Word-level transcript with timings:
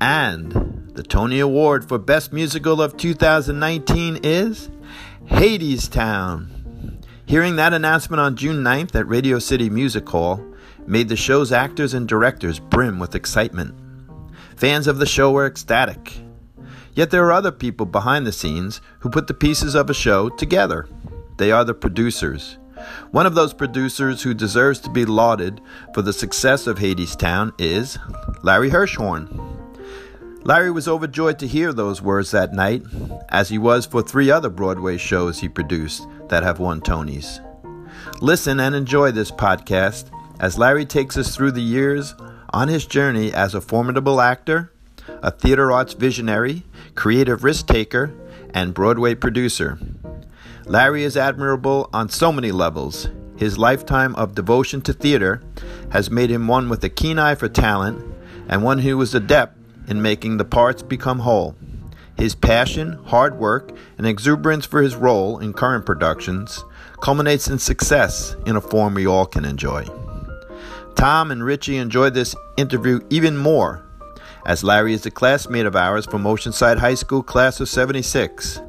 And 0.00 0.90
the 0.94 1.02
Tony 1.02 1.40
Award 1.40 1.86
for 1.86 1.98
Best 1.98 2.32
Musical 2.32 2.80
of 2.80 2.96
2019 2.96 4.20
is 4.22 4.70
Hadestown. 5.26 7.04
Hearing 7.26 7.56
that 7.56 7.74
announcement 7.74 8.18
on 8.18 8.34
June 8.34 8.64
9th 8.64 8.94
at 8.94 9.06
Radio 9.06 9.38
City 9.38 9.68
Music 9.68 10.08
Hall 10.08 10.42
made 10.86 11.08
the 11.10 11.16
show's 11.16 11.52
actors 11.52 11.92
and 11.92 12.08
directors 12.08 12.58
brim 12.58 12.98
with 12.98 13.14
excitement. 13.14 13.74
Fans 14.56 14.86
of 14.86 14.98
the 14.98 15.06
show 15.06 15.30
were 15.30 15.46
ecstatic. 15.46 16.18
Yet 16.94 17.10
there 17.10 17.26
are 17.26 17.32
other 17.32 17.52
people 17.52 17.86
behind 17.86 18.26
the 18.26 18.32
scenes 18.32 18.80
who 19.00 19.10
put 19.10 19.26
the 19.26 19.34
pieces 19.34 19.74
of 19.74 19.90
a 19.90 19.94
show 19.94 20.30
together. 20.30 20.88
They 21.36 21.52
are 21.52 21.64
the 21.64 21.74
producers. 21.74 22.58
One 23.10 23.26
of 23.26 23.34
those 23.34 23.52
producers 23.52 24.22
who 24.22 24.32
deserves 24.32 24.80
to 24.80 24.90
be 24.90 25.04
lauded 25.04 25.60
for 25.92 26.00
the 26.00 26.14
success 26.14 26.66
of 26.66 26.78
Hadestown 26.78 27.52
is 27.58 27.98
Larry 28.42 28.70
Hirschhorn. 28.70 29.59
Larry 30.50 30.72
was 30.72 30.88
overjoyed 30.88 31.38
to 31.38 31.46
hear 31.46 31.72
those 31.72 32.02
words 32.02 32.32
that 32.32 32.52
night, 32.52 32.82
as 33.28 33.50
he 33.50 33.56
was 33.56 33.86
for 33.86 34.02
three 34.02 34.32
other 34.32 34.48
Broadway 34.48 34.96
shows 34.96 35.38
he 35.38 35.48
produced 35.48 36.08
that 36.28 36.42
have 36.42 36.58
won 36.58 36.80
Tonys. 36.80 37.38
Listen 38.20 38.58
and 38.58 38.74
enjoy 38.74 39.12
this 39.12 39.30
podcast 39.30 40.10
as 40.40 40.58
Larry 40.58 40.84
takes 40.84 41.16
us 41.16 41.36
through 41.36 41.52
the 41.52 41.62
years 41.62 42.16
on 42.52 42.66
his 42.66 42.84
journey 42.84 43.32
as 43.32 43.54
a 43.54 43.60
formidable 43.60 44.20
actor, 44.20 44.72
a 45.22 45.30
theater 45.30 45.70
arts 45.70 45.92
visionary, 45.92 46.64
creative 46.96 47.44
risk 47.44 47.68
taker, 47.68 48.12
and 48.52 48.74
Broadway 48.74 49.14
producer. 49.14 49.78
Larry 50.66 51.04
is 51.04 51.16
admirable 51.16 51.88
on 51.92 52.08
so 52.08 52.32
many 52.32 52.50
levels. 52.50 53.08
His 53.36 53.56
lifetime 53.56 54.16
of 54.16 54.34
devotion 54.34 54.82
to 54.82 54.92
theater 54.92 55.44
has 55.92 56.10
made 56.10 56.30
him 56.30 56.48
one 56.48 56.68
with 56.68 56.82
a 56.82 56.88
keen 56.88 57.20
eye 57.20 57.36
for 57.36 57.48
talent 57.48 58.04
and 58.48 58.64
one 58.64 58.80
who 58.80 59.00
is 59.00 59.14
adept 59.14 59.59
in 59.90 60.00
making 60.00 60.36
the 60.36 60.44
parts 60.44 60.82
become 60.82 61.18
whole. 61.18 61.54
His 62.16 62.34
passion, 62.34 62.92
hard 63.04 63.38
work, 63.38 63.72
and 63.98 64.06
exuberance 64.06 64.64
for 64.64 64.82
his 64.82 64.94
role 64.94 65.38
in 65.38 65.52
current 65.52 65.84
productions 65.84 66.64
culminates 67.00 67.48
in 67.48 67.58
success 67.58 68.36
in 68.46 68.56
a 68.56 68.60
form 68.60 68.94
we 68.94 69.06
all 69.06 69.26
can 69.26 69.44
enjoy. 69.44 69.86
Tom 70.94 71.30
and 71.30 71.42
Richie 71.42 71.76
enjoyed 71.76 72.14
this 72.14 72.34
interview 72.56 73.00
even 73.10 73.36
more, 73.36 73.84
as 74.44 74.64
Larry 74.64 74.92
is 74.92 75.06
a 75.06 75.10
classmate 75.10 75.66
of 75.66 75.76
ours 75.76 76.06
from 76.06 76.24
Oceanside 76.24 76.78
High 76.78 76.94
School, 76.94 77.22
class 77.22 77.60
of 77.60 77.68
76. 77.68 78.60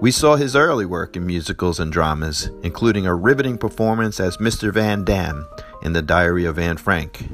We 0.00 0.10
saw 0.10 0.34
his 0.34 0.56
early 0.56 0.86
work 0.86 1.16
in 1.16 1.24
musicals 1.24 1.78
and 1.78 1.92
dramas, 1.92 2.50
including 2.64 3.06
a 3.06 3.14
riveting 3.14 3.58
performance 3.58 4.18
as 4.18 4.38
Mr. 4.38 4.72
Van 4.72 5.04
Daan 5.04 5.46
in 5.82 5.92
The 5.92 6.02
Diary 6.02 6.44
of 6.46 6.58
Anne 6.58 6.78
Frank. 6.78 7.28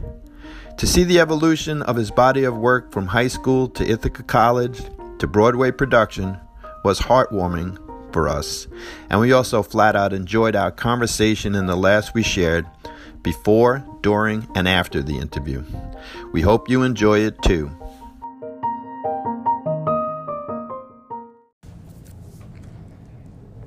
To 0.81 0.87
see 0.87 1.05
the 1.05 1.21
evolution 1.21 1.83
of 1.83 1.97
his 1.97 2.11
body 2.11 2.45
of 2.45 2.57
work 2.57 2.91
from 2.91 3.09
high 3.09 3.29
school 3.29 3.69
to 3.69 3.87
Ithaca 3.87 4.23
College 4.23 4.81
to 5.19 5.27
Broadway 5.27 5.73
production 5.73 6.39
was 6.87 6.99
heartwarming 7.01 7.77
for 8.15 8.31
us, 8.31 8.67
and 9.11 9.21
we 9.21 9.31
also 9.31 9.63
flat 9.63 9.95
out 9.95 10.15
enjoyed 10.15 10.57
our 10.57 10.71
conversation 10.71 11.55
in 11.55 11.67
the 11.67 11.77
last 11.77 12.15
we 12.15 12.23
shared 12.23 12.67
before, 13.21 13.85
during, 14.01 14.49
and 14.55 14.67
after 14.67 15.03
the 15.03 15.19
interview. 15.19 15.63
We 16.33 16.41
hope 16.41 16.71
you 16.71 16.83
enjoy 16.83 17.27
it 17.27 17.43
too. 17.43 17.71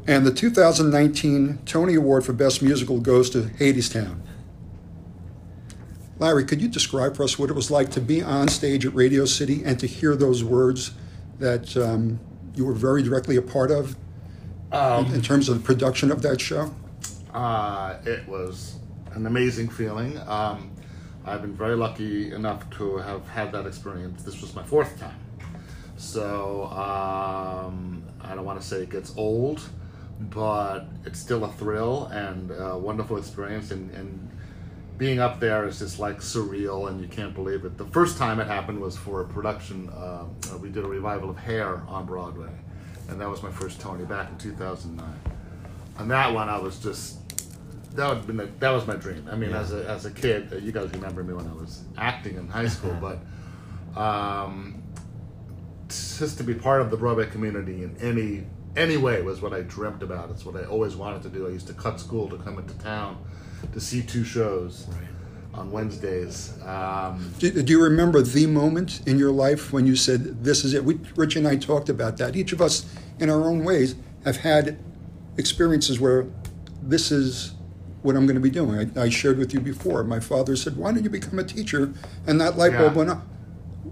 And 0.07 0.25
the 0.25 0.33
2019 0.33 1.59
Tony 1.67 1.93
Award 1.93 2.25
for 2.25 2.33
Best 2.33 2.63
Musical 2.63 2.99
goes 2.99 3.29
to 3.29 3.43
Hadestown. 3.43 4.19
Larry, 6.19 6.45
could 6.45 6.61
you 6.61 6.67
describe 6.67 7.15
for 7.15 7.23
us 7.23 7.39
what 7.39 7.49
it 7.49 7.53
was 7.53 7.71
like 7.71 7.89
to 7.91 8.01
be 8.01 8.21
on 8.21 8.47
stage 8.47 8.85
at 8.85 8.93
Radio 8.93 9.25
City 9.25 9.63
and 9.63 9.79
to 9.79 9.87
hear 9.87 10.15
those 10.15 10.43
words 10.43 10.91
that 11.39 11.75
um, 11.75 12.19
you 12.55 12.65
were 12.65 12.73
very 12.73 13.01
directly 13.01 13.35
a 13.35 13.41
part 13.41 13.71
of 13.71 13.95
um, 14.71 15.07
in, 15.07 15.15
in, 15.15 15.21
terms 15.21 15.49
of 15.49 15.57
the 15.57 15.63
production 15.63 16.11
of 16.11 16.21
that 16.21 16.39
show? 16.39 16.73
Uh, 17.33 17.97
it 18.05 18.27
was 18.27 18.75
an 19.13 19.25
amazing 19.25 19.69
feeling. 19.69 20.17
Um, 20.27 20.71
I've 21.25 21.41
been 21.41 21.55
very 21.55 21.75
lucky 21.75 22.31
enough 22.31 22.69
to 22.77 22.97
have 22.97 23.25
had 23.27 23.51
that 23.53 23.65
experience. 23.65 24.23
This 24.23 24.41
was 24.41 24.55
my 24.55 24.63
fourth 24.63 24.99
time. 24.99 25.19
So 25.97 26.65
um, 26.65 28.03
I 28.21 28.35
don't 28.35 28.45
want 28.45 28.61
to 28.61 28.65
say 28.65 28.83
it 28.83 28.89
gets 28.89 29.13
old, 29.15 29.61
but 30.19 30.85
it's 31.05 31.19
still 31.19 31.45
a 31.45 31.51
thrill 31.53 32.05
and 32.07 32.51
a 32.51 32.77
wonderful 32.77 33.17
experience. 33.17 33.71
And, 33.71 33.89
and 33.91 34.29
being 35.03 35.19
up 35.19 35.37
there 35.41 35.67
is 35.67 35.79
just 35.79 35.99
like 35.99 36.19
surreal 36.19 36.87
and 36.87 37.01
you 37.01 37.09
can't 37.09 37.35
believe 37.35 37.65
it. 37.65 37.77
The 37.77 37.87
first 37.87 38.17
time 38.17 38.39
it 38.39 38.47
happened 38.47 38.79
was 38.79 38.95
for 38.95 39.19
a 39.19 39.25
production, 39.25 39.89
uh, 39.89 40.23
we 40.61 40.69
did 40.69 40.85
a 40.85 40.87
revival 40.87 41.29
of 41.29 41.37
Hair 41.37 41.83
on 41.89 42.05
Broadway. 42.05 42.47
And 43.09 43.19
that 43.19 43.27
was 43.27 43.43
my 43.43 43.51
first 43.51 43.81
Tony 43.81 44.05
back 44.05 44.29
in 44.29 44.37
2009. 44.37 45.05
On 45.97 46.07
that 46.07 46.33
one, 46.33 46.47
I 46.47 46.57
was 46.57 46.79
just 46.79 47.17
that 47.97 48.07
would 48.07 48.25
been 48.25 48.39
a, 48.39 48.45
that 48.45 48.69
was 48.69 48.87
my 48.87 48.95
dream. 48.95 49.27
I 49.29 49.35
mean, 49.35 49.49
yeah. 49.49 49.59
as 49.59 49.73
a 49.73 49.89
as 49.89 50.05
a 50.05 50.11
kid, 50.11 50.53
uh, 50.53 50.55
you 50.55 50.71
guys 50.71 50.89
remember 50.91 51.21
me 51.21 51.33
when 51.33 51.47
I 51.47 51.53
was 51.53 51.83
acting 51.97 52.37
in 52.37 52.47
high 52.47 52.69
school, 52.69 52.95
but 53.01 53.99
um, 54.01 54.81
just 55.89 56.37
to 56.37 56.45
be 56.45 56.53
part 56.53 56.79
of 56.79 56.91
the 56.91 56.97
Broadway 56.97 57.25
community 57.25 57.83
in 57.83 57.97
any 57.97 58.45
any 58.77 58.95
way 58.95 59.21
was 59.21 59.41
what 59.41 59.51
I 59.53 59.63
dreamt 59.63 60.01
about. 60.01 60.29
It's 60.29 60.45
what 60.45 60.55
I 60.55 60.63
always 60.63 60.95
wanted 60.95 61.23
to 61.23 61.29
do. 61.29 61.45
I 61.45 61.49
used 61.49 61.67
to 61.67 61.73
cut 61.73 61.99
school 61.99 62.29
to 62.29 62.37
come 62.37 62.57
into 62.57 62.73
town 62.75 63.17
to 63.71 63.79
see 63.79 64.01
two 64.01 64.23
shows. 64.23 64.87
Right. 64.89 64.99
On 65.53 65.71
Wednesdays. 65.71 66.59
Um, 66.65 67.31
do, 67.37 67.61
do, 67.61 67.71
you 67.71 67.83
remember 67.83 68.23
the 68.23 68.47
moment 68.47 69.01
in 69.05 69.19
your 69.19 69.31
life 69.31 69.71
when 69.71 69.85
you 69.85 69.95
said, 69.95 70.43
This 70.43 70.65
is 70.65 70.73
it? 70.73 70.83
We, 70.83 70.95
Rich 71.15 71.35
and 71.35 71.47
I 71.47 71.57
talked 71.57 71.89
about 71.89 72.17
that. 72.17 72.35
Each 72.35 72.53
of 72.53 72.59
us, 72.59 72.91
in 73.19 73.29
our 73.29 73.43
own 73.43 73.63
ways, 73.63 73.93
have 74.25 74.37
had 74.37 74.79
experiences 75.37 75.99
where 75.99 76.25
this 76.81 77.11
is 77.11 77.53
what 78.01 78.15
I'm 78.15 78.25
going 78.25 78.35
to 78.35 78.41
be 78.41 78.49
doing. 78.49 78.91
I, 78.97 79.03
I, 79.03 79.09
shared 79.09 79.37
with 79.37 79.53
you 79.53 79.61
before. 79.61 80.03
My 80.03 80.19
father 80.19 80.55
said, 80.55 80.75
"Why 80.77 80.91
don't 80.91 81.03
you 81.03 81.09
become 81.09 81.39
a 81.39 81.43
teacher?" 81.43 81.93
And 82.27 82.39
that 82.41 82.57
light 82.57 82.73
bulb 82.73 82.93
yeah. 82.93 82.97
went 82.97 83.09
up. 83.09 83.23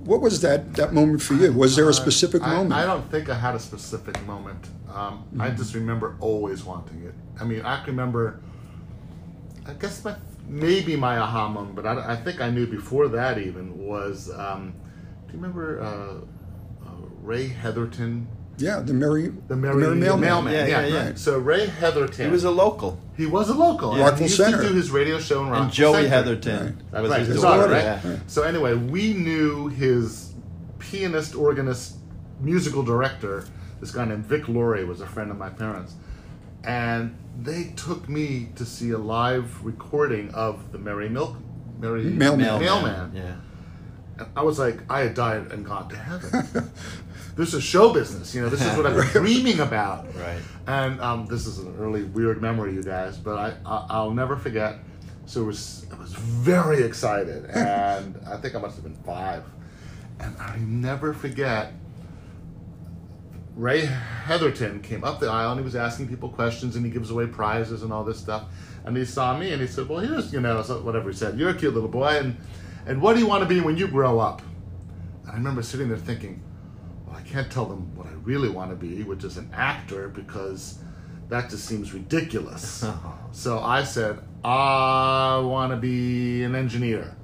What 0.04 0.22
was 0.22 0.42
that 0.42 0.74
that 0.76 0.94
moment 0.94 1.22
for 1.22 1.34
you? 1.34 1.52
Was 1.54 1.76
there 1.76 1.90
a 1.90 1.94
specific 1.94 2.42
uh, 2.42 2.46
I, 2.46 2.56
moment? 2.56 2.74
I 2.74 2.86
don't 2.86 3.10
think 3.10 3.30
I 3.30 3.36
had 3.36 3.56
a 3.56 3.60
specific 3.60 4.22
moment. 4.26 4.66
Um, 4.90 5.24
mm-hmm. 5.24 5.42
I 5.42 5.50
just 5.52 5.74
remember 5.74 6.18
always 6.20 6.64
wanting 6.64 7.04
it. 7.04 7.14
I 7.40 7.46
mean, 7.46 7.62
I 7.62 7.78
can 7.78 7.94
remember. 7.94 8.42
I 9.66 9.74
guess 9.74 10.04
my 10.04 10.16
maybe 10.48 10.96
my 10.96 11.18
aha 11.18 11.48
moment, 11.48 11.76
but 11.76 11.86
I, 11.86 12.14
I 12.14 12.16
think 12.16 12.42
I 12.42 12.50
knew 12.50 12.68
before 12.68 13.08
that 13.10 13.38
even 13.38 13.78
was. 13.78 14.32
Um, 14.32 14.74
do 15.28 15.34
you 15.34 15.40
remember 15.40 15.82
uh, 15.82 16.88
uh, 16.88 16.92
Ray 17.22 17.48
Heatherton? 17.48 18.28
Yeah, 18.58 18.80
the 18.80 18.94
Mary, 18.94 19.32
the 19.48 19.56
Merry, 19.56 19.74
the 19.74 19.80
Merry 19.80 19.96
Mailman. 19.96 20.22
Mailman. 20.22 20.54
Yeah, 20.54 20.66
yeah, 20.66 20.86
yeah, 20.86 20.94
yeah. 21.10 21.16
So 21.16 21.40
Ray 21.40 21.68
Heatherton. 21.68 22.26
He 22.26 22.32
was 22.32 22.44
a 22.44 22.52
local. 22.52 23.00
He 23.18 23.26
was 23.26 23.50
a 23.50 23.54
local. 23.54 23.98
Yeah. 23.98 24.04
Rockville 24.04 24.18
he 24.18 24.24
used 24.26 24.38
Center. 24.38 24.62
to 24.62 24.70
do 24.70 24.76
his 24.76 24.92
radio 24.92 25.20
show 25.20 25.42
in 25.42 25.50
Rockville 25.50 25.64
And 25.64 25.74
Joey 25.74 25.94
Center. 25.94 26.10
Heatherton 26.10 26.84
right. 26.92 27.02
was 27.02 27.12
right. 27.12 27.26
his 27.26 27.42
daughter, 27.42 27.70
right? 27.72 27.84
Yeah. 27.84 28.18
So 28.28 28.44
anyway, 28.44 28.76
we 28.76 29.14
knew 29.14 29.68
his 29.70 30.34
pianist, 30.80 31.34
organist, 31.36 31.98
musical 32.40 32.84
director. 32.84 33.48
This 33.80 33.92
guy 33.92 34.06
named 34.06 34.26
Vic 34.26 34.48
Laurie 34.48 34.86
was 34.86 35.02
a 35.02 35.08
friend 35.08 35.32
of 35.32 35.38
my 35.38 35.50
parents, 35.50 35.96
and 36.64 37.18
they 37.44 37.74
took 37.76 38.08
me 38.08 38.50
to 38.56 38.66
see 38.66 38.92
a 38.92 38.98
live 38.98 39.64
recording 39.66 40.34
of 40.34 40.72
the 40.72 40.78
Merry 40.78 41.10
Milk 41.10 41.38
Merry 41.82 42.04
Mailman. 42.04 42.60
Mailman. 42.60 43.12
Yeah. 43.16 43.36
And 44.20 44.28
I 44.36 44.44
was 44.44 44.60
like, 44.60 44.80
I 44.90 45.00
had 45.02 45.16
died 45.16 45.52
and 45.52 45.66
gone 45.66 45.90
to 45.90 45.96
heaven. 45.96 46.72
this 47.36 47.54
is 47.56 47.64
show 47.64 47.92
business. 47.92 48.36
You 48.36 48.42
know, 48.42 48.50
this 48.50 48.62
is 48.62 48.78
what 48.78 48.86
I'm 48.86 49.02
dreaming 49.12 49.60
about. 49.60 50.06
Right. 50.16 50.40
And 50.68 51.02
um, 51.02 51.26
this 51.26 51.48
is 51.48 51.58
an 51.58 51.76
early 51.80 52.04
weird 52.04 52.40
memory, 52.42 52.74
you 52.74 52.84
guys, 52.84 53.18
but 53.18 53.38
I, 53.66 53.86
I 53.90 54.04
will 54.04 54.14
never 54.14 54.38
forget. 54.38 54.76
So 55.26 55.42
it 55.42 55.46
was 55.46 55.86
I 55.92 55.96
was 55.98 56.14
very 56.14 56.84
excited, 56.84 57.46
and 57.46 58.20
I 58.28 58.38
think 58.38 58.54
I 58.54 58.60
must 58.60 58.76
have 58.76 58.84
been 58.84 59.02
five, 59.04 59.44
and 60.20 60.36
I 60.38 60.58
never 60.58 61.14
forget. 61.14 61.74
Ray 63.56 63.82
Heatherton 63.82 64.82
came 64.82 65.04
up 65.04 65.20
the 65.20 65.28
aisle 65.28 65.52
and 65.52 65.60
he 65.60 65.64
was 65.64 65.76
asking 65.76 66.08
people 66.08 66.30
questions 66.30 66.76
and 66.76 66.86
he 66.86 66.92
gives 66.92 67.12
away 67.12 67.28
prizes 67.28 67.84
and 67.84 67.92
all 67.92 68.04
this 68.04 68.20
stuff. 68.20 68.46
And 68.86 68.96
he 68.96 69.06
saw 69.06 69.38
me 69.38 69.52
and 69.52 69.62
he 69.62 69.68
said, 69.68 69.90
"Well, 69.90 70.00
here's 70.00 70.32
you 70.34 70.40
know 70.40 70.62
whatever 70.62 71.12
he 71.12 71.16
said. 71.16 71.38
You're 71.38 71.50
a 71.50 71.54
cute 71.54 71.74
little 71.74 71.90
boy, 71.90 72.18
and 72.18 72.38
and 72.86 73.02
what 73.02 73.14
do 73.14 73.20
you 73.20 73.28
want 73.28 73.44
to 73.44 73.50
be 73.50 73.60
when 73.62 73.78
you 73.78 73.88
grow 73.88 74.20
up?" 74.20 74.42
And 75.24 75.32
I 75.32 75.36
remember 75.36 75.62
sitting 75.62 75.88
there 75.90 75.98
thinking, 75.98 76.42
Well, 77.06 77.16
I 77.16 77.22
can't 77.22 77.52
tell 77.52 77.66
them 77.66 77.96
what 77.96 78.08
I 78.08 78.12
really 78.24 78.50
want 78.50 78.72
to 78.72 78.76
be, 78.76 79.04
which 79.04 79.24
is 79.24 79.38
an 79.38 79.50
actor, 79.54 80.08
because 80.10 80.80
that 81.30 81.50
just 81.50 81.66
seems 81.66 81.94
ridiculous. 81.94 82.84
Oh. 83.04 83.18
so 83.32 83.60
I 83.60 83.84
said, 83.84 84.20
I 84.44 85.40
want 85.44 85.72
to 85.72 85.78
be 85.78 86.44
an 86.44 86.56
engineer. 86.56 87.16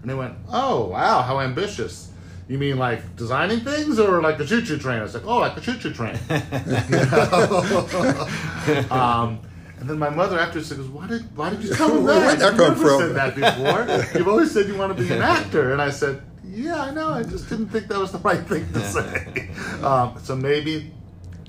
And 0.00 0.10
they 0.10 0.14
went, 0.14 0.34
Oh, 0.50 0.86
wow, 0.86 1.22
how 1.22 1.40
ambitious. 1.40 2.11
You 2.48 2.58
mean 2.58 2.76
like 2.76 3.16
designing 3.16 3.60
things 3.60 3.98
or 3.98 4.20
like 4.20 4.38
a 4.40 4.44
choo 4.44 4.62
choo 4.62 4.78
train? 4.78 4.98
I 4.98 5.02
was 5.02 5.14
like, 5.14 5.26
Oh, 5.26 5.38
like 5.38 5.56
a 5.56 5.60
choo 5.60 5.78
choo 5.78 5.92
train. 5.92 6.18
um, 8.90 9.40
and 9.78 9.88
then 9.90 9.98
my 9.98 10.10
mother 10.10 10.38
after 10.38 10.62
said, 10.62 10.78
"Why 10.92 11.06
did 11.08 11.36
why 11.36 11.50
did 11.50 11.62
you 11.64 11.74
tell 11.74 11.96
him 11.96 12.04
that? 12.06 12.18
Where'd 12.26 12.38
that 12.38 12.52
you 12.52 12.58
come 12.58 12.68
never 12.74 12.88
from? 12.88 13.00
said 13.00 13.14
that 13.16 13.34
before. 13.34 14.18
You've 14.18 14.28
always 14.28 14.50
said 14.52 14.68
you 14.68 14.76
want 14.76 14.96
to 14.96 15.02
be 15.02 15.12
an 15.12 15.22
actor." 15.22 15.72
And 15.72 15.80
I 15.82 15.90
said, 15.90 16.22
yeah, 16.44 16.80
I 16.82 16.90
know. 16.92 17.08
I 17.08 17.22
just 17.22 17.48
didn't 17.48 17.68
think 17.68 17.88
that 17.88 17.98
was 17.98 18.12
the 18.12 18.18
right 18.18 18.46
thing 18.46 18.70
to 18.74 18.80
say. 18.80 19.48
Um, 19.82 20.18
so 20.22 20.36
maybe, 20.36 20.92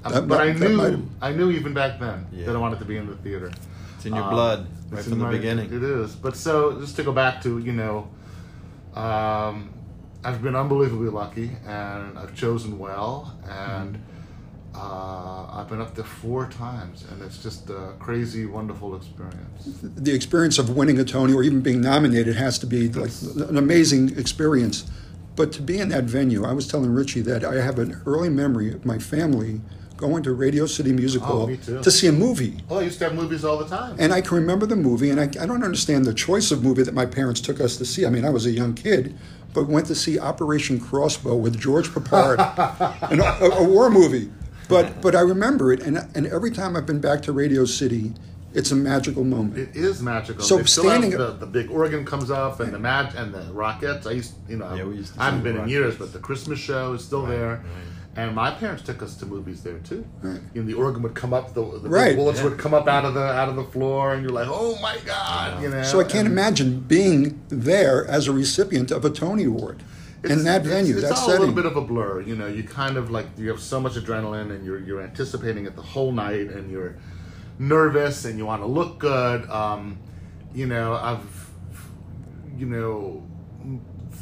That 0.03 0.27
but 0.27 0.29
might- 0.29 0.49
I 0.49 0.53
knew, 0.53 1.09
I 1.21 1.31
knew 1.33 1.51
even 1.51 1.73
back 1.73 1.99
then 1.99 2.25
Yeah. 2.31 2.45
that 2.45 2.55
I 2.55 2.59
wanted 2.59 2.79
to 2.79 2.85
be 2.85 2.95
in 2.97 3.07
the 3.07 3.15
theater. 3.17 3.51
It's 3.97 4.05
in 4.05 4.13
your 4.15 4.23
Um, 4.23 4.29
blood 4.29 4.67
right 4.91 5.03
from 5.03 5.19
the 5.19 5.25
my- 5.25 5.31
beginning. 5.31 5.73
It 5.73 5.83
is. 5.83 6.15
But 6.15 6.37
so 6.37 6.79
just 6.79 6.95
to 6.95 7.03
go 7.03 7.11
back 7.11 7.41
to 7.43 7.57
you 7.59 7.73
know, 7.73 8.07
um, 8.95 9.69
I've 10.25 10.41
been 10.41 10.55
unbelievably 10.55 11.09
lucky, 11.09 11.51
and 11.67 12.17
I've 12.17 12.33
chosen 12.33 12.79
well, 12.79 13.37
and 13.49 14.01
uh, 14.73 15.47
I've 15.51 15.67
been 15.69 15.81
up 15.81 15.95
there 15.95 16.05
four 16.05 16.47
times, 16.49 17.05
and 17.11 17.21
it's 17.21 17.43
just 17.43 17.69
a 17.69 17.93
crazy, 17.99 18.45
wonderful 18.45 18.95
experience. 18.95 19.77
the 19.81 20.13
experience 20.13 20.57
of 20.57 20.69
winning 20.75 20.97
a 20.99 21.03
Tony 21.03 21.33
or 21.33 21.43
even 21.43 21.61
being 21.61 21.81
nominated 21.81 22.35
has 22.37 22.57
to 22.59 22.65
be 22.65 22.87
like 22.89 23.11
an 23.35 23.57
amazing 23.57 24.17
experience. 24.17 24.89
But 25.35 25.51
to 25.53 25.61
be 25.61 25.79
in 25.79 25.89
that 25.89 26.05
venue, 26.05 26.45
I 26.45 26.53
was 26.53 26.67
telling 26.67 26.91
Richie 26.93 27.21
that 27.21 27.43
I 27.43 27.55
have 27.55 27.77
an 27.79 28.01
early 28.05 28.29
memory 28.29 28.71
of 28.71 28.85
my 28.85 28.99
family 28.99 29.61
going 29.97 30.21
to 30.23 30.31
Radio 30.33 30.65
City 30.65 30.91
Music 30.91 31.21
Oh, 31.23 31.25
Hall 31.25 31.47
too. 31.57 31.81
to 31.81 31.91
see 31.91 32.07
a 32.07 32.11
movie. 32.11 32.57
Oh, 32.69 32.77
I 32.79 32.83
used 32.83 32.99
to 32.99 33.05
have 33.05 33.15
movies 33.15 33.43
all 33.43 33.57
the 33.57 33.65
time. 33.67 33.95
And 33.99 34.13
I 34.13 34.21
can 34.21 34.35
remember 34.37 34.65
the 34.65 34.75
movie, 34.75 35.09
and 35.09 35.19
I, 35.19 35.23
I 35.23 35.45
don't 35.45 35.63
understand 35.63 36.05
the 36.05 36.13
choice 36.13 36.51
of 36.51 36.63
movie 36.63 36.83
that 36.83 36.93
my 36.93 37.05
parents 37.05 37.41
took 37.41 37.59
us 37.59 37.77
to 37.77 37.85
see. 37.85 38.05
I 38.05 38.09
mean, 38.09 38.25
I 38.25 38.29
was 38.29 38.45
a 38.45 38.51
young 38.51 38.73
kid, 38.73 39.15
but 39.53 39.67
went 39.67 39.87
to 39.87 39.95
see 39.95 40.19
Operation 40.19 40.79
Crossbow 40.79 41.35
with 41.35 41.59
George 41.59 41.87
Peppard, 41.89 42.39
an, 43.11 43.19
a, 43.19 43.23
a 43.55 43.63
war 43.63 43.89
movie. 43.89 44.29
But 44.69 45.01
but 45.01 45.15
I 45.15 45.21
remember 45.21 45.71
it, 45.73 45.81
and 45.81 45.97
and 46.15 46.25
every 46.27 46.51
time 46.51 46.75
I've 46.75 46.85
been 46.85 47.01
back 47.01 47.21
to 47.23 47.31
Radio 47.31 47.65
City, 47.65 48.13
it's 48.53 48.71
a 48.71 48.75
magical 48.75 49.23
moment. 49.23 49.57
It 49.57 49.75
is 49.75 50.01
magical. 50.01 50.43
So 50.43 50.57
They 50.57 50.63
still 50.65 50.83
have 50.89 51.01
standing- 51.01 51.17
the, 51.19 51.31
the 51.33 51.45
big 51.45 51.69
organ 51.69 52.05
comes 52.05 52.31
up 52.31 52.59
and 52.59 52.73
the 52.73 52.79
mag 52.79 53.13
and 53.15 53.33
the 53.33 53.41
Rockettes. 53.51 54.07
I 54.07 54.11
used, 54.11 54.33
you 54.47 54.57
know, 54.57 54.73
Yeah, 54.73 54.85
used 54.85 55.17
I 55.17 55.25
haven't 55.25 55.43
been 55.43 55.57
the 55.57 55.63
in 55.63 55.69
years, 55.69 55.95
but 55.97 56.13
the 56.13 56.19
Christmas 56.19 56.59
show 56.59 56.93
is 56.93 57.03
still 57.03 57.25
there. 57.25 57.63
And 58.15 58.35
my 58.35 58.51
parents 58.51 58.83
took 58.83 59.01
us 59.01 59.15
to 59.17 59.25
movies 59.25 59.63
there 59.63 59.79
too. 59.79 60.05
Right. 60.21 60.39
You 60.53 60.61
know, 60.61 60.67
the 60.67 60.75
organ 60.75 61.01
would 61.01 61.15
come 61.15 61.33
up, 61.33 61.53
the, 61.55 61.61
the 61.79 61.89
Right. 61.89 62.15
bullets 62.15 62.39
Yeah. 62.39 62.45
would 62.45 62.59
come 62.59 62.73
up 62.73 62.87
out 62.87 63.05
of 63.05 63.15
the 63.15 63.23
out 63.23 63.49
of 63.49 63.55
the 63.55 63.63
floor, 63.63 64.13
and 64.13 64.21
you're 64.21 64.31
like, 64.31 64.47
oh 64.49 64.77
my 64.81 64.97
god, 65.05 65.63
you 65.63 65.69
know. 65.69 65.81
So 65.83 65.99
I 65.99 66.03
can't 66.03 66.27
and 66.27 66.27
imagine 66.27 66.81
being 66.81 67.41
there 67.49 68.05
as 68.05 68.27
a 68.27 68.31
recipient 68.33 68.91
of 68.91 69.03
a 69.03 69.09
Tony 69.09 69.45
Award 69.45 69.81
in 70.23 70.43
that 70.45 70.63
venue, 70.63 70.93
it's, 70.93 71.01
that 71.01 71.11
it's 71.11 71.19
all 71.21 71.27
setting. 71.29 71.37
a 71.43 71.45
little 71.47 71.55
bit 71.55 71.65
of 71.65 71.75
a 71.75 71.81
blur. 71.81 72.21
You 72.21 72.35
know, 72.35 72.47
you 72.47 72.63
kind 72.63 72.97
of 72.97 73.09
like 73.09 73.25
you 73.37 73.49
have 73.49 73.59
so 73.59 73.79
much 73.79 73.93
adrenaline, 73.93 74.51
and 74.51 74.63
you're 74.63 74.79
you're 74.79 75.01
anticipating 75.01 75.65
it 75.65 75.75
the 75.75 75.81
whole 75.81 76.11
night, 76.11 76.49
and 76.51 76.69
you're 76.71 76.95
nervous, 77.57 78.25
and 78.25 78.37
you 78.37 78.45
want 78.45 78.61
to 78.61 78.67
look 78.67 78.99
good. 78.99 79.49
Um, 79.49 79.97
you 80.53 80.67
know, 80.67 80.93
I've 80.93 81.49
you 82.57 82.67
know 82.67 83.23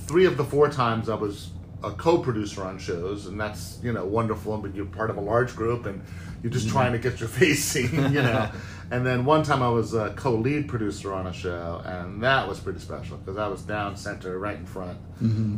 three 0.07 0.25
of 0.25 0.37
the 0.37 0.45
four 0.45 0.69
times 0.69 1.09
I 1.09 1.15
was 1.15 1.49
a 1.83 1.91
co-producer 1.91 2.63
on 2.63 2.77
shows, 2.77 3.25
and 3.27 3.39
that's 3.39 3.79
you 3.83 3.91
know 3.93 4.05
wonderful. 4.05 4.57
But 4.57 4.75
you're 4.75 4.85
part 4.85 5.09
of 5.09 5.17
a 5.17 5.21
large 5.21 5.55
group, 5.55 5.85
and 5.85 6.03
you're 6.43 6.51
just 6.51 6.69
trying 6.69 6.91
to 6.93 6.99
get 6.99 7.19
your 7.19 7.29
face 7.39 7.63
seen, 7.63 7.95
you 8.11 8.21
know. 8.21 8.51
and 8.91 9.05
then 9.05 9.25
one 9.25 9.43
time 9.43 9.61
I 9.61 9.69
was 9.69 9.93
a 9.93 10.11
co-lead 10.15 10.67
producer 10.67 11.13
on 11.13 11.27
a 11.27 11.33
show, 11.33 11.81
and 11.85 12.21
that 12.23 12.47
was 12.47 12.59
pretty 12.59 12.79
special 12.79 13.17
because 13.17 13.37
I 13.37 13.47
was 13.47 13.61
down 13.61 13.95
center, 13.95 14.37
right 14.39 14.57
in 14.57 14.65
front, 14.65 14.97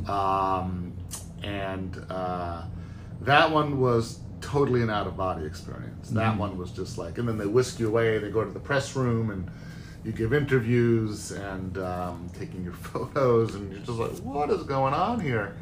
um, 0.10 0.94
and 1.44 2.06
uh, 2.10 2.64
that 3.22 3.52
one 3.52 3.80
was 3.80 4.20
totally 4.42 4.81
an 4.81 4.90
out-of-body 4.90 5.46
experience. 5.46 6.10
That 6.10 6.38
one 6.38 6.58
was 6.58 6.72
just 6.72 6.98
like, 6.98 7.18
and 7.18 7.28
then 7.28 7.38
they 7.38 7.46
whisk 7.46 7.80
you 7.80 7.88
away. 7.88 8.18
They 8.18 8.30
go 8.30 8.44
to 8.44 8.52
the 8.52 8.60
press 8.60 8.94
room 8.96 9.30
and 9.30 9.50
you 10.04 10.12
give 10.12 10.34
interviews 10.34 11.31
and 11.31 11.78
um, 11.78 12.30
taking 12.38 12.64
your 12.64 12.74
photos, 12.92 13.56
and 13.56 13.72
you're 13.72 13.80
just 13.80 13.98
like, 13.98 14.12
what 14.20 14.50
is 14.50 14.64
going 14.64 14.94
on 14.94 15.20
here? 15.20 15.56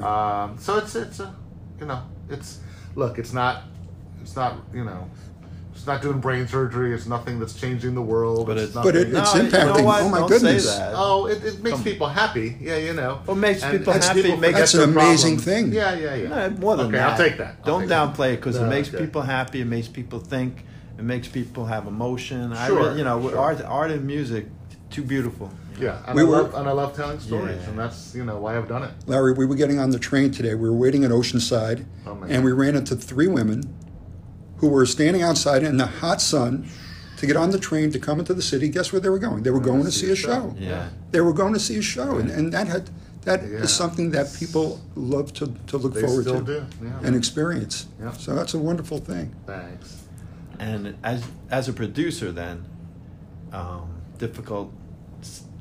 Um, 0.00 0.56
so 0.58 0.78
it's 0.78 0.94
it's 0.96 1.20
a, 1.20 1.34
you 1.80 1.86
know, 1.86 2.02
it's 2.30 2.60
look, 2.94 3.18
it's 3.18 3.32
not, 3.32 3.62
it's 4.22 4.36
not, 4.36 4.56
you 4.72 4.84
know. 4.84 5.08
It's 5.74 5.86
not 5.86 6.02
doing 6.02 6.20
brain 6.20 6.46
surgery. 6.46 6.94
It's 6.94 7.06
nothing 7.06 7.40
that's 7.40 7.54
changing 7.54 7.94
the 7.94 8.02
world. 8.02 8.46
But 8.46 8.58
it's, 8.58 8.70
it's- 8.76 8.84
But 8.84 8.94
nothing, 8.94 9.10
it- 9.10 9.16
it's 9.18 9.34
No, 9.34 9.40
you 9.42 9.50
know 9.50 9.72
impacting. 9.74 10.02
Oh, 10.02 10.08
my 10.10 10.18
Don't 10.20 10.28
goodness. 10.28 10.70
Say 10.70 10.78
that. 10.78 10.92
Oh, 10.94 11.26
it, 11.26 11.42
it 11.42 11.62
makes 11.62 11.80
people 11.82 12.06
happy. 12.08 12.56
Yeah, 12.60 12.76
you 12.76 12.92
know. 12.92 13.20
What 13.24 13.36
makes 13.36 13.62
And 13.64 13.78
people 13.78 13.94
makes 13.94 14.06
happy 14.06 14.22
people 14.22 14.36
makes- 14.38 14.58
That's 14.58 14.74
an 14.74 14.82
amazing 14.82 15.38
problems. 15.38 15.44
thing. 15.44 15.72
Yeah, 15.72 15.94
yeah, 15.94 16.14
yeah. 16.14 16.28
No, 16.28 16.50
more 16.50 16.76
than 16.76 16.86
okay, 16.88 16.98
that. 16.98 17.10
I'll 17.12 17.16
take 17.18 17.38
that. 17.38 17.56
I'll 17.60 17.64
Don't 17.64 17.80
take 17.80 17.88
that. 17.88 18.14
downplay 18.14 18.34
it 18.34 18.36
because 18.36 18.60
No, 18.60 18.66
it 18.66 18.68
makes 18.68 18.88
okay. 18.90 18.98
people 19.04 19.22
happy. 19.22 19.60
It 19.62 19.64
makes 19.66 19.88
people 19.88 20.18
think. 20.20 20.64
It 20.98 21.04
makes 21.04 21.26
people 21.26 21.64
have 21.64 21.86
emotion. 21.86 22.54
Sure, 22.66 22.90
re- 22.92 22.98
you 22.98 23.02
know, 23.04 23.20
sure. 23.30 23.38
art, 23.38 23.62
art 23.62 23.90
and 23.90 24.06
music, 24.06 24.46
too 24.92 25.02
beautiful. 25.02 25.50
Yeah, 25.80 25.98
and, 26.06 26.14
We 26.14 26.22
I 26.22 26.24
were- 26.24 26.42
love, 26.42 26.54
and 26.54 26.68
I 26.68 26.72
love 26.72 26.94
telling 26.94 27.18
stories, 27.18 27.58
Yeah. 27.62 27.70
and 27.70 27.78
that's 27.78 28.14
you 28.14 28.24
know 28.24 28.38
why 28.38 28.56
I've 28.56 28.68
done 28.68 28.82
it. 28.84 28.90
Larry, 29.06 29.32
we 29.32 29.46
were 29.46 29.54
getting 29.56 29.78
on 29.78 29.90
the 29.90 29.98
train 29.98 30.30
today. 30.30 30.54
We 30.54 30.68
were 30.68 30.76
waiting 30.76 31.02
at 31.04 31.10
Oceanside, 31.10 31.84
Oh, 32.06 32.14
my 32.14 32.28
and 32.28 32.44
we 32.44 32.52
ran 32.52 32.76
into 32.76 32.94
three 32.94 33.26
women 33.28 33.62
who 34.58 34.68
were 34.68 34.86
standing 34.86 35.22
outside 35.22 35.62
in 35.64 35.76
the 35.78 35.86
hot 35.86 36.20
sun 36.20 36.68
to 37.16 37.26
get 37.26 37.36
on 37.36 37.50
the 37.50 37.58
train 37.58 37.90
to 37.92 37.98
come 37.98 38.18
into 38.20 38.34
the 38.34 38.42
city. 38.42 38.68
Guess 38.68 38.92
where 38.92 39.00
they 39.00 39.08
were 39.08 39.18
going? 39.18 39.42
They 39.42 39.50
were 39.50 39.60
going 39.60 39.84
to 39.84 39.92
see 39.92 40.10
a 40.10 40.16
show. 40.16 40.54
Yeah. 40.58 40.88
They 41.10 41.20
were 41.20 41.32
going 41.32 41.52
to 41.54 41.60
see 41.60 41.78
a 41.78 41.82
show, 41.82 42.18
and, 42.18 42.30
and 42.30 42.52
that 42.52 42.66
had 42.68 42.90
that 43.24 43.42
is 43.44 43.50
Yeah. 43.52 43.66
something 43.66 44.10
that 44.10 44.34
people 44.34 44.80
love 44.96 45.32
to, 45.34 45.46
to 45.68 45.76
look 45.78 45.94
They 45.94 46.00
forward 46.02 46.22
still 46.24 46.40
to 46.40 46.44
do, 46.44 46.66
yeah. 46.84 46.90
and 47.04 47.14
experience. 47.14 47.86
Yeah. 48.00 48.10
So 48.12 48.34
that's 48.34 48.52
a 48.54 48.58
wonderful 48.58 48.98
thing. 48.98 49.34
Thanks. 49.46 50.02
And 50.58 50.94
as 51.04 51.22
as 51.50 51.68
a 51.68 51.72
producer, 51.72 52.30
then, 52.32 52.64
um, 53.52 53.88
difficult 54.18 54.72
s- 54.72 54.81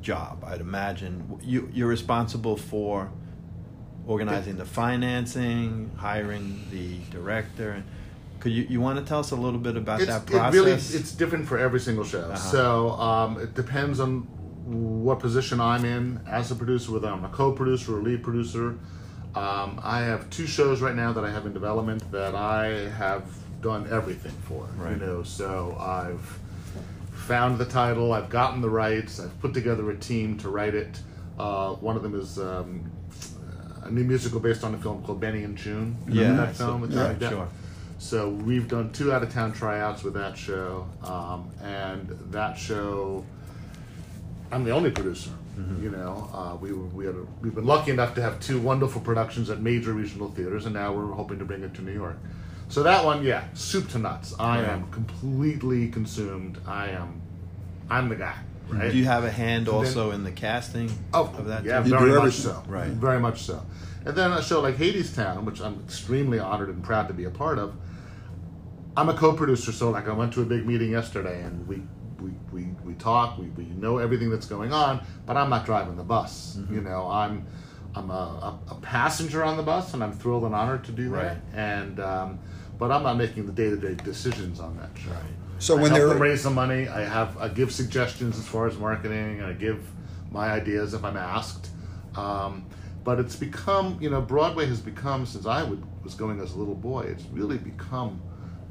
job. 0.01 0.44
I'd 0.45 0.62
imagine 0.62 1.39
you 1.42 1.69
you're 1.74 1.88
responsible 1.88 2.57
for 2.57 3.12
organizing 4.07 4.57
the 4.57 4.65
financing, 4.65 5.92
hiring 5.95 6.65
the 6.71 6.98
director. 7.12 7.71
And 7.71 7.83
could 8.39 8.51
you 8.51 8.63
you 8.69 8.81
want 8.81 9.00
to 9.00 9.06
tell 9.06 9.19
us 9.19 9.31
a 9.31 9.36
little 9.36 9.59
bit 9.59 9.77
about 9.77 10.01
It's, 10.01 10.09
that 10.09 10.24
it 10.24 10.31
process? 10.31 10.53
really 10.53 10.71
it's 10.71 11.12
different 11.13 11.48
for 11.48 11.57
every 11.57 11.80
single 11.80 12.03
show. 12.03 12.21
Uh-huh. 12.21 12.36
So 12.36 12.92
um, 12.92 13.39
it 13.39 13.53
depends 13.53 14.00
on 14.00 14.21
what 14.65 15.19
position 15.19 15.59
I'm 15.59 15.86
in 15.86 16.21
as 16.27 16.51
a 16.51 16.56
producer, 16.56 16.92
whether 16.94 17.09
I'm 17.09 17.25
a 17.25 17.30
co-producer 17.30 17.98
or 17.98 18.01
lead 18.01 18.24
producer. 18.24 18.77
Um, 19.33 19.80
I 19.81 20.01
have 20.01 20.30
two 20.30 20.45
shows 20.45 20.81
right 20.81 20.95
now 20.95 21.13
that 21.13 21.24
I 21.24 21.31
have 21.31 21.45
in 21.45 21.53
development 21.53 22.12
that 22.12 22.36
I 22.36 22.89
have 22.98 23.24
done 23.62 23.88
everything 23.89 24.36
for. 24.44 24.68
Right. 24.75 24.92
You 24.92 24.98
know, 24.98 25.24
so 25.24 25.77
I've 25.80 26.39
found 27.21 27.57
the 27.57 27.65
title, 27.65 28.13
I've 28.13 28.29
gotten 28.29 28.62
the 28.62 28.69
rights, 28.69 29.19
I've 29.19 29.38
put 29.39 29.53
together 29.53 29.89
a 29.91 29.95
team 29.97 30.38
to 30.39 30.50
write 30.50 30.75
it. 30.75 31.00
Uh, 31.38 31.74
one 31.75 31.95
of 31.95 32.03
them 32.03 32.19
is 32.19 32.38
um, 32.39 32.91
a 33.84 33.91
new 33.91 34.03
musical 34.03 34.39
based 34.39 34.63
on 34.63 34.74
a 34.75 34.77
film 34.77 35.03
called 35.03 35.19
Benny 35.19 35.43
and 35.43 35.57
Joon. 35.57 35.95
You 36.07 36.22
yeah, 36.22 36.34
that 36.34 36.55
film 36.55 36.81
with 36.81 36.91
yeah, 36.93 37.17
sure. 37.29 37.48
So 38.00 38.29
we've 38.29 38.67
done 38.67 38.91
two 38.91 39.13
out 39.13 39.22
of 39.24 39.31
town 39.31 39.53
tryouts 39.53 40.03
with 40.03 40.15
that 40.15 40.36
show, 40.38 40.88
um, 41.03 41.50
and 41.63 42.10
that 42.31 42.57
show, 42.57 43.24
I'm 44.51 44.63
the 44.63 44.72
only 44.72 44.89
producer. 44.91 45.29
Mm-hmm. 45.57 45.84
You 45.84 45.91
know, 45.91 46.29
uh, 46.34 46.55
we 46.60 46.72
were- 46.74 46.86
we 46.88 47.05
had 47.05 47.13
a, 47.15 47.25
we've 47.41 47.53
been 47.53 47.65
lucky 47.65 47.91
enough 47.91 48.15
to 48.15 48.22
have 48.22 48.39
two 48.39 48.60
wonderful 48.60 49.01
productions 49.01 49.50
at 49.50 49.62
major 49.62 49.93
regional 49.93 50.29
theaters, 50.31 50.65
and 50.65 50.74
now 50.74 50.91
we're 50.93 51.12
hoping 51.12 51.38
to 51.39 51.45
bring 51.45 51.62
it 51.62 51.74
to 51.75 51.81
New 51.84 51.93
York. 51.93 52.17
So 52.69 52.84
that 52.84 53.03
one, 53.03 53.24
yeah, 53.24 53.43
soup 53.53 53.89
to 53.89 54.00
nuts. 54.00 54.34
I 54.39 54.62
Yeah. 54.62 54.74
am 54.74 54.89
completely 54.91 55.89
consumed. 55.89 56.57
I 56.65 56.88
am, 56.89 57.20
I'm 57.91 58.07
the 58.10 58.15
guy. 58.15 58.36
Right? 58.69 58.89
Do 58.91 58.98
you 58.98 59.03
have 59.05 59.25
a 59.25 59.31
hand 59.31 59.67
then- 59.67 59.75
also 59.75 60.12
in 60.12 60.24
the 60.24 60.31
casting 60.31 60.89
Oh, 61.13 61.25
of 61.38 61.45
that? 61.48 61.65
yeah, 61.65 61.83
too? 61.83 61.89
You 61.89 62.00
very 62.00 62.13
much 62.13 62.33
so. 62.36 62.63
Right. 62.67 62.88
Very 62.88 63.19
much 63.19 63.41
so. 63.43 63.62
And 64.05 64.15
then 64.15 64.31
a 64.31 64.41
show 64.41 64.62
like 64.62 64.77
Hadestown, 64.77 65.43
which 65.43 65.60
I'm 65.62 65.79
extremely 65.81 66.39
honored 66.39 66.69
and 66.69 66.81
proud 66.83 67.07
to 67.10 67.13
be 67.13 67.25
a 67.25 67.29
part 67.29 67.60
of. 67.60 67.75
I'm 68.95 69.10
a 69.10 69.13
co-producer, 69.13 69.71
so 69.71 69.89
like 69.89 70.07
I 70.07 70.13
went 70.13 70.33
to 70.33 70.41
a 70.41 70.45
big 70.45 70.65
meeting 70.65 70.91
yesterday, 70.91 71.41
and 71.43 71.67
we 71.67 71.83
we 72.19 72.31
we, 72.51 72.67
we 72.83 72.93
talk, 72.95 73.38
we, 73.38 73.48
we 73.50 73.65
know 73.65 73.98
everything 74.00 74.29
that's 74.29 74.45
going 74.45 74.71
on, 74.74 75.03
but 75.25 75.38
I'm 75.38 75.50
not 75.50 75.65
driving 75.65 75.98
the 75.98 76.03
bus. 76.03 76.55
Mm-hmm. 76.57 76.75
You 76.75 76.81
know, 76.81 77.07
I'm 77.07 77.45
I'm 77.93 78.10
a, 78.10 78.13
a, 78.13 78.60
a 78.71 78.75
passenger 78.81 79.43
on 79.43 79.57
the 79.57 79.63
bus, 79.63 79.93
and 79.93 80.03
I'm 80.03 80.13
thrilled 80.13 80.45
and 80.45 80.55
honored 80.55 80.83
to 80.86 80.91
do 80.93 81.10
that. 81.12 81.38
And 81.53 82.00
um, 82.00 82.39
but 82.79 82.89
I'm 82.91 83.03
not 83.03 83.17
making 83.17 83.45
the 83.45 83.51
day-to-day 83.51 83.95
decisions 84.03 84.60
on 84.60 84.77
that 84.77 84.89
show. 84.98 85.12
So 85.62 85.77
I 85.77 85.82
when 85.82 85.91
help 85.91 86.00
they're 86.00 86.10
them 86.10 86.22
raise 86.22 86.41
some 86.41 86.56
money. 86.56 86.88
I 86.88 87.03
have 87.03 87.38
I 87.38 87.48
give 87.48 87.72
suggestions 87.72 88.38
as 88.39 88.48
far 88.48 88.68
as 88.68 88.77
marketing. 88.77 89.41
I 89.44 89.53
give 89.53 89.80
my 90.32 90.50
ideas 90.50 90.94
if 90.96 91.03
I'm 91.03 91.18
asked. 91.18 91.70
Um, 92.15 92.65
but 93.03 93.20
it's 93.20 93.36
become 93.36 93.98
you 94.01 94.10
know 94.10 94.22
Broadway 94.22 94.65
has 94.65 94.80
become 94.82 95.25
since 95.25 95.46
I 95.46 95.63
would, 95.63 95.84
was 96.03 96.15
going 96.15 96.39
as 96.39 96.53
a 96.53 96.58
little 96.58 96.75
boy. 96.75 97.01
It's 97.01 97.25
really 97.25 97.60
become 97.60 98.22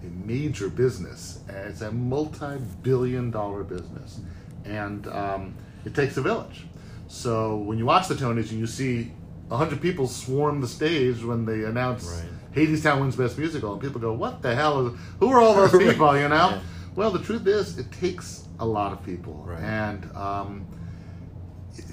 a 0.02 0.26
major 0.26 0.68
business. 0.68 1.40
And 1.48 1.68
It's 1.68 1.80
a 1.80 1.92
multi-billion-dollar 1.92 3.64
business, 3.64 4.20
and 4.64 5.06
um, 5.08 5.54
it 5.84 5.94
takes 5.94 6.16
a 6.16 6.22
village. 6.22 6.66
So 7.06 7.56
when 7.56 7.78
you 7.78 7.86
watch 7.86 8.08
the 8.08 8.14
Tonys 8.14 8.50
and 8.50 8.58
you 8.58 8.66
see 8.66 9.12
hundred 9.50 9.80
people 9.80 10.06
swarm 10.08 10.60
the 10.60 10.68
stage 10.68 11.24
when 11.24 11.44
they 11.44 11.64
announce 11.64 12.04
Right. 12.06 12.30
Hadestown 12.54 13.00
wins 13.00 13.14
Best 13.14 13.38
Musical, 13.38 13.72
and 13.74 13.80
people 13.80 14.00
go, 14.00 14.12
"What 14.12 14.42
the 14.42 14.56
hell 14.56 14.88
is? 14.88 14.98
Who 15.20 15.28
are 15.30 15.40
all 15.40 15.54
those 15.54 15.70
people?" 15.86 16.16
You 16.16 16.28
know. 16.28 16.50
Yeah. 16.50 16.60
Well, 16.96 17.10
the 17.10 17.20
truth 17.20 17.46
is, 17.46 17.78
it 17.78 17.90
takes 17.92 18.44
a 18.58 18.66
lot 18.66 18.92
of 18.92 19.02
people, 19.04 19.44
Right. 19.46 19.60
and 19.60 20.10
um, 20.16 20.66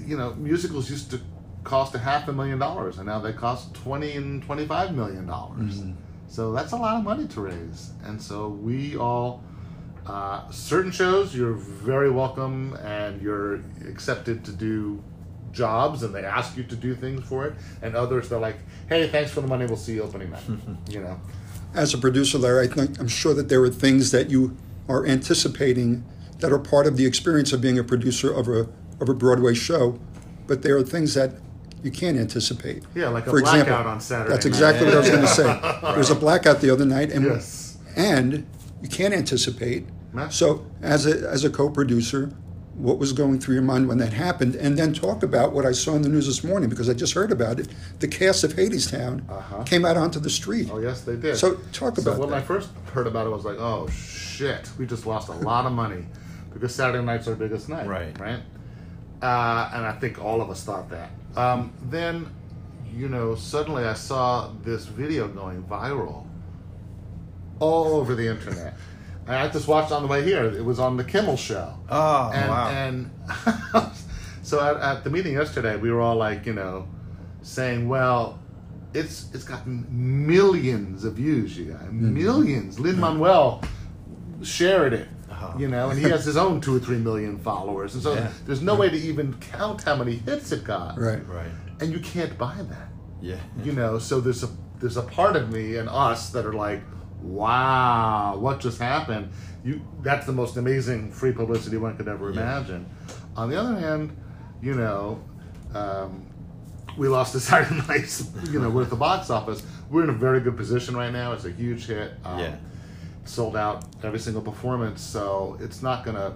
you 0.06 0.16
know, 0.16 0.34
musicals 0.34 0.90
used 0.90 1.10
to 1.12 1.20
cost 1.64 1.94
a 1.94 1.98
half 1.98 2.28
a 2.28 2.32
million 2.32 2.58
dollars, 2.58 2.98
and 2.98 3.06
now 3.06 3.18
they 3.20 3.32
cost 3.32 3.74
twenty 3.74 4.12
and 4.12 4.42
twenty-five 4.42 4.94
million 4.94 5.26
dollars. 5.26 5.82
So 6.28 6.52
that's 6.52 6.72
a 6.72 6.76
lot 6.76 6.96
of 6.98 7.04
money 7.04 7.26
to 7.28 7.40
raise, 7.40 7.90
and 8.04 8.20
so 8.20 8.48
we 8.48 8.96
all. 8.96 9.42
Uh, 10.06 10.50
certain 10.50 10.90
shows 10.90 11.36
you're 11.36 11.52
very 11.52 12.10
welcome 12.10 12.72
and 12.82 13.20
you're 13.20 13.56
accepted 13.86 14.42
to 14.42 14.52
do 14.52 15.02
jobs 15.52 16.02
and 16.02 16.14
they 16.14 16.24
ask 16.24 16.56
you 16.56 16.62
to 16.64 16.74
do 16.76 16.94
things 16.94 17.22
for 17.28 17.46
it 17.46 17.52
and 17.82 17.94
others 17.94 18.26
they're 18.30 18.38
like 18.38 18.56
hey 18.88 19.06
thanks 19.08 19.30
for 19.30 19.42
the 19.42 19.46
money 19.46 19.66
we'll 19.66 19.76
see 19.76 19.92
you 19.92 20.02
opening 20.02 20.30
night 20.30 20.40
you 20.88 21.00
know 21.02 21.20
As 21.74 21.92
a 21.92 21.98
producer, 21.98 22.38
Larry, 22.38 22.68
I 22.68 22.70
think 22.72 22.98
I'm 22.98 23.06
sure 23.08 23.34
that 23.34 23.50
there 23.50 23.62
are 23.62 23.68
things 23.68 24.10
that 24.12 24.30
you 24.30 24.56
are 24.88 25.06
anticipating 25.06 26.04
that 26.38 26.52
are 26.52 26.58
part 26.58 26.86
of 26.86 26.96
the 26.96 27.04
experience 27.06 27.52
of 27.52 27.60
being 27.60 27.78
a 27.78 27.84
producer 27.84 28.32
of 28.32 28.48
a 28.48 28.68
of 29.00 29.08
a 29.08 29.14
Broadway 29.14 29.54
show, 29.54 29.98
but 30.46 30.62
there 30.62 30.76
are 30.76 30.82
things 30.82 31.14
that 31.14 31.34
you 31.84 31.90
can't 31.92 32.18
anticipate. 32.18 32.82
Yeah, 32.94 33.08
like 33.10 33.26
a 33.26 33.30
For 33.30 33.38
example, 33.38 33.66
blackout 33.66 33.86
on 33.86 34.00
Saturday 34.00 34.30
That's 34.30 34.44
night. 34.44 34.48
exactly 34.50 34.86
what 34.86 34.94
I 34.94 34.98
was 34.98 35.08
going 35.10 35.20
to 35.22 35.28
say. 35.28 35.60
There 35.82 35.98
was 35.98 36.10
a 36.10 36.14
blackout 36.16 36.60
the 36.60 36.70
other 36.70 36.84
night, 36.84 37.12
and 37.12 37.24
Yes. 37.24 37.78
and 37.96 38.46
you 38.82 38.88
can't 38.88 39.14
anticipate. 39.14 39.86
So, 40.30 40.66
as 40.82 41.06
a 41.06 41.28
as 41.30 41.44
a 41.44 41.50
co-producer, 41.50 42.32
what 42.78 42.98
was 42.98 43.12
going 43.12 43.40
through 43.40 43.54
your 43.54 43.62
mind 43.64 43.88
when 43.88 43.98
that 43.98 44.12
happened, 44.12 44.54
and 44.54 44.78
then 44.78 44.94
talk 44.94 45.22
about 45.24 45.52
what 45.52 45.66
I 45.66 45.72
saw 45.72 45.94
in 45.96 46.02
the 46.02 46.08
news 46.08 46.26
this 46.26 46.44
morning 46.44 46.68
because 46.70 46.88
I 46.88 46.94
just 46.94 47.12
heard 47.12 47.32
about 47.32 47.58
it. 47.58 47.68
The 47.98 48.06
cast 48.08 48.44
of 48.44 48.52
Hadestown 48.54 49.28
Uh-huh. 49.28 49.64
came 49.64 49.84
out 49.84 49.96
onto 49.96 50.20
the 50.20 50.30
street. 50.30 50.68
Oh 50.72 50.78
yes, 50.78 51.00
they 51.02 51.16
did. 51.16 51.36
So, 51.36 51.56
talk 51.72 51.96
So 51.96 52.02
about 52.12 52.20
when 52.20 52.32
I 52.32 52.40
first 52.40 52.70
heard 52.94 53.06
about 53.08 53.26
it, 53.26 53.30
I 53.30 53.32
was 53.34 53.44
like, 53.44 53.58
"Oh 53.58 53.88
shit, 53.88 54.70
we 54.78 54.86
just 54.86 55.06
lost 55.06 55.28
a 55.28 55.32
lot 55.32 55.66
of 55.66 55.72
money 55.72 56.06
because 56.52 56.72
Saturday 56.74 57.04
night's 57.04 57.26
our 57.26 57.34
biggest 57.34 57.68
night." 57.68 57.86
Right. 57.88 58.18
Right. 58.18 58.40
Uh, 59.20 59.70
and 59.74 59.84
I 59.84 59.96
think 60.00 60.22
all 60.24 60.40
of 60.40 60.48
us 60.48 60.62
thought 60.62 60.88
that. 60.90 61.10
Um, 61.36 61.72
then, 61.90 62.30
you 62.94 63.08
know, 63.08 63.34
suddenly 63.34 63.84
I 63.84 63.94
saw 63.94 64.52
this 64.62 64.84
video 64.86 65.26
going 65.26 65.64
viral 65.64 66.24
all 67.58 67.96
over 67.96 68.14
the 68.14 68.28
internet. 68.28 68.74
And 69.28 69.36
I 69.36 69.48
just 69.48 69.68
watched 69.68 69.92
on 69.92 70.00
the 70.02 70.08
way 70.08 70.24
here. 70.24 70.44
It 70.46 70.64
was 70.64 70.78
on 70.80 70.96
the 70.96 71.04
Kimmel 71.04 71.36
Show. 71.36 71.74
Oh, 71.90 72.30
and, 72.34 72.48
wow. 72.50 72.68
And 72.70 73.10
so 74.42 74.58
at, 74.60 74.76
at 74.82 75.04
the 75.04 75.10
meeting 75.10 75.34
yesterday, 75.34 75.76
we 75.76 75.90
were 75.90 76.00
all 76.00 76.16
like, 76.16 76.46
you 76.46 76.54
know, 76.54 76.88
saying, 77.42 77.88
well, 77.88 78.38
it's 78.94 79.26
it's 79.34 79.44
gotten 79.44 79.86
millions 80.26 81.04
of 81.04 81.14
views, 81.14 81.56
you 81.58 81.66
guys, 81.72 81.82
Mm-hmm. 81.82 82.14
millions. 82.14 82.80
Lin 82.80 82.98
Manuel 82.98 83.62
shared 84.42 84.94
it, 84.94 85.08
Uh-huh. 85.30 85.58
you 85.58 85.68
know, 85.68 85.90
and 85.90 85.98
he 85.98 86.08
has 86.08 86.24
his 86.24 86.38
own 86.38 86.60
two 86.62 86.74
or 86.76 86.78
three 86.78 86.96
million 86.96 87.38
followers, 87.38 87.92
and 87.94 88.02
so 88.02 88.14
Yeah. 88.14 88.28
there's 88.46 88.62
no 88.62 88.74
way 88.76 88.88
to 88.88 88.96
even 88.96 89.34
count 89.34 89.82
how 89.82 89.94
many 89.96 90.16
hits 90.16 90.52
it 90.52 90.64
got, 90.64 90.98
Right. 90.98 91.26
Right. 91.28 91.50
And 91.80 91.92
you 91.92 92.00
can't 92.00 92.36
buy 92.38 92.56
that, 92.56 92.88
Yeah. 93.20 93.36
you 93.62 93.72
know. 93.72 93.98
So 93.98 94.20
there's 94.20 94.42
a 94.42 94.48
there's 94.80 94.96
a 94.96 95.02
part 95.02 95.36
of 95.36 95.52
me 95.52 95.76
and 95.76 95.88
us 95.90 96.30
that 96.30 96.46
are 96.46 96.52
like, 96.54 96.80
wow, 97.22 98.36
what 98.38 98.60
just 98.60 98.78
happened? 98.78 99.30
You 99.64 99.80
that's 100.02 100.26
the 100.26 100.32
most 100.32 100.56
amazing 100.56 101.10
free 101.12 101.32
publicity 101.32 101.76
one 101.76 101.96
could 101.96 102.08
ever 102.08 102.26
Yeah. 102.30 102.40
imagine. 102.58 102.86
On 103.36 103.48
the 103.50 103.56
other 103.60 103.78
hand, 103.78 104.16
you 104.62 104.74
know, 104.74 105.20
um, 105.74 106.24
we 106.96 107.08
lost 107.08 107.32
the 107.32 107.40
Saturday 107.48 107.80
nights, 107.88 108.30
you 108.50 108.60
know, 108.60 108.70
with 108.70 108.90
the 108.90 108.96
box 108.96 109.30
office. 109.30 109.62
We're 109.90 110.04
in 110.04 110.10
a 110.10 110.14
very 110.14 110.40
good 110.40 110.56
position 110.56 110.96
right 110.96 111.12
now. 111.12 111.32
It's 111.32 111.44
a 111.44 111.50
huge 111.50 111.86
hit. 111.86 112.12
Um, 112.24 112.38
Yeah. 112.40 112.56
Sold 113.24 113.56
out 113.56 113.84
every 114.02 114.18
single 114.18 114.40
performance, 114.40 115.02
so 115.02 115.58
it's 115.60 115.82
not 115.82 116.02
gonna, 116.02 116.32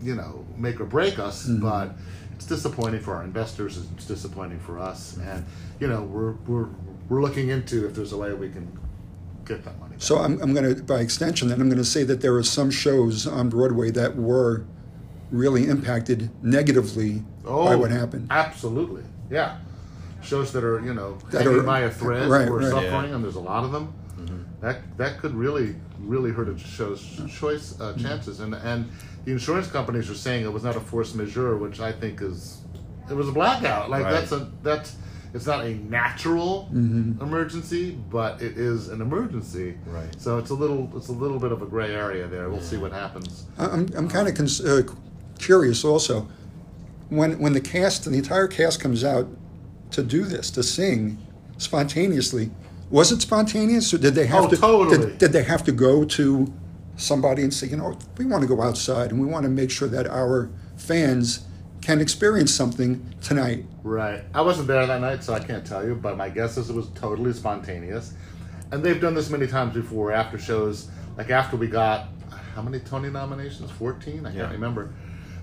you 0.00 0.14
know, 0.14 0.46
make 0.56 0.80
or 0.80 0.86
break 0.86 1.18
us, 1.18 1.46
but 1.46 1.94
it's 2.34 2.46
disappointing 2.46 3.00
for 3.00 3.14
our 3.14 3.24
investors. 3.24 3.76
It's 3.94 4.06
disappointing 4.06 4.58
for 4.60 4.78
us, 4.78 5.18
and 5.22 5.44
you 5.80 5.86
know, 5.86 6.00
we're 6.02 6.32
we're 6.46 6.68
we're 7.10 7.20
looking 7.20 7.50
into 7.50 7.86
if 7.86 7.94
there's 7.94 8.12
a 8.12 8.16
way 8.16 8.32
we 8.32 8.48
can 8.48 8.66
get 9.44 9.62
that 9.66 9.78
money. 9.78 9.89
Back. 10.00 10.06
So 10.06 10.18
I'm, 10.18 10.40
I'm 10.42 10.54
going 10.54 10.74
to, 10.74 10.82
by 10.82 11.00
extension, 11.00 11.48
then 11.48 11.60
I'm 11.60 11.68
going 11.68 11.78
to 11.78 11.84
say 11.84 12.04
that 12.04 12.20
there 12.20 12.34
are 12.36 12.42
some 12.42 12.70
shows 12.70 13.26
on 13.26 13.48
Broadway 13.48 13.90
that 13.92 14.16
were 14.16 14.64
really 15.30 15.68
impacted 15.68 16.30
negatively 16.42 17.22
by 17.44 17.76
what 17.76 17.90
happened. 17.90 18.28
Absolutely, 18.30 19.02
yeah. 19.30 19.58
Shows 20.22 20.52
that 20.52 20.64
are 20.64 20.80
you 20.84 20.92
know 20.92 21.16
That 21.30 21.44
hanging 21.44 21.60
are- 21.60 21.62
by 21.62 21.80
a 21.80 21.90
thread, 21.90 22.28
right, 22.28 22.48
or 22.48 22.58
right. 22.58 22.68
suffering, 22.68 23.10
Yeah. 23.10 23.14
and 23.14 23.24
there's 23.24 23.36
a 23.36 23.40
lot 23.40 23.64
of 23.64 23.72
them. 23.72 23.94
That 24.60 24.82
that 24.98 25.18
could 25.20 25.34
really 25.34 25.74
really 25.98 26.30
hurt 26.30 26.48
a 26.50 26.58
show's 26.58 27.00
choice 27.30 27.80
uh, 27.80 27.92
Mm-hmm. 27.94 28.02
chances, 28.04 28.40
and 28.40 28.54
and 28.54 28.90
the 29.24 29.32
insurance 29.32 29.66
companies 29.68 30.10
are 30.10 30.14
saying 30.14 30.44
it 30.44 30.52
was 30.52 30.62
not 30.62 30.76
a 30.76 30.80
force 30.80 31.14
majeure, 31.14 31.56
which 31.56 31.80
I 31.80 31.90
think 31.92 32.20
is 32.20 32.58
it 33.08 33.14
was 33.14 33.28
a 33.28 33.32
blackout. 33.32 33.88
Like 33.88 34.04
Right. 34.04 34.12
that's 34.12 34.32
a 34.32 34.50
that's 34.62 34.96
it's 35.34 35.46
not 35.46 35.64
a 35.64 35.74
natural 35.74 36.68
Mm-hmm. 36.72 37.22
emergency, 37.22 37.96
but 38.10 38.40
it 38.42 38.56
is 38.58 38.88
an 38.88 39.00
emergency. 39.00 39.76
Right. 39.86 40.08
So 40.20 40.38
it's 40.38 40.50
a 40.50 40.54
little 40.54 40.90
it's 40.96 41.08
a 41.08 41.12
little 41.12 41.38
bit 41.38 41.52
of 41.52 41.62
a 41.62 41.66
gray 41.66 41.94
area 41.94 42.26
there. 42.26 42.48
We'll 42.50 42.60
see 42.60 42.76
what 42.76 42.92
happens. 42.92 43.44
I'm, 43.58 43.88
I'm 43.96 44.08
kind 44.08 44.28
of 44.28 44.34
cons- 44.34 44.60
uh, 44.64 44.82
curious 45.38 45.84
also. 45.84 46.28
When, 47.08 47.40
when 47.40 47.52
the 47.54 47.60
cast, 47.60 48.04
the 48.04 48.12
entire 48.16 48.46
cast 48.46 48.78
comes 48.80 49.02
out 49.02 49.26
to 49.90 50.02
do 50.04 50.24
this, 50.24 50.48
to 50.52 50.62
sing 50.62 51.18
spontaneously, 51.58 52.50
was 52.90 53.12
it 53.12 53.20
spontaneous 53.20 53.92
or 53.94 53.98
did 53.98 54.14
they 54.14 54.26
have 54.26 54.44
Oh, 54.44 54.48
to 54.48 54.56
totally. 54.56 54.98
did, 54.98 55.18
did 55.18 55.32
they 55.32 55.42
have 55.44 55.64
to 55.64 55.72
go 55.72 56.04
to 56.04 56.52
somebody 56.96 57.42
and 57.42 57.52
say, 57.52 57.66
you 57.68 57.76
know, 57.76 57.96
we 58.18 58.24
want 58.26 58.42
to 58.42 58.48
go 58.48 58.62
outside 58.62 59.10
and 59.10 59.20
we 59.20 59.26
want 59.26 59.42
to 59.44 59.48
make 59.48 59.70
sure 59.70 59.88
that 59.88 60.06
our 60.06 60.50
fans 60.76 61.40
can 61.80 62.00
experience 62.00 62.52
something 62.54 63.14
tonight. 63.22 63.64
Right. 63.82 64.22
I 64.34 64.42
wasn't 64.42 64.68
there 64.68 64.86
that 64.86 65.00
night, 65.00 65.24
so 65.24 65.32
I 65.34 65.40
can't 65.40 65.66
tell 65.66 65.84
you, 65.86 65.94
but 65.94 66.16
my 66.16 66.28
guess 66.28 66.56
is 66.56 66.68
it 66.70 66.76
was 66.76 66.88
totally 66.94 67.32
spontaneous. 67.32 68.12
And 68.72 68.84
they've 68.84 69.00
done 69.00 69.14
this 69.14 69.30
many 69.30 69.46
times 69.46 69.74
before 69.74 70.12
after 70.12 70.38
shows, 70.38 70.88
like 71.16 71.30
after 71.30 71.56
we 71.56 71.66
got, 71.66 72.08
how 72.54 72.62
many 72.62 72.80
Tony 72.80 73.10
nominations? 73.10 73.70
14? 73.72 74.26
I 74.26 74.30
Yeah. 74.32 74.40
can't 74.42 74.52
remember. 74.52 74.90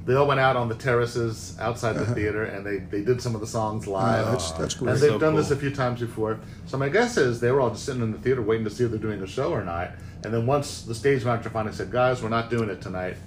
They 0.06 0.14
all 0.16 0.26
went 0.28 0.40
out 0.40 0.56
on 0.56 0.70
the 0.70 0.76
terraces 0.76 1.58
outside 1.60 1.94
the 1.94 2.06
theater 2.06 2.46
and 2.46 2.66
they, 2.66 2.78
they 2.78 3.04
did 3.04 3.22
some 3.22 3.36
of 3.36 3.42
the 3.42 3.48
songs 3.48 3.88
live. 3.88 4.22
Uh-huh. 4.22 4.32
that's- 4.32 4.52
that's 4.54 4.76
And 4.80 4.88
they've 4.90 5.12
So 5.12 5.20
done 5.20 5.36
this 5.36 5.52
a 5.52 5.56
few 5.58 5.70
times 5.72 6.00
before. 6.00 6.40
So 6.66 6.78
my 6.78 6.88
guess 6.88 7.18
is 7.18 7.42
they 7.42 7.52
were 7.52 7.60
all 7.60 7.72
just 7.72 7.84
sitting 7.84 8.02
in 8.02 8.12
the 8.14 8.18
theater 8.20 8.42
waiting 8.42 8.64
to 8.64 8.70
see 8.70 8.86
if 8.86 8.92
they're 8.92 9.00
doing 9.00 9.22
a 9.22 9.28
show 9.28 9.52
or 9.52 9.66
not. 9.66 9.92
And 10.24 10.34
then 10.34 10.46
once 10.46 10.84
the 10.84 10.96
stage 10.96 11.26
manager 11.26 11.50
finally 11.50 11.76
said, 11.76 11.92
guys, 11.92 12.24
we're 12.24 12.30
not 12.30 12.50
doing 12.50 12.70
it 12.70 12.80
tonight, 12.82 13.18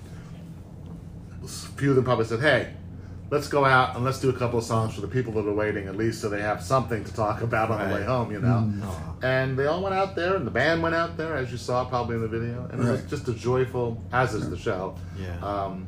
a 1.45 1.49
few 1.49 1.90
of 1.90 1.97
them 1.97 2.05
probably 2.05 2.25
said, 2.25 2.40
"Hey, 2.40 2.69
let's 3.31 3.49
go 3.49 3.65
out 3.65 3.95
and 3.97 4.05
let's 4.05 4.21
do 4.21 4.29
a 4.29 4.33
couple 4.33 4.59
of 4.59 4.65
songs 4.65 4.95
for 4.95 5.01
the 5.01 5.09
people 5.09 5.33
that 5.35 5.47
are 5.47 5.55
waiting, 5.55 5.87
at 5.89 5.97
least 5.97 6.21
so 6.21 6.29
they 6.29 6.41
have 6.43 6.63
something 6.63 7.05
to 7.05 7.13
talk 7.15 7.43
about 7.43 7.71
on 7.71 7.89
the 7.89 7.95
way 7.95 8.05
home." 8.05 8.31
You 8.33 8.41
know. 8.41 8.73
Aw. 8.85 9.15
And 9.23 9.59
they 9.59 9.67
all 9.67 9.83
went 9.83 9.95
out 9.95 10.15
there, 10.17 10.37
and 10.37 10.47
the 10.47 10.51
band 10.51 10.83
went 10.83 10.95
out 10.95 11.17
there, 11.17 11.37
as 11.37 11.51
you 11.53 11.59
saw 11.59 11.85
probably 11.85 12.17
in 12.17 12.23
the 12.23 12.29
video, 12.29 12.69
and 12.71 12.83
it 12.83 12.91
was 12.91 13.03
just 13.05 13.29
a 13.29 13.35
joyful, 13.35 14.03
as 14.13 14.35
is 14.35 14.51
the 14.51 14.57
show. 14.59 14.95
Yeah. 15.19 15.39
Um, 15.41 15.87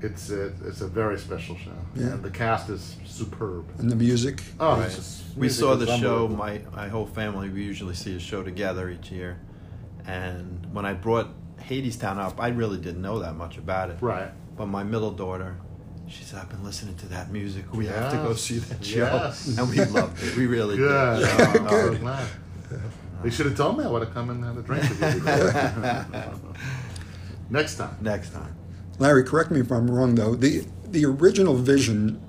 it's 0.00 0.30
a, 0.30 0.46
it's 0.66 0.80
a 0.80 0.88
very 0.88 1.16
special 1.16 1.56
show, 1.56 1.70
Yeah. 1.94 2.06
and 2.14 2.24
the 2.24 2.30
cast 2.30 2.68
is 2.70 2.96
superb. 3.06 3.64
And 3.78 3.88
the 3.88 3.94
music. 3.94 4.42
Oh, 4.58 4.76
Right. 4.76 4.86
it's 4.86 4.96
just, 4.96 5.36
We 5.36 5.42
music 5.42 5.60
saw 5.60 5.76
the 5.76 5.86
show. 5.98 6.26
My 6.26 6.60
my 6.74 6.88
whole 6.88 7.06
family. 7.06 7.48
We 7.50 7.62
usually 7.62 7.94
see 7.94 8.16
a 8.16 8.18
show 8.18 8.42
together 8.42 8.90
each 8.90 9.12
year. 9.12 9.38
And 10.04 10.66
when 10.72 10.84
I 10.84 10.94
brought 10.94 11.28
Hadestown 11.60 12.18
up, 12.18 12.40
I 12.40 12.48
really 12.48 12.78
didn't 12.78 13.02
know 13.02 13.20
that 13.20 13.36
much 13.36 13.58
about 13.58 13.90
it. 13.90 13.98
right. 14.00 14.30
But 14.56 14.66
my 14.66 14.82
middle 14.82 15.12
daughter, 15.12 15.56
she 16.12 16.24
said, 16.24 16.40
"I've 16.40 16.48
been 16.50 16.62
listening 16.62 16.94
to 16.96 17.06
that 17.06 17.30
music. 17.30 17.72
We 17.72 17.86
have 17.86 18.10
to 18.12 18.18
go 18.18 18.34
see 18.34 18.58
that 18.58 18.84
show." 18.84 18.98
Yes. 18.98 19.56
And 19.58 19.68
we 19.70 19.82
loved 19.84 20.22
it. 20.22 20.36
We 20.36 20.46
really 20.46 20.76
Good. 20.76 21.20
did. 21.20 21.28
Oh, 21.28 21.44
I'm 21.58 21.66
Good. 21.68 21.92
so 21.94 21.98
glad. 21.98 22.28
They 23.22 23.30
should 23.30 23.46
have 23.46 23.56
told 23.56 23.78
me 23.78 23.84
I 23.84 23.88
would 23.88 24.02
have 24.02 24.12
come 24.12 24.30
and 24.30 24.44
had 24.44 24.56
a 24.56 24.62
drink 24.62 24.82
with 24.88 25.00
you. 25.14 26.52
Next 27.50 27.76
time. 27.76 27.96
Next 28.00 28.30
time. 28.32 28.54
Larry, 28.98 29.24
correct 29.24 29.50
me 29.50 29.60
if 29.60 29.70
I'm 29.70 29.90
wrong 29.90 30.14
though. 30.14 30.34
The 30.34 30.66
the 30.84 31.04
original 31.06 31.54
vision 31.54 32.20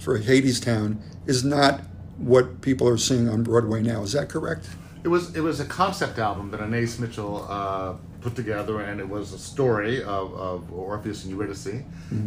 for 0.00 0.18
Hadestown 0.18 0.98
is 1.26 1.44
not 1.44 1.80
what 2.16 2.60
people 2.60 2.88
are 2.88 2.98
seeing 2.98 3.28
on 3.28 3.42
Broadway 3.42 3.82
now. 3.82 4.02
Is 4.02 4.12
that 4.12 4.28
correct? 4.28 4.68
It 5.04 5.08
was 5.08 5.34
it 5.36 5.40
was 5.40 5.60
a 5.60 5.64
concept 5.64 6.18
album 6.18 6.50
that 6.50 6.60
Anais 6.60 6.98
Mitchell 6.98 7.46
uh, 7.48 7.94
put 8.22 8.34
together, 8.36 8.80
and 8.80 9.00
it 9.00 9.08
was 9.08 9.32
a 9.32 9.38
story 9.38 10.02
of, 10.02 10.32
of 10.34 10.72
Orpheus 10.72 11.24
and 11.24 11.32
Eurydice 11.32 11.82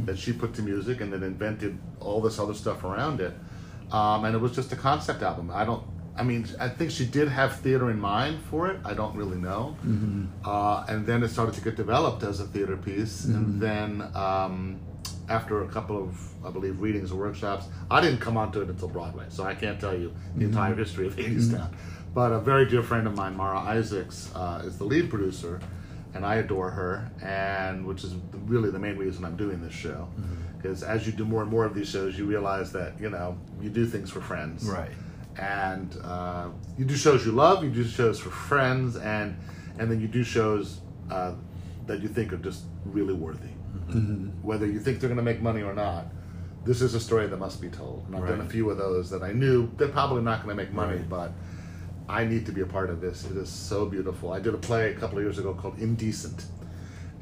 that 0.05 0.17
she 0.17 0.33
put 0.33 0.53
to 0.55 0.61
music, 0.61 1.01
and 1.01 1.11
then 1.13 1.23
invented 1.23 1.77
all 1.99 2.21
this 2.21 2.37
other 2.39 2.53
stuff 2.53 2.83
around 2.83 3.21
it. 3.21 3.33
Um, 3.91 4.25
and 4.25 4.35
it 4.35 4.39
was 4.39 4.53
just 4.55 4.71
a 4.71 4.75
concept 4.75 5.21
album. 5.21 5.51
I 5.53 5.63
don't. 5.65 5.83
I 6.17 6.23
mean, 6.23 6.47
I 6.61 6.69
think 6.69 6.91
she 6.91 7.05
did 7.05 7.27
have 7.27 7.57
theater 7.59 7.91
in 7.91 7.99
mind 7.99 8.39
for 8.49 8.67
it. 8.69 8.79
I 8.85 8.93
don't 8.93 9.15
really 9.15 9.37
know. 9.37 9.75
Uh, 10.45 10.85
and 10.87 11.05
then 11.05 11.23
it 11.23 11.29
started 11.29 11.55
to 11.55 11.61
get 11.61 11.75
developed 11.75 12.23
as 12.23 12.39
a 12.39 12.45
theater 12.45 12.77
piece, 12.77 13.25
and 13.25 13.61
then. 13.61 14.01
Um, 14.15 14.79
after 15.27 15.63
a 15.63 15.67
couple 15.67 15.97
of, 16.03 16.09
I 16.45 16.51
believe, 16.51 16.79
readings 16.79 17.11
or 17.11 17.15
workshops, 17.15 17.65
I 17.89 17.99
didn't 17.99 18.19
come 18.19 18.37
onto 18.37 18.61
it 18.61 18.69
until 18.69 18.87
Broadway, 18.89 19.25
so 19.29 19.43
I 19.43 19.55
can't 19.55 19.79
tell 19.79 19.97
you 19.97 20.13
the 20.35 20.45
entire 20.45 20.75
history 20.75 21.07
of 21.07 21.15
Hadestown. 21.15 21.69
But 22.13 22.31
a 22.31 22.39
very 22.39 22.65
dear 22.67 22.83
friend 22.83 23.07
of 23.07 23.15
mine, 23.15 23.35
Mara 23.35 23.57
Isaacs, 23.59 24.31
uh, 24.35 24.61
is 24.63 24.77
the 24.77 24.83
lead 24.83 25.09
producer, 25.09 25.59
and 26.15 26.25
I 26.25 26.35
adore 26.35 26.71
her, 26.71 27.11
and 27.21 27.85
which 27.85 28.03
is 28.03 28.15
really 28.45 28.71
the 28.71 28.79
main 28.79 28.97
reason 28.97 29.23
I'm 29.25 29.35
doing 29.35 29.61
this 29.61 29.73
show, 29.73 30.07
Because 30.57 30.81
as 30.81 31.05
you 31.05 31.11
do 31.13 31.25
more 31.25 31.41
and 31.43 31.51
more 31.51 31.65
of 31.65 31.75
these 31.75 31.89
shows, 31.89 32.17
you 32.17 32.25
realize 32.25 32.71
that 32.71 32.99
you 32.99 33.09
know 33.09 33.37
you 33.61 33.69
do 33.69 33.85
things 33.85 34.09
for 34.09 34.21
friends, 34.21 34.65
Right. 34.65 34.91
And 35.37 35.95
uh, 36.01 36.47
you 36.77 36.85
do 36.85 36.95
shows 36.95 37.25
you 37.25 37.33
love, 37.33 37.61
you 37.63 37.69
do 37.69 37.83
shows 37.83 38.17
for 38.19 38.29
friends, 38.29 38.95
and 38.95 39.35
and 39.77 39.91
then 39.91 39.99
you 39.99 40.07
do 40.07 40.23
shows 40.23 40.79
uh, 41.11 41.33
that 41.87 41.99
you 42.01 42.07
think 42.07 42.31
are 42.33 42.37
just 42.37 42.63
really 42.85 43.13
worthy. 43.13 43.49
Whether 44.41 44.65
you 44.65 44.79
think 44.79 44.99
they're 44.99 45.09
going 45.09 45.17
to 45.25 45.29
make 45.31 45.41
money 45.41 45.61
or 45.61 45.73
not, 45.73 46.05
this 46.63 46.81
is 46.81 46.95
a 46.95 46.99
story 46.99 47.27
that 47.27 47.37
must 47.37 47.59
be 47.61 47.69
told. 47.69 48.05
And 48.07 48.15
I've 48.15 48.27
done 48.27 48.41
a 48.41 48.49
few 48.49 48.69
of 48.69 48.77
those 48.77 49.09
that 49.09 49.21
I 49.21 49.31
knew 49.33 49.69
they're 49.77 49.89
probably 49.89 50.23
not 50.23 50.43
going 50.43 50.55
to 50.55 50.63
make 50.63 50.73
money, 50.73 50.95
Right. 50.97 51.09
but 51.09 51.31
I 52.07 52.23
need 52.25 52.45
to 52.45 52.51
be 52.51 52.61
a 52.61 52.65
part 52.65 52.89
of 52.89 53.01
this. 53.01 53.25
It 53.25 53.35
is 53.37 53.49
so 53.49 53.85
beautiful. 53.85 54.31
I 54.31 54.39
did 54.39 54.53
a 54.53 54.57
play 54.57 54.91
a 54.91 54.95
couple 54.95 55.17
of 55.17 55.23
years 55.23 55.39
ago 55.39 55.53
called 55.53 55.79
Indecent, 55.79 56.45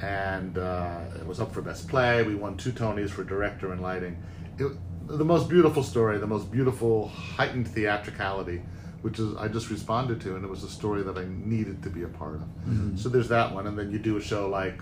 and 0.02 0.58
uh, 0.58 1.00
it 1.20 1.26
was 1.26 1.40
up 1.40 1.54
for 1.54 1.62
best 1.62 1.88
play. 1.88 2.24
We 2.24 2.36
won 2.36 2.58
two 2.58 2.72
Tonys 2.72 3.10
for 3.10 3.24
director 3.24 3.72
and 3.72 3.82
lighting. 3.82 4.22
It, 4.60 4.72
the 5.08 5.26
most 5.26 5.50
beautiful 5.50 5.84
story, 5.84 6.18
the 6.18 6.28
most 6.28 6.52
beautiful 6.52 7.08
heightened 7.10 7.68
theatricality, 7.68 8.62
which 9.02 9.20
is 9.20 9.36
I 9.38 9.48
just 9.48 9.70
responded 9.70 10.20
to, 10.22 10.36
and 10.36 10.44
it 10.44 10.50
was 10.50 10.64
a 10.64 10.70
story 10.70 11.02
that 11.04 11.18
I 11.18 11.26
needed 11.30 11.82
to 11.84 11.90
be 11.90 12.04
a 12.04 12.08
part 12.08 12.36
of. 12.36 13.00
So 13.00 13.10
there's 13.10 13.30
that 13.30 13.54
one, 13.54 13.68
and 13.68 13.78
then 13.78 13.92
you 13.92 14.00
do 14.00 14.18
a 14.18 14.22
show 14.22 14.50
like 14.50 14.82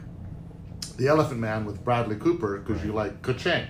The 0.98 1.08
Elephant 1.08 1.40
Man 1.40 1.66
with 1.66 1.84
Bradley 1.84 2.16
Cooper 2.16 2.60
because 2.60 2.84
you 2.84 2.92
like 2.94 3.22
Ka-ching. 3.22 3.66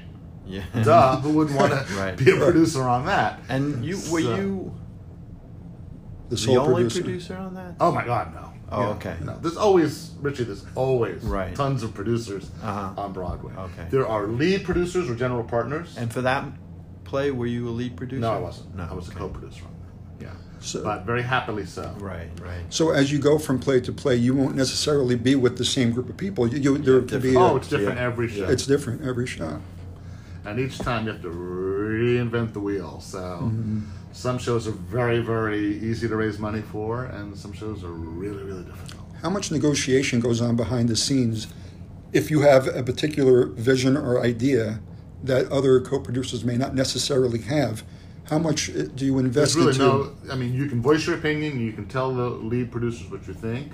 Yeah. 0.46 0.64
Duh, 0.84 1.18
who 1.22 1.30
wouldn't 1.34 1.58
want 1.58 1.72
to 1.72 1.94
Right. 1.98 2.18
be 2.18 2.32
a 2.32 2.36
producer 2.36 2.84
on 2.84 3.06
that? 3.06 3.42
And 3.48 3.86
you 3.86 3.96
were 4.12 4.22
So- 4.22 4.36
you 4.36 4.76
The 6.32 6.46
the 6.48 6.58
only 6.58 6.74
producer. 6.84 7.02
producer. 7.04 7.36
on 7.36 7.54
that? 7.56 7.76
Oh 7.80 7.92
my 7.92 8.06
God, 8.06 8.34
no. 8.34 8.48
Oh, 8.74 8.82
Yeah, 8.82 8.88
okay. 8.92 9.16
No, 9.24 9.38
there's 9.42 9.58
always 9.58 10.12
Richie. 10.22 10.46
There's 10.46 10.66
always 10.76 11.22
Right. 11.24 11.54
tons 11.54 11.84
of 11.84 11.94
producers 11.94 12.50
Uh-huh. 12.64 12.94
on 13.02 13.12
Broadway. 13.12 13.52
Okay. 13.58 13.88
There 13.90 14.08
are 14.08 14.28
lead 14.28 14.64
producers 14.64 15.10
or 15.10 15.16
general 15.16 15.44
partners. 15.44 15.96
And 15.98 16.12
for 16.12 16.22
that 16.22 16.46
play, 17.04 17.32
were 17.32 17.48
you 17.48 17.68
a 17.68 17.72
lead 17.72 17.98
producer? 17.98 18.22
no, 18.22 18.32
I 18.32 18.40
wasn't. 18.40 18.74
No, 18.78 18.88
I 18.90 18.94
was 18.94 19.10
okay. 19.10 19.18
a 19.18 19.20
co-producer 19.20 19.66
on 19.66 19.72
that. 20.20 20.26
Yeah, 20.26 20.32
So- 20.62 20.84
but 20.84 21.06
very 21.06 21.22
happily 21.24 21.66
so. 21.66 21.94
Right, 22.00 22.30
right. 22.42 22.62
So 22.70 22.92
as 22.92 23.12
you 23.12 23.20
go 23.20 23.38
from 23.38 23.60
play 23.60 23.82
to 23.82 23.92
play, 23.92 24.16
you 24.16 24.34
won't 24.34 24.56
necessarily 24.56 25.16
be 25.18 25.36
with 25.36 25.58
the 25.58 25.66
same 25.66 25.92
group 25.92 26.08
of 26.10 26.16
people. 26.16 26.48
You, 26.48 26.60
you, 26.60 26.78
there 26.78 27.02
could 27.02 27.22
be. 27.22 27.36
Oh, 27.36 27.42
a- 27.42 27.56
it's 27.58 27.68
different 27.68 27.98
Yeah. 27.98 28.06
every 28.06 28.30
show. 28.30 28.46
it's 28.46 28.66
different 28.66 29.02
every 29.06 29.28
show. 29.28 29.60
And 30.46 30.60
each 30.60 30.78
time 30.80 31.06
you 31.06 31.12
have 31.12 31.22
to 31.22 31.28
reinvent 31.30 32.54
the 32.54 32.60
wheel. 32.60 33.00
So 33.00 33.20
Mm-hmm. 33.20 33.80
some 34.12 34.38
shows 34.38 34.68
are 34.68 34.72
very, 34.72 35.20
very 35.20 35.78
easy 35.80 36.08
to 36.08 36.16
raise 36.16 36.38
money 36.40 36.62
for, 36.62 37.06
and 37.06 37.36
some 37.38 37.54
shows 37.54 37.84
are 37.84 37.92
really, 37.92 38.44
really 38.44 38.64
difficult. 38.64 39.08
How 39.22 39.30
much 39.30 39.52
negotiation 39.52 40.20
goes 40.20 40.42
on 40.42 40.56
behind 40.56 40.90
the 40.90 40.96
scenes 40.96 41.48
if 42.12 42.30
you 42.32 42.42
have 42.42 42.68
a 42.68 42.84
particular 42.84 43.46
vision 43.48 43.96
or 43.96 44.22
idea 44.22 44.80
that 45.24 45.46
other 45.52 45.80
co-producers 45.80 46.44
may 46.44 46.58
not 46.58 46.74
necessarily 46.76 47.40
have? 47.42 47.84
How 48.26 48.40
much 48.40 48.70
uh, 48.70 48.84
do 48.96 49.06
you 49.06 49.20
invest 49.20 49.56
There's 49.56 49.78
really 49.78 49.92
into? 49.92 50.16
no. 50.26 50.34
I 50.34 50.36
mean, 50.36 50.54
you 50.54 50.68
can 50.68 50.82
voice 50.82 51.06
your 51.06 51.18
opinion. 51.18 51.60
You 51.60 51.74
can 51.74 51.86
tell 51.88 52.14
the 52.14 52.30
lead 52.30 52.72
producers 52.72 53.10
what 53.12 53.28
you 53.28 53.34
think, 53.34 53.72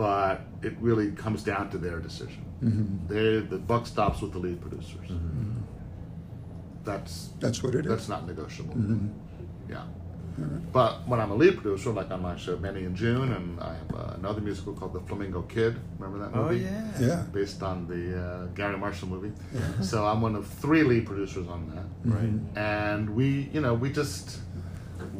but 0.00 0.40
it 0.62 0.74
really 0.80 1.08
comes 1.24 1.40
down 1.50 1.64
to 1.72 1.78
their 1.86 1.98
decision. 2.08 2.42
Mm-hmm. 2.64 3.06
They 3.12 3.40
the 3.52 3.58
buck 3.70 3.84
stops 3.94 4.18
with 4.22 4.32
the 4.32 4.38
lead 4.46 4.58
producers. 4.66 5.08
That's 6.84 7.14
That's 7.38 7.62
what 7.62 7.74
it 7.74 7.84
is. 7.84 7.90
that's 7.92 8.08
not 8.08 8.26
negotiable. 8.26 8.74
Mm-hmm. 8.74 9.08
Yeah. 9.74 9.84
But 10.72 11.06
when 11.06 11.20
I'm 11.20 11.32
a 11.32 11.34
lead 11.34 11.54
producer, 11.60 11.90
like 11.90 12.10
on 12.10 12.22
my 12.22 12.34
show 12.36 12.56
Benny 12.56 12.84
and 12.84 12.96
Joon, 12.96 13.30
and 13.36 13.60
I 13.60 13.74
have 13.80 13.94
uh, 13.94 14.14
another 14.20 14.40
musical 14.40 14.72
called 14.72 14.94
The 14.94 15.00
Flamingo 15.00 15.42
Kid. 15.42 15.76
Remember 15.98 16.18
that 16.24 16.34
movie? 16.34 16.64
Oh 16.64 16.68
movie? 16.70 17.04
yeah. 17.04 17.08
yeah. 17.08 17.22
Based 17.38 17.62
on 17.62 17.86
the 17.86 18.02
uh, 18.26 18.46
Garry 18.58 18.78
Marshall 18.78 19.08
movie. 19.08 19.32
So 19.82 20.06
I'm 20.06 20.22
one 20.22 20.34
of 20.36 20.46
three 20.46 20.82
lead 20.82 21.04
producers 21.04 21.46
on 21.46 21.60
that 21.74 21.86
Right. 22.16 22.32
and 22.56 23.10
we 23.18 23.50
you 23.52 23.60
know 23.60 23.74
we 23.74 23.92
just 23.92 24.38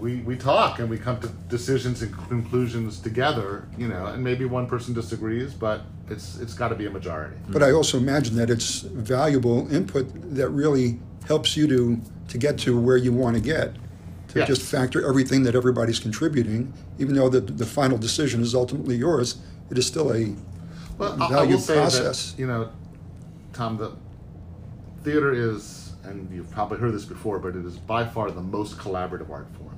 we 0.00 0.16
we 0.20 0.36
talk 0.36 0.78
and 0.78 0.88
we 0.88 0.98
come 0.98 1.20
to 1.20 1.28
decisions 1.48 2.02
and 2.02 2.12
conclusions 2.28 2.98
together 3.00 3.68
you 3.76 3.88
know 3.88 4.06
and 4.06 4.22
maybe 4.24 4.44
one 4.44 4.66
person 4.66 4.94
disagrees 4.94 5.52
but 5.54 5.82
it's 6.08 6.38
it's 6.38 6.54
got 6.54 6.68
to 6.68 6.74
be 6.74 6.86
a 6.86 6.90
majority 6.90 7.36
But 7.48 7.62
I 7.62 7.72
also 7.72 7.98
imagine 7.98 8.36
that 8.36 8.50
it's 8.50 8.80
valuable 8.80 9.72
input 9.72 10.06
that 10.34 10.48
really 10.50 10.98
helps 11.26 11.56
you 11.56 11.66
to 11.68 12.00
to 12.28 12.38
get 12.38 12.58
to 12.58 12.80
where 12.80 12.96
you 12.96 13.12
want 13.12 13.36
to 13.36 13.42
get. 13.42 13.74
To 14.28 14.38
Yes. 14.38 14.46
just 14.48 14.62
factor 14.62 15.04
everything 15.04 15.42
that 15.42 15.56
everybody's 15.56 15.98
contributing, 15.98 16.72
even 17.00 17.14
though 17.16 17.28
the 17.28 17.40
the 17.40 17.66
final 17.66 17.98
decision 17.98 18.42
is 18.42 18.54
ultimately 18.54 18.96
yours, 18.96 19.38
it 19.70 19.76
is 19.78 19.86
still 19.86 20.12
a 20.12 20.34
well 20.98 21.12
I, 21.20 21.26
I 21.26 21.28
will 21.28 21.28
valued 21.34 21.60
say 21.60 21.74
process. 21.74 22.32
that 22.32 22.40
you 22.40 22.46
know 22.46 22.70
tom 23.52 23.76
the 23.76 23.90
theater 25.04 25.32
is 25.32 25.92
and 26.04 26.30
you've 26.32 26.50
probably 26.50 26.78
heard 26.78 26.92
this 26.94 27.04
before 27.04 27.38
but 27.38 27.56
it 27.56 27.64
is 27.66 27.76
by 27.78 28.04
far 28.04 28.30
the 28.30 28.40
most 28.40 28.78
collaborative 28.78 29.30
art 29.30 29.48
form 29.58 29.69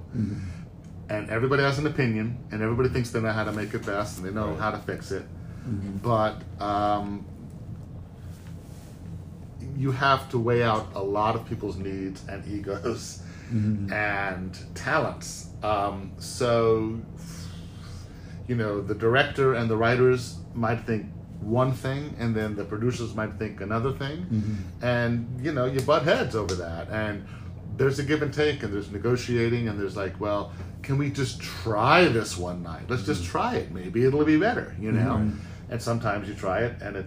and 1.08 1.30
everybody 1.30 1.62
has 1.62 1.78
an 1.78 1.86
opinion 1.86 2.38
and 2.50 2.62
everybody 2.62 2.88
thinks 2.88 3.10
they 3.10 3.20
know 3.20 3.32
how 3.32 3.44
to 3.44 3.52
make 3.52 3.74
it 3.74 3.84
best 3.84 4.18
and 4.18 4.26
they 4.26 4.30
know 4.32 4.54
how 4.56 4.70
to 4.70 4.78
fix 4.78 5.10
it. 5.10 5.24
But 6.02 6.42
um, 6.60 7.24
you 9.76 9.92
have 9.92 10.28
to 10.30 10.38
weigh 10.38 10.62
out 10.62 10.88
a 10.94 11.02
lot 11.02 11.34
of 11.36 11.46
people's 11.46 11.76
needs 11.76 12.24
and 12.28 12.46
egos 12.56 13.22
and 13.92 14.58
talents. 14.74 15.48
Um, 15.62 16.12
so, 16.18 16.98
you 18.48 18.56
know, 18.56 18.80
the 18.80 18.94
director 18.94 19.54
and 19.54 19.68
the 19.70 19.76
writers 19.76 20.38
might 20.54 20.80
think 20.86 21.06
one 21.40 21.72
thing, 21.72 22.14
and 22.18 22.34
then 22.34 22.54
the 22.56 22.64
producers 22.64 23.14
might 23.14 23.34
think 23.38 23.60
another 23.60 23.92
thing, 23.92 24.26
and 24.80 25.40
you 25.44 25.52
know, 25.52 25.66
you 25.66 25.80
butt 25.80 26.04
heads 26.04 26.34
over 26.36 26.54
that, 26.54 26.88
and 26.88 27.24
there's 27.82 27.98
a 27.98 28.04
give 28.04 28.22
and 28.22 28.32
take, 28.32 28.62
and 28.62 28.72
there's 28.72 28.92
negotiating, 28.92 29.66
and 29.68 29.78
there's 29.78 29.96
like, 29.96 30.20
well, 30.20 30.52
can 30.82 30.98
we 30.98 31.10
just 31.10 31.40
try 31.40 32.04
this 32.04 32.38
one 32.38 32.62
night? 32.62 32.82
Let's 32.88 33.02
just 33.04 33.24
try 33.24 33.56
it. 33.56 33.72
Maybe 33.72 34.04
it'll 34.04 34.24
be 34.24 34.38
better, 34.38 34.76
you 34.78 34.92
know. 34.92 35.28
And 35.68 35.82
sometimes 35.82 36.28
you 36.28 36.34
try 36.34 36.60
it, 36.60 36.80
and 36.80 36.96
it 36.96 37.06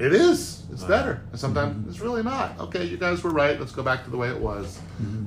it 0.00 0.12
is. 0.12 0.64
It's 0.72 0.82
better. 0.82 1.22
And 1.30 1.38
sometimes 1.38 1.86
it's 1.88 2.00
really 2.00 2.24
not. 2.24 2.58
Okay, 2.58 2.84
you 2.84 2.96
guys 2.96 3.22
were 3.22 3.30
right. 3.30 3.58
Let's 3.60 3.70
go 3.70 3.84
back 3.84 4.02
to 4.06 4.10
the 4.10 4.16
way 4.16 4.28
it 4.28 4.40
was. 4.40 4.80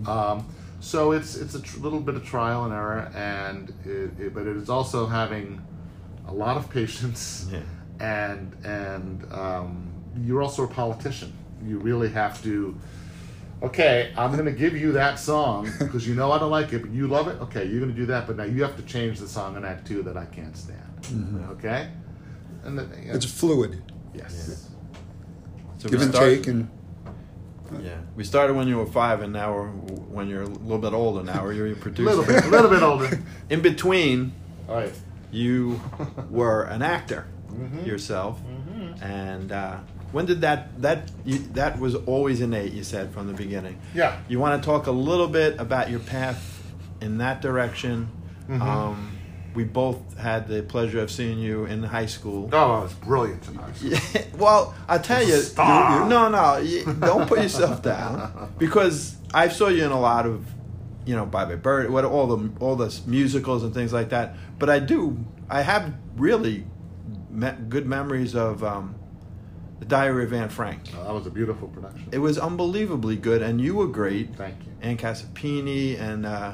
Um, 0.06 0.46
so 0.82 1.14
it's 1.14 1.36
it's 1.38 1.56
a 1.56 1.62
tr- 1.62 1.80
little 1.80 2.02
bit 2.02 2.16
of 2.16 2.26
trial 2.26 2.66
and 2.66 2.74
error, 2.74 3.10
and 3.16 3.70
it, 3.86 4.20
it, 4.20 4.34
but 4.34 4.46
it 4.46 4.58
is 4.58 4.70
also 4.70 5.06
having 5.06 5.66
a 6.28 6.34
lot 6.34 6.58
of 6.58 6.70
patience, 6.70 7.48
Yeah. 7.50 7.60
and 8.02 8.54
and 8.66 9.32
um, 9.32 9.94
you're 10.26 10.42
also 10.42 10.64
a 10.66 10.68
politician. 10.68 11.32
You 11.66 11.78
really 11.80 12.10
have 12.10 12.44
to. 12.44 12.76
Okay, 13.64 14.12
I'm 14.18 14.32
going 14.34 14.46
to 14.46 14.52
give 14.52 14.76
you 14.76 14.92
that 14.94 15.20
song 15.20 15.72
because 15.78 16.08
you 16.08 16.16
know 16.16 16.32
I 16.32 16.40
don't 16.40 16.50
like 16.50 16.74
it, 16.74 16.82
but 16.82 16.90
you 16.92 17.08
love 17.08 17.28
it. 17.28 17.40
Okay, 17.42 17.66
you're 17.66 17.80
going 17.80 17.92
to 17.94 17.98
do 18.00 18.08
that, 18.08 18.26
but 18.26 18.36
now 18.36 18.44
you 18.44 18.64
have 18.64 18.76
to 18.78 18.82
change 18.84 19.20
the 19.20 19.28
song 19.28 19.56
in 19.56 19.64
Act 19.64 19.86
Two 19.86 20.02
that 20.04 20.18
I 20.18 20.26
can't 20.26 20.58
stand. 20.58 20.80
Okay, 21.52 21.88
and 22.64 22.78
then, 22.78 22.90
you 23.00 23.10
know, 23.10 23.14
it's 23.16 23.26
fluid, 23.26 23.84
yes. 24.16 24.68
So 25.78 25.90
give 25.90 26.00
we 26.00 26.06
and 26.06 26.14
start- 26.16 26.28
take, 26.30 26.48
and 26.48 26.70
Yeah, 27.82 27.98
we 28.16 28.24
started 28.24 28.56
when 28.56 28.68
you 28.68 28.78
were 28.78 28.86
five, 28.88 29.22
and 29.22 29.32
now 29.32 29.54
we're 29.54 29.68
when 29.68 30.28
you're 30.28 30.42
a 30.44 30.48
little 30.48 30.80
bit 30.80 30.94
older. 30.94 31.22
Now 31.24 31.46
or 31.46 31.54
you're 31.54 31.68
a 31.68 31.72
A 31.72 31.76
producer. 31.76 32.10
little 32.10 32.26
bit, 32.26 32.44
a 32.44 32.48
little 32.50 32.70
bit 32.70 32.82
older. 32.82 33.20
In 33.52 33.62
between, 33.62 34.34
All 34.68 34.76
right. 34.76 34.94
you 35.32 35.80
were 36.32 36.64
an 36.64 36.82
actor 36.82 37.28
Mm-hmm. 37.52 37.86
yourself, 37.86 38.40
and 39.02 39.52
uh, 39.52 39.78
when 40.12 40.26
did 40.26 40.42
that 40.42 40.82
that 40.82 41.10
you, 41.26 41.40
that 41.54 41.80
was 41.80 41.96
always 41.96 42.42
innate? 42.42 42.74
You 42.74 42.84
said 42.84 43.14
from 43.14 43.28
the 43.28 43.34
beginning. 43.34 43.80
Yeah. 43.94 44.20
You 44.28 44.40
want 44.40 44.62
to 44.62 44.66
talk 44.66 44.88
a 44.88 44.92
little 44.92 45.28
bit 45.28 45.60
about 45.60 45.90
your 45.90 46.00
path 46.02 46.64
in 47.02 47.18
that 47.20 47.42
direction? 47.42 48.10
Mm-hmm. 48.48 48.62
Um, 48.62 49.18
we 49.54 49.64
both 49.66 50.18
had 50.18 50.48
the 50.48 50.64
pleasure 50.64 51.00
of 51.02 51.12
seeing 51.12 51.38
you 51.38 51.66
in 51.66 51.84
high 51.84 52.06
school. 52.06 52.50
Oh, 52.54 52.72
I 52.72 52.84
was 52.84 52.94
brilliant 52.94 53.44
tonight. 53.44 53.74
Yeah, 53.82 54.00
well, 54.38 54.74
I 54.88 54.98
tell 54.98 55.22
you, 55.22 55.36
Stop. 55.42 56.04
you- 56.04 56.10
no, 56.10 56.30
no, 56.30 56.58
you, 56.58 56.86
don't 56.86 57.28
put 57.28 57.40
yourself 57.42 57.82
down 57.94 58.54
because 58.58 59.18
I 59.34 59.50
saw 59.50 59.68
you 59.68 59.84
in 59.84 59.92
a 59.92 60.00
lot 60.00 60.26
of, 60.26 60.46
you 61.06 61.16
know, 61.16 61.26
Bye 61.26 61.46
Bye 61.46 61.56
Birdie, 61.56 61.90
what 61.90 62.06
all 62.06 62.28
the 62.28 62.50
all 62.62 62.76
the 62.78 62.98
musicals 63.08 63.64
and 63.64 63.74
things 63.74 63.92
like 63.92 64.10
that. 64.10 64.36
But 64.58 64.70
I 64.70 64.80
do, 64.80 65.18
I 65.50 65.64
have 65.64 65.94
really 66.16 66.66
me- 67.30 67.52
good 67.68 67.86
memories 67.86 68.36
of 68.36 68.64
um, 68.64 68.96
the 69.82 69.86
Diary 69.86 70.24
of 70.24 70.32
Anne 70.32 70.48
Frank. 70.50 70.80
Oh, 70.98 71.04
that 71.04 71.14
was 71.14 71.28
a 71.28 71.32
beautiful 71.32 71.68
production. 71.68 72.08
It 72.14 72.20
was 72.20 72.38
unbelievably 72.38 73.18
good, 73.18 73.42
and 73.42 73.60
you 73.60 73.76
were 73.76 73.88
great. 73.88 74.36
Thank 74.38 74.56
you. 74.66 74.72
Ann 74.82 74.96
Casapini 74.98 76.00
and 76.00 76.26
uh, 76.26 76.54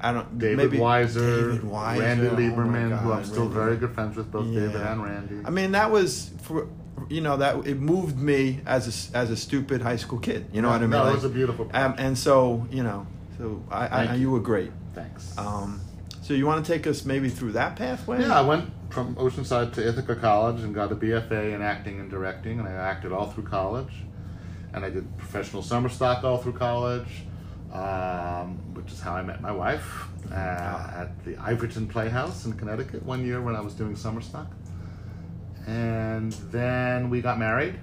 I 0.00 0.12
don't 0.12 0.38
David 0.38 0.56
maybe 0.56 0.78
Weiser, 0.78 1.50
David 1.52 1.62
Weiser, 1.70 1.98
Randy 2.00 2.26
oh 2.26 2.36
Lieberman, 2.36 2.98
who 3.00 3.12
I'm 3.12 3.24
still 3.24 3.42
Randy. 3.42 3.54
very 3.54 3.76
good 3.76 3.94
friends 3.94 4.16
with, 4.16 4.30
both 4.32 4.46
David 4.52 4.76
and 4.76 5.02
Randy. 5.04 5.40
I 5.44 5.50
mean, 5.50 5.72
that 5.72 5.90
was 5.90 6.30
for 6.42 6.68
you 7.08 7.20
know 7.20 7.36
that 7.36 7.66
it 7.66 7.78
moved 7.78 8.18
me 8.18 8.60
as 8.66 9.12
a 9.12 9.16
as 9.16 9.30
a 9.30 9.36
stupid 9.36 9.82
high 9.82 9.96
school 9.96 10.18
kid. 10.18 10.46
You 10.52 10.62
know 10.62 10.68
what 10.70 10.82
I 10.82 10.86
mean? 10.86 11.00
It 11.00 11.04
Like, 11.04 11.14
was 11.14 11.24
a 11.24 11.28
beautiful 11.28 11.70
Um, 11.72 11.94
and 11.98 12.16
so 12.18 12.66
you 12.70 12.82
know, 12.82 13.06
so 13.36 13.62
I, 13.70 13.86
I, 13.86 14.14
you. 14.14 14.20
you. 14.22 14.30
were 14.30 14.40
great. 14.40 14.72
Thanks. 14.94 15.36
Um, 15.36 15.80
so 16.22 16.32
you 16.34 16.46
want 16.46 16.64
to 16.64 16.72
take 16.72 16.86
us 16.86 17.04
maybe 17.04 17.28
through 17.28 17.52
that 17.52 17.76
pathway? 17.76 18.20
yeah, 18.22 18.38
I 18.38 18.42
went 18.42 18.70
from 18.90 19.14
Oceanside 19.16 19.72
to 19.74 19.86
Ithaca 19.86 20.16
College 20.16 20.62
and 20.62 20.74
got 20.74 20.90
a 20.90 20.96
BFA 20.96 21.54
in 21.54 21.62
acting 21.62 22.00
and 22.00 22.10
directing, 22.10 22.58
and 22.58 22.68
I 22.68 22.72
acted 22.72 23.12
all 23.12 23.30
through 23.30 23.44
college. 23.44 23.92
and 24.74 24.84
I 24.84 24.90
did 24.90 25.16
professional 25.16 25.62
summer 25.62 25.88
stock 25.88 26.24
all 26.24 26.36
through 26.38 26.52
college, 26.52 27.24
um, 27.72 28.58
which 28.74 28.92
is 28.92 29.00
how 29.00 29.14
I 29.14 29.22
met 29.22 29.40
my 29.40 29.50
wife 29.50 30.04
uh, 30.30 30.34
at 30.34 31.24
the 31.24 31.34
Ivoryton 31.34 31.88
Playhouse 31.88 32.44
in 32.44 32.52
Connecticut 32.52 33.02
one 33.02 33.24
year 33.24 33.40
when 33.40 33.56
I 33.56 33.60
was 33.60 33.72
doing 33.74 33.96
summer 33.96 34.20
stock. 34.20 34.50
And 35.66 36.32
then 36.52 37.08
we 37.10 37.20
got 37.22 37.38
married, 37.38 37.78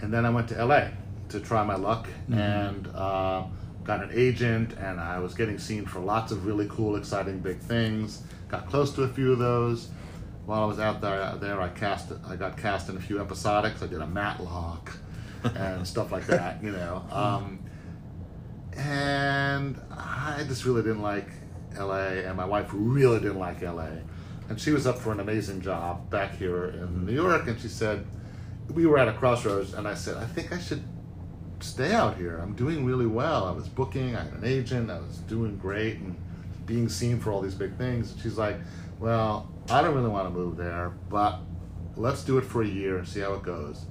and 0.00 0.12
then 0.12 0.24
I 0.24 0.30
went 0.30 0.48
to 0.50 0.64
LA 0.64 0.88
to 1.28 1.40
try 1.40 1.64
my 1.64 1.74
luck 1.76 2.08
and 2.32 2.86
uh, 2.94 3.44
got 3.84 4.02
an 4.02 4.10
agent, 4.12 4.74
and 4.78 5.00
I 5.00 5.18
was 5.18 5.34
getting 5.34 5.58
seen 5.58 5.86
for 5.86 6.00
lots 6.00 6.30
of 6.32 6.46
really 6.46 6.68
cool, 6.68 6.96
exciting, 6.96 7.40
big 7.40 7.58
things. 7.58 8.22
Got 8.48 8.68
close 8.68 8.92
to 8.94 9.02
a 9.02 9.08
few 9.08 9.32
of 9.32 9.38
those. 9.38 9.88
While 10.46 10.62
I 10.62 10.66
was 10.66 10.78
out 10.78 11.00
there, 11.00 11.34
there 11.40 11.60
I 11.60 11.68
cast, 11.68 12.12
I 12.26 12.36
got 12.36 12.56
cast 12.56 12.88
in 12.88 12.96
a 12.96 13.00
few 13.00 13.16
episodics. 13.16 13.82
I 13.82 13.88
did 13.88 14.00
a 14.00 14.06
Matlock 14.06 14.96
and 15.44 15.86
stuff 15.86 16.12
like 16.12 16.26
that, 16.28 16.62
you 16.62 16.70
know. 16.70 17.04
Um, 17.10 17.58
and 18.76 19.80
I 19.90 20.44
just 20.46 20.64
really 20.64 20.82
didn't 20.82 21.02
like 21.02 21.28
LA, 21.76 22.22
and 22.24 22.36
my 22.36 22.44
wife 22.44 22.68
really 22.72 23.18
didn't 23.18 23.40
like 23.40 23.60
LA. 23.60 23.88
And 24.48 24.60
she 24.60 24.70
was 24.70 24.86
up 24.86 24.98
for 24.98 25.10
an 25.10 25.18
amazing 25.18 25.62
job 25.62 26.08
back 26.10 26.36
here 26.36 26.66
in 26.66 27.04
New 27.04 27.12
York, 27.12 27.48
and 27.48 27.60
she 27.60 27.68
said, 27.68 28.06
we 28.72 28.86
were 28.86 28.98
at 28.98 29.08
a 29.08 29.12
crossroads, 29.14 29.74
and 29.74 29.88
I 29.88 29.94
said, 29.94 30.16
I 30.16 30.26
think 30.26 30.52
I 30.52 30.58
should 30.58 30.84
stay 31.58 31.92
out 31.92 32.16
here. 32.16 32.38
I'm 32.38 32.54
doing 32.54 32.84
really 32.84 33.06
well. 33.06 33.46
I 33.46 33.50
was 33.50 33.68
booking, 33.68 34.14
I 34.14 34.22
had 34.22 34.32
an 34.34 34.44
agent, 34.44 34.90
I 34.92 34.98
was 34.98 35.18
doing 35.18 35.56
great, 35.56 35.98
and 35.98 36.16
being 36.66 36.88
seen 36.88 37.18
for 37.18 37.32
all 37.32 37.40
these 37.40 37.54
big 37.54 37.76
things. 37.76 38.12
And 38.12 38.20
she's 38.20 38.38
like, 38.38 38.56
Well, 39.00 39.50
I 39.70 39.82
don't 39.82 39.94
really 39.94 40.08
want 40.08 40.28
to 40.28 40.34
move 40.34 40.56
there, 40.56 40.92
but 41.08 41.40
let's 41.96 42.22
do 42.24 42.38
it 42.38 42.44
for 42.44 42.62
a 42.62 42.66
year 42.66 42.98
and 42.98 43.08
see 43.08 43.20
how 43.20 43.34
it 43.34 43.42
goes. 43.42 43.84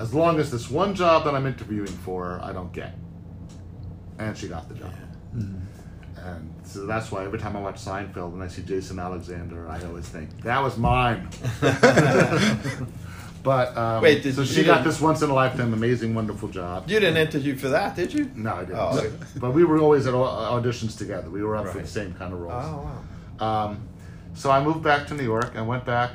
As 0.00 0.14
long 0.14 0.38
as 0.38 0.50
this 0.50 0.70
one 0.70 0.94
job 0.94 1.24
that 1.24 1.34
I'm 1.34 1.46
interviewing 1.46 1.86
for, 1.86 2.40
I 2.42 2.52
don't 2.52 2.72
get. 2.72 2.94
And 4.18 4.36
she 4.36 4.48
got 4.48 4.68
the 4.68 4.74
job. 4.74 4.92
And 5.32 6.52
so 6.64 6.86
that's 6.86 7.12
why 7.12 7.24
every 7.24 7.38
time 7.38 7.56
I 7.56 7.60
watch 7.60 7.76
Seinfeld 7.76 8.32
and 8.32 8.42
I 8.42 8.48
see 8.48 8.62
Jason 8.62 8.98
Alexander, 8.98 9.68
I 9.68 9.82
always 9.84 10.08
think 10.08 10.42
that 10.42 10.60
was 10.62 10.76
mine. 10.76 11.28
but 13.42 13.76
um, 13.76 14.02
Wait, 14.02 14.22
did 14.22 14.34
so 14.34 14.44
she 14.44 14.64
got 14.64 14.84
this 14.84 15.00
once 15.00 15.22
in 15.22 15.30
a 15.30 15.34
lifetime 15.34 15.72
amazing, 15.72 16.14
wonderful 16.14 16.48
job. 16.48 16.90
You 16.90 16.98
didn't 16.98 17.18
interview 17.18 17.56
for 17.56 17.68
that, 17.68 17.94
did 17.94 18.12
you? 18.12 18.30
No, 18.34 18.54
I 18.54 18.60
didn't. 18.64 18.78
Oh, 18.78 18.98
okay. 18.98 19.12
But 19.36 19.52
we 19.52 19.64
were 19.64 19.78
always 19.78 20.06
at 20.06 20.14
auditions 20.14 20.98
together. 20.98 21.30
We 21.30 21.42
were 21.42 21.56
up 21.56 21.68
for 21.68 21.78
the 21.78 21.86
same 21.86 22.14
kind 22.14 22.32
of 22.32 22.40
roles. 22.40 22.64
Oh 22.66 22.90
wow. 23.40 23.66
Um, 23.70 23.88
so 24.34 24.50
I 24.50 24.62
moved 24.62 24.82
back 24.82 25.06
to 25.08 25.14
New 25.14 25.24
York 25.24 25.52
and 25.54 25.66
went 25.66 25.84
back 25.84 26.12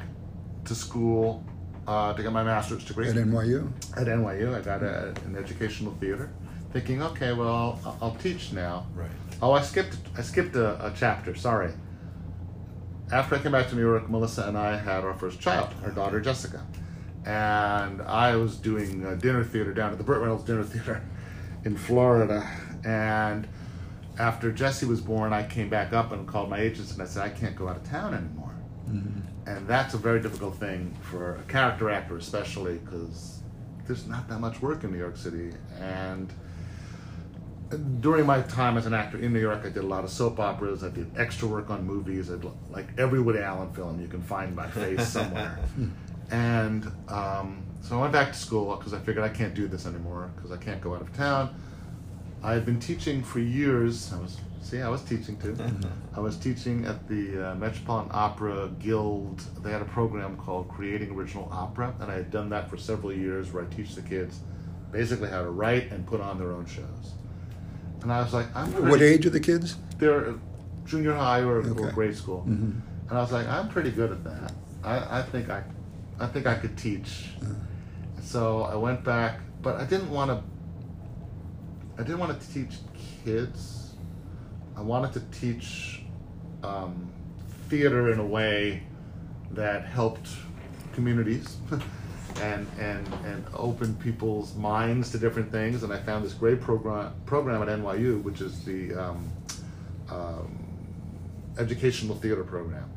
to 0.65 0.75
school 0.75 1.43
uh, 1.87 2.13
to 2.13 2.23
get 2.23 2.31
my 2.31 2.43
master's 2.43 2.85
degree 2.85 3.09
At 3.09 3.15
NYU? 3.15 3.69
at 3.97 4.07
NYU. 4.07 4.55
I 4.55 4.61
got 4.61 4.81
a, 4.83 5.13
an 5.25 5.35
educational 5.37 5.93
theater, 5.99 6.31
thinking, 6.71 7.01
okay, 7.03 7.33
well, 7.33 7.79
I'll, 7.85 7.97
I'll 8.01 8.15
teach 8.15 8.53
now. 8.53 8.87
Right. 8.95 9.09
Oh, 9.41 9.51
I 9.51 9.61
skipped. 9.61 9.97
I 10.17 10.21
skipped 10.21 10.55
a, 10.55 10.85
a 10.85 10.93
chapter. 10.95 11.35
Sorry. 11.35 11.71
After 13.11 13.35
I 13.35 13.39
came 13.39 13.51
back 13.51 13.67
to 13.69 13.75
New 13.75 13.81
York, 13.81 14.09
Melissa 14.09 14.47
and 14.47 14.57
I 14.57 14.77
had 14.77 15.03
our 15.03 15.13
first 15.13 15.39
child, 15.39 15.73
our 15.83 15.91
daughter 15.91 16.21
Jessica, 16.21 16.65
and 17.25 18.01
I 18.01 18.35
was 18.37 18.55
doing 18.55 19.01
dinner 19.19 19.43
theater 19.43 19.73
down 19.73 19.91
at 19.91 19.97
the 19.97 20.03
Burt 20.03 20.21
Reynolds 20.21 20.43
Dinner 20.45 20.63
Theater 20.63 21.03
in 21.65 21.75
Florida. 21.75 22.47
And 22.85 23.47
after 24.17 24.51
Jesse 24.51 24.85
was 24.85 25.01
born, 25.01 25.33
I 25.33 25.43
came 25.43 25.69
back 25.69 25.93
up 25.93 26.11
and 26.11 26.27
called 26.27 26.49
my 26.49 26.59
agents 26.59 26.93
and 26.93 27.01
I 27.01 27.05
said, 27.05 27.23
I 27.23 27.29
can't 27.29 27.55
go 27.55 27.67
out 27.67 27.77
of 27.77 27.83
town 27.89 28.13
anymore. 28.13 28.51
And 29.45 29.67
that's 29.67 29.93
a 29.93 29.97
very 29.97 30.21
difficult 30.21 30.55
thing 30.57 30.95
for 31.01 31.35
a 31.35 31.43
character 31.43 31.89
actor, 31.89 32.17
especially 32.17 32.77
because 32.77 33.39
there's 33.87 34.07
not 34.07 34.27
that 34.29 34.39
much 34.39 34.61
work 34.61 34.83
in 34.83 34.91
New 34.91 34.97
York 34.97 35.17
City. 35.17 35.51
And 35.79 36.31
during 38.01 38.25
my 38.25 38.41
time 38.41 38.77
as 38.77 38.85
an 38.85 38.93
actor 38.93 39.17
in 39.17 39.33
New 39.33 39.39
York, 39.39 39.61
I 39.61 39.69
did 39.69 39.77
a 39.77 39.87
lot 39.87 40.03
of 40.03 40.09
soap 40.09 40.39
operas. 40.39 40.83
I 40.83 40.89
did 40.89 41.11
extra 41.17 41.47
work 41.47 41.69
on 41.69 41.85
movies. 41.85 42.29
I 42.29 42.35
did, 42.35 42.51
like 42.69 42.87
every 42.97 43.19
Woody 43.19 43.39
Allen 43.39 43.73
film, 43.73 43.99
you 43.99 44.07
can 44.07 44.21
find 44.21 44.55
my 44.55 44.69
face 44.69 45.07
somewhere. 45.07 45.57
and 46.31 46.89
um, 47.07 47.63
so 47.81 47.97
I 47.97 48.01
went 48.01 48.13
back 48.13 48.31
to 48.31 48.37
school 48.37 48.75
because 48.75 48.93
I 48.93 48.99
figured 48.99 49.25
I 49.25 49.29
can't 49.29 49.53
do 49.53 49.67
this 49.67 49.85
anymore 49.85 50.31
because 50.35 50.51
I 50.51 50.57
can't 50.57 50.81
go 50.81 50.93
out 50.93 51.01
of 51.01 51.11
town. 51.13 51.55
I 52.43 52.53
had 52.53 52.65
been 52.65 52.79
teaching 52.79 53.23
for 53.23 53.39
years. 53.39 54.11
I 54.13 54.19
was 54.19 54.37
see, 54.61 54.81
I 54.81 54.89
was 54.89 55.01
teaching 55.01 55.37
too. 55.37 55.53
Mm-hmm. 55.53 56.17
I 56.17 56.19
was 56.19 56.35
teaching 56.37 56.85
at 56.85 57.07
the 57.07 57.51
uh, 57.51 57.55
Metropolitan 57.55 58.11
Opera 58.13 58.69
Guild. 58.79 59.39
They 59.63 59.71
had 59.71 59.81
a 59.81 59.85
program 59.85 60.35
called 60.35 60.67
Creating 60.67 61.11
Original 61.11 61.47
Opera, 61.51 61.93
and 62.01 62.11
I 62.11 62.15
had 62.15 62.31
done 62.31 62.49
that 62.49 62.69
for 62.69 62.77
several 62.77 63.13
years, 63.13 63.53
where 63.53 63.63
I 63.63 63.67
teach 63.73 63.95
the 63.95 64.01
kids 64.01 64.39
basically 64.91 65.29
how 65.29 65.43
to 65.43 65.49
write 65.49 65.91
and 65.91 66.05
put 66.05 66.21
on 66.21 66.37
their 66.37 66.51
own 66.51 66.65
shows. 66.65 67.13
And 68.01 68.11
I 68.11 68.21
was 68.21 68.33
like, 68.33 68.53
I'm 68.55 68.71
pretty, 68.71 68.89
What 68.89 69.01
age 69.01 69.25
are 69.25 69.29
the 69.29 69.39
kids? 69.39 69.77
They're 69.97 70.29
uh, 70.31 70.33
junior 70.85 71.13
high 71.13 71.41
or, 71.41 71.59
or 71.59 71.91
grade 71.91 72.15
school, 72.15 72.41
mm-hmm. 72.41 72.77
and 73.09 73.17
I 73.17 73.21
was 73.21 73.31
like, 73.31 73.47
I'm 73.47 73.69
pretty 73.69 73.91
good 73.91 74.11
at 74.11 74.23
that. 74.25 74.51
I, 74.83 75.19
I 75.19 75.21
think 75.23 75.49
I, 75.49 75.63
I 76.19 76.27
think 76.27 76.45
I 76.45 76.55
could 76.55 76.77
teach. 76.77 77.29
Uh-huh. 77.41 77.53
So 78.21 78.63
I 78.63 78.75
went 78.75 79.03
back, 79.03 79.39
but 79.61 79.75
I 79.77 79.85
didn't 79.85 80.11
want 80.11 80.31
to. 80.31 80.43
I 81.97 82.01
didn't 82.01 82.19
want 82.19 82.39
to 82.39 82.53
teach 82.53 82.77
kids. 83.23 83.93
I 84.75 84.81
wanted 84.81 85.13
to 85.13 85.39
teach 85.39 86.01
um, 86.63 87.11
theater 87.69 88.11
in 88.11 88.19
a 88.19 88.25
way 88.25 88.83
that 89.51 89.85
helped 89.85 90.29
communities 90.93 91.57
and 92.41 92.67
and 92.79 93.07
and 93.25 93.45
opened 93.53 93.99
people's 93.99 94.55
minds 94.55 95.11
to 95.11 95.19
different 95.19 95.51
things. 95.51 95.83
And 95.83 95.93
I 95.93 95.99
found 95.99 96.25
this 96.25 96.33
great 96.33 96.61
program 96.61 97.13
program 97.27 97.61
at 97.61 97.67
NYU, 97.67 98.23
which 98.23 98.41
is 98.41 98.63
the 98.65 98.95
um, 98.95 99.31
um, 100.09 100.57
educational 101.59 102.15
theater 102.15 102.43
program. 102.43 102.89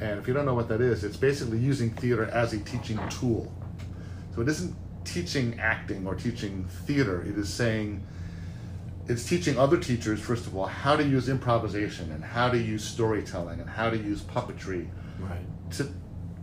And 0.00 0.18
if 0.18 0.26
you 0.26 0.34
don't 0.34 0.46
know 0.46 0.54
what 0.54 0.68
that 0.68 0.80
is, 0.80 1.04
it's 1.04 1.16
basically 1.16 1.58
using 1.58 1.90
theater 1.90 2.24
as 2.24 2.52
a 2.52 2.58
teaching 2.58 2.98
tool. 3.10 3.52
So 4.34 4.40
it 4.40 4.48
isn't 4.48 4.74
teaching 5.04 5.60
acting 5.60 6.06
or 6.06 6.16
teaching 6.16 6.64
theater. 6.86 7.22
It 7.22 7.38
is 7.38 7.52
saying 7.52 8.02
it's 9.10 9.24
teaching 9.24 9.58
other 9.58 9.76
teachers, 9.76 10.20
first 10.20 10.46
of 10.46 10.56
all, 10.56 10.66
how 10.66 10.94
to 10.96 11.02
use 11.02 11.28
improvisation 11.28 12.10
and 12.12 12.22
how 12.24 12.48
to 12.48 12.56
use 12.58 12.84
storytelling 12.84 13.60
and 13.60 13.68
how 13.68 13.90
to 13.90 13.96
use 13.96 14.20
puppetry 14.22 14.88
Right. 15.18 15.40
to, 15.72 15.88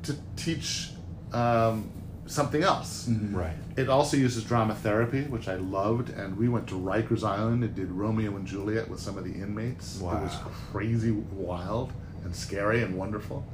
to 0.04 0.16
teach 0.36 0.90
um, 1.34 1.90
something 2.26 2.62
else. 2.64 3.08
Right. 3.10 3.56
It 3.78 3.88
also 3.90 4.18
uses 4.18 4.44
drama 4.44 4.76
therapy, 4.76 5.24
which 5.24 5.48
I 5.48 5.56
loved, 5.56 6.10
and 6.10 6.38
we 6.38 6.50
went 6.50 6.68
to 6.68 6.76
Rikers 6.76 7.24
Island 7.24 7.64
and 7.64 7.74
did 7.74 7.90
Romeo 7.90 8.36
and 8.36 8.46
Juliet 8.46 8.90
with 8.90 9.00
some 9.00 9.18
of 9.18 9.24
the 9.24 9.34
inmates. 9.34 10.00
Wow. 10.00 10.18
It 10.18 10.24
was 10.24 10.36
crazy, 10.72 11.12
wild, 11.12 11.94
and 12.26 12.36
scary 12.36 12.84
and 12.84 12.96
wonderful. 12.98 13.46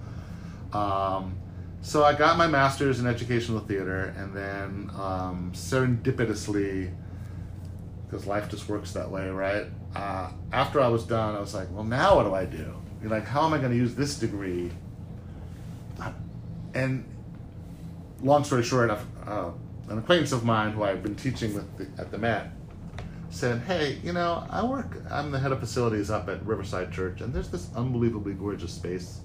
Um, 0.74 1.36
so 1.82 2.04
I 2.04 2.14
got 2.16 2.38
my 2.38 2.48
master's 2.48 3.00
in 3.00 3.06
educational 3.08 3.60
theater, 3.60 4.14
and 4.18 4.34
then 4.36 4.90
um, 4.98 5.52
serendipitously, 5.54 6.92
because 8.14 8.28
life 8.28 8.48
just 8.48 8.70
works 8.70 8.92
that 8.92 9.10
way, 9.10 9.28
right? 9.28 9.66
Uh, 9.96 10.30
after 10.52 10.80
I 10.80 10.88
was 10.88 11.04
done, 11.04 11.36
I 11.36 11.40
was 11.40 11.56
like, 11.56 11.68
well, 11.72 11.84
now 11.84 12.18
what 12.18 12.26
do 12.26 12.36
I 12.36 12.46
do? 12.46 12.76
You're 13.02 13.10
like, 13.10 13.26
how 13.26 13.44
am 13.44 13.54
I 13.54 13.58
going 13.58 13.72
to 13.72 13.76
use 13.76 13.96
this 13.96 14.20
degree? 14.20 14.72
And 16.76 17.04
long 18.22 18.44
story 18.44 18.62
short, 18.62 18.92
uh, 18.92 19.52
an 19.90 19.98
acquaintance 19.98 20.32
of 20.32 20.46
mine 20.46 20.74
who 20.74 20.84
I've 20.84 21.02
been 21.02 21.16
teaching 21.16 21.56
with 21.56 21.78
the, 21.78 22.02
at 22.02 22.12
the 22.12 22.20
Met 22.20 22.52
said, 23.30 23.62
"Hey, 23.62 24.00
you 24.04 24.14
know, 24.14 24.46
I 24.50 24.64
work. 24.64 24.98
I'm 25.12 25.32
the 25.32 25.38
head 25.38 25.52
of 25.52 25.60
facilities 25.60 26.10
up 26.10 26.30
at 26.30 26.44
Riverside 26.46 26.92
Church, 26.92 27.22
and 27.22 27.32
there's 27.32 27.50
this 27.50 27.70
unbelievably 27.76 28.34
gorgeous 28.34 28.74
space 28.74 29.20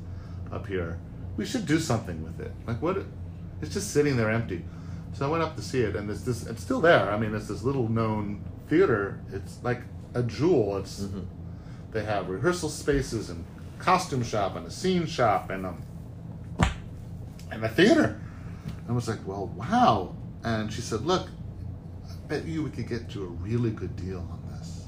up 0.53 0.67
here. 0.67 0.99
We 1.39 1.47
should 1.47 1.65
do 1.65 1.79
something 1.79 2.23
with 2.23 2.39
it. 2.41 2.53
Like 2.67 2.83
what? 2.83 2.99
It's 3.63 3.73
just 3.73 3.93
sitting 3.93 4.17
there 4.17 4.31
empty." 4.31 4.63
So 5.15 5.27
I 5.27 5.31
went 5.31 5.43
up 5.43 5.57
to 5.57 5.63
see 5.63 5.81
it, 5.81 5.97
and 5.97 6.11
it's 6.11 6.23
this. 6.23 6.47
It's 6.47 6.63
still 6.63 6.83
there. 6.83 7.11
I 7.11 7.19
mean, 7.19 7.35
it's 7.35 7.49
this 7.49 7.63
little 7.63 7.89
known 7.89 8.45
theater. 8.69 9.21
It's 9.33 9.59
like 9.63 9.83
a 10.15 10.23
jewel. 10.23 10.77
It's 10.79 11.05
they 11.91 12.05
have 12.05 12.29
rehearsal 12.29 12.69
spaces 12.69 13.31
and 13.31 13.45
costume 13.79 14.23
shop 14.23 14.57
and 14.57 14.67
a 14.67 14.71
scene 14.71 15.07
shop 15.07 15.51
and 15.51 15.67
um 15.67 15.83
and 17.51 17.65
a 17.65 17.69
theater. 17.69 18.21
And 18.67 18.91
I 18.91 18.93
was 18.93 19.09
like, 19.09 19.27
well, 19.27 19.47
wow. 19.57 20.15
And 20.45 20.73
she 20.73 20.81
said, 20.81 21.05
look, 21.07 21.29
I 22.09 22.15
bet 22.29 22.45
you 22.45 22.63
we 22.63 22.71
could 22.71 22.89
get 22.89 23.15
you 23.15 23.25
a 23.25 23.27
really 23.27 23.71
good 23.71 23.97
deal 23.97 24.19
on 24.19 24.43
this. 24.53 24.85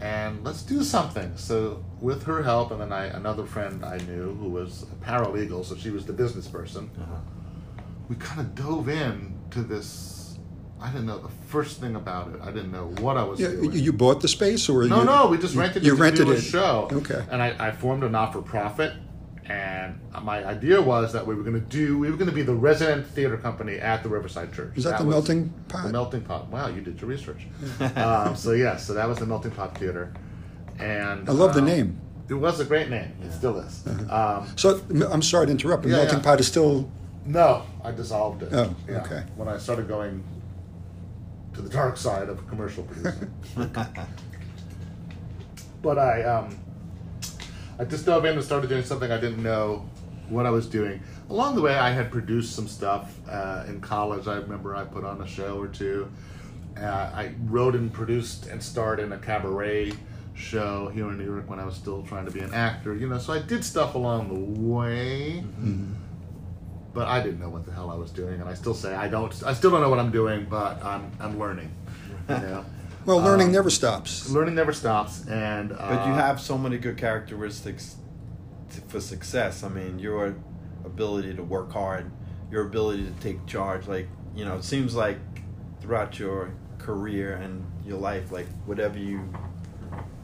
And 0.00 0.44
let's 0.44 0.62
do 0.62 0.82
something. 0.82 1.36
So 1.36 1.84
with 2.00 2.24
her 2.24 2.42
help, 2.42 2.70
and 2.70 2.80
then 2.80 2.92
I 2.92 3.06
another 3.06 3.44
friend 3.44 3.84
I 3.84 3.98
knew 3.98 4.34
who 4.34 4.48
was 4.48 4.84
a 4.84 5.04
paralegal, 5.04 5.64
so 5.64 5.76
she 5.76 5.90
was 5.90 6.06
the 6.06 6.12
business 6.12 6.48
person. 6.48 6.90
We 8.08 8.16
kind 8.16 8.40
of 8.40 8.54
dove 8.54 8.88
in 8.88 9.38
to 9.50 9.62
this. 9.62 10.16
I 10.82 10.90
didn't 10.90 11.06
know 11.06 11.18
the 11.18 11.28
first 11.48 11.80
thing 11.80 11.94
about 11.94 12.34
it. 12.34 12.40
I 12.42 12.50
didn't 12.50 12.72
know 12.72 12.86
what 13.00 13.16
I 13.16 13.22
was 13.24 13.38
Yeah, 13.38 13.48
doing. 13.48 13.72
you 13.72 13.92
bought 13.92 14.20
the 14.22 14.28
space, 14.28 14.68
or 14.68 14.84
No, 14.84 15.00
you, 15.00 15.04
no, 15.04 15.26
we 15.28 15.36
just 15.38 15.54
rented 15.54 15.84
you 15.84 15.92
it 15.92 15.96
to 15.96 16.02
rented 16.02 16.26
do 16.26 16.32
a 16.32 16.40
show. 16.40 16.88
Okay. 16.90 17.22
And 17.30 17.42
I, 17.42 17.68
I 17.68 17.70
formed 17.72 18.02
a 18.02 18.08
not 18.08 18.32
for 18.32 18.40
profit, 18.40 18.94
and 19.46 20.00
my 20.22 20.44
idea 20.44 20.80
was 20.80 21.12
that 21.12 21.26
we 21.26 21.34
were 21.34 21.42
going 21.42 21.54
to 21.60 21.60
do 21.60 21.98
we 21.98 22.10
were 22.10 22.16
going 22.16 22.30
to 22.30 22.34
be 22.34 22.42
the 22.42 22.54
resident 22.54 23.06
theater 23.06 23.36
company 23.36 23.74
at 23.78 24.02
the 24.02 24.08
Riverside 24.08 24.52
Church. 24.54 24.72
Is 24.76 24.84
that 24.84 24.98
the 24.98 25.04
Melting 25.04 25.52
Pot? 25.68 25.84
The 25.86 25.92
Melting 25.92 26.22
Pot. 26.22 26.48
Wow, 26.48 26.68
you 26.68 26.80
did 26.80 27.00
your 27.00 27.10
research. 27.10 27.46
um, 27.96 28.34
so 28.36 28.52
yeah, 28.52 28.76
so 28.76 28.94
that 28.94 29.06
was 29.08 29.18
the 29.18 29.26
Melting 29.26 29.50
Pot 29.52 29.76
Theater, 29.76 30.12
and 30.78 31.28
I 31.28 31.32
love 31.32 31.52
the 31.54 31.60
um, 31.60 31.66
name. 31.66 32.00
It 32.28 32.34
was 32.34 32.60
a 32.60 32.64
great 32.64 32.88
name. 32.88 33.12
It 33.24 33.32
still 33.32 33.58
is. 33.58 33.84
Um, 34.08 34.46
So 34.56 34.80
I'm 35.10 35.20
sorry 35.20 35.46
to 35.46 35.52
interrupt, 35.52 35.82
but 35.82 35.90
Yeah, 35.90 35.96
Melting 35.96 36.18
yeah. 36.18 36.24
Pot 36.24 36.40
is 36.40 36.46
still. 36.46 36.88
no, 37.26 37.64
I 37.82 37.90
dissolved 37.90 38.44
it. 38.44 38.50
Oh, 38.52 38.74
Yeah, 38.88 39.02
okay. 39.02 39.24
When 39.36 39.48
I 39.48 39.58
started 39.58 39.88
going 39.88 40.22
to 41.60 41.68
the 41.68 41.74
dark 41.74 41.96
side 41.96 42.28
of 42.28 42.46
commercial 42.48 42.84
producing. 42.84 43.32
but 45.82 45.98
I, 45.98 46.22
um, 46.22 46.58
I 47.78 47.84
just 47.84 48.06
dove 48.06 48.24
in 48.24 48.34
and 48.34 48.44
started 48.44 48.68
doing 48.68 48.84
something 48.84 49.10
I 49.10 49.20
didn't 49.20 49.42
know 49.42 49.88
what 50.28 50.46
I 50.46 50.50
was 50.50 50.66
doing. 50.66 51.02
Along 51.28 51.54
the 51.54 51.62
way, 51.62 51.74
I 51.74 51.90
had 51.90 52.10
produced 52.10 52.54
some 52.54 52.68
stuff 52.68 53.16
uh, 53.28 53.64
in 53.68 53.80
college. 53.80 54.26
I 54.26 54.36
remember 54.36 54.74
I 54.74 54.84
put 54.84 55.04
on 55.04 55.20
a 55.20 55.26
show 55.26 55.60
or 55.60 55.68
two. 55.68 56.10
Uh, 56.78 56.82
I 56.82 57.34
wrote 57.44 57.74
and 57.74 57.92
produced 57.92 58.46
and 58.46 58.62
starred 58.62 59.00
in 59.00 59.12
a 59.12 59.18
cabaret 59.18 59.92
show 60.34 60.88
here 60.88 61.08
in 61.10 61.18
New 61.18 61.24
York 61.24 61.50
when 61.50 61.58
I 61.58 61.64
was 61.64 61.74
still 61.74 62.02
trying 62.02 62.24
to 62.24 62.30
be 62.30 62.40
an 62.40 62.54
actor. 62.54 62.94
You 62.94 63.08
know, 63.08 63.18
so 63.18 63.32
I 63.32 63.40
did 63.40 63.64
stuff 63.64 63.94
along 63.94 64.28
the 64.28 64.60
way 64.62 65.44
but 66.92 67.06
I 67.08 67.22
didn't 67.22 67.40
know 67.40 67.48
what 67.48 67.64
the 67.64 67.72
hell 67.72 67.90
I 67.90 67.94
was 67.96 68.10
doing, 68.10 68.40
and 68.40 68.48
I 68.48 68.54
still 68.54 68.74
say 68.74 68.94
I 68.94 69.08
don't. 69.08 69.32
I 69.44 69.52
still 69.54 69.70
don't 69.70 69.80
know 69.80 69.90
what 69.90 69.98
I'm 69.98 70.10
doing, 70.10 70.46
but 70.50 70.84
I'm 70.84 71.10
I'm 71.20 71.38
learning. 71.38 71.70
You 72.28 72.34
know, 72.46 72.64
Well, 73.06 73.18
learning 73.18 73.48
Um, 73.48 73.52
never 73.52 73.70
stops. 73.70 74.28
learning 74.30 74.54
never 74.54 74.72
stops, 74.72 75.26
and 75.28 75.72
uh, 75.72 75.76
But 75.76 76.06
you 76.06 76.12
have 76.14 76.40
so 76.40 76.56
many 76.58 76.78
good 76.78 76.96
characteristics 76.96 77.96
t- 78.72 78.80
for 78.88 79.00
success. 79.00 79.62
I 79.64 79.68
mean, 79.68 79.98
your 79.98 80.34
ability 80.84 81.34
to 81.34 81.42
work 81.42 81.72
hard, 81.72 82.10
your 82.50 82.66
ability 82.66 83.04
to 83.04 83.12
take 83.20 83.46
charge. 83.46 83.86
Like, 83.86 84.08
you 84.34 84.44
know, 84.44 84.56
it 84.56 84.64
seems 84.64 84.94
like 84.94 85.18
throughout 85.80 86.18
your 86.18 86.52
career 86.78 87.34
and 87.34 87.64
your 87.86 87.98
life, 87.98 88.30
like 88.32 88.46
whatever 88.66 88.98
you 88.98 89.20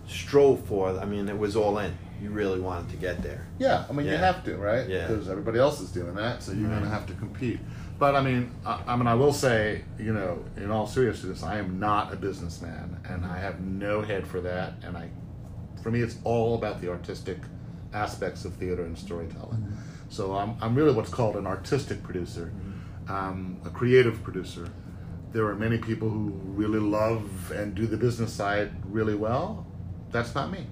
strove 0.07 0.65
for, 0.67 0.91
I 0.99 1.05
mean, 1.05 1.29
it 1.29 1.39
was 1.39 1.57
all 1.57 1.79
in. 1.79 1.97
You 2.23 2.31
really 2.31 2.61
wanted 2.61 2.91
to 2.91 2.97
get 2.97 3.23
there. 3.23 3.47
Yeah, 3.59 3.85
I 3.89 3.93
mean 3.93 4.07
you 4.07 4.17
have 4.17 4.45
to, 4.45 4.57
right? 4.57 4.89
Yeah. 4.89 5.07
Because 5.07 5.29
everybody 5.29 5.59
else 5.59 5.81
is 5.81 5.91
doing 5.91 6.15
that, 6.15 6.43
so 6.43 6.53
you're 6.53 6.63
Right. 6.69 6.75
gonna 6.75 6.87
mm-hmm. 6.87 6.95
have 6.95 7.07
to 7.07 7.15
compete. 7.15 7.61
But 7.99 8.15
I 8.15 8.21
mean, 8.21 8.51
I, 8.65 8.83
I 8.89 8.97
mean, 8.97 9.07
I 9.07 9.15
will 9.15 9.33
say, 9.33 9.83
you 9.99 10.13
know, 10.13 10.45
in 10.57 10.71
all 10.71 10.87
seriousness, 10.87 11.43
I 11.43 11.59
am 11.59 11.79
not 11.81 12.13
a 12.13 12.17
businessman, 12.17 13.01
and 13.09 13.25
I 13.25 13.39
have 13.39 13.61
no 13.61 14.03
head 14.03 14.27
for 14.27 14.41
that. 14.43 14.75
And 14.83 14.97
I, 14.97 15.09
for 15.83 15.91
me, 15.91 16.01
it's 16.01 16.17
all 16.25 16.55
about 16.57 16.81
the 16.83 16.91
artistic 16.91 17.39
aspects 17.95 18.45
of 18.45 18.55
theater 18.55 18.85
and 18.85 18.99
storytelling. 18.99 19.59
Mm-hmm. 19.59 19.75
So 20.11 20.35
I'm, 20.37 20.57
I'm 20.61 20.75
really 20.75 20.93
what's 20.93 21.11
called 21.11 21.37
an 21.37 21.47
artistic 21.47 22.03
producer, 22.03 22.53
mm-hmm. 22.55 23.13
um, 23.13 23.57
a 23.65 23.71
creative 23.71 24.23
producer. 24.23 24.69
There 25.33 25.47
are 25.47 25.55
many 25.57 25.79
people 25.79 26.09
who 26.11 26.31
really 26.45 26.79
love 26.79 27.51
and 27.51 27.75
do 27.75 27.87
the 27.87 27.97
business 27.97 28.33
side 28.33 28.73
really 28.85 29.15
well. 29.15 29.67
That's 30.11 30.35
not 30.35 30.51
me. 30.51 30.67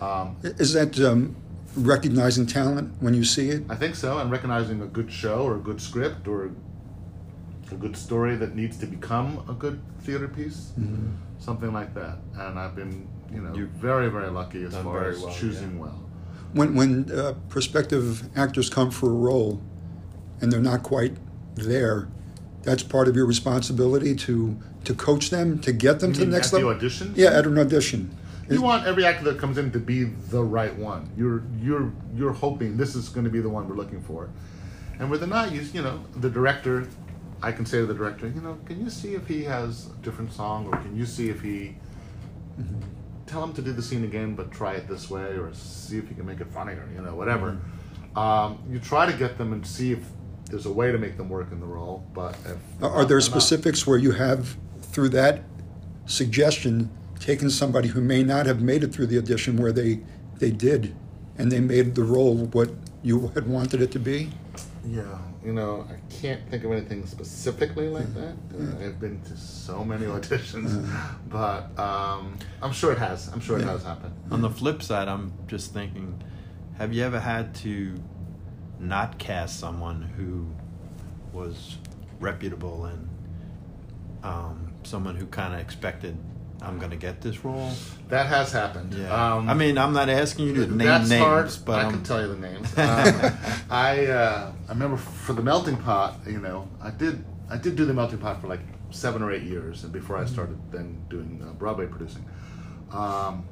Um, 0.00 0.36
Is 0.42 0.72
that 0.72 0.98
um, 1.00 1.36
recognizing 1.76 2.46
talent 2.46 2.92
when 3.00 3.14
you 3.14 3.24
see 3.24 3.48
it? 3.50 3.64
I 3.68 3.76
think 3.76 3.94
so, 3.94 4.18
and 4.18 4.30
recognizing 4.30 4.82
a 4.82 4.86
good 4.86 5.10
show 5.12 5.42
or 5.42 5.56
a 5.56 5.60
good 5.60 5.80
script 5.80 6.28
or 6.28 6.50
a 7.70 7.74
good 7.76 7.96
story 7.96 8.36
that 8.36 8.54
needs 8.54 8.76
to 8.78 8.86
become 8.86 9.42
a 9.48 9.52
good 9.52 9.80
theater 10.00 10.28
piece, 10.28 10.72
something 11.38 11.72
like 11.72 11.94
that. 11.94 12.18
And 12.36 12.58
I've 12.58 12.76
been, 12.76 13.08
you 13.32 13.40
know, 13.40 13.54
You've 13.54 13.70
very, 13.70 14.08
very 14.10 14.30
lucky 14.30 14.62
as 14.64 14.76
far 14.76 15.08
as 15.08 15.20
well, 15.20 15.32
choosing 15.34 15.74
yeah. 15.76 15.82
well. 15.82 16.00
When 16.52 16.74
when 16.74 17.10
uh, 17.10 17.34
prospective 17.48 18.28
actors 18.36 18.70
come 18.70 18.90
for 18.90 19.08
a 19.10 19.14
role, 19.14 19.60
and 20.40 20.52
they're 20.52 20.60
not 20.60 20.82
quite 20.84 21.16
there, 21.56 22.08
that's 22.62 22.82
part 22.84 23.08
of 23.08 23.16
your 23.16 23.26
responsibility 23.26 24.14
to 24.16 24.56
to 24.84 24.94
coach 24.94 25.30
them 25.30 25.58
to 25.60 25.72
get 25.72 25.98
them 26.00 26.10
You 26.10 26.14
to 26.14 26.20
the 26.20 26.26
mean 26.26 26.34
next 26.34 26.52
at 26.52 26.60
the 26.60 26.66
level. 26.66 26.80
auditions? 26.88 27.16
Yeah, 27.16 27.30
at 27.30 27.46
an 27.46 27.58
audition. 27.58 28.14
You 28.50 28.60
want 28.62 28.86
every 28.86 29.04
actor 29.04 29.24
that 29.24 29.38
comes 29.38 29.58
in 29.58 29.70
to 29.72 29.78
be 29.78 30.04
the 30.04 30.42
right 30.42 30.74
one. 30.76 31.10
You're 31.16 31.42
you're 31.60 31.92
you're 32.14 32.32
hoping 32.32 32.76
this 32.76 32.94
is 32.94 33.08
going 33.08 33.24
to 33.24 33.30
be 33.30 33.40
the 33.40 33.48
one 33.48 33.68
we're 33.68 33.76
looking 33.76 34.02
for, 34.02 34.28
and 34.98 35.08
where 35.08 35.18
they're 35.18 35.28
not, 35.28 35.52
you 35.52 35.62
you 35.72 35.82
know, 35.82 36.04
the 36.16 36.28
director, 36.30 36.86
I 37.42 37.52
can 37.52 37.64
say 37.66 37.78
to 37.78 37.86
the 37.86 37.94
director, 37.94 38.26
you 38.28 38.40
know, 38.40 38.58
can 38.66 38.82
you 38.82 38.90
see 38.90 39.14
if 39.14 39.26
he 39.26 39.44
has 39.44 39.86
a 39.88 40.02
different 40.02 40.32
song, 40.32 40.66
or 40.66 40.76
can 40.78 40.94
you 40.96 41.06
see 41.06 41.30
if 41.30 41.40
he 41.40 41.76
tell 43.26 43.42
him 43.42 43.52
to 43.54 43.62
do 43.62 43.72
the 43.72 43.82
scene 43.82 44.04
again, 44.04 44.34
but 44.34 44.52
try 44.52 44.74
it 44.74 44.86
this 44.88 45.08
way, 45.10 45.22
or 45.38 45.52
see 45.54 45.96
if 45.98 46.08
you 46.10 46.14
can 46.14 46.26
make 46.26 46.40
it 46.40 46.48
funnier, 46.52 46.86
you 46.94 47.00
know, 47.02 47.14
whatever. 47.14 47.58
Um, 48.14 48.58
you 48.70 48.78
try 48.78 49.10
to 49.10 49.16
get 49.16 49.38
them 49.38 49.52
and 49.52 49.66
see 49.66 49.92
if 49.92 50.00
there's 50.50 50.66
a 50.66 50.72
way 50.72 50.92
to 50.92 50.98
make 50.98 51.16
them 51.16 51.28
work 51.30 51.50
in 51.50 51.58
the 51.58 51.66
role, 51.66 52.06
but 52.14 52.36
Are 52.82 52.90
are 52.90 53.04
there 53.06 53.18
if 53.18 53.24
not- 53.24 53.30
specifics 53.40 53.86
where 53.86 53.98
you 53.98 54.12
have, 54.12 54.56
through 54.82 55.08
that 55.10 55.42
suggestion, 56.06 56.90
taken 57.24 57.48
somebody 57.48 57.88
who 57.88 58.02
may 58.02 58.22
not 58.22 58.44
have 58.44 58.60
made 58.60 58.84
it 58.84 58.92
through 58.92 59.06
the 59.06 59.16
audition 59.16 59.56
where 59.56 59.72
they 59.72 60.00
they 60.38 60.50
did, 60.50 60.94
and 61.38 61.50
they 61.50 61.60
made 61.60 61.94
the 61.94 62.02
role 62.02 62.36
what 62.52 62.70
you 63.02 63.28
had 63.34 63.46
wanted 63.46 63.80
it 63.80 63.90
to 63.92 63.98
be? 63.98 64.30
Yeah, 64.86 65.18
you 65.42 65.52
know, 65.54 65.86
I 65.88 65.96
can't 66.12 66.42
think 66.50 66.64
of 66.64 66.72
anything 66.72 67.06
specifically 67.06 67.88
like 67.88 68.12
that. 68.14 68.34
Uh, 68.54 68.84
I've 68.84 69.00
been 69.00 69.22
to 69.22 69.36
so 69.36 69.82
many 69.84 70.04
auditions, 70.06 70.70
but 71.30 71.62
um, 71.78 72.36
I'm 72.60 72.72
sure 72.72 72.92
it 72.92 72.98
has. 72.98 73.28
I'm 73.28 73.40
sure 73.40 73.58
it 73.58 73.62
Yeah. 73.64 73.70
has 73.72 73.84
happened. 73.84 74.14
On 74.30 74.42
the 74.42 74.50
flip 74.50 74.82
side, 74.82 75.08
I'm 75.08 75.32
just 75.46 75.72
thinking, 75.72 76.22
have 76.76 76.92
you 76.92 77.02
ever 77.04 77.20
had 77.20 77.54
to 77.66 77.94
not 78.78 79.18
cast 79.18 79.58
someone 79.58 80.02
who 80.16 80.46
was 81.32 81.78
reputable 82.20 82.84
and 82.84 83.08
um, 84.22 84.74
someone 84.82 85.16
who 85.16 85.26
kind 85.26 85.54
of 85.54 85.60
expected 85.60 86.18
I'm 86.62 86.78
going 86.78 86.90
to 86.90 86.96
get 86.96 87.20
this 87.20 87.44
role? 87.44 87.70
That 88.08 88.26
has 88.26 88.52
happened. 88.52 88.94
Yeah. 88.94 89.34
Um, 89.34 89.48
I 89.48 89.54
mean, 89.54 89.76
I'm 89.76 89.92
not 89.92 90.08
asking 90.08 90.46
you 90.46 90.54
to 90.54 90.66
name 90.66 91.08
names, 91.08 91.12
hard, 91.12 91.52
but 91.64 91.80
I 91.80 91.84
um, 91.84 91.92
can 91.92 92.02
tell 92.02 92.20
you 92.20 92.28
the 92.28 92.38
names. 92.38 92.72
Um, 92.84 93.32
I 93.70 94.06
uh, 94.06 94.52
I 94.66 94.68
remember 94.68 94.96
for 94.96 95.32
the 95.32 95.42
melting 95.42 95.76
pot. 95.76 96.20
You 96.26 96.40
know, 96.40 96.68
I 96.80 96.90
did 96.90 97.24
I 97.50 97.56
did 97.56 97.76
do 97.76 97.84
the 97.84 97.94
melting 97.94 98.18
pot 98.18 98.40
for 98.40 98.46
like 98.46 98.60
seven 98.90 99.22
or 99.22 99.32
eight 99.32 99.42
years, 99.42 99.84
and 99.84 99.92
before 99.92 100.16
I 100.16 100.24
started 100.26 100.58
then 100.70 101.04
doing 101.08 101.42
uh, 101.46 101.52
Broadway 101.52 101.86
producing. 101.86 102.24
Um, 102.92 103.46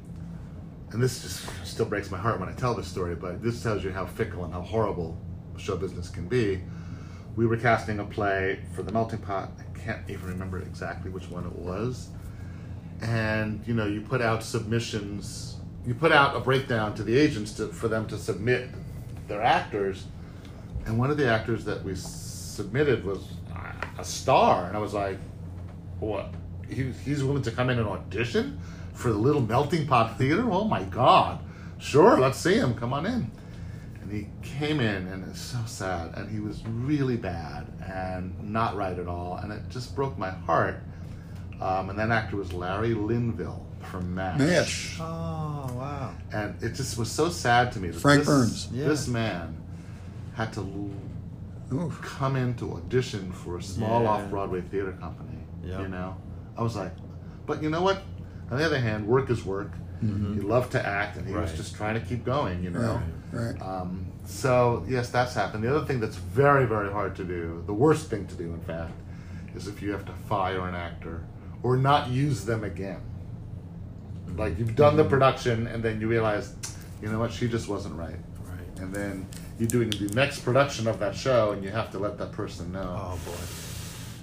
and 0.91 1.01
this 1.01 1.21
just 1.23 1.65
still 1.65 1.85
breaks 1.85 2.11
my 2.11 2.17
heart 2.17 2.39
when 2.39 2.47
I 2.47 2.53
tell 2.53 2.75
this 2.75 2.87
story, 2.87 3.15
but 3.15 3.41
this 3.41 3.61
tells 3.61 3.83
you 3.83 3.91
how 3.91 4.05
fickle 4.05 4.45
and 4.45 4.53
how 4.53 4.61
horrible 4.61 5.17
show 5.57 5.75
business 5.75 6.09
can 6.09 6.27
be. 6.27 6.61
We 7.35 7.47
were 7.47 7.57
casting 7.57 7.99
a 7.99 8.05
play 8.05 8.59
for 8.75 8.83
the 8.83 8.91
melting 8.91 9.19
pot. 9.19 9.51
I 9.57 9.79
can't 9.79 10.07
even 10.07 10.27
remember 10.29 10.59
exactly 10.59 11.09
which 11.09 11.29
one 11.29 11.45
it 11.45 11.55
was 11.55 12.09
and 13.03 13.61
you 13.67 13.73
know 13.73 13.85
you 13.85 14.01
put 14.01 14.21
out 14.21 14.43
submissions 14.43 15.53
you 15.85 15.93
put 15.93 16.11
out 16.11 16.35
a 16.35 16.39
breakdown 16.39 16.95
to 16.95 17.03
the 17.03 17.17
agents 17.17 17.51
to, 17.53 17.67
for 17.67 17.87
them 17.87 18.07
to 18.07 18.17
submit 18.17 18.69
their 19.27 19.41
actors. 19.41 20.05
And 20.85 20.97
one 20.97 21.11
of 21.11 21.17
the 21.17 21.27
actors 21.27 21.65
that 21.65 21.83
we 21.83 21.95
submitted 21.95 23.03
was 23.03 23.25
a 23.97 24.03
star. 24.03 24.67
And 24.67 24.77
i 24.77 24.79
was 24.79 24.93
like 24.93 25.17
what? 25.99 26.33
He, 26.69 26.91
he's 27.05 27.23
willing 27.23 27.43
to 27.43 27.51
come 27.51 27.69
in 27.69 27.79
and 27.79 27.87
audition 27.87 28.59
for 28.93 29.09
the 29.09 29.17
little 29.17 29.41
melting 29.41 29.87
pot 29.87 30.17
theater? 30.17 30.49
Oh 30.49 30.63
my 30.63 30.83
god. 30.83 31.39
Sure 31.79 32.17
let's 32.17 32.37
see 32.37 32.55
him. 32.55 32.75
Come 32.75 32.93
on 32.93 33.05
in. 33.05 33.29
And 34.01 34.11
he 34.11 34.27
came 34.41 34.79
in 34.79 35.07
and 35.07 35.27
it's 35.29 35.41
so 35.41 35.59
sad. 35.65 36.13
And 36.15 36.29
he 36.29 36.39
was 36.39 36.65
really 36.65 37.17
bad 37.17 37.67
and 37.85 38.51
not 38.51 38.77
right 38.77 38.97
at 38.97 39.07
all. 39.07 39.37
And 39.37 39.51
it 39.51 39.67
just 39.69 39.95
broke 39.95 40.17
my 40.17 40.29
heart 40.29 40.81
um, 41.63 41.89
and 41.89 41.97
that 41.97 42.11
actor 42.11 42.35
was 42.35 42.51
Larry 42.51 42.93
Linville 42.93 43.65
from 43.89 44.13
MASH. 44.13 44.39
MASH. 44.39 44.97
Oh 44.99 45.71
wow! 45.73 46.13
And 46.33 46.61
it 46.61 46.73
just 46.73 46.97
was 46.97 47.09
so 47.09 47.29
sad 47.29 47.71
to 47.73 47.79
me 47.79 47.89
that 47.89 47.99
Frank 47.99 48.19
this, 48.19 48.27
Burns. 48.27 48.69
Yeah. 48.73 48.87
this 48.87 49.07
man 49.07 49.57
had 50.33 50.51
to 50.53 50.91
Oof. 51.71 52.01
come 52.01 52.35
in 52.35 52.53
to 52.55 52.73
audition 52.73 53.31
for 53.31 53.57
a 53.57 53.63
small 53.63 54.01
Yeah. 54.03 54.09
off-Broadway 54.09 54.61
theater 54.61 54.91
company. 54.93 55.37
Yeah. 55.63 55.81
You 55.81 55.87
know, 55.87 56.17
I 56.57 56.63
was 56.63 56.75
like, 56.75 56.91
but 57.45 57.63
you 57.63 57.69
know 57.69 57.81
what? 57.81 58.03
On 58.51 58.57
the 58.57 58.65
other 58.65 58.79
hand, 58.79 59.07
work 59.07 59.29
is 59.29 59.45
work. 59.45 59.71
Mm-hmm. 60.03 60.35
You 60.35 60.41
love 60.41 60.69
to 60.71 60.85
act, 60.85 61.15
and 61.17 61.25
he 61.25 61.33
was 61.33 61.53
just 61.53 61.75
trying 61.75 61.93
to 61.93 62.05
keep 62.05 62.25
going. 62.25 62.61
You 62.61 62.71
know. 62.71 63.01
Right, 63.31 63.53
right. 63.53 63.61
Um, 63.61 64.07
so 64.25 64.83
yes, 64.87 65.09
that's 65.09 65.33
happened. 65.33 65.63
The 65.63 65.73
other 65.73 65.85
thing 65.85 66.01
that's 66.01 66.17
very, 66.17 66.65
very 66.65 66.91
hard 66.91 67.15
to 67.15 67.23
do, 67.23 67.63
the 67.67 67.73
worst 67.73 68.09
thing 68.09 68.27
to 68.27 68.35
do, 68.35 68.45
in 68.53 68.59
fact, 68.61 68.91
is 69.55 69.67
if 69.67 69.81
you 69.81 69.91
have 69.91 70.03
to 70.05 70.13
fire 70.27 70.67
an 70.67 70.75
actor 70.75 71.23
or 71.63 71.77
not 71.77 72.09
use 72.09 72.45
them 72.45 72.63
again. 72.63 73.01
Like 74.37 74.57
you've 74.59 74.75
done 74.75 74.97
the 74.97 75.05
production 75.05 75.67
and 75.67 75.81
then 75.83 76.01
you 76.01 76.07
realize, 76.07 76.53
you 77.01 77.09
know 77.09 77.19
what, 77.19 77.31
she 77.31 77.47
just 77.47 77.67
wasn't 77.67 77.95
right. 77.95 78.15
Right. 78.45 78.79
And 78.79 78.93
then 78.93 79.27
you're 79.59 79.67
doing 79.69 79.89
the 79.89 80.13
next 80.15 80.39
production 80.39 80.87
of 80.87 80.99
that 80.99 81.15
show 81.15 81.51
and 81.51 81.63
you 81.63 81.69
have 81.69 81.91
to 81.91 81.99
let 81.99 82.17
that 82.17 82.31
person 82.31 82.71
know 82.71 82.81
Oh 82.99 83.19
boy. 83.25 83.37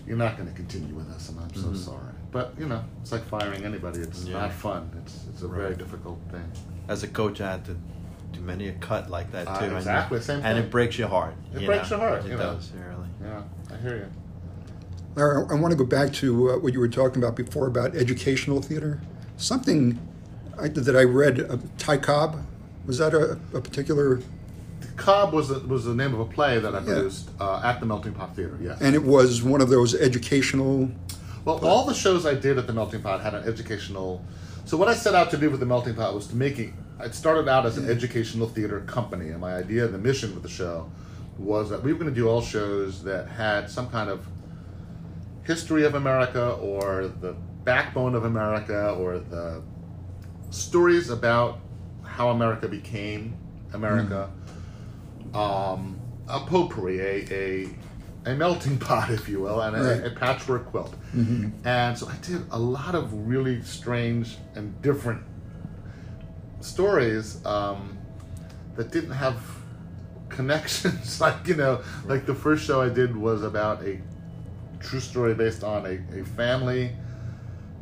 you're 0.07 0.16
not 0.16 0.37
going 0.37 0.48
to 0.48 0.55
continue 0.55 0.94
with 0.94 1.09
us 1.11 1.29
and 1.29 1.38
I'm 1.40 1.55
so 1.55 1.72
sorry. 1.74 2.12
But 2.33 2.55
you 2.59 2.66
know, 2.66 2.85
it's 3.00 3.12
like 3.12 3.24
firing 3.26 3.64
anybody. 3.64 4.00
It's 4.00 4.24
Yeah. 4.24 4.40
not 4.40 4.53
fun. 4.53 4.90
It's 5.03 5.24
it's 5.33 5.42
a 5.42 5.48
very 5.48 5.74
difficult 5.76 6.18
thing. 6.31 6.50
As 6.88 7.03
a 7.05 7.09
coach, 7.09 7.40
I 7.40 7.53
had 7.53 7.64
to 7.66 7.76
do 8.33 8.40
many 8.40 8.68
a 8.68 8.72
cut 8.74 9.11
like 9.11 9.31
that 9.33 9.46
Uh, 9.48 9.59
too. 9.59 9.64
and- 9.66 9.76
exactly, 9.76 10.20
same 10.20 10.40
And 10.44 10.59
it 10.59 10.70
breaks 10.70 10.98
your 10.98 11.09
heart. 11.09 11.35
It 11.55 11.61
you 11.62 11.66
breaks 11.66 11.90
know? 11.90 11.98
your 11.98 12.09
heart, 12.09 12.24
It 12.24 12.31
you 12.31 12.37
know. 12.37 12.55
does, 12.55 12.70
really. 12.72 13.09
Yeah, 13.22 13.42
I 13.72 13.76
hear 13.81 13.96
you. 13.96 14.07
Larry, 15.20 15.44
I 15.50 15.54
want 15.54 15.70
to 15.72 15.76
go 15.76 15.85
back 15.85 16.12
to 16.14 16.50
uh, 16.50 16.59
what 16.59 16.72
you 16.72 16.80
were 16.80 16.88
talking 16.88 17.22
about 17.22 17.37
before 17.37 17.66
about 17.66 17.94
educational 17.94 18.62
theater. 18.62 19.00
Something 19.37 19.98
I, 20.59 20.68
that 20.68 20.96
I 20.96 21.02
read, 21.02 21.40
uh, 21.40 21.59
Ty 21.78 21.98
Cobb, 21.98 22.42
was 22.87 22.98
that 22.98 23.12
a, 23.12 23.33
a 23.54 23.61
particular, 23.61 24.20
Cobb 24.96 25.33
was 25.35 25.48
the, 25.48 25.61
was 25.61 25.85
the 25.85 25.94
name 25.94 26.14
of 26.14 26.20
a 26.20 26.24
play 26.24 26.59
that 26.59 26.74
I 26.74 26.78
Yeah. 26.78 26.85
produced 26.85 27.28
uh, 27.38 27.61
at 27.62 27.80
the 27.80 27.87
Melting 27.87 28.14
Pot 28.14 28.35
Theater. 28.35 28.56
Yes. 28.62 28.78
and 28.80 28.94
it 28.94 29.02
was 29.02 29.42
one 29.42 29.61
of 29.61 29.68
those 29.68 29.94
educational, 29.94 30.90
Well, 31.44 31.59
all 31.66 31.85
the 31.85 31.94
shows 31.94 32.24
I 32.24 32.35
did 32.35 32.56
at 32.59 32.66
the 32.66 32.72
Melting 32.72 33.02
Pot 33.02 33.20
had 33.20 33.35
an 33.35 33.44
educational. 33.46 34.24
So 34.64 34.76
what 34.78 34.88
I 34.88 34.94
set 34.94 35.14
out 35.14 35.30
to 35.33 35.37
do 35.37 35.50
with 35.50 35.61
the 35.61 35.66
Melting 35.66 35.94
Pot 35.94 36.14
was 36.14 36.26
to 36.28 36.37
make 36.37 36.59
it. 36.59 36.72
It 37.00 37.14
started 37.14 37.48
out 37.48 37.64
as 37.64 37.78
an 37.78 37.88
educational 37.88 38.46
theater 38.46 38.80
company, 38.80 39.30
and 39.30 39.40
my 39.40 39.54
idea, 39.54 39.87
the 39.87 39.96
mission 39.98 40.35
with 40.35 40.42
the 40.42 40.50
show, 40.50 40.90
was 41.38 41.70
that 41.70 41.83
we 41.83 41.92
were 41.94 41.98
going 41.98 42.12
to 42.14 42.20
do 42.20 42.28
all 42.28 42.42
shows 42.42 43.02
that 43.04 43.26
had 43.28 43.70
some 43.70 43.88
kind 43.88 44.11
of 44.11 44.26
history 45.50 45.84
of 45.84 45.94
America, 45.96 46.44
or 46.72 47.08
the 47.24 47.32
backbone 47.64 48.14
of 48.14 48.24
America, 48.24 48.90
or 49.00 49.18
the 49.18 49.62
stories 50.50 51.10
about 51.10 51.58
how 52.04 52.28
America 52.30 52.68
became 52.68 53.34
America. 53.72 54.30
Um, 55.34 55.98
a 56.28 56.40
potpourri, 56.50 56.98
a, 57.00 57.14
a 57.42 57.68
a 58.30 58.34
melting 58.34 58.78
pot, 58.86 59.10
if 59.10 59.28
you 59.28 59.40
will, 59.40 59.60
and 59.62 59.74
a, 59.76 59.82
Right. 59.82 60.06
a 60.06 60.10
patchwork 60.10 60.66
quilt. 60.72 60.94
And 61.64 61.92
so 61.98 62.04
I 62.06 62.16
did 62.30 62.42
a 62.50 62.58
lot 62.58 62.94
of 62.94 63.04
really 63.32 63.56
strange 63.62 64.36
and 64.54 64.66
different 64.82 65.22
stories 66.60 67.44
um, 67.46 67.98
that 68.76 68.90
didn't 68.92 69.12
have 69.26 69.36
connections. 70.28 71.20
like 71.24 71.46
you 71.48 71.56
know, 71.56 71.80
like 72.06 72.26
the 72.26 72.34
first 72.34 72.64
show 72.64 72.80
I 72.82 72.88
did 72.88 73.16
was 73.16 73.42
about 73.42 73.82
a 73.82 73.98
true 74.80 75.00
story 75.00 75.34
based 75.34 75.62
on 75.62 75.86
a, 75.86 76.20
a 76.20 76.24
family 76.24 76.92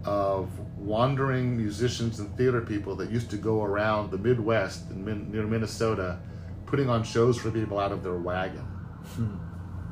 of 0.05 0.49
wandering 0.79 1.57
musicians 1.57 2.19
and 2.19 2.35
theater 2.37 2.61
people 2.61 2.95
that 2.97 3.11
used 3.11 3.31
to 3.31 3.37
go 3.37 3.63
around 3.63 4.11
the 4.11 4.19
Midwest 4.19 4.91
in 4.91 5.05
Min- 5.05 5.31
near 5.31 5.47
Minnesota, 5.47 6.19
putting 6.67 6.89
on 6.89 7.03
shows 7.03 7.39
for 7.39 7.51
people 7.51 7.79
out 7.79 7.93
of 7.93 8.03
their 8.03 8.17
wagon. 8.17 8.61
Hmm. 8.61 9.37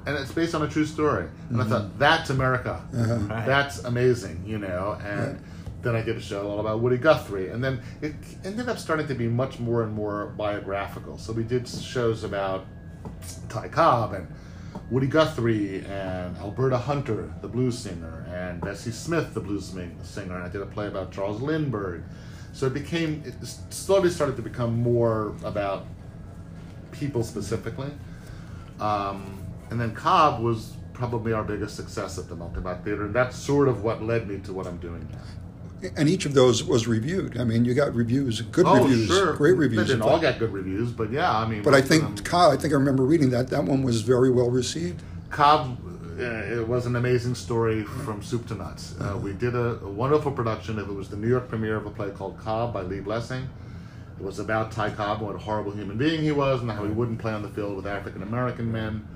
And 0.06 0.16
it's 0.16 0.32
based 0.32 0.54
on 0.54 0.62
a 0.62 0.68
true 0.68 0.86
story. 0.86 1.28
And 1.50 1.60
I 1.60 1.64
hmm. 1.64 1.70
thought, 1.70 1.98
that's 1.98 2.30
America. 2.30 2.82
Uh-huh. 2.94 3.14
Right. 3.14 3.46
That's 3.46 3.84
amazing, 3.84 4.44
you 4.46 4.58
know. 4.58 4.96
And 5.04 5.42
then 5.82 5.96
I 5.96 6.02
did 6.02 6.16
a 6.16 6.20
show 6.20 6.48
all 6.48 6.60
about 6.60 6.80
Woody 6.80 6.96
Guthrie. 6.96 7.50
And 7.50 7.62
then 7.62 7.82
it 8.00 8.14
ended 8.44 8.68
up 8.68 8.78
starting 8.78 9.08
to 9.08 9.14
be 9.14 9.26
much 9.26 9.58
more 9.58 9.82
and 9.82 9.92
more 9.92 10.26
biographical. 10.36 11.18
So 11.18 11.32
we 11.32 11.42
did 11.42 11.68
shows 11.68 12.22
about 12.22 12.66
Ty 13.48 13.68
Cobb 13.68 14.14
and 14.14 14.28
Woody 14.90 15.08
Guthrie 15.08 15.84
and 15.84 16.36
Alberta 16.36 16.78
Hunter, 16.78 17.32
the 17.42 17.48
blues 17.48 17.76
singer, 17.76 18.24
and 18.32 18.60
Bessie 18.60 18.92
Smith, 18.92 19.34
the 19.34 19.40
blues 19.40 19.74
singer. 20.02 20.34
And 20.34 20.44
I 20.44 20.48
did 20.48 20.62
a 20.62 20.66
play 20.66 20.86
about 20.86 21.10
Charles 21.10 21.40
Lindbergh. 21.40 22.04
So 22.52 22.66
it 22.66 22.74
became, 22.74 23.22
it 23.26 23.34
slowly 23.70 24.10
started 24.10 24.36
to 24.36 24.42
become 24.42 24.80
more 24.80 25.34
about 25.44 25.86
people 26.92 27.22
specifically. 27.24 27.90
Um, 28.80 29.44
and 29.70 29.80
then 29.80 29.94
Cobb 29.94 30.40
was 30.40 30.74
probably 30.92 31.32
our 31.32 31.44
biggest 31.44 31.76
success 31.76 32.18
at 32.18 32.28
the 32.28 32.36
Melting 32.36 32.62
Theater, 32.84 33.06
and 33.06 33.14
that's 33.14 33.36
sort 33.36 33.68
of 33.68 33.82
what 33.82 34.02
led 34.02 34.28
me 34.28 34.38
to 34.40 34.52
what 34.52 34.66
I'm 34.66 34.78
doing 34.78 35.06
now. 35.12 35.45
And 35.96 36.08
each 36.08 36.26
of 36.26 36.34
those 36.34 36.64
was 36.64 36.86
reviewed. 36.86 37.38
I 37.38 37.44
mean, 37.44 37.64
you 37.64 37.74
got 37.74 37.94
reviews, 37.94 38.40
good 38.40 38.66
oh, 38.66 38.82
reviews, 38.82 39.06
sure, 39.08 39.34
great 39.34 39.52
They 39.52 39.58
reviews. 39.58 39.86
didn't 39.88 40.02
in 40.02 40.08
all 40.08 40.20
get 40.20 40.38
good 40.38 40.52
reviews, 40.52 40.90
but 40.90 41.10
yeah, 41.10 41.36
I 41.36 41.46
mean. 41.46 41.62
But 41.62 41.74
I 41.74 41.78
most 41.80 41.90
of 41.90 42.00
them- 42.00 42.14
think 42.16 42.24
Cobb, 42.26 42.52
I 42.52 42.56
think 42.56 42.72
I 42.72 42.76
remember 42.76 43.04
reading 43.04 43.30
that. 43.30 43.48
That 43.48 43.64
one 43.64 43.82
was 43.82 44.00
very 44.02 44.30
well 44.30 44.50
received. 44.50 45.02
Cobb, 45.30 45.78
uh, 46.18 46.22
it 46.22 46.66
was 46.66 46.86
an 46.86 46.96
amazing 46.96 47.34
story 47.34 47.84
from 47.84 48.22
soup 48.22 48.46
to 48.48 48.54
nuts. 48.54 48.94
Uh, 49.00 49.18
we 49.22 49.32
did 49.34 49.54
a, 49.54 49.78
a 49.82 49.88
wonderful 49.90 50.32
production 50.32 50.78
of 50.78 50.88
it. 50.88 50.94
was 50.94 51.08
the 51.08 51.16
New 51.16 51.28
York 51.28 51.48
premiere 51.48 51.76
of 51.76 51.86
a 51.86 51.90
play 51.90 52.10
called 52.10 52.38
Cobb 52.38 52.72
by 52.72 52.82
Lee 52.82 53.00
Blessing. 53.00 53.48
It 54.18 54.24
was 54.24 54.38
about 54.38 54.72
Ty 54.72 54.90
Cobb, 54.90 55.20
what 55.20 55.34
a 55.34 55.38
horrible 55.38 55.72
human 55.72 55.98
being 55.98 56.22
he 56.22 56.32
was, 56.32 56.62
and 56.62 56.70
how 56.70 56.84
he 56.84 56.90
wouldn't 56.90 57.18
play 57.18 57.32
on 57.34 57.42
the 57.42 57.50
field 57.50 57.76
with 57.76 57.86
African 57.86 58.22
American 58.22 58.72
men. 58.72 59.06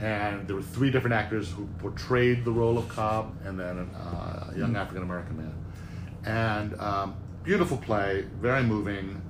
And 0.00 0.48
there 0.48 0.56
were 0.56 0.62
three 0.62 0.90
different 0.90 1.12
actors 1.12 1.50
who 1.50 1.68
portrayed 1.78 2.46
the 2.46 2.50
role 2.50 2.78
of 2.78 2.88
Cobb, 2.88 3.36
and 3.44 3.60
then 3.60 3.90
uh, 3.94 4.50
a 4.50 4.58
young 4.58 4.74
African 4.76 5.02
American 5.02 5.36
man. 5.36 5.52
And 6.24 6.78
um, 6.80 7.14
beautiful 7.44 7.76
play, 7.78 8.24
very 8.40 8.62
moving. 8.62 9.20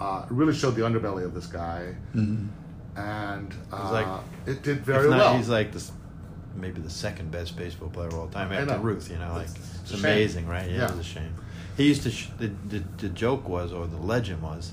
Uh, 0.00 0.24
really 0.30 0.54
showed 0.54 0.76
the 0.76 0.82
underbelly 0.82 1.24
of 1.24 1.34
this 1.34 1.46
guy, 1.46 1.92
and 2.14 3.54
uh, 3.72 3.92
like- 3.92 4.22
it 4.46 4.62
did 4.62 4.80
very 4.84 5.10
not, 5.10 5.18
well. 5.18 5.36
he's 5.36 5.48
like 5.48 5.72
this, 5.72 5.90
maybe 6.54 6.80
the 6.80 6.90
second 6.90 7.30
best 7.30 7.56
baseball 7.56 7.88
player 7.90 8.06
of 8.08 8.14
all 8.14 8.28
time 8.28 8.52
after. 8.52 8.78
Ruth. 8.78 9.10
You 9.10 9.18
know, 9.18 9.32
like 9.32 9.46
It's- 9.48 9.56
it's, 9.56 9.80
it's 9.82 9.90
a 9.90 9.96
shame. 9.96 10.04
amazing, 10.04 10.46
right? 10.48 10.68
Yeah, 10.70 10.76
Yeah. 10.76 10.84
it 10.84 10.90
was 10.90 11.00
a 11.00 11.02
shame. 11.04 11.34
He 11.76 11.86
used 11.88 12.02
to. 12.04 12.10
Sh- 12.10 12.28
the, 12.38 12.50
the 12.68 12.82
the 12.98 13.08
joke 13.08 13.48
was, 13.48 13.72
or 13.72 13.86
the 13.86 13.96
legend 13.96 14.42
was, 14.42 14.72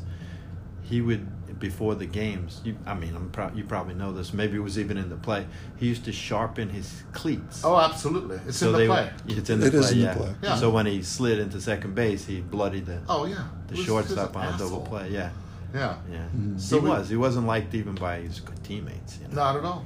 he 0.84 1.02
would 1.02 1.28
before 1.70 1.96
the 1.96 2.06
games. 2.06 2.62
You, 2.64 2.76
I 2.86 2.94
mean, 2.94 3.16
I'm 3.16 3.30
pro- 3.32 3.52
you 3.56 3.64
probably 3.64 3.96
know 3.96 4.12
this. 4.14 4.34
Maybe 4.34 4.56
it 4.58 4.60
was 4.60 4.78
even 4.78 4.98
in 4.98 5.10
the 5.10 5.16
play. 5.16 5.46
He 5.78 5.88
used 5.88 6.06
to 6.06 6.12
sharpen 6.12 6.70
his 6.70 7.04
cleats. 7.12 7.64
Oh, 7.66 7.76
absolutely. 7.78 8.40
It's 8.48 8.62
in 8.62 8.72
the 8.72 8.78
they 8.78 8.88
play. 8.88 9.10
Would, 9.28 9.38
it's 9.40 9.50
in 9.50 9.60
the 9.60 9.66
It 9.68 9.72
play. 9.72 9.80
is 9.80 9.92
in 9.92 10.02
the 10.02 10.14
play. 10.14 10.36
Yeah. 10.44 10.56
So 10.58 10.70
when 10.70 10.86
he 10.86 11.02
slid 11.02 11.40
into 11.40 11.60
second 11.60 11.96
base, 11.96 12.24
he 12.26 12.42
bloodied 12.42 12.86
the 12.86 13.00
Oh, 13.10 13.26
yeah. 13.26 13.48
the 13.68 13.74
He 13.74 13.80
was- 13.80 13.88
shortstop 13.88 14.36
on 14.38 14.48
an 14.48 14.54
a 14.54 14.58
double 14.60 14.82
play. 14.82 15.10
Yeah, 15.10 15.32
Yeah. 15.74 15.96
yeah. 16.12 16.18
Mm-hmm. 16.20 16.58
So 16.60 16.78
he 16.78 16.84
we- 16.84 16.90
was. 16.92 17.10
He 17.10 17.16
wasn't 17.18 17.48
liked 17.48 17.74
even 17.74 17.96
by 17.96 18.20
his 18.22 18.42
teammates. 18.64 19.18
You 19.22 19.28
know? 19.30 19.36
Not 19.36 19.56
at 19.58 19.64
all. 19.66 19.86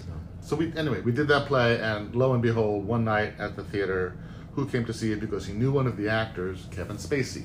So, 0.00 0.06
So 0.48 0.56
we 0.56 0.72
anyway 0.76 1.00
we 1.02 1.12
did 1.12 1.28
that 1.28 1.46
play, 1.46 1.80
and 1.80 2.12
lo 2.14 2.32
and 2.34 2.42
behold, 2.42 2.84
one 2.86 3.04
night 3.04 3.34
at 3.38 3.54
the 3.54 3.62
theater, 3.62 4.14
who 4.56 4.66
came 4.66 4.84
to 4.86 4.92
see 4.92 5.12
it 5.12 5.20
because 5.20 5.46
he 5.46 5.52
knew 5.54 5.70
one 5.70 5.86
of 5.86 5.96
the 5.96 6.08
actors, 6.08 6.66
Kevin 6.72 6.96
Spacey. 6.96 7.44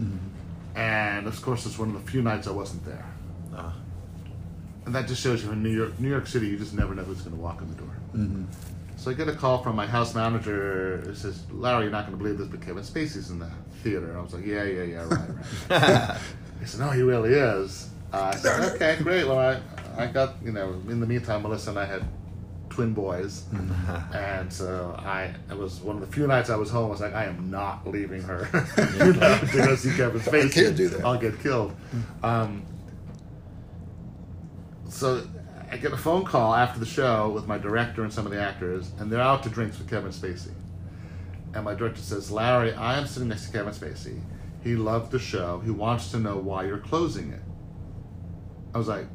Mm-hmm. 0.00 0.16
And 0.76 1.26
of 1.26 1.40
course, 1.42 1.64
it's 1.66 1.78
one 1.78 1.88
of 1.94 2.04
the 2.04 2.10
few 2.10 2.22
nights 2.22 2.46
I 2.46 2.50
wasn't 2.52 2.84
there. 2.84 3.04
uh, 3.56 3.72
And 4.84 4.94
that 4.94 5.08
just 5.08 5.20
shows 5.22 5.42
you 5.42 5.50
in 5.50 5.62
New 5.62 5.70
York, 5.70 5.98
New 5.98 6.08
York 6.10 6.26
City, 6.26 6.46
you 6.48 6.58
just 6.58 6.74
never 6.74 6.94
know 6.94 7.02
who's 7.02 7.22
going 7.22 7.34
to 7.34 7.40
walk 7.42 7.60
in 7.62 7.68
the 7.68 7.74
door. 7.74 8.46
So 8.98 9.10
I 9.10 9.14
get 9.14 9.28
a 9.28 9.32
call 9.34 9.62
from 9.62 9.74
my 9.76 9.86
house 9.86 10.14
manager. 10.14 10.96
It 11.10 11.16
says, 11.16 11.42
"Larry, 11.50 11.84
you're 11.84 11.92
not 11.92 12.06
going 12.06 12.16
to 12.18 12.22
believe 12.22 12.38
this, 12.38 12.48
but 12.48 12.60
Kevin 12.62 12.82
Spacey's 12.82 13.30
in 13.30 13.38
the 13.38 13.50
theater." 13.82 14.08
And 14.10 14.18
I 14.18 14.22
was 14.22 14.32
like, 14.32 14.46
"Yeah, 14.46 14.64
yeah, 14.64 14.82
yeah, 14.82 15.08
right, 15.08 15.30
right." 15.70 16.18
he 16.60 16.66
said, 16.66 16.80
"No, 16.80 16.90
he 16.90 17.02
really 17.02 17.32
is." 17.34 17.90
Uh, 18.12 18.30
I 18.32 18.36
said, 18.36 18.72
"Okay, 18.74 18.96
great. 19.02 19.26
Well, 19.26 19.38
I, 19.38 19.60
I 20.02 20.06
got 20.06 20.36
you 20.42 20.50
know. 20.52 20.72
In 20.88 21.00
the 21.00 21.06
meantime, 21.06 21.42
Melissa 21.42 21.70
and 21.70 21.78
I 21.78 21.84
had 21.84 22.04
twin 22.76 22.92
boys, 22.92 23.44
and 24.12 24.52
so 24.52 24.94
I 24.98 25.34
it 25.50 25.56
was 25.56 25.80
one 25.80 25.96
of 25.96 26.06
the 26.06 26.14
few 26.14 26.26
nights 26.26 26.50
I 26.50 26.56
was 26.56 26.70
home. 26.70 26.88
I 26.88 26.90
was 26.90 27.00
like, 27.00 27.14
I 27.14 27.24
am 27.24 27.50
not 27.50 27.86
leaving 27.86 28.20
her 28.22 28.46
you 29.02 29.14
know, 29.14 29.38
to 29.38 29.56
go 29.56 29.74
see 29.76 29.96
Kevin 29.96 30.20
Spacey. 30.20 30.52
can't 30.52 30.76
do 30.76 30.88
that. 30.88 31.02
I'll 31.02 31.18
get 31.18 31.40
killed. 31.40 31.74
Um, 32.22 32.64
so 34.90 35.26
I 35.70 35.78
get 35.78 35.92
a 35.92 35.96
phone 35.96 36.26
call 36.26 36.54
after 36.54 36.78
the 36.78 36.86
show 36.86 37.30
with 37.30 37.46
my 37.46 37.56
director 37.56 38.04
and 38.04 38.12
some 38.12 38.26
of 38.26 38.32
the 38.32 38.40
actors, 38.40 38.92
and 38.98 39.10
they're 39.10 39.22
out 39.22 39.42
to 39.44 39.48
drinks 39.48 39.78
with 39.78 39.88
Kevin 39.88 40.12
Spacey. 40.12 40.52
And 41.54 41.64
my 41.64 41.74
director 41.74 42.02
says, 42.02 42.30
Larry, 42.30 42.74
I 42.74 42.98
am 42.98 43.06
sitting 43.06 43.30
next 43.30 43.46
to 43.46 43.52
Kevin 43.52 43.72
Spacey. 43.72 44.20
He 44.62 44.76
loved 44.76 45.12
the 45.12 45.18
show. 45.18 45.60
He 45.60 45.70
wants 45.70 46.10
to 46.10 46.18
know 46.18 46.36
why 46.36 46.66
you're 46.66 46.78
closing 46.78 47.32
it. 47.32 47.40
I 48.74 48.78
was 48.78 48.88
like, 48.88 49.06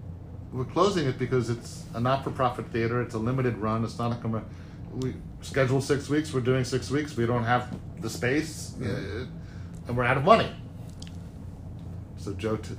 we're 0.52 0.66
closing 0.66 1.08
it 1.08 1.18
because 1.18 1.50
it's 1.50 1.86
a 1.94 2.00
not-for-profit 2.00 2.68
theater. 2.68 3.02
It's 3.02 3.16
a 3.16 3.20
limited 3.20 3.58
run. 3.58 3.84
It's 3.84 3.98
not 3.98 4.12
a 4.12 4.16
com- 4.16 4.46
we 4.94 5.16
schedule 5.42 5.80
six 5.82 6.10
weeks. 6.10 6.34
We're 6.34 6.42
doing 6.42 6.64
six 6.66 6.92
weeks. 6.92 7.16
We 7.16 7.26
don't 7.26 7.46
have 7.46 7.74
the 8.02 8.10
space, 8.10 8.74
uh, 8.82 9.26
and 9.88 9.96
we're 9.98 10.04
out 10.04 10.18
of 10.18 10.24
money. 10.24 10.52
So 12.18 12.34
Joe, 12.34 12.58
t- 12.58 12.76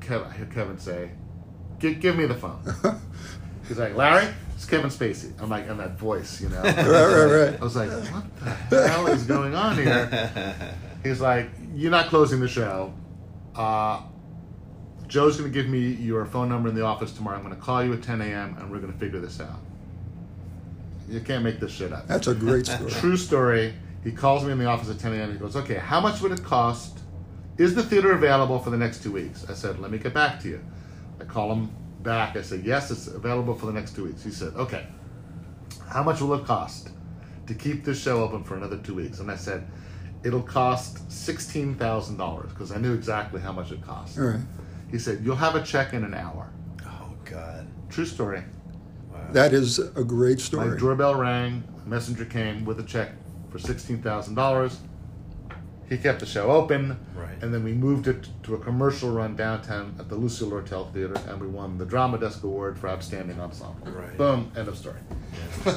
Kevin, 0.00 0.26
I 0.28 0.32
hear 0.36 0.46
Kevin 0.46 0.78
say, 0.78 1.10
"Give, 1.78 2.00
give 2.00 2.16
me 2.16 2.26
the 2.26 2.34
phone." 2.34 2.60
He's 3.68 3.78
like, 3.78 3.94
"Larry, 3.94 4.26
it's 4.54 4.66
Kevin 4.66 4.90
Spacey." 4.90 5.40
I'm 5.40 5.48
like, 5.48 5.68
and 5.68 5.78
that 5.80 5.98
voice, 5.98 6.40
you 6.40 6.48
know. 6.48 6.62
Right, 6.62 6.76
right, 6.76 7.50
right. 7.50 7.60
I 7.60 7.64
was 7.64 7.76
like, 7.76 7.90
"What 7.90 8.70
the 8.70 8.88
hell 8.88 9.06
is 9.06 9.22
going 9.24 9.54
on 9.54 9.76
here?" 9.76 10.56
He's 11.04 11.20
like, 11.20 11.50
"You're 11.74 11.90
not 11.92 12.08
closing 12.08 12.40
the 12.40 12.48
show. 12.48 12.92
Uh, 13.54 14.02
Joe's 15.14 15.36
going 15.36 15.48
to 15.48 15.54
give 15.54 15.70
me 15.70 15.78
your 15.78 16.26
phone 16.26 16.48
number 16.48 16.68
in 16.68 16.74
the 16.74 16.84
office 16.84 17.12
tomorrow. 17.12 17.36
I'm 17.36 17.44
going 17.44 17.54
to 17.54 17.62
call 17.62 17.84
you 17.84 17.92
at 17.92 18.02
10 18.02 18.20
a.m. 18.20 18.56
and 18.58 18.68
we're 18.68 18.80
going 18.80 18.92
to 18.92 18.98
figure 18.98 19.20
this 19.20 19.38
out. 19.40 19.60
You 21.08 21.20
can't 21.20 21.44
make 21.44 21.60
this 21.60 21.70
shit 21.70 21.92
up." 21.92 22.08
That's 22.08 22.26
a 22.26 22.34
great 22.34 22.66
story. 22.74 22.90
True 22.90 23.16
story. 23.16 23.74
He 24.02 24.10
calls 24.10 24.42
me 24.42 24.50
in 24.50 24.58
the 24.58 24.66
office 24.66 24.90
at 24.90 24.98
10 24.98 25.12
a.m. 25.12 25.30
He 25.30 25.38
goes, 25.38 25.54
"Okay, 25.54 25.76
how 25.76 26.00
much 26.00 26.20
would 26.20 26.32
it 26.32 26.42
cost? 26.42 26.98
Is 27.58 27.76
the 27.76 27.82
theater 27.84 28.10
available 28.10 28.58
for 28.58 28.70
the 28.70 28.76
next 28.76 29.04
two 29.04 29.12
weeks?" 29.12 29.48
I 29.48 29.54
said, 29.54 29.78
"Let 29.78 29.92
me 29.92 29.98
get 29.98 30.14
back 30.14 30.40
to 30.40 30.48
you." 30.48 30.60
I 31.20 31.24
call 31.24 31.52
him 31.52 31.70
back. 32.02 32.34
I 32.34 32.42
said, 32.42 32.64
"Yes, 32.64 32.90
it's 32.90 33.06
available 33.06 33.54
for 33.54 33.66
the 33.66 33.72
next 33.72 33.94
two 33.94 34.06
weeks." 34.06 34.24
He 34.24 34.32
said, 34.32 34.54
"Okay, 34.56 34.84
how 35.90 36.02
much 36.02 36.22
will 36.22 36.34
it 36.34 36.44
cost 36.44 36.90
to 37.46 37.54
keep 37.54 37.84
this 37.84 38.02
show 38.02 38.20
open 38.20 38.42
for 38.42 38.56
another 38.56 38.78
two 38.78 38.96
weeks?" 38.96 39.20
And 39.20 39.30
I 39.30 39.36
said, 39.36 39.64
it'll 40.24 40.42
cost 40.42 41.12
sixteen 41.12 41.76
thousand 41.76 42.16
dollars 42.16 42.50
because 42.50 42.72
I 42.72 42.78
knew 42.78 42.94
exactly 42.94 43.40
how 43.40 43.52
much 43.52 43.70
it 43.70 43.80
cost. 43.82 44.18
All 44.18 44.24
right. 44.24 44.40
He 44.94 45.00
said, 45.00 45.22
"You'll 45.24 45.34
have 45.34 45.56
a 45.56 45.62
check 45.64 45.92
in 45.92 46.04
an 46.04 46.14
hour." 46.14 46.48
Oh 46.86 47.08
God. 47.24 47.66
True 47.90 48.04
story. 48.06 48.44
That 49.32 49.52
is 49.52 49.80
a 49.80 50.04
great 50.04 50.38
My 50.38 50.42
story. 50.44 50.78
doorbell 50.78 51.16
rang. 51.16 51.64
A 51.84 51.88
messenger 51.88 52.24
came 52.24 52.64
with 52.64 52.78
a 52.78 52.84
check 52.84 53.10
for 53.50 53.58
sixteen 53.58 54.00
thousand 54.00 54.36
dollars. 54.36 54.78
He 55.88 55.98
kept 55.98 56.20
the 56.20 56.26
show 56.26 56.46
open, 56.52 56.96
Right. 57.16 57.42
and 57.42 57.52
then 57.52 57.64
we 57.64 57.72
moved 57.72 58.06
it 58.06 58.28
to 58.44 58.54
a 58.54 58.58
commercial 58.58 59.10
run 59.10 59.34
downtown 59.34 59.96
at 59.98 60.08
the 60.08 60.14
Lucille 60.14 60.50
Lortel 60.52 60.92
Theater, 60.94 61.16
and 61.28 61.40
we 61.40 61.48
won 61.48 61.76
the 61.76 61.84
Drama 61.84 62.16
Desk 62.18 62.44
Award 62.44 62.78
for 62.78 62.88
Outstanding 62.88 63.40
Ensemble. 63.40 63.76
Right. 63.90 64.16
Boom. 64.16 64.52
End 64.56 64.68
of 64.68 64.78
story. 64.78 65.00
and 65.66 65.74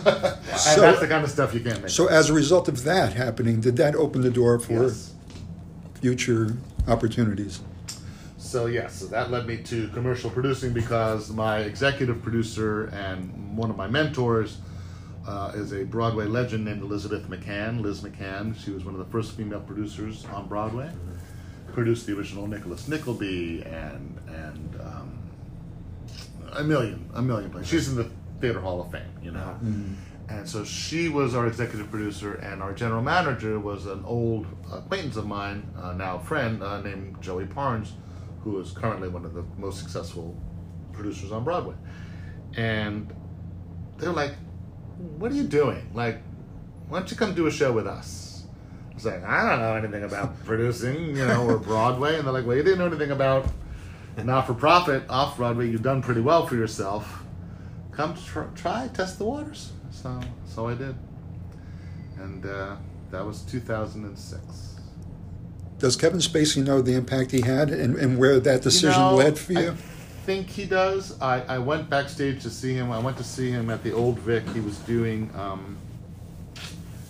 So- 0.59 0.81
that's 0.81 0.99
the 0.99 1.07
kind 1.09 1.23
of 1.23 1.31
stuff 1.31 1.55
you 1.55 1.61
can't 1.61 1.81
make. 1.81 1.89
So, 1.89 2.05
as 2.07 2.29
a 2.29 2.33
result 2.33 2.67
of 2.67 2.83
that 2.83 3.13
happening, 3.13 3.61
did 3.61 3.77
that 3.77 3.95
open 3.95 4.21
the 4.21 4.29
door 4.29 4.59
for 4.59 4.83
Yes. 4.83 5.13
future 5.99 6.55
opportunities? 6.87 7.61
So 8.47 8.67
yes, 8.67 9.01
so 9.01 9.07
that 9.07 9.29
led 9.29 9.45
me 9.45 9.57
to 9.63 9.89
commercial 9.89 10.29
producing 10.29 10.71
because 10.71 11.29
my 11.29 11.59
executive 11.59 12.23
producer 12.23 12.85
and 12.93 13.57
one 13.57 13.69
of 13.69 13.75
my 13.75 13.87
mentors 13.87 14.59
uh, 15.27 15.51
is 15.53 15.73
a 15.73 15.83
Broadway 15.83 16.27
legend 16.27 16.63
named 16.63 16.81
Elizabeth 16.81 17.29
McCann. 17.29 17.81
Liz 17.81 17.99
McCann. 17.99 18.57
She 18.57 18.71
was 18.71 18.85
one 18.85 18.93
of 18.93 18.99
the 18.99 19.11
first 19.11 19.33
female 19.33 19.59
producers 19.59 20.23
on 20.27 20.47
Broadway. 20.47 20.89
Produced 21.73 22.07
the 22.07 22.17
original 22.17 22.47
Nicholas 22.47 22.87
Nickleby 22.87 23.63
and 23.63 24.17
and 24.29 24.79
um, 24.79 25.19
a 26.53 26.63
million 26.63 27.09
a 27.15 27.21
million 27.21 27.51
plays. 27.51 27.67
She's 27.67 27.89
in 27.89 27.97
the 27.97 28.09
Theater 28.39 28.61
Hall 28.61 28.79
of 28.79 28.89
Fame, 28.93 29.11
you 29.21 29.31
know. 29.31 29.57
And 30.29 30.47
so 30.47 30.63
she 30.63 31.09
was 31.09 31.35
our 31.35 31.47
executive 31.47 31.91
producer, 31.91 32.35
and 32.35 32.63
our 32.63 32.71
general 32.71 33.01
manager 33.01 33.59
was 33.59 33.87
an 33.87 34.03
old 34.05 34.45
acquaintance 34.71 35.17
of 35.17 35.27
mine, 35.27 35.67
uh, 35.77 35.91
now 35.93 36.15
a 36.15 36.19
friend, 36.19 36.63
uh, 36.63 36.81
named 36.81 37.21
Joey 37.21 37.45
Parnes, 37.45 37.93
who 38.43 38.59
is 38.59 38.71
currently 38.71 39.09
one 39.09 39.25
of 39.25 39.33
the 39.33 39.43
most 39.57 39.79
successful 39.79 40.35
producers 40.93 41.31
on 41.31 41.43
Broadway. 41.43 41.75
And 42.55 43.13
they're 43.97 44.11
like, 44.11 44.33
What 45.17 45.31
are 45.31 45.35
you 45.35 45.43
doing? 45.43 45.89
Like, 45.93 46.21
why 46.87 46.99
don't 46.99 47.11
you 47.11 47.17
come 47.17 47.33
do 47.33 47.47
a 47.47 47.51
show 47.51 47.71
with 47.71 47.87
us? 47.87 48.45
I 48.91 48.95
was 48.95 49.05
like, 49.05 49.23
I 49.23 49.49
don't 49.49 49.59
know 49.59 49.75
anything 49.75 50.03
about 50.03 50.43
producing, 50.45 51.15
you 51.15 51.25
know, 51.25 51.47
or 51.47 51.57
Broadway. 51.57 52.17
And 52.17 52.25
they're 52.25 52.33
like, 52.33 52.45
Well, 52.45 52.57
you 52.57 52.63
didn't 52.63 52.79
know 52.79 52.87
anything 52.87 53.11
about 53.11 53.45
not 54.23 54.47
for 54.47 54.53
profit, 54.53 55.03
off 55.09 55.37
Broadway. 55.37 55.69
You've 55.69 55.83
done 55.83 56.01
pretty 56.01 56.21
well 56.21 56.47
for 56.47 56.55
yourself. 56.55 57.23
Come 57.91 58.15
tr- 58.15 58.43
try, 58.55 58.89
test 58.93 59.19
the 59.19 59.25
waters. 59.25 59.71
So, 59.91 60.19
so 60.45 60.67
I 60.67 60.73
did. 60.73 60.95
And 62.17 62.45
uh, 62.45 62.77
that 63.11 63.25
was 63.25 63.41
2006. 63.43 64.76
Does 65.79 65.95
Kevin 65.95 66.19
Spacey 66.19 66.63
know 66.63 66.81
the 66.81 66.93
impact 66.93 67.31
he 67.31 67.41
had 67.41 67.69
and, 67.69 67.95
and 67.95 68.17
where 68.17 68.39
that 68.39 68.61
decision 68.61 68.99
You 68.99 69.09
know, 69.09 69.15
led 69.15 69.37
for 69.37 69.53
you? 69.53 69.71
I 69.71 70.25
think 70.25 70.49
he 70.49 70.65
does. 70.65 71.19
I, 71.21 71.41
I 71.41 71.57
went 71.59 71.89
backstage 71.89 72.41
to 72.43 72.49
see 72.49 72.73
him. 72.73 72.91
I 72.91 72.99
went 72.99 73.17
to 73.17 73.23
see 73.23 73.49
him 73.51 73.69
at 73.69 73.83
the 73.83 73.91
Old 73.93 74.19
Vic. 74.19 74.47
He 74.49 74.59
was 74.59 74.77
doing, 74.79 75.31
um, 75.35 75.77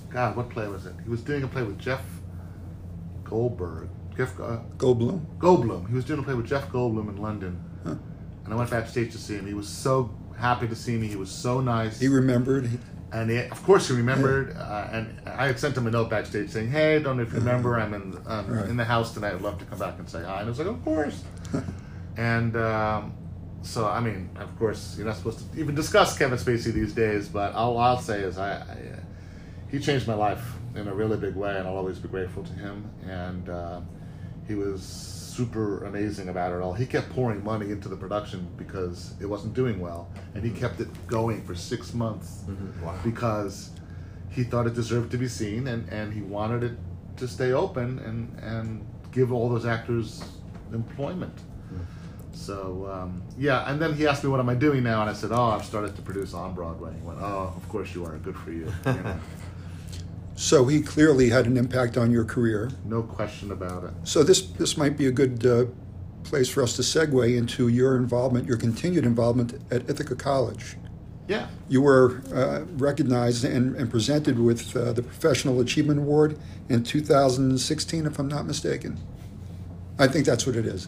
God, 0.09 0.35
what 0.35 0.49
play 0.49 0.67
was 0.67 0.85
it? 0.85 0.93
He 1.03 1.09
was 1.09 1.21
doing 1.21 1.43
a 1.43 1.47
play 1.47 1.63
with 1.63 1.79
Jeff 1.79 2.03
Goldberg. 3.23 3.89
Jeff 4.15 4.39
uh, 4.39 4.59
Goldblum? 4.77 5.23
Goldblum. 5.37 5.87
He 5.87 5.95
was 5.95 6.05
doing 6.05 6.19
a 6.19 6.23
play 6.23 6.33
with 6.33 6.47
Jeff 6.47 6.69
Goldblum 6.69 7.07
in 7.09 7.21
London. 7.21 7.63
huh. 7.83 7.95
And 8.45 8.53
I 8.53 8.57
went 8.57 8.69
backstage 8.69 9.11
to 9.11 9.17
see 9.17 9.35
him. 9.35 9.45
He 9.45 9.53
was 9.53 9.67
so 9.67 10.09
happy 10.37 10.67
to 10.67 10.75
see 10.75 10.97
me. 10.97 11.07
He 11.07 11.15
was 11.15 11.29
so 11.29 11.59
nice. 11.61 11.99
He 11.99 12.07
remembered. 12.07 12.69
And 13.11 13.29
he, 13.29 13.37
of 13.39 13.63
course, 13.63 13.87
he 13.87 13.95
remembered. 13.95 14.55
Uh, 14.57 14.89
and 14.91 15.21
I 15.25 15.47
had 15.47 15.57
sent 15.59 15.77
him 15.77 15.87
a 15.87 15.91
note 15.91 16.09
backstage 16.09 16.49
saying, 16.49 16.69
"Hey, 16.71 16.99
don't 16.99 17.15
know 17.17 17.23
if 17.23 17.31
you 17.31 17.39
remember. 17.39 17.79
I'm 17.79 17.93
in 17.93 18.17
um, 18.27 18.47
Right. 18.53 18.65
in 18.67 18.75
the 18.75 18.83
house 18.83 19.13
tonight. 19.13 19.33
I'd 19.33 19.41
love 19.41 19.57
to 19.59 19.65
come 19.65 19.79
back 19.79 19.97
and 19.97 20.09
say 20.09 20.23
hi." 20.23 20.39
And 20.41 20.47
I 20.47 20.49
was 20.49 20.59
like, 20.59 20.67
"Of 20.67 20.83
course." 20.83 21.23
and 22.17 22.55
um, 22.57 23.13
so, 23.61 23.87
I 23.87 23.99
mean, 24.01 24.29
of 24.39 24.57
course, 24.59 24.95
you're 24.97 25.07
not 25.07 25.15
supposed 25.15 25.39
to 25.53 25.59
even 25.59 25.73
discuss 25.73 26.17
Kevin 26.17 26.37
Spacey 26.37 26.73
these 26.73 26.93
days. 26.93 27.29
But 27.29 27.53
all 27.53 27.77
I'll 27.77 27.99
say 27.99 28.19
is, 28.21 28.37
I, 28.37 28.49
I 28.51 28.59
uh, 28.61 28.99
he 29.69 29.79
changed 29.79 30.05
my 30.07 30.13
life 30.13 30.43
in 30.75 30.87
a 30.89 30.93
really 30.93 31.17
big 31.17 31.35
way, 31.35 31.57
and 31.57 31.65
I'll 31.67 31.77
always 31.77 31.99
be 31.99 32.09
grateful 32.09 32.43
to 32.43 32.53
him. 32.53 32.89
And 33.07 33.47
uh, 33.49 33.79
he 34.47 34.55
was 34.55 35.26
super 35.37 35.85
amazing 35.85 36.29
about 36.29 36.51
it 36.51 36.61
all. 36.61 36.73
He 36.73 36.87
kept 36.87 37.11
pouring 37.11 37.43
money 37.43 37.69
into 37.69 37.87
the 37.87 37.95
production 37.95 38.47
because 38.57 39.13
it 39.21 39.27
wasn't 39.27 39.53
doing 39.53 39.79
well, 39.79 40.09
and 40.33 40.43
he 40.43 40.49
mm-hmm. 40.49 40.59
kept 40.59 40.79
it 40.79 40.89
going 41.05 41.43
for 41.43 41.53
six 41.53 41.93
months 41.93 42.43
mm-hmm. 42.47 42.83
Wow. 42.83 42.99
because 43.03 43.69
he 44.31 44.43
thought 44.43 44.65
it 44.65 44.73
deserved 44.73 45.11
to 45.11 45.17
be 45.17 45.27
seen 45.27 45.67
and, 45.67 45.87
and 45.89 46.11
he 46.11 46.21
wanted 46.21 46.63
it 46.63 46.77
to 47.17 47.27
stay 47.27 47.51
open 47.53 47.99
and, 47.99 48.19
and 48.39 48.85
give 49.11 49.31
all 49.31 49.47
those 49.47 49.65
actors 49.65 50.23
employment. 50.73 51.35
Mm-hmm. 51.35 51.83
So, 52.33 52.89
um, 52.91 53.21
yeah, 53.37 53.69
and 53.69 53.79
then 53.79 53.93
he 53.93 54.07
asked 54.07 54.23
me, 54.23 54.31
What 54.31 54.39
am 54.39 54.49
I 54.49 54.55
doing 54.55 54.83
now? 54.83 55.01
And 55.01 55.09
I 55.09 55.13
said, 55.13 55.31
Oh, 55.31 55.51
I've 55.51 55.65
started 55.65 55.95
to 55.95 56.01
produce 56.01 56.33
on 56.33 56.55
Broadway. 56.55 56.93
He 56.99 57.07
went, 57.07 57.19
Oh, 57.21 57.53
of 57.55 57.69
course 57.69 57.93
you 57.93 58.05
are. 58.05 58.17
Good 58.17 58.37
for 58.37 58.51
you. 58.51 58.65
you 58.85 58.93
know, 58.93 59.19
so 60.37 60.65
he 60.65 60.81
clearly 60.81 61.29
had 61.29 61.47
an 61.47 61.57
impact 61.57 61.97
on 61.97 62.11
your 62.11 62.23
career. 62.23 62.69
no 62.85 63.01
question 63.01 63.51
about 63.51 63.83
it. 63.83 63.91
So 64.03 64.23
this 64.23 64.41
this 64.41 64.77
might 64.77 64.95
be 64.95 65.07
a 65.07 65.11
good 65.11 65.45
uh, 65.45 65.65
place 66.23 66.47
for 66.47 66.61
us 66.61 66.75
to 66.75 66.83
segue 66.83 67.35
into 67.35 67.67
your 67.67 67.97
involvement, 67.97 68.45
your 68.45 68.57
continued 68.57 69.03
involvement 69.03 69.59
at 69.71 69.89
Ithaca 69.89 70.15
College. 70.15 70.77
Yeah. 71.27 71.47
You 71.67 71.81
were 71.81 72.21
uh, 72.33 72.65
recognized 72.77 73.43
and, 73.43 73.75
and 73.75 73.89
presented 73.89 74.39
with 74.39 74.75
uh, 74.75 74.93
the 74.93 75.01
Professional 75.01 75.59
Achievement 75.59 75.99
Award 75.99 76.37
in 76.69 76.83
2016, 76.83 78.05
if 78.05 78.19
I'm 78.19 78.27
not 78.27 78.45
mistaken. 78.45 78.97
I 79.99 80.07
think 80.07 80.25
that's 80.25 80.45
what 80.45 80.55
it 80.55 80.65
is. 80.65 80.87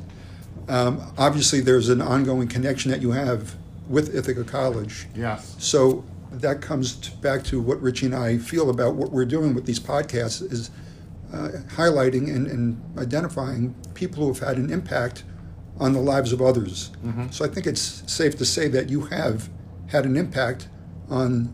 Um, 0.67 1.11
obviously, 1.17 1.59
there's 1.59 1.89
an 1.89 2.01
ongoing 2.01 2.47
connection 2.47 2.91
that 2.91 3.01
you 3.01 3.11
have 3.11 3.55
with 3.89 4.15
Ithaca 4.15 4.43
College. 4.43 5.07
Yes. 5.15 5.55
So 5.57 6.05
that 6.31 6.61
comes 6.61 6.95
t 6.95 7.11
back 7.21 7.43
to 7.45 7.59
what 7.59 7.81
Richie 7.81 8.05
and 8.07 8.15
I 8.15 8.37
feel 8.37 8.69
about 8.69 8.95
what 8.95 9.11
we're 9.11 9.25
doing 9.25 9.53
with 9.55 9.65
these 9.65 9.79
podcasts 9.79 10.41
is 10.51 10.69
uh, 11.33 11.49
highlighting 11.75 12.33
and, 12.35 12.47
and 12.47 12.81
identifying 12.97 13.75
people 13.93 14.23
who 14.23 14.33
have 14.33 14.39
had 14.47 14.57
an 14.57 14.69
impact 14.71 15.23
on 15.79 15.93
the 15.93 15.99
lives 16.01 16.33
of 16.33 16.41
others. 16.41 16.91
So 17.31 17.45
I 17.45 17.47
think 17.47 17.65
it's 17.65 18.03
safe 18.11 18.37
to 18.37 18.45
say 18.45 18.67
that 18.69 18.89
you 18.89 19.01
have 19.05 19.49
had 19.87 20.05
an 20.05 20.15
impact 20.17 20.67
on 21.09 21.53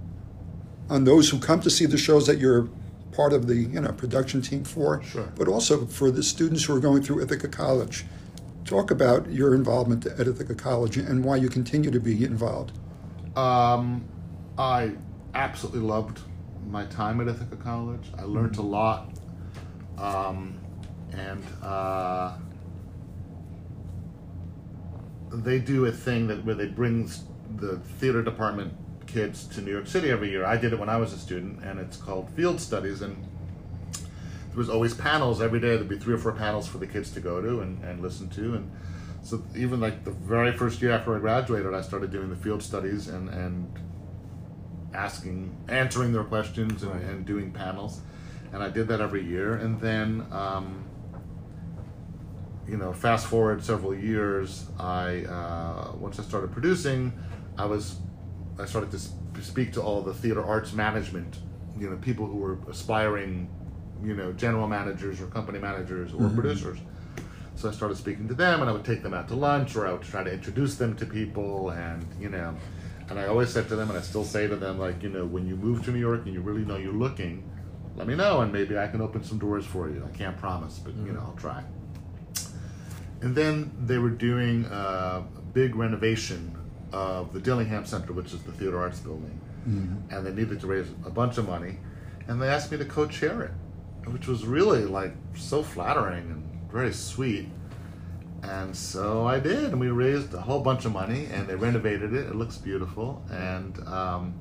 on 0.89 1.03
those 1.03 1.29
who 1.29 1.39
come 1.39 1.59
to 1.61 1.69
see 1.69 1.85
the 1.87 1.97
shows 1.97 2.27
that 2.27 2.37
you're 2.37 2.69
part 3.11 3.33
of 3.33 3.47
the 3.47 3.55
you 3.55 3.79
know 3.81 3.91
production 3.91 4.41
team 4.41 4.63
for, 4.63 5.01
Sure. 5.03 5.31
but 5.35 5.47
also 5.47 5.85
for 5.85 6.11
the 6.11 6.21
students 6.23 6.63
who 6.65 6.75
are 6.75 6.79
going 6.79 7.01
through 7.01 7.21
Ithaca 7.21 7.47
College. 7.47 8.05
Talk 8.65 8.89
about 8.91 9.31
your 9.31 9.53
involvement 9.55 10.05
at 10.07 10.27
Ithaca 10.27 10.55
College 10.55 10.97
and 10.97 11.23
why 11.23 11.35
you 11.37 11.49
continue 11.49 11.91
to 11.91 11.99
be 11.99 12.23
involved. 12.25 12.71
Um, 13.37 14.05
I 14.57 14.93
absolutely 15.33 15.81
loved 15.81 16.19
my 16.67 16.85
time 16.85 17.19
at 17.21 17.27
Ithaca 17.27 17.57
College. 17.57 18.09
I 18.17 18.23
learned 18.23 18.57
a 18.57 18.61
lot, 18.61 19.09
um, 19.97 20.59
and 21.11 21.43
uh, 21.61 22.37
they 25.31 25.59
do 25.59 25.85
a 25.85 25.91
thing 25.91 26.27
that 26.27 26.45
where 26.45 26.55
they 26.55 26.67
bring 26.67 27.09
the 27.57 27.77
theater 27.99 28.21
department 28.21 28.73
kids 29.07 29.45
to 29.47 29.61
New 29.61 29.71
York 29.71 29.87
City 29.87 30.09
every 30.09 30.29
year. 30.29 30.45
I 30.45 30.57
did 30.57 30.73
it 30.73 30.79
when 30.79 30.89
I 30.89 30.97
was 30.97 31.11
a 31.11 31.17
student, 31.17 31.61
and 31.63 31.79
it's 31.79 31.97
called 31.97 32.29
Field 32.31 32.61
Studies, 32.61 33.01
and 33.01 33.15
there 33.93 34.57
was 34.57 34.69
always 34.69 34.93
panels 34.93 35.41
every 35.41 35.59
day. 35.59 35.75
There'd 35.75 35.89
be 35.89 35.97
three 35.97 36.13
or 36.13 36.17
four 36.17 36.31
panels 36.31 36.65
for 36.67 36.77
the 36.77 36.87
kids 36.87 37.11
to 37.11 37.19
go 37.19 37.41
to 37.41 37.59
and, 37.59 37.83
and 37.83 38.01
listen 38.01 38.29
to, 38.29 38.55
and 38.55 38.71
so 39.21 39.43
even 39.53 39.81
like 39.81 40.05
the 40.05 40.11
very 40.11 40.53
first 40.53 40.81
year 40.81 40.91
after 40.91 41.13
I 41.13 41.19
graduated, 41.19 41.73
I 41.73 41.81
started 41.81 42.11
doing 42.11 42.29
the 42.29 42.37
field 42.37 42.63
studies 42.63 43.09
and 43.09 43.27
and 43.29 43.67
asking, 44.95 45.55
answering 45.67 46.11
their 46.13 46.23
questions 46.23 46.83
and, 46.83 46.91
Right. 46.93 47.03
and 47.03 47.25
doing 47.25 47.51
panels, 47.51 48.01
and 48.53 48.63
I 48.63 48.69
did 48.69 48.87
that 48.87 49.01
every 49.01 49.23
year. 49.23 49.55
And 49.55 49.79
then, 49.79 50.25
um, 50.31 50.85
you 52.67 52.77
know, 52.77 52.93
fast 52.93 53.27
forward 53.27 53.63
several 53.63 53.93
years, 53.93 54.65
I 54.79 55.25
uh, 55.25 55.91
once 55.99 56.19
I 56.19 56.23
started 56.23 56.51
producing, 56.51 57.13
I 57.57 57.65
was 57.65 57.97
I 58.59 58.65
started 58.65 58.89
to 58.91 58.99
sp- 58.99 59.21
speak 59.41 59.73
to 59.73 59.81
all 59.81 60.01
the 60.01 60.13
theater 60.13 60.43
arts 60.43 60.73
management, 60.73 61.39
you 61.77 61.89
know, 61.89 61.97
people 61.97 62.25
who 62.25 62.37
were 62.37 62.57
aspiring, 62.69 63.49
you 64.03 64.15
know, 64.15 64.31
general 64.33 64.67
managers 64.67 65.21
or 65.21 65.27
company 65.27 65.59
managers 65.59 66.13
or 66.13 66.29
producers. 66.29 66.79
So 67.55 67.69
I 67.69 67.71
started 67.71 67.97
speaking 67.97 68.27
to 68.29 68.33
them, 68.33 68.61
and 68.61 68.69
I 68.69 68.73
would 68.73 68.83
take 68.83 69.01
them 69.03 69.13
out 69.13 69.27
to 69.29 69.35
lunch, 69.35 69.75
or 69.75 69.85
I 69.87 69.91
would 69.93 70.01
try 70.01 70.23
to 70.23 70.31
introduce 70.33 70.75
them 70.75 70.95
to 70.97 71.05
people, 71.05 71.69
and 71.69 72.03
you 72.19 72.29
know, 72.29 72.55
and 73.09 73.19
I 73.19 73.27
always 73.27 73.49
said 73.49 73.67
to 73.69 73.75
them, 73.75 73.89
and 73.89 73.97
I 73.97 74.01
still 74.01 74.23
say 74.23 74.47
to 74.47 74.55
them, 74.55 74.79
like, 74.79 75.03
you 75.03 75.09
know, 75.09 75.25
when 75.25 75.47
you 75.47 75.55
move 75.55 75.83
to 75.85 75.91
New 75.91 75.99
York 75.99 76.25
and 76.25 76.33
you 76.33 76.41
really 76.41 76.65
know 76.65 76.77
you're 76.77 76.93
looking, 76.93 77.49
let 77.95 78.07
me 78.07 78.15
know, 78.15 78.41
and 78.41 78.51
maybe 78.51 78.77
I 78.77 78.87
can 78.87 79.01
open 79.01 79.23
some 79.23 79.37
doors 79.37 79.65
for 79.65 79.89
you. 79.89 80.03
I 80.05 80.17
can't 80.17 80.37
promise, 80.37 80.79
but 80.79 80.93
you 80.95 81.11
mm. 81.11 81.15
know, 81.15 81.21
I'll 81.21 81.37
try. 81.37 81.63
And 83.21 83.35
then 83.35 83.71
they 83.85 83.97
were 83.97 84.09
doing 84.09 84.65
a 84.65 85.23
big 85.53 85.75
renovation 85.75 86.57
of 86.91 87.31
the 87.31 87.39
Dillingham 87.39 87.85
Center, 87.85 88.13
which 88.13 88.33
is 88.33 88.41
the 88.43 88.51
theater 88.51 88.79
arts 88.79 88.99
building, 88.99 89.39
mm-hmm. 89.67 90.13
and 90.13 90.25
they 90.25 90.31
needed 90.31 90.59
to 90.61 90.67
raise 90.67 90.87
a 91.05 91.09
bunch 91.09 91.37
of 91.37 91.47
money, 91.47 91.77
and 92.27 92.41
they 92.41 92.47
asked 92.47 92.71
me 92.71 92.77
to 92.77 92.85
co-chair 92.85 93.41
it. 93.43 93.51
which 94.07 94.27
was 94.27 94.45
really 94.45 94.85
like 94.85 95.13
so 95.35 95.63
flattering 95.63 96.29
and 96.31 96.71
very 96.71 96.93
sweet. 96.93 97.47
And 98.49 98.75
so 98.75 99.25
I 99.25 99.39
did, 99.39 99.65
and 99.71 99.79
we 99.79 99.89
raised 99.89 100.33
a 100.33 100.41
whole 100.41 100.61
bunch 100.61 100.85
of 100.85 100.91
money, 100.91 101.27
and 101.31 101.47
they 101.47 101.55
renovated 101.55 102.13
it. 102.13 102.27
It 102.27 102.35
looks 102.35 102.57
beautiful, 102.57 103.23
and 103.31 103.77
um, 103.87 104.33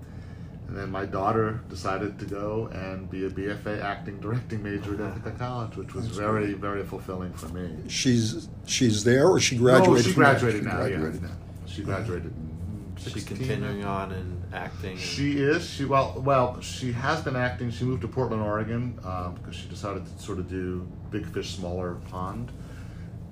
and 0.68 0.76
then 0.76 0.90
my 0.90 1.04
daughter 1.06 1.60
decided 1.68 2.18
to 2.18 2.24
go 2.26 2.68
and 2.72 3.10
be 3.10 3.26
a 3.26 3.30
BFA 3.30 3.82
acting 3.82 4.20
directing 4.20 4.62
major 4.62 4.94
at 4.94 5.16
Ithaca 5.16 5.32
College, 5.38 5.76
which 5.76 5.94
was 5.94 6.06
very 6.06 6.52
very 6.54 6.84
fulfilling 6.84 7.32
for 7.34 7.48
me. 7.48 7.70
She's 7.88 8.48
she's 8.66 9.04
there, 9.04 9.28
or 9.28 9.40
she 9.40 9.56
graduated? 9.56 9.94
No, 9.94 10.02
she 10.02 10.12
from 10.12 10.22
there? 10.22 10.32
graduated 10.32 10.60
She 10.62 10.66
now. 10.68 10.76
graduated. 10.76 11.22
Yeah, 11.22 11.28
she 11.66 11.82
graduated. 11.82 12.26
in 12.26 12.96
Is 12.96 13.12
she 13.12 13.20
continuing 13.22 13.84
on 13.84 14.12
in 14.12 14.42
acting? 14.52 14.96
She 14.96 15.38
is. 15.38 15.68
She 15.68 15.84
well, 15.84 16.14
well, 16.24 16.60
she 16.60 16.92
has 16.92 17.20
been 17.22 17.36
acting. 17.36 17.70
She 17.70 17.84
moved 17.84 18.02
to 18.02 18.08
Portland, 18.08 18.42
Oregon, 18.42 18.98
um, 19.04 19.34
because 19.34 19.56
she 19.56 19.68
decided 19.68 20.04
to 20.06 20.22
sort 20.22 20.38
of 20.38 20.48
do 20.48 20.86
big 21.10 21.26
fish, 21.26 21.54
smaller 21.56 21.96
pond, 22.10 22.50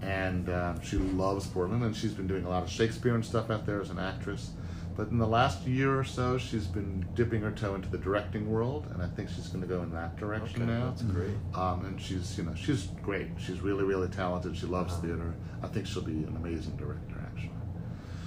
and 0.02 0.48
um, 0.50 0.80
she 0.82 0.96
loves 0.98 1.46
Portland. 1.46 1.82
And 1.84 1.96
she's 1.96 2.12
been 2.12 2.26
doing 2.26 2.44
a 2.44 2.48
lot 2.48 2.62
of 2.62 2.68
Shakespeare 2.70 3.14
and 3.14 3.24
stuff 3.24 3.50
out 3.50 3.66
there 3.66 3.80
as 3.80 3.90
an 3.90 3.98
actress. 3.98 4.50
But 4.94 5.08
in 5.08 5.16
the 5.16 5.26
last 5.26 5.66
year 5.66 5.98
or 5.98 6.04
so, 6.04 6.36
she's 6.36 6.66
been 6.66 7.06
dipping 7.14 7.40
her 7.40 7.50
toe 7.50 7.74
into 7.74 7.88
the 7.88 7.96
directing 7.96 8.50
world, 8.50 8.86
and 8.92 9.02
I 9.02 9.06
think 9.06 9.30
she's 9.30 9.48
going 9.48 9.62
to 9.62 9.66
go 9.66 9.82
in 9.82 9.90
that 9.94 10.16
direction 10.18 10.64
Okay, 10.64 10.70
now. 10.70 10.90
that's 10.90 11.00
great. 11.00 11.30
Um, 11.54 11.86
and 11.86 11.98
she's, 11.98 12.36
you 12.36 12.44
know, 12.44 12.54
she's 12.54 12.88
great. 13.02 13.28
She's 13.38 13.62
really, 13.62 13.84
really 13.84 14.08
talented. 14.08 14.54
She 14.54 14.66
loves 14.66 14.94
theater. 14.98 15.32
I 15.62 15.68
think 15.68 15.86
she'll 15.86 16.02
be 16.02 16.12
an 16.24 16.36
amazing 16.36 16.76
director, 16.76 17.14
actually. 17.24 17.52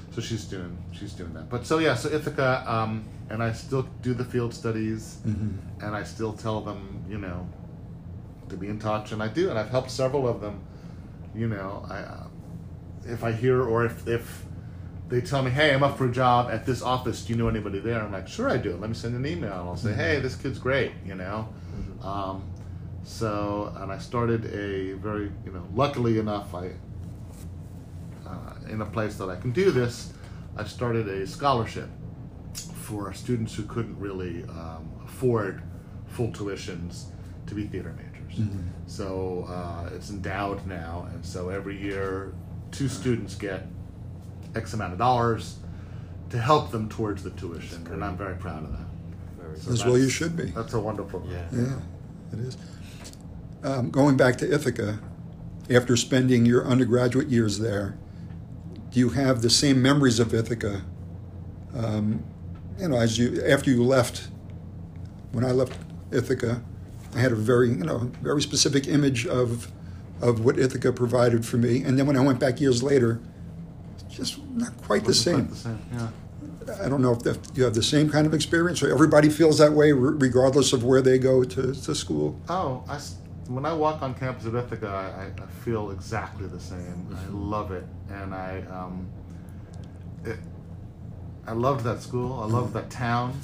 So 0.09 0.21
she's 0.21 0.45
doing, 0.45 0.75
she's 0.91 1.13
doing 1.13 1.33
that. 1.33 1.49
But 1.49 1.67
so 1.67 1.77
yeah, 1.77 1.93
so 1.93 2.09
Ithaca, 2.09 2.63
um, 2.65 3.05
and 3.29 3.43
I 3.43 3.51
still 3.51 3.83
do 4.01 4.15
the 4.15 4.25
field 4.25 4.51
studies, 4.51 5.19
and 5.25 5.95
I 5.95 6.01
still 6.01 6.33
tell 6.33 6.61
them, 6.61 7.03
you 7.07 7.19
know, 7.19 7.47
to 8.49 8.57
be 8.57 8.69
in 8.69 8.79
touch, 8.79 9.11
and 9.11 9.21
I 9.21 9.27
do, 9.27 9.51
and 9.51 9.59
I've 9.59 9.69
helped 9.69 9.91
several 9.91 10.27
of 10.27 10.41
them. 10.41 10.63
You 11.35 11.47
know, 11.47 11.85
I, 11.89 11.97
uh, 11.97 12.27
if 13.05 13.23
I 13.23 13.31
hear 13.31 13.61
or 13.61 13.85
if 13.85 14.07
if 14.07 14.45
they 15.09 15.21
tell 15.21 15.43
me, 15.43 15.51
hey, 15.51 15.73
I'm 15.73 15.83
up 15.83 15.97
for 15.97 16.05
a 16.05 16.11
job 16.11 16.49
at 16.49 16.65
this 16.65 16.81
office. 16.81 17.23
Do 17.25 17.33
you 17.33 17.37
know 17.37 17.47
anybody 17.47 17.79
there? 17.79 18.01
I'm 18.01 18.11
like, 18.11 18.27
sure, 18.27 18.49
I 18.49 18.57
do. 18.57 18.75
Let 18.75 18.89
me 18.89 18.95
send 18.95 19.15
an 19.15 19.25
email. 19.25 19.59
And 19.59 19.69
I'll 19.69 19.77
say, 19.77 19.93
hey, 19.93 20.19
this 20.19 20.35
kid's 20.35 20.57
great. 20.59 20.93
You 21.05 21.15
know. 21.15 21.49
Um, 22.01 22.43
so, 23.03 23.71
and 23.77 23.91
I 23.91 23.99
started 23.99 24.45
a 24.45 24.93
very, 24.93 25.31
you 25.45 25.51
know, 25.51 25.63
luckily 25.75 26.17
enough, 26.17 26.55
I, 26.55 26.71
uh, 28.25 28.53
in 28.67 28.81
a 28.81 28.85
place 28.85 29.15
that 29.17 29.29
I 29.29 29.35
can 29.35 29.51
do 29.51 29.69
this, 29.69 30.11
I 30.57 30.63
started 30.63 31.07
a 31.07 31.27
scholarship 31.27 31.89
for 32.53 33.13
students 33.13 33.53
who 33.53 33.63
couldn't 33.63 33.99
really 33.99 34.43
um, 34.43 34.89
afford 35.05 35.61
full 36.07 36.29
tuitions 36.29 37.05
to 37.45 37.53
be 37.53 37.67
theater 37.67 37.93
majors. 37.95 38.14
So 38.87 39.45
uh, 39.49 39.89
it's 39.95 40.09
endowed 40.09 40.65
now, 40.67 41.07
and 41.13 41.25
so 41.25 41.49
every 41.49 41.81
year, 41.81 42.33
two 42.71 42.87
students 42.87 43.35
get 43.35 43.67
X 44.55 44.73
amount 44.73 44.93
of 44.93 44.99
dollars 44.99 45.57
to 46.29 46.37
help 46.37 46.71
them 46.71 46.89
towards 46.89 47.23
the 47.23 47.31
tuition, 47.31 47.87
and 47.91 48.03
I'm 48.03 48.17
very 48.17 48.35
proud 48.35 48.63
of 48.63 48.71
that. 48.71 48.85
Very 49.37 49.57
So. 49.57 49.71
As 49.71 49.85
well, 49.85 49.97
you 49.97 50.09
should 50.09 50.35
be. 50.35 50.45
That's 50.45 50.73
a 50.73 50.79
wonderful. 50.79 51.25
Yeah. 51.29 51.45
Yeah, 51.51 51.79
it 52.33 52.39
is. 52.39 52.57
Um, 53.63 53.89
going 53.89 54.17
back 54.17 54.37
to 54.37 54.53
Ithaca, 54.53 54.99
after 55.69 55.97
spending 55.97 56.45
your 56.45 56.65
undergraduate 56.65 57.29
years 57.29 57.59
there, 57.59 57.97
do 58.91 58.99
you 58.99 59.09
have 59.09 59.41
the 59.41 59.49
same 59.49 59.81
memories 59.81 60.19
of 60.19 60.33
Ithaca? 60.33 60.83
Um, 61.75 62.23
you 62.79 62.87
know, 62.87 62.97
as 62.97 63.17
you 63.17 63.43
after 63.43 63.69
you 63.71 63.83
left, 63.83 64.27
when 65.31 65.43
I 65.43 65.51
left 65.51 65.73
Ithaca, 66.11 66.61
I 67.15 67.19
had 67.19 67.31
a 67.31 67.35
very 67.35 67.69
you 67.69 67.85
know 67.85 68.11
very 68.21 68.41
specific 68.41 68.87
image 68.87 69.25
of 69.25 69.71
of 70.21 70.43
what 70.43 70.59
Ithaca 70.59 70.91
provided 70.91 71.45
for 71.45 71.57
me, 71.57 71.83
and 71.83 71.97
then 71.97 72.05
when 72.07 72.17
I 72.17 72.21
went 72.21 72.39
back 72.39 72.61
years 72.61 72.83
later, 72.83 73.19
just 74.09 74.43
not 74.49 74.75
quite 74.83 75.05
the 75.05 75.13
same. 75.13 75.47
the 75.47 75.55
same. 75.55 75.79
Yeah. 75.93 76.09
I 76.83 76.89
don't 76.89 77.01
know 77.01 77.11
if 77.11 77.19
that, 77.19 77.37
you 77.55 77.63
have 77.63 77.75
the 77.75 77.83
same 77.83 78.09
kind 78.09 78.25
of 78.25 78.33
experience, 78.33 78.81
or 78.81 78.91
everybody 78.91 79.29
feels 79.29 79.59
that 79.59 79.73
way, 79.73 79.91
re- 79.91 80.15
regardless 80.17 80.73
of 80.73 80.83
where 80.83 80.99
they 81.01 81.19
go 81.19 81.43
to, 81.43 81.73
to 81.73 81.95
school. 81.95 82.39
Oh, 82.49 82.83
I 82.89 82.99
when 83.47 83.65
I 83.65 83.73
walk 83.73 84.01
on 84.01 84.15
campus 84.15 84.47
at 84.47 84.55
Ithaca, 84.55 84.87
I, 84.87 85.41
I 85.41 85.45
feel 85.63 85.91
exactly 85.91 86.47
the 86.47 86.59
same. 86.59 87.07
I 87.15 87.27
love 87.29 87.71
it, 87.71 87.85
and 88.09 88.33
I 88.33 88.61
um, 88.71 89.07
it, 90.23 90.37
I 91.45 91.53
loved 91.53 91.83
that 91.85 92.01
school. 92.01 92.41
I 92.41 92.47
loved 92.47 92.73
that 92.73 92.89
town. 92.89 93.39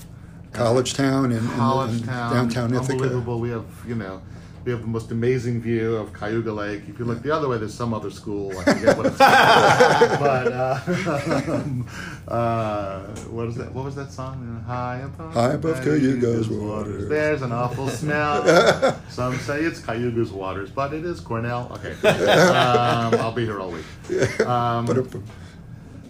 College 0.54 0.93
Town 0.93 1.32
and, 1.32 1.49
College 1.52 1.91
and 1.91 2.06
town, 2.06 2.34
downtown 2.34 2.74
Ithaca. 2.74 2.91
unbelievable. 2.93 3.39
We 3.39 3.49
have 3.49 3.66
you 3.88 3.95
know. 3.95 4.22
We 4.64 4.72
have 4.72 4.82
the 4.82 4.88
most 4.88 5.10
amazing 5.10 5.60
view 5.60 5.95
of 5.95 6.14
Cayuga 6.14 6.52
Lake. 6.52 6.84
If 6.88 6.99
you 6.99 7.06
look 7.06 7.24
the 7.24 7.32
other 7.32 7.47
way, 7.47 7.58
there's 7.58 7.74
some 7.74 7.95
other 7.95 8.12
school. 8.12 8.56
I 8.60 8.64
forget 8.66 8.95
what 8.95 9.06
it's 9.08 9.18
called. 9.18 10.20
but 10.20 10.54
uh, 10.54 11.52
um, 11.52 11.88
uh, 12.28 12.99
what 13.32 13.47
is 13.47 13.56
that? 13.56 13.74
What 13.74 13.86
was 13.86 13.95
that 13.95 14.12
song? 14.12 14.64
High 14.68 14.99
above, 14.99 15.34
High 15.34 15.54
above 15.54 15.84
Cayuga's 15.84 16.47
waters. 16.47 17.10
There's 17.10 17.41
an 17.41 17.52
awful 17.52 17.89
smell. 17.89 19.02
Some 19.10 19.36
say 19.39 19.62
it's 19.62 19.80
Cayuga's 19.80 20.32
waters, 20.32 20.70
but 20.70 20.93
it 20.93 21.06
is 21.06 21.20
Cornell. 21.22 21.72
Okay, 21.78 21.93
um, 22.08 23.16
I'll 23.16 23.32
be 23.32 23.45
here 23.45 23.60
all 23.60 23.72
week. 23.72 24.41
Um, 24.41 24.86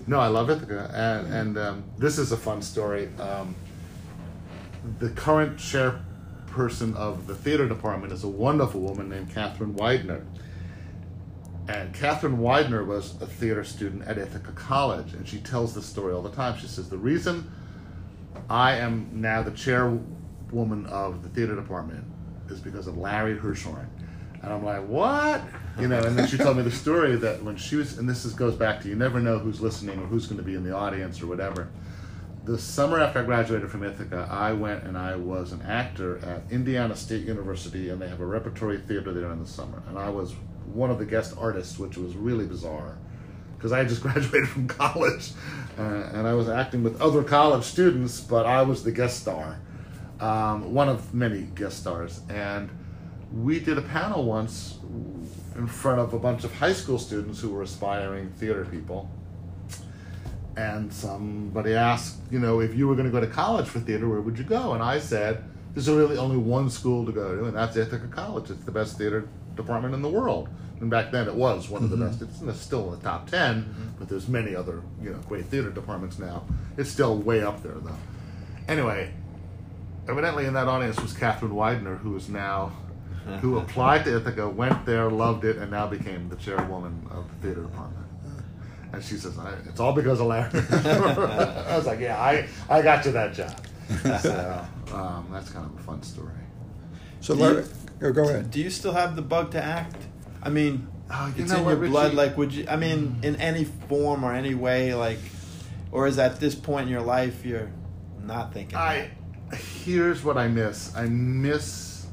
no, 0.08 0.20
I 0.20 0.28
love 0.28 0.50
Ithaca, 0.50 0.92
and, 0.94 1.34
and 1.34 1.58
um, 1.58 1.84
this 1.98 2.18
is 2.18 2.34
a 2.34 2.38
fun 2.38 2.62
story. 2.62 3.08
The 5.00 5.10
current 5.10 5.58
chairperson 5.58 6.96
of 6.96 7.28
the 7.28 7.36
theater 7.36 7.68
department 7.68 8.14
is 8.14 8.24
a 8.24 8.28
wonderful 8.28 8.82
woman 8.82 9.10
named 9.10 9.34
Catherine 9.34 9.74
Weidner. 9.76 10.26
And 11.68 11.94
Catherine 11.94 12.38
Weidner 12.38 12.86
was 12.86 13.22
a 13.22 13.28
theater 13.28 13.64
student 13.64 14.04
at 14.08 14.18
Ithaca 14.18 14.52
College, 14.54 15.14
and 15.14 15.28
she 15.28 15.40
tells 15.40 15.76
this 15.76 15.86
story 15.86 16.14
all 16.14 16.24
the 16.24 16.32
time. 16.32 16.58
She 16.58 16.68
says, 16.68 16.90
The 16.90 16.98
reason 16.98 17.50
I 18.50 18.76
am 18.78 19.10
now 19.14 19.44
the 19.44 19.52
chairwoman 19.52 20.86
of 20.88 21.24
the 21.24 21.30
theater 21.30 21.56
department 21.56 22.04
is 22.50 22.60
because 22.60 22.88
of 22.88 22.98
Larry 22.98 23.38
Hirschhorn. 23.38 23.88
And 24.42 24.52
I'm 24.52 24.66
like, 24.66 24.86
what? 24.88 25.42
You 25.80 25.88
know, 25.88 26.02
and 26.02 26.18
then 26.18 26.28
she 26.28 26.38
told 26.38 26.58
me 26.58 26.64
the 26.64 26.72
story 26.72 27.16
that 27.18 27.44
when 27.44 27.56
she 27.56 27.76
was, 27.76 27.98
and 27.98 28.10
this 28.10 28.26
is, 28.26 28.34
goes 28.34 28.56
back 28.56 28.82
to 28.82 28.90
you 28.90 28.96
never 28.96 29.20
know 29.20 29.38
who's 29.38 29.62
listening 29.62 30.00
or 30.00 30.06
who's 30.06 30.26
going 30.26 30.38
to 30.38 30.44
be 30.44 30.56
in 30.56 30.64
the 30.64 30.76
audience 30.76 31.22
or 31.22 31.28
whatever. 31.28 31.70
The 32.44 32.58
summer 32.58 33.00
after 33.00 33.20
I 33.20 33.24
graduated 33.24 33.70
from 33.70 33.84
Ithaca, 33.84 34.28
I 34.32 34.52
went 34.54 34.84
and 34.84 34.98
I 34.98 35.16
was 35.16 35.52
an 35.52 35.62
actor 35.62 36.18
at 36.26 36.52
Indiana 36.52 36.96
State 36.96 37.24
University, 37.26 37.90
and 37.90 38.02
they 38.02 38.08
have 38.08 38.20
a 38.20 38.26
repertory 38.26 38.80
theater 38.80 39.14
there 39.14 39.32
in 39.32 39.40
the 39.40 39.48
summer. 39.48 39.84
And 39.88 40.00
I 40.00 40.10
was 40.10 40.34
one 40.74 40.90
of 40.90 40.98
the 40.98 41.06
guest 41.06 41.36
artists, 41.38 41.78
which 41.78 41.98
was 41.98 42.16
really 42.16 42.48
bizarre 42.48 42.98
because 43.58 43.72
I 43.72 43.78
had 43.78 43.90
just 43.90 44.02
graduated 44.02 44.50
from 44.50 44.68
college, 44.68 45.34
uh, 45.78 45.84
and 46.14 46.28
I 46.28 46.34
was 46.34 46.50
acting 46.50 46.82
with 46.82 47.00
other 47.00 47.24
college 47.24 47.64
students, 47.64 48.20
but 48.20 48.48
I 48.48 48.64
was 48.64 48.84
the 48.84 48.92
guest 48.92 49.20
star, 49.20 49.60
um, 50.20 50.74
one 50.74 50.90
of 50.90 51.14
many 51.14 51.44
guest 51.54 51.78
stars. 51.78 52.22
And 52.28 52.72
we 53.32 53.60
did 53.60 53.78
a 53.78 53.84
panel 53.84 54.26
once 54.26 54.80
in 55.56 55.68
front 55.68 56.00
of 56.00 56.16
a 56.16 56.20
bunch 56.20 56.44
of 56.44 56.52
high 56.56 56.74
school 56.74 56.98
students 56.98 57.40
who 57.40 57.50
were 57.50 57.62
aspiring 57.62 58.32
theater 58.32 58.66
people. 58.66 59.12
And 60.62 60.94
somebody 60.94 61.74
asked, 61.74 62.18
you 62.30 62.38
know, 62.38 62.60
if 62.60 62.76
you 62.76 62.88
were 62.88 62.94
going 62.94 63.08
to 63.08 63.12
go 63.12 63.20
to 63.20 63.26
college 63.26 63.68
for 63.68 63.80
theater, 63.80 64.08
where 64.08 64.22
would 64.22 64.38
you 64.38 64.44
go? 64.44 64.74
And 64.74 64.84
I 64.84 65.00
said, 65.00 65.44
there's 65.74 65.90
really 65.90 66.18
only 66.18 66.38
one 66.38 66.70
school 66.70 67.04
to 67.06 67.12
go 67.12 67.36
to, 67.36 67.46
and 67.46 67.56
that's 67.56 67.76
Ithaca 67.76 68.08
College. 68.08 68.52
It's 68.52 68.64
the 68.64 68.72
best 68.72 68.96
theater 68.98 69.28
department 69.56 69.96
in 69.96 70.04
the 70.04 70.10
world. 70.10 70.50
And 70.80 70.90
back 70.90 71.12
then, 71.12 71.28
it 71.28 71.34
was 71.34 71.68
one 71.68 71.84
of 71.84 71.90
the 71.90 71.96
mm-hmm. 71.96 72.26
best. 72.26 72.44
It's 72.48 72.60
still 72.60 72.94
in 72.94 73.00
the 73.00 73.04
top 73.04 73.30
10 73.30 73.64
mm-hmm. 73.64 73.84
but 73.98 74.08
there's 74.08 74.28
many 74.28 74.56
other, 74.56 74.84
you 75.02 75.12
know, 75.12 75.20
great 75.28 75.46
theater 75.46 75.72
departments 75.72 76.20
now. 76.20 76.44
It's 76.78 76.92
still 76.92 77.18
way 77.18 77.42
up 77.42 77.64
there, 77.64 77.74
though. 77.74 77.96
Anyway, 78.68 79.12
evidently 80.08 80.46
in 80.46 80.54
that 80.54 80.68
audience 80.68 81.00
was 81.02 81.14
Catherine 81.14 81.54
Weidner, 81.54 81.98
who 81.98 82.16
is 82.16 82.30
now, 82.30 82.72
who 83.42 83.58
applied 83.64 84.04
to 84.06 84.16
Ithaca, 84.16 84.48
went 84.48 84.86
there, 84.86 85.10
loved 85.10 85.44
it, 85.44 85.58
and 85.58 85.72
now 85.72 85.88
became 85.88 86.30
the 86.30 86.36
chairwoman 86.36 87.08
of 87.10 87.28
the 87.30 87.48
theater 87.48 87.62
department. 87.62 88.01
And 88.94 89.04
she 89.04 89.16
says, 89.16 89.38
I, 89.40 89.54
"It's 89.68 89.80
all 89.80 89.94
because 89.94 90.20
of 90.20 90.28
Larry." 90.28 90.50
I 90.54 91.76
was 91.78 91.86
like, 91.86 92.00
"Yeah, 92.00 92.20
I, 92.22 92.48
I 92.70 92.82
got 92.82 93.06
you 93.06 93.12
that 93.14 93.34
job." 93.34 93.56
So 94.22 94.66
um, 94.94 95.28
that's 95.32 95.50
kind 95.50 95.66
of 95.66 95.78
a 95.78 95.84
fun 95.84 96.02
story. 96.04 96.32
so, 97.20 97.34
Do 97.36 97.40
you- 97.42 97.46
Larry, 97.46 97.66
oh, 98.04 98.12
go 98.14 98.24
ahead. 98.30 98.52
Do 98.52 98.62
you 98.62 98.70
still 98.70 98.94
have 98.94 99.16
the 99.16 99.22
bug 99.22 99.52
to 99.52 99.62
act? 99.64 99.96
I 100.44 100.50
mean, 100.50 100.88
Oh, 101.14 101.34
it's 101.36 101.52
know 101.52 101.58
in 101.60 101.66
what, 101.66 101.78
your 101.78 101.90
blood. 101.90 102.04
Richie? 102.06 102.16
Like, 102.16 102.38
would 102.38 102.54
you? 102.54 102.66
I 102.70 102.78
mean, 102.78 103.20
in 103.24 103.36
any 103.38 103.66
form 103.66 104.24
or 104.24 104.34
any 104.34 104.56
way, 104.56 104.94
like, 104.94 105.20
or 105.92 106.08
is 106.08 106.18
at 106.20 106.40
this 106.40 106.56
point 106.56 106.84
in 106.88 106.90
your 106.92 107.02
life 107.02 107.46
you're 107.46 107.70
not 108.24 108.54
thinking? 108.54 108.78
I 108.78 109.10
here's 109.84 110.24
what 110.24 110.38
I 110.38 110.48
miss. 110.48 110.96
I 110.96 111.08
miss 111.08 112.08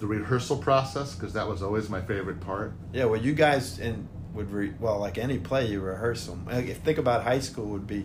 the 0.00 0.06
rehearsal 0.08 0.56
process 0.56 1.14
because 1.14 1.32
that 1.34 1.46
was 1.46 1.62
always 1.62 1.88
my 1.88 2.00
favorite 2.00 2.40
part. 2.40 2.72
Yeah, 2.92 3.04
well, 3.04 3.20
you 3.20 3.32
guys 3.32 3.78
in 3.78 4.08
would 4.34 4.50
re, 4.50 4.72
well, 4.80 4.98
like 4.98 5.16
any 5.18 5.38
play, 5.38 5.66
you 5.66 5.80
rehearse 5.80 6.26
them. 6.26 6.46
Like, 6.46 6.66
if 6.66 6.78
think 6.78 6.98
about 6.98 7.22
high 7.22 7.40
school, 7.40 7.66
would 7.66 7.86
be 7.86 8.04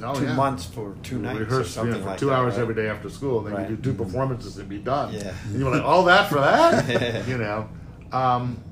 Oh, 0.00 0.14
two 0.14 0.24
yeah. 0.26 0.34
months 0.34 0.64
for 0.64 0.94
two 1.02 1.16
You 1.16 1.22
nights 1.22 1.38
or 1.38 1.40
rehearse 1.40 1.76
you 1.76 1.82
know, 1.82 1.90
something 1.90 2.02
for 2.02 2.08
like 2.10 2.18
two 2.20 2.26
that, 2.26 2.34
hours 2.34 2.54
right? 2.54 2.62
every 2.62 2.74
day 2.76 2.88
after 2.88 3.08
school, 3.10 3.38
and 3.38 3.48
then 3.48 3.54
Right. 3.54 3.70
you 3.70 3.76
do 3.76 3.82
two 3.82 3.94
performances 3.94 4.56
and 4.58 4.68
be 4.68 4.78
done. 4.78 5.12
Yeah. 5.12 5.32
And 5.46 5.58
you're 5.58 5.70
like, 5.72 5.82
all 5.82 6.04
that 6.04 6.28
for 6.28 6.36
that? 6.40 7.26
you 7.28 7.36
know, 7.38 7.68
um, 8.12 8.62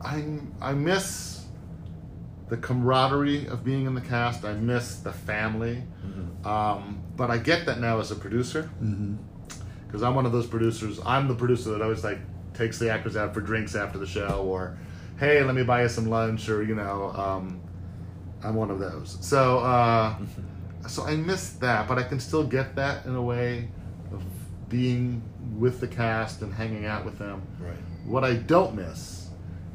I 0.00 0.24
I 0.62 0.72
miss 0.72 1.44
the 2.48 2.56
camaraderie 2.56 3.46
of 3.46 3.64
being 3.64 3.86
in 3.86 3.94
the 3.94 4.00
cast. 4.00 4.44
I 4.44 4.52
miss 4.54 4.96
the 4.96 5.12
family. 5.12 5.82
Mm-hmm. 6.06 6.46
Um, 6.46 7.00
but 7.16 7.30
I 7.30 7.38
get 7.38 7.66
that 7.66 7.80
now 7.80 7.98
as 8.00 8.10
a 8.10 8.16
producer 8.16 8.70
because 9.86 10.02
I'm 10.02 10.14
one 10.14 10.24
of 10.26 10.32
those 10.32 10.46
producers. 10.46 11.00
I'm 11.04 11.26
the 11.28 11.34
producer 11.34 11.70
that 11.70 11.82
always 11.82 12.04
like 12.04 12.18
takes 12.54 12.78
the 12.78 12.90
actors 12.90 13.16
out 13.16 13.34
for 13.34 13.40
drinks 13.40 13.74
after 13.74 13.98
the 13.98 14.06
show, 14.06 14.44
or 14.46 14.78
hey, 15.20 15.42
let 15.42 15.54
me 15.54 15.62
buy 15.62 15.82
you 15.82 15.88
some 15.88 16.06
lunch, 16.08 16.48
or 16.48 16.62
you 16.62 16.74
know, 16.74 17.12
um, 17.14 17.60
I'm 18.42 18.54
one 18.54 18.70
of 18.70 18.78
those. 18.78 19.18
So, 19.20 19.58
uh, 19.58 20.16
so 20.88 21.04
I 21.04 21.14
miss 21.14 21.50
that, 21.54 21.86
but 21.86 21.98
I 21.98 22.02
can 22.02 22.18
still 22.18 22.42
get 22.42 22.74
that 22.76 23.04
in 23.04 23.14
a 23.14 23.22
way 23.22 23.68
of 24.12 24.22
being 24.70 25.22
with 25.58 25.78
the 25.78 25.86
cast 25.86 26.40
and 26.40 26.52
hanging 26.52 26.86
out 26.86 27.04
with 27.04 27.18
them. 27.18 27.42
Right. 27.60 27.76
What 28.06 28.24
I 28.24 28.34
don't 28.34 28.74
miss 28.74 29.28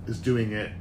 is 0.08 0.20
doing 0.20 0.52
it 0.52 0.72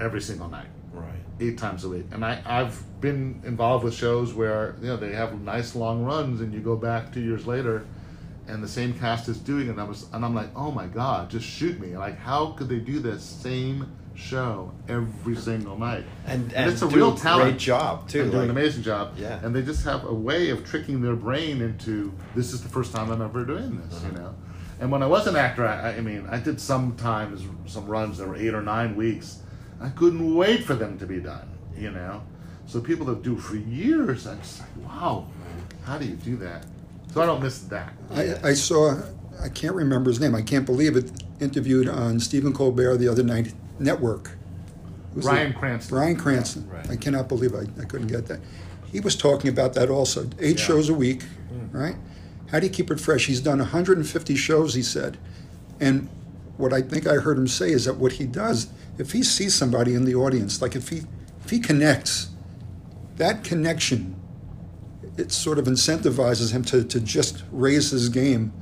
every 0.00 0.20
single 0.20 0.48
night 0.48 0.66
Right. 0.92 1.14
eight 1.38 1.58
times 1.58 1.84
a 1.84 1.88
week. 1.88 2.06
And 2.10 2.24
I, 2.24 2.42
I've 2.44 2.82
been 3.00 3.40
involved 3.44 3.84
with 3.84 3.94
shows 3.94 4.34
where 4.34 4.74
you 4.80 4.88
know 4.88 4.96
they 4.96 5.12
have 5.12 5.40
nice 5.40 5.76
long 5.76 6.02
runs, 6.02 6.40
and 6.40 6.52
you 6.52 6.58
go 6.58 6.74
back 6.74 7.12
two 7.12 7.20
years 7.20 7.46
later, 7.46 7.86
and 8.48 8.64
the 8.64 8.68
same 8.68 8.94
cast 8.98 9.28
is 9.28 9.38
doing 9.38 9.68
it. 9.68 9.70
And 9.70 9.80
I 9.80 9.84
was, 9.84 10.06
and 10.12 10.24
I'm 10.24 10.34
like, 10.34 10.48
oh 10.56 10.72
my 10.72 10.86
god, 10.86 11.30
just 11.30 11.46
shoot 11.46 11.78
me! 11.78 11.96
Like, 11.96 12.18
how 12.18 12.46
could 12.52 12.68
they 12.68 12.80
do 12.80 12.98
this 12.98 13.22
same 13.22 13.92
show 14.18 14.72
every 14.88 15.36
single 15.36 15.78
night? 15.78 16.04
And 16.26 16.52
and, 16.52 16.70
it's 16.70 16.82
a 16.82 16.88
do 16.88 16.96
real 16.96 17.14
a 17.14 17.18
talent. 17.18 17.50
Great 17.52 17.58
job 17.60 18.08
too. 18.08 18.22
and 18.22 18.30
do 18.32 18.40
an 18.40 18.50
amazing 18.50 18.82
job. 18.82 19.14
Yeah. 19.16 19.38
And 19.44 19.54
they 19.54 19.62
just 19.62 19.84
have 19.84 20.04
a 20.04 20.12
way 20.14 20.50
of 20.50 20.64
tricking 20.66 21.00
their 21.00 21.16
brain 21.16 21.62
into 21.62 22.12
this 22.34 22.52
is 22.52 22.62
the 22.62 22.68
first 22.68 22.92
time 22.94 23.10
I'm 23.10 23.22
ever 23.22 23.44
doing 23.44 23.80
this, 23.80 23.96
Uh-huh. 23.98 24.06
you 24.12 24.18
know. 24.18 24.34
And 24.80 24.92
when 24.92 25.02
I 25.02 25.06
was 25.06 25.26
an 25.26 25.36
actor, 25.36 25.66
I, 25.66 25.96
I 25.96 26.00
mean, 26.00 26.26
I 26.30 26.38
did 26.38 26.60
sometimes 26.60 27.42
some 27.66 27.86
runs 27.86 28.18
that 28.18 28.28
were 28.28 28.36
eight 28.36 28.54
or 28.54 28.62
nine 28.62 28.94
weeks. 28.96 29.38
I 29.80 29.88
couldn't 29.90 30.34
wait 30.34 30.64
for 30.64 30.74
them 30.74 30.98
to 30.98 31.06
be 31.06 31.20
done, 31.20 31.48
you 31.76 31.90
know. 31.90 32.22
So 32.66 32.80
people 32.80 33.06
that 33.06 33.22
do 33.22 33.36
for 33.38 33.56
years, 33.56 34.26
I'm 34.26 34.38
just 34.40 34.60
like, 34.60 34.68
wow, 34.86 35.26
how 35.84 35.98
do 35.98 36.04
you 36.04 36.14
do 36.16 36.36
that? 36.38 36.64
So 37.14 37.22
I 37.22 37.26
don't 37.26 37.42
miss 37.42 37.60
that. 37.60 37.92
I, 38.12 38.34
I 38.50 38.52
saw, 38.54 39.00
I 39.42 39.48
can't 39.48 39.74
remember 39.74 40.10
his 40.10 40.20
name, 40.20 40.34
I 40.34 40.42
can't 40.42 40.66
believe 40.66 40.96
it, 40.96 41.10
interviewed 41.40 41.88
on 41.88 42.20
Stephen 42.20 42.52
Colbert 42.52 42.98
the 42.98 43.08
other 43.08 43.22
night, 43.22 43.54
Network. 43.80 44.30
Ryan? 45.14 45.52
Cranston. 45.52 45.96
Bryan 45.96 46.16
Cranston. 46.16 46.68
Right. 46.68 46.90
I 46.90 46.96
cannot 46.96 47.28
believe 47.28 47.54
I, 47.54 47.62
I 47.80 47.84
couldn't 47.84 48.08
get 48.08 48.26
that. 48.26 48.40
He 48.92 49.00
was 49.00 49.16
talking 49.16 49.50
about 49.50 49.74
that 49.74 49.90
also. 49.90 50.28
Eight 50.38 50.58
Yeah. 50.58 50.64
shows 50.64 50.88
a 50.88 50.94
week, 50.94 51.24
mm. 51.52 51.72
right? 51.72 51.96
How 52.50 52.60
do 52.60 52.66
you 52.66 52.72
keep 52.72 52.90
it 52.90 53.00
fresh? 53.00 53.26
He's 53.26 53.40
done 53.40 53.58
150 53.58 54.34
shows, 54.36 54.74
he 54.74 54.82
said. 54.82 55.18
And 55.80 56.08
what 56.56 56.72
I 56.72 56.82
think 56.82 57.06
I 57.06 57.14
heard 57.14 57.38
him 57.38 57.48
say 57.48 57.70
is 57.70 57.84
that 57.84 57.96
what 57.96 58.12
he 58.12 58.24
does, 58.24 58.68
if 58.96 59.12
he 59.12 59.22
sees 59.22 59.54
somebody 59.54 59.94
in 59.94 60.04
the 60.04 60.14
audience, 60.14 60.60
like 60.62 60.74
if 60.74 60.88
he 60.88 61.02
if 61.44 61.50
he 61.50 61.60
connects, 61.60 62.28
that 63.16 63.44
connection, 63.44 64.16
it 65.16 65.32
sort 65.32 65.58
of 65.58 65.66
incentivizes 65.66 66.52
him 66.52 66.62
to, 66.64 66.84
to 66.84 67.00
just 67.00 67.42
raise 67.52 67.90
his 67.90 68.08
game 68.08 68.52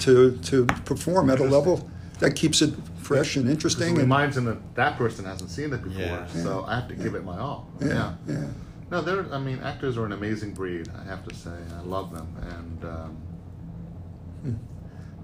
to 0.00 0.36
to 0.38 0.66
perform 0.84 1.30
at 1.30 1.40
a 1.40 1.44
level 1.44 1.88
that 2.18 2.34
keeps 2.34 2.62
it 2.62 2.74
fresh 3.06 3.36
and 3.36 3.48
interesting. 3.48 3.88
it 3.88 3.90
And, 3.90 3.98
reminds 3.98 4.36
him 4.36 4.44
that 4.46 4.74
that 4.74 4.96
person 4.98 5.24
hasn't 5.24 5.50
seen 5.50 5.72
it 5.72 5.82
before, 5.82 6.02
Yeah. 6.02 6.26
so 6.28 6.64
I 6.66 6.74
have 6.76 6.88
to 6.88 6.94
give 6.94 7.14
it 7.14 7.24
my 7.24 7.38
all. 7.38 7.70
yeah, 7.80 8.14
yeah. 8.26 8.44
No, 8.90 9.00
they're. 9.00 9.32
I 9.32 9.38
mean, 9.38 9.58
actors 9.60 9.96
are 9.98 10.06
an 10.06 10.12
amazing 10.12 10.52
breed. 10.54 10.88
I 10.96 11.02
have 11.04 11.26
to 11.26 11.34
say, 11.34 11.50
I 11.76 11.80
love 11.82 12.12
them, 12.14 12.28
and 12.56 12.84
um, 12.84 14.58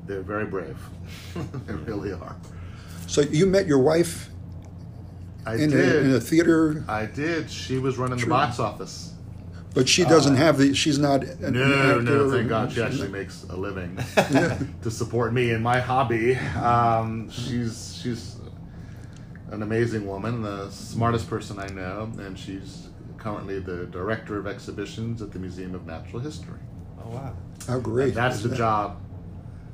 they're 0.06 0.22
very 0.22 0.46
brave. 0.46 0.76
they 1.66 1.74
really 1.74 2.12
are. 2.12 2.36
So 3.06 3.20
you 3.20 3.46
met 3.46 3.66
your 3.66 3.78
wife 3.78 4.30
I 5.46 5.54
in 5.54 5.72
a, 5.72 5.76
did. 5.76 6.06
in 6.06 6.14
a 6.14 6.20
theater, 6.20 6.84
I 6.88 7.06
did. 7.06 7.50
She 7.50 7.78
was 7.78 7.98
running 7.98 8.18
the 8.18 8.26
box 8.26 8.58
office. 8.58 9.11
But 9.74 9.88
she 9.88 10.04
doesn't 10.04 10.36
have 10.36 10.58
the. 10.58 10.74
She's 10.74 10.98
not. 10.98 11.24
An 11.24 11.52
No, 11.54 11.98
actor 11.98 12.02
no, 12.02 12.30
thank 12.30 12.48
God 12.48 12.72
she 12.72 12.82
actually 12.82 13.08
makes 13.08 13.44
a 13.44 13.56
living 13.56 13.96
to 14.82 14.90
support 14.90 15.32
me 15.32 15.50
in 15.50 15.62
my 15.62 15.80
hobby. 15.80 16.36
Um, 16.36 17.30
she's 17.30 18.00
she's 18.02 18.36
an 19.50 19.62
amazing 19.62 20.06
woman, 20.06 20.42
the 20.42 20.70
smartest 20.70 21.28
person 21.28 21.58
I 21.58 21.68
know, 21.68 22.10
and 22.18 22.38
she's 22.38 22.88
currently 23.18 23.60
the 23.60 23.86
director 23.86 24.38
of 24.38 24.46
exhibitions 24.46 25.22
at 25.22 25.30
the 25.30 25.38
Museum 25.38 25.74
of 25.74 25.86
Natural 25.86 26.20
History. 26.20 26.58
Oh 27.04 27.10
wow. 27.10 27.36
How 27.68 27.78
great! 27.78 28.08
And 28.08 28.16
that's 28.16 28.42
the 28.42 28.48
that? 28.48 28.56
job 28.56 29.00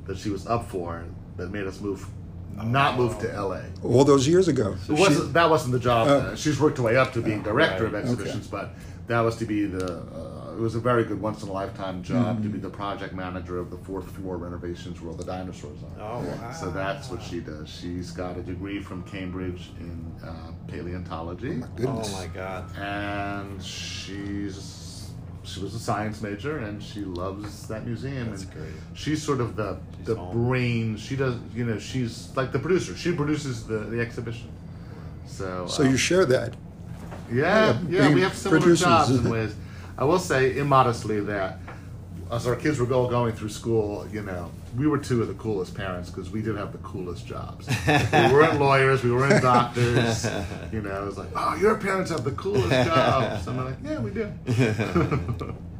that 0.07 0.18
she 0.18 0.30
was 0.30 0.46
up 0.46 0.68
for 0.68 1.05
that 1.36 1.51
made 1.51 1.66
us 1.66 1.80
move, 1.80 2.07
not 2.55 2.96
move 2.96 3.18
to 3.20 3.28
LA. 3.28 3.62
All 3.84 4.05
those 4.05 4.26
years 4.26 4.49
ago. 4.49 4.76
It 4.88 4.92
wasn't, 4.92 5.32
that 5.34 5.49
wasn't 5.49 5.72
the 5.72 5.78
job. 5.78 6.09
Oh. 6.09 6.18
uh, 6.18 6.36
she's 6.36 6.59
worked 6.59 6.78
her 6.78 6.84
way 6.84 6.96
up 6.96 7.12
to 7.12 7.22
being 7.22 7.42
director 7.42 7.84
right. 7.84 7.94
of 7.94 8.01
exhibitions, 8.01 8.46
but 8.49 8.70
that 9.09 9.20
was 9.20 9.36
to 9.36 9.44
be 9.46 9.64
the. 9.66 9.98
Uh, 9.98 10.34
it 10.56 10.61
was 10.61 10.74
a 10.74 10.80
very 10.80 11.04
good 11.04 11.20
once 11.20 11.44
in 11.44 11.48
a 11.48 11.52
lifetime 11.52 12.02
job 12.02 12.42
to 12.42 12.48
be 12.48 12.59
the 12.59 12.68
project 12.68 13.14
manager 13.14 13.59
of 13.59 13.70
the 13.70 13.76
fourth 13.78 14.11
floor 14.16 14.38
renovations 14.38 15.00
where 15.00 15.11
all 15.12 15.16
the 15.16 15.24
dinosaurs 15.24 15.78
are. 15.84 16.02
Oh 16.18 16.20
wow. 16.20 16.52
So 16.52 16.70
that's 16.70 17.11
what 17.11 17.22
she 17.22 17.38
does. 17.40 17.68
She's 17.68 18.11
got 18.11 18.36
a 18.36 18.42
degree 18.42 18.80
from 18.80 19.04
Cambridge 19.04 19.70
in 19.78 20.12
uh, 20.24 20.50
paleontology, 20.66 21.62
Goodness. 21.76 22.12
Oh 22.12 22.18
my 22.18 22.26
god. 22.26 22.76
and 22.76 23.62
she's 23.62 25.11
she 25.44 25.61
was 25.61 25.74
a 25.74 25.78
science 25.78 26.20
major, 26.20 26.59
and 26.59 26.82
she 26.82 27.00
loves 27.00 27.68
that 27.68 27.86
museum. 27.86 28.30
That's 28.30 28.42
and 28.42 28.52
great. 28.52 28.72
She's 28.94 29.22
sort 29.22 29.40
of 29.40 29.54
the 29.56 29.78
She's 29.98 30.06
the 30.06 30.16
home. 30.16 30.48
brain. 30.48 30.96
She 30.96 31.14
does, 31.16 31.36
you 31.54 31.64
know, 31.64 31.78
she's 31.78 32.30
like 32.36 32.50
the 32.52 32.59
producer. 32.59 32.96
She 32.96 33.12
produces 33.12 33.64
the 33.66 33.78
the 33.78 34.00
exhibition. 34.00 34.50
So 35.26 35.66
So 35.68 35.84
um, 35.84 35.90
you 35.90 35.96
share 35.96 36.26
that. 36.26 36.54
Yeah, 37.33 37.79
Yeah, 37.89 38.09
yeah, 38.09 38.14
we 38.14 38.20
have 38.22 38.35
similar 38.35 38.61
producers. 38.61 38.87
jobs 38.87 39.11
in 39.11 39.31
ways. 39.31 39.55
I 39.97 40.05
will 40.05 40.18
say 40.18 40.57
immodestly 40.57 41.20
that 41.26 41.59
as 42.31 42.47
our 42.47 42.55
kids 42.57 42.79
were 42.79 42.93
all 42.93 43.09
going 43.09 43.33
through 43.35 43.49
school, 43.49 44.07
you 44.12 44.22
know, 44.22 44.51
we 44.76 44.87
were 44.87 44.99
two 44.99 45.22
of 45.22 45.29
the 45.29 45.35
coolest 45.35 45.74
parents 45.74 46.11
because 46.11 46.31
we 46.31 46.43
did 46.43 46.57
have 46.57 46.72
the 46.72 46.79
coolest 46.79 47.26
jobs. 47.26 47.66
we 47.87 47.93
weren't 48.33 48.61
lawyers, 48.61 49.03
we 49.03 49.11
weren't 49.11 49.43
doctors. 49.43 50.24
You 50.70 50.83
know, 50.83 51.03
it 51.03 51.07
was 51.07 51.16
like, 51.18 51.29
oh, 51.35 51.57
your 51.57 51.76
parents 51.76 52.11
have 52.11 52.24
the 52.24 52.33
coolest 52.33 52.68
jobs. 52.87 53.47
And 53.47 53.59
I'm 53.61 53.64
like, 53.66 53.76
yeah, 53.83 53.99
we 53.99 54.11
do. 54.11 54.31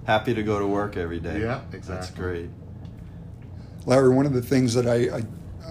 Happy 0.07 0.33
to 0.35 0.43
go 0.43 0.59
to 0.59 0.67
work 0.67 0.97
every 0.97 1.21
day. 1.21 1.41
Yeah, 1.41 1.61
exactly. 1.73 1.95
That's 1.95 2.11
great. 2.11 2.51
Larry, 3.87 4.09
one 4.09 4.25
of 4.27 4.33
the 4.33 4.43
things 4.43 4.73
that 4.75 4.87
I, 4.87 5.19
I, 5.19 5.23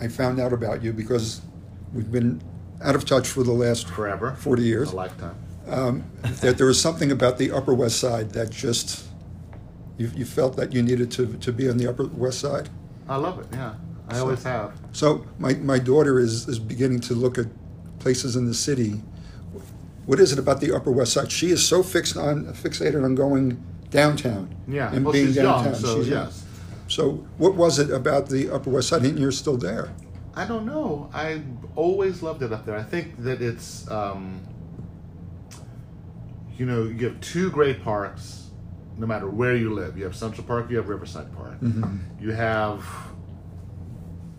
I 0.06 0.08
found 0.08 0.40
out 0.40 0.54
about 0.54 0.84
you 0.84 0.94
because 0.94 1.42
we've 1.94 2.12
been 2.12 2.42
out 2.84 2.96
of 2.96 3.04
touch 3.06 3.28
for 3.28 3.42
the 3.44 3.52
last 3.52 3.88
Forever. 3.90 4.36
40 4.36 4.62
years, 4.62 4.92
A 4.92 4.96
lifetime. 4.96 5.36
Um, 5.70 6.04
that 6.42 6.58
there 6.58 6.68
was 6.68 6.80
something 6.82 7.12
about 7.12 7.38
the 7.38 7.52
Upper 7.52 7.74
West 7.74 8.00
Side 8.00 8.32
that 8.32 8.50
just, 8.50 9.08
you, 9.98 10.10
you 10.16 10.26
felt 10.26 10.56
that 10.58 10.74
you 10.74 10.82
needed 10.82 11.12
to, 11.12 11.34
to 11.38 11.52
be 11.52 11.70
on 11.70 11.78
the 11.78 11.88
Upper 11.88 12.06
West 12.08 12.40
Side. 12.40 12.70
I 13.08 13.16
love 13.18 13.40
it, 13.40 13.48
yeah. 13.52 13.76
I 14.10 14.20
always 14.20 14.44
have. 14.44 14.74
So 14.94 15.26
my, 15.38 15.54
my 15.56 15.80
daughter 15.80 16.20
is, 16.20 16.48
is 16.48 16.60
beginning 16.60 17.02
to 17.02 17.14
look 17.14 17.38
at 17.38 17.48
places 18.00 18.36
in 18.36 18.46
the 18.46 18.54
city. 18.54 19.02
What 20.06 20.20
is 20.20 20.32
it 20.32 20.40
about 20.40 20.62
the 20.62 20.74
Upper 20.74 20.92
West 20.92 21.14
Side? 21.14 21.32
She 21.32 21.52
is 21.52 21.66
so 21.68 21.84
fixed 21.84 22.16
on 22.16 22.46
fixated 22.54 23.04
on 23.04 23.16
going 23.16 23.62
downtown 23.90 24.56
Yeah, 24.68 24.94
and 24.94 25.04
well, 25.04 25.12
being 25.12 25.34
downtown. 25.34 25.66
young, 25.66 25.76
so 25.76 25.98
She's 26.00 26.10
young. 26.10 26.30
So 26.88 27.26
what 27.38 27.56
was 27.56 27.80
it 27.80 27.90
about 27.92 28.30
the 28.30 28.50
Upper 28.50 28.70
West 28.70 28.88
Side? 28.90 29.04
And 29.04 29.20
you're 29.20 29.32
still 29.34 29.58
there. 29.58 29.90
I 30.36 30.46
don't 30.46 30.66
know. 30.66 31.10
I 31.14 31.42
always 31.76 32.22
loved 32.24 32.44
it 32.44 32.54
up 32.54 32.66
there. 32.66 32.78
I 32.78 32.84
think 32.84 33.22
that 33.24 33.42
it's, 33.42 33.90
um, 33.92 34.40
you 36.58 36.66
know, 36.66 36.84
you 36.84 37.06
have 37.08 37.20
two 37.22 37.50
great 37.52 37.84
parks, 37.84 38.50
no 38.98 39.06
matter 39.06 39.30
where 39.30 39.56
you 39.56 39.74
live. 39.74 39.98
You 39.98 40.04
have 40.06 40.16
Central 40.16 40.46
Park, 40.46 40.70
you 40.70 40.78
have 40.78 40.90
Riverside 40.90 41.34
Park. 41.36 41.58
You 42.20 42.32
have 42.32 42.84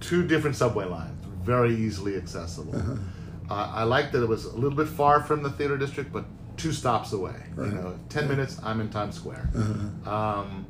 two 0.00 0.26
different 0.26 0.56
subway 0.56 0.84
lines, 0.84 1.24
very 1.42 1.74
easily 1.74 2.16
accessible. 2.16 2.74
Uh, 3.50 3.72
I 3.74 3.84
like 3.84 4.12
that 4.12 4.22
it 4.22 4.28
was 4.28 4.44
a 4.44 4.54
little 4.54 4.76
bit 4.76 4.88
far 4.88 5.22
from 5.22 5.42
the 5.42 5.50
theater 5.50 5.76
district, 5.78 6.12
but 6.12 6.24
two 6.56 6.72
stops 6.72 7.12
away. 7.12 7.34
Right. 7.54 7.68
You 7.68 7.74
know, 7.74 7.98
ten 8.08 8.28
minutes, 8.28 8.60
I'm 8.62 8.80
in 8.80 8.90
Times 8.90 9.14
Square. 9.16 9.48
Um, 10.06 10.66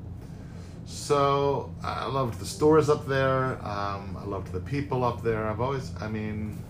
so 0.87 1.75
I 1.83 2.07
loved 2.07 2.39
the 2.41 2.47
stores 2.47 2.89
up 2.89 3.07
there. 3.07 3.59
Um, 3.67 4.17
I 4.19 4.25
loved 4.25 4.53
the 4.53 4.61
people 4.61 5.05
up 5.05 5.23
there. 5.23 5.47
I've 5.47 5.61
always, 5.61 5.93
I 6.01 6.09
mean, 6.09 6.63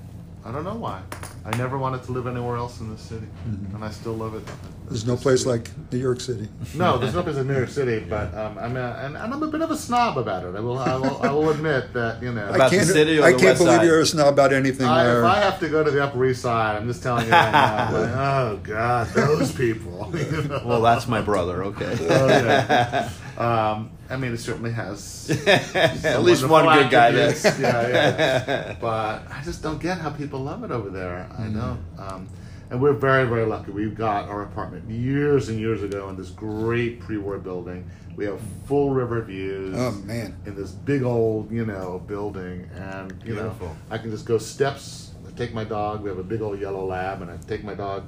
I 0.44 0.52
don't 0.52 0.64
know 0.64 0.74
why. 0.76 1.02
I 1.44 1.56
never 1.56 1.78
wanted 1.78 2.02
to 2.04 2.12
live 2.12 2.26
anywhere 2.26 2.56
else 2.56 2.80
in 2.80 2.90
the 2.90 2.98
city, 2.98 3.26
and 3.74 3.84
I 3.84 3.90
still 3.90 4.14
love 4.14 4.34
it. 4.34 4.42
There's 4.88 5.06
no 5.06 5.16
place 5.16 5.44
like 5.46 5.70
New 5.92 5.98
York 5.98 6.20
City. 6.20 6.48
No, 6.74 6.96
there's 6.98 7.14
no 7.14 7.22
place 7.22 7.36
in 7.36 7.46
New 7.46 7.56
York 7.56 7.68
City, 7.68 8.00
but 8.08 8.34
um, 8.34 8.58
I'm 8.58 8.76
a, 8.76 9.00
and, 9.02 9.16
and 9.16 9.34
I'm 9.34 9.42
a 9.42 9.46
bit 9.46 9.60
of 9.62 9.70
a 9.70 9.76
snob 9.76 10.16
about 10.18 10.44
it. 10.44 10.54
I 10.54 10.60
will, 10.60 10.78
I 10.78 10.96
will, 10.96 11.22
I 11.22 11.30
will 11.30 11.50
admit 11.50 11.92
that 11.94 12.22
you 12.22 12.32
know. 12.32 12.44
I 12.46 12.54
About 12.54 12.70
the 12.70 12.76
can't, 12.78 12.88
city 12.88 13.18
or 13.18 13.24
I 13.24 13.32
the 13.32 13.38
can't 13.38 13.48
West 13.50 13.58
believe 13.58 13.76
Side? 13.78 13.86
you're 13.86 14.00
a 14.00 14.06
snob 14.06 14.32
about 14.34 14.52
anything. 14.52 14.86
I, 14.86 15.18
if 15.18 15.24
I 15.24 15.40
have 15.40 15.58
to 15.60 15.68
go 15.68 15.82
to 15.84 15.90
the 15.90 16.02
Upper 16.02 16.24
East 16.26 16.42
Side, 16.42 16.76
I'm 16.76 16.86
just 16.86 17.02
telling 17.02 17.26
you 17.26 17.32
right 17.32 17.52
now. 17.52 17.92
Like, 17.92 18.10
oh 18.14 18.60
God, 18.62 19.06
those 19.08 19.52
people. 19.52 20.10
you 20.14 20.42
know? 20.42 20.62
Well, 20.64 20.82
that's 20.82 21.08
my 21.08 21.20
brother. 21.20 21.64
Okay. 21.64 21.96
Oh, 22.00 22.26
yeah. 22.28 23.10
Um, 23.36 23.90
I 24.10 24.16
mean, 24.16 24.32
it 24.32 24.38
certainly 24.38 24.72
has 24.72 25.30
At 25.46 26.22
least 26.22 26.46
one 26.48 26.64
good 26.64 26.90
guy 26.90 27.10
there. 27.12 27.34
Yeah, 27.60 27.88
yeah. 27.88 28.76
But 28.80 29.30
I 29.30 29.42
just 29.44 29.62
don't 29.62 29.80
get 29.80 29.98
how 29.98 30.10
people 30.10 30.40
love 30.40 30.64
it 30.64 30.70
over 30.70 30.88
there. 30.88 31.28
I 31.36 31.44
don't. 31.48 31.84
Um, 31.98 32.28
and 32.70 32.80
we're 32.80 32.92
very, 32.92 33.26
very 33.26 33.46
lucky. 33.46 33.70
We 33.70 33.88
got 33.90 34.28
our 34.28 34.42
apartment 34.42 34.90
years 34.90 35.48
and 35.48 35.58
years 35.58 35.82
ago 35.82 36.08
in 36.10 36.16
this 36.16 36.30
great 36.30 37.00
pre-war 37.00 37.38
building. 37.38 37.88
We 38.16 38.24
have 38.26 38.40
full 38.66 38.90
river 38.90 39.22
views. 39.22 39.74
Oh, 39.78 39.92
man. 39.92 40.36
In 40.44 40.54
this 40.54 40.72
big 40.72 41.02
old, 41.02 41.50
you 41.50 41.64
know, 41.64 42.02
building, 42.06 42.68
and 42.74 43.12
you 43.24 43.34
Beautiful. 43.34 43.68
know, 43.68 43.76
I 43.90 43.98
can 43.98 44.10
just 44.10 44.26
go 44.26 44.38
steps. 44.38 45.12
I 45.26 45.30
take 45.32 45.54
my 45.54 45.64
dog. 45.64 46.02
We 46.02 46.08
have 46.10 46.18
a 46.18 46.24
big 46.24 46.42
old 46.42 46.60
yellow 46.60 46.84
lab, 46.84 47.22
and 47.22 47.30
I 47.30 47.36
take 47.46 47.62
my 47.64 47.74
dog 47.74 48.04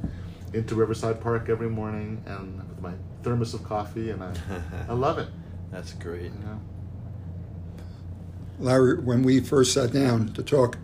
into 0.53 0.75
Riverside 0.75 1.21
Park 1.21 1.49
every 1.49 1.71
morning, 1.71 2.23
and 2.27 2.59
with 2.69 2.81
my 2.83 2.93
thermos 3.23 3.55
of 3.55 3.63
coffee, 3.63 4.11
and 4.11 4.23
I, 4.23 4.35
I 4.89 4.93
love 4.95 5.19
it. 5.19 5.29
That's 5.71 5.93
great. 5.95 6.25
You 6.25 6.31
know. 6.45 6.61
Larry, 8.59 8.99
when 9.01 9.23
we 9.23 9.41
first 9.41 9.73
sat 9.73 9.93
down 9.93 10.33
to 10.35 10.43
talk, 10.43 10.77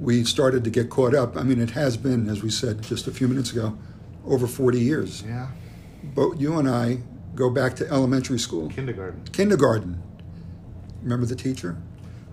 we 0.00 0.24
started 0.24 0.64
to 0.64 0.70
get 0.70 0.90
caught 0.90 1.14
up. 1.14 1.36
I 1.36 1.42
mean, 1.42 1.60
it 1.60 1.70
has 1.70 1.96
been, 1.96 2.28
as 2.28 2.42
we 2.42 2.50
said 2.50 2.82
just 2.82 3.06
a 3.06 3.10
few 3.12 3.28
minutes 3.28 3.52
ago, 3.52 3.76
over 4.26 4.46
40 4.46 4.80
years. 4.80 5.22
Yeah. 5.26 5.48
But 6.14 6.40
you 6.40 6.58
and 6.58 6.68
I 6.68 7.00
go 7.34 7.50
back 7.50 7.76
to 7.76 7.88
elementary 7.88 8.38
school, 8.38 8.68
Kindergarten. 8.70 9.22
kindergarten. 9.32 10.02
Remember 11.02 11.26
the 11.26 11.36
teacher? 11.36 11.76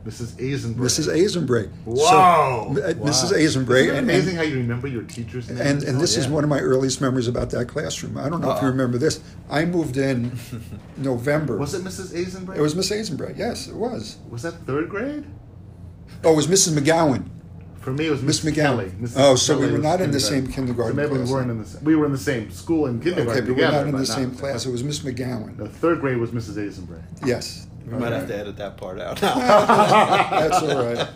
Mrs. 0.07 0.37
Azenberg. 0.37 0.75
Mrs. 0.77 1.07
Azenbray. 1.13 1.69
Wow. 1.85 2.71
So, 2.73 2.81
uh, 2.81 2.93
Mrs. 2.93 3.37
Isn't 3.37 3.69
it 3.69 3.97
amazing 3.97 4.29
and- 4.29 4.37
how 4.37 4.43
you 4.43 4.55
remember 4.57 4.87
your 4.87 5.03
teacher's 5.03 5.49
name? 5.49 5.59
And, 5.59 5.83
and 5.83 5.99
this 5.99 6.15
is 6.15 6.25
yeah. 6.25 6.31
one 6.31 6.43
of 6.45 6.49
my 6.49 6.59
earliest 6.59 7.01
memories 7.01 7.27
about 7.27 7.49
that 7.49 7.67
classroom. 7.67 8.17
I 8.17 8.29
don't 8.29 8.39
know 8.41 8.51
if 8.55 8.61
you 8.61 8.69
remember 8.69 8.97
this. 8.97 9.19
I 9.49 9.65
moved 9.65 9.97
in 9.97 10.31
November. 10.97 11.57
was 11.57 11.73
it 11.73 11.83
Mrs. 11.83 12.13
Azenberg? 12.15 12.55
It 12.57 12.61
was 12.61 12.73
Miss 12.75 12.89
Azenbray. 12.89 13.37
Yes, 13.37 13.67
it 13.67 13.75
was. 13.75 14.17
Was 14.29 14.43
that 14.43 14.53
third 14.65 14.89
grade? 14.89 15.25
Oh, 16.23 16.33
it 16.33 16.35
was 16.37 16.47
Mrs. 16.47 16.77
McGowan. 16.77 17.25
For 17.81 17.91
me, 17.93 18.07
it 18.07 18.09
was 18.11 18.21
Miss 18.21 18.43
Miss 18.43 18.53
McGowan. 18.53 18.55
Kelly. 18.55 18.85
Mrs. 19.01 19.13
Oh, 19.17 19.35
so 19.35 19.57
we 19.59 19.69
were 19.71 19.77
not 19.77 19.99
in 20.01 20.11
the 20.11 20.19
same 20.19 20.47
kindergarten 20.47 20.95
So 20.95 21.01
maybe 21.01 21.15
class. 21.15 21.27
we 21.27 21.33
weren't 21.33 21.51
in 21.51 21.57
the 21.59 21.65
same. 21.65 21.83
We 21.83 21.95
were 21.95 22.05
in 22.05 22.11
the 22.11 22.17
same 22.17 22.51
school 22.51 22.87
in 22.87 22.99
kindergarten 22.99 23.29
Okay, 23.43 23.47
but 23.47 23.57
we're 23.57 23.71
not 23.71 23.87
in 23.87 23.95
the 23.97 24.05
same 24.05 24.31
class. 24.31 24.65
It 24.65 24.71
was 24.71 24.83
Miss 24.83 24.99
McGowan. 24.99 25.57
The 25.57 25.67
third 25.69 25.99
grade 26.01 26.17
was 26.17 26.31
Mrs. 26.31 26.55
Azenberg. 26.55 27.03
Yes. 27.25 27.67
We 27.87 27.97
might 27.97 28.11
have 28.11 28.27
to 28.27 28.35
edit 28.37 28.57
that 28.57 28.75
part 28.75 28.99
out. 28.99 29.17
That's 29.21 30.61
all 30.61 30.85
right. 30.85 31.07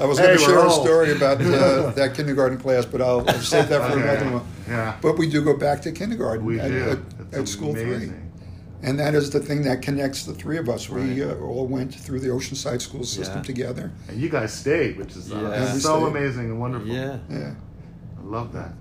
I 0.00 0.04
was 0.04 0.18
Hey, 0.18 0.26
going 0.26 0.38
to 0.38 0.44
we're 0.44 0.50
share 0.50 0.66
a 0.66 0.70
story 0.70 1.12
about 1.12 1.40
uh, 1.40 1.90
that 1.96 2.14
kindergarten 2.14 2.58
class, 2.58 2.84
but 2.86 3.02
I'll, 3.02 3.28
I'll 3.28 3.40
save 3.40 3.68
that 3.70 3.90
for 3.90 3.98
Okay. 3.98 4.08
another 4.08 4.30
one. 4.38 4.46
Yeah. 4.68 4.96
But 5.02 5.18
we 5.18 5.28
do 5.28 5.42
go 5.44 5.56
back 5.56 5.82
to 5.82 5.90
kindergarten 5.90 6.44
We 6.46 6.60
at, 6.60 6.68
do. 6.68 6.90
at, 6.90 6.98
It's 7.32 7.36
at 7.38 7.48
school 7.48 7.72
three. 7.74 7.82
amazing. 7.82 8.30
And 8.84 8.98
that 9.00 9.14
is 9.16 9.30
the 9.30 9.40
thing 9.40 9.62
that 9.62 9.82
connects 9.82 10.24
the 10.24 10.32
three 10.34 10.58
of 10.58 10.68
us. 10.68 10.88
We 10.88 11.22
Right. 11.24 11.32
uh, 11.32 11.40
all 11.40 11.66
went 11.66 11.92
through 11.92 12.20
the 12.20 12.28
Oceanside 12.28 12.80
school 12.80 13.02
system 13.04 13.38
Yeah. 13.38 13.42
together. 13.42 13.92
And 14.08 14.20
you 14.20 14.28
guys 14.28 14.52
stayed, 14.52 14.98
which 14.98 15.16
is 15.16 15.32
uh, 15.32 15.40
Yeah. 15.40 15.72
so 15.72 15.78
stayed. 15.98 16.06
amazing 16.08 16.44
and 16.50 16.60
wonderful. 16.60 16.86
yeah. 16.88 17.18
Yeah. 17.28 17.54
I 18.20 18.24
love 18.24 18.52
that. 18.52 18.72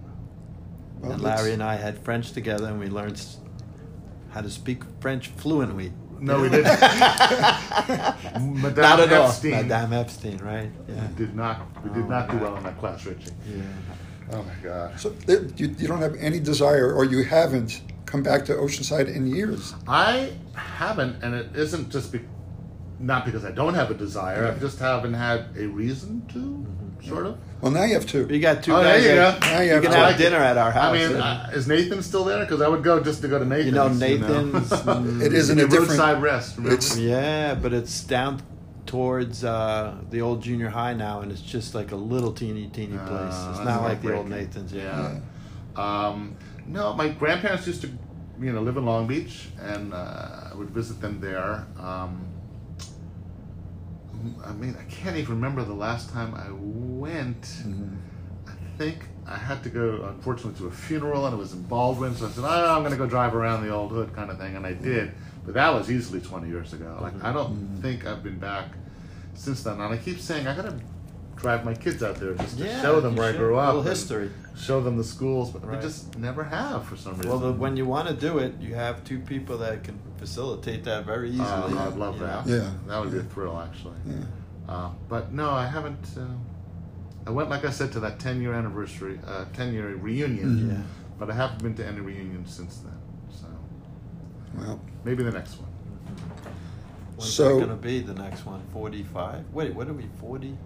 Well, 1.01 1.13
And 1.13 1.21
Larry 1.21 1.53
and 1.53 1.63
I 1.63 1.75
had 1.77 1.97
French 2.03 2.33
together, 2.33 2.67
and 2.67 2.79
we 2.79 2.87
learned 2.87 3.19
how 4.29 4.41
to 4.41 4.49
speak 4.49 4.83
French 4.99 5.29
fluently. 5.29 5.91
No, 6.21 6.39
we 6.39 6.49
didn't. 6.49 6.65
Madame 8.61 8.75
Not 8.75 8.99
at 8.99 9.13
all. 9.13 9.27
Epstein 9.27 9.51
Madame 9.67 9.93
Epstein, 9.93 10.37
right? 10.37 10.69
Yeah. 10.87 11.07
did 11.17 11.35
not. 11.35 11.61
We 11.83 11.89
did 11.89 12.03
Oh, 12.05 12.07
not 12.07 12.27
do 12.29 12.33
man. 12.35 12.43
well 12.43 12.55
in 12.57 12.63
that 12.63 12.77
class, 12.79 13.05
Richie. 13.05 13.31
Yeah. 13.47 13.61
Oh 14.31 14.43
my 14.43 14.53
God. 14.63 14.99
So 14.99 15.09
th- 15.09 15.51
you, 15.59 15.75
you 15.77 15.87
don't 15.87 16.01
have 16.01 16.15
any 16.15 16.39
desire, 16.39 16.93
or 16.93 17.05
you 17.05 17.23
haven't 17.23 17.81
come 18.05 18.21
back 18.23 18.45
to 18.45 18.53
Oceanside 18.53 19.13
in 19.13 19.25
years. 19.27 19.73
I 19.87 20.33
haven't, 20.53 21.21
and 21.23 21.33
it 21.33 21.55
isn't 21.55 21.89
just 21.89 22.11
be, 22.11 22.21
not 22.99 23.25
because 23.25 23.43
I 23.43 23.51
don't 23.51 23.73
have 23.73 23.89
a 23.89 23.95
desire. 23.95 24.53
I 24.55 24.59
just 24.59 24.79
haven't 24.79 25.15
had 25.15 25.47
a 25.57 25.65
reason 25.67 26.25
to, 26.27 26.37
mm-hmm. 26.39 26.80
Sort 27.07 27.25
of. 27.25 27.37
Well, 27.61 27.71
now 27.71 27.83
you 27.83 27.93
have 27.93 28.05
two. 28.07 28.25
We 28.27 28.39
got 28.39 28.63
two 28.63 28.73
Oh, 28.73 28.81
there 28.83 28.95
guys. 28.95 29.03
you 29.05 29.15
that- 29.15 29.39
go. 29.41 29.47
Now 29.47 29.59
you 29.59 29.65
you 29.67 29.73
have 29.73 29.83
can 29.83 29.91
two. 29.91 29.97
have 29.97 30.17
dinner 30.17 30.37
at 30.37 30.57
our 30.57 30.71
house. 30.71 30.95
I 30.95 31.07
mean, 31.07 31.17
uh, 31.17 31.49
is 31.53 31.67
Nathan 31.67 32.01
still 32.01 32.23
there? 32.23 32.39
Because 32.39 32.61
I 32.61 32.67
would 32.67 32.83
go 32.83 33.01
just 33.03 33.21
to 33.21 33.27
go 33.27 33.37
to 33.39 33.45
Nathan's. 33.45 33.65
You 33.67 33.71
know, 33.73 33.87
you 33.87 33.93
Nathan's, 33.99 34.69
mm, 34.69 35.21
It 35.21 35.33
isn't 35.33 35.59
a 35.59 35.65
a 35.65 35.67
different. 35.67 35.89
roadside 35.89 36.21
rest. 36.21 36.57
Remember? 36.57 36.75
It's- 36.75 36.97
yeah, 36.97 37.53
but 37.55 37.73
it's 37.73 38.03
down 38.03 38.41
towards 38.87 39.43
uh, 39.43 39.95
the 40.09 40.21
old 40.21 40.41
junior 40.41 40.69
high 40.69 40.93
now, 40.93 41.21
and 41.21 41.31
it's 41.31 41.41
just 41.41 41.75
like 41.75 41.91
a 41.91 41.95
little 41.95 42.31
teeny, 42.33 42.67
teeny 42.67 42.97
Uh, 42.97 43.07
place. 43.07 43.57
It's 43.57 43.65
not 43.65 43.83
like 43.83 44.01
the 44.01 44.15
old 44.15 44.27
heartbreaking. 44.29 44.63
Nathan's. 44.63 44.73
Yeah. 44.73 45.19
Um, 45.75 46.35
no, 46.67 46.93
my 46.93 47.09
grandparents 47.09 47.67
used 47.67 47.81
to, 47.83 47.89
you 48.39 48.51
know, 48.51 48.61
live 48.61 48.77
in 48.77 48.85
Long 48.85 49.07
Beach, 49.07 49.49
and 49.61 49.93
uh, 49.93 50.49
I 50.51 50.55
would 50.55 50.71
visit 50.71 50.99
them 50.99 51.19
there. 51.21 51.65
Um, 51.79 52.25
I 54.45 54.51
mean, 54.53 54.75
I 54.79 54.83
can't 54.91 55.15
even 55.17 55.35
remember 55.35 55.63
the 55.63 55.73
last 55.73 56.09
time 56.11 56.33
I 56.35 56.47
went. 56.51 57.41
Mm-hmm. 57.41 57.95
I 58.47 58.53
think 58.77 59.05
I 59.27 59.37
had 59.37 59.61
to 59.63 59.69
go, 59.69 60.05
unfortunately, 60.09 60.57
to 60.59 60.67
a 60.67 60.71
funeral, 60.71 61.25
and 61.25 61.33
it 61.35 61.37
was 61.37 61.53
in 61.53 61.61
Baldwin. 61.63 62.15
So 62.15 62.25
I 62.27 62.29
said, 62.29 62.43
"Oh, 62.43 62.75
I'm 62.75 62.81
going 62.81 62.91
to 62.91 62.97
go 62.97 63.05
drive 63.07 63.35
around 63.35 63.63
the 63.65 63.73
old 63.73 63.91
hood, 63.91 64.13
kind 64.15 64.31
of 64.31 64.37
thing," 64.39 64.55
and 64.55 64.65
I 64.65 64.73
did. 64.73 65.11
But 65.45 65.53
that 65.55 65.73
was 65.73 65.91
easily 65.91 66.19
20 66.21 66.47
years 66.47 66.73
ago. 66.73 66.97
Like 67.01 67.13
I 67.23 67.31
don't 67.33 67.53
Mm-hmm. 67.53 67.81
think 67.81 68.05
I've 68.05 68.23
been 68.23 68.39
back 68.39 68.67
since 69.33 69.63
then. 69.63 69.79
And 69.79 69.93
I 69.93 69.97
keep 69.97 70.19
saying 70.19 70.47
I 70.47 70.55
got 70.55 70.65
to 70.65 70.79
drive 71.41 71.65
my 71.65 71.73
kids 71.73 72.03
out 72.03 72.15
there 72.17 72.33
just 72.35 72.57
to 72.59 72.65
Yeah, 72.65 72.81
show 72.81 73.01
them 73.01 73.13
you 73.13 73.19
where 73.19 73.29
I 73.29 73.31
should. 73.31 73.39
grew 73.39 73.55
A 73.55 73.59
up. 73.59 73.67
little 73.75 73.81
history. 73.89 74.29
Show 74.55 74.79
them 74.81 74.95
the 74.95 75.03
schools, 75.03 75.49
but 75.49 75.65
Right. 75.65 75.77
we 75.77 75.81
just 75.83 76.17
never 76.17 76.43
have 76.43 76.85
for 76.85 76.95
some 76.95 77.15
reason. 77.15 77.29
Well, 77.29 77.39
the, 77.39 77.51
when 77.51 77.75
you 77.75 77.85
want 77.85 78.07
to 78.09 78.13
do 78.13 78.37
it, 78.37 78.53
you 78.61 78.75
have 78.75 79.03
two 79.03 79.19
people 79.19 79.57
that 79.57 79.83
can 79.83 79.97
facilitate 80.17 80.83
that 80.83 81.05
very 81.05 81.31
easily. 81.31 81.43
Uh, 81.77 81.87
I'd 81.87 81.95
love 81.95 82.19
that. 82.19 82.45
know? 82.45 82.55
Yeah. 82.55 82.69
that 82.87 83.01
would 83.01 83.11
be 83.11 83.17
a 83.17 83.23
thrill, 83.23 83.57
actually. 83.59 83.95
Yeah. 84.05 84.15
Uh, 84.69 84.89
but 85.09 85.33
no, 85.33 85.49
I 85.49 85.65
haven't. 85.65 86.05
Uh, 86.15 86.25
I 87.25 87.31
went, 87.31 87.49
like 87.49 87.65
I 87.65 87.71
said, 87.71 87.91
to 87.93 87.99
that 88.01 88.19
10 88.19 88.41
year 88.41 88.53
anniversary, 88.53 89.19
uh, 89.25 89.45
10 89.53 89.73
year 89.73 89.95
reunion. 89.95 90.69
Yeah. 90.69 90.77
but 91.19 91.29
I 91.29 91.35
haven't 91.35 91.61
been 91.61 91.75
to 91.75 91.85
any 91.85 91.99
reunions 92.01 92.51
since 92.51 92.77
then. 92.77 92.97
So 93.29 93.45
Well, 94.57 94.79
maybe 95.03 95.21
the 95.23 95.29
next 95.31 95.59
one. 95.59 95.69
When's 97.15 97.31
So- 97.31 97.59
that 97.59 97.65
going 97.65 97.69
to 97.69 97.75
be 97.75 98.01
the 98.01 98.15
next 98.15 98.43
one? 98.45 98.61
45? 98.73 99.43
Wait, 99.53 99.75
what 99.75 99.87
are 99.87 99.93
we, 99.93 100.07
40? 100.19 100.57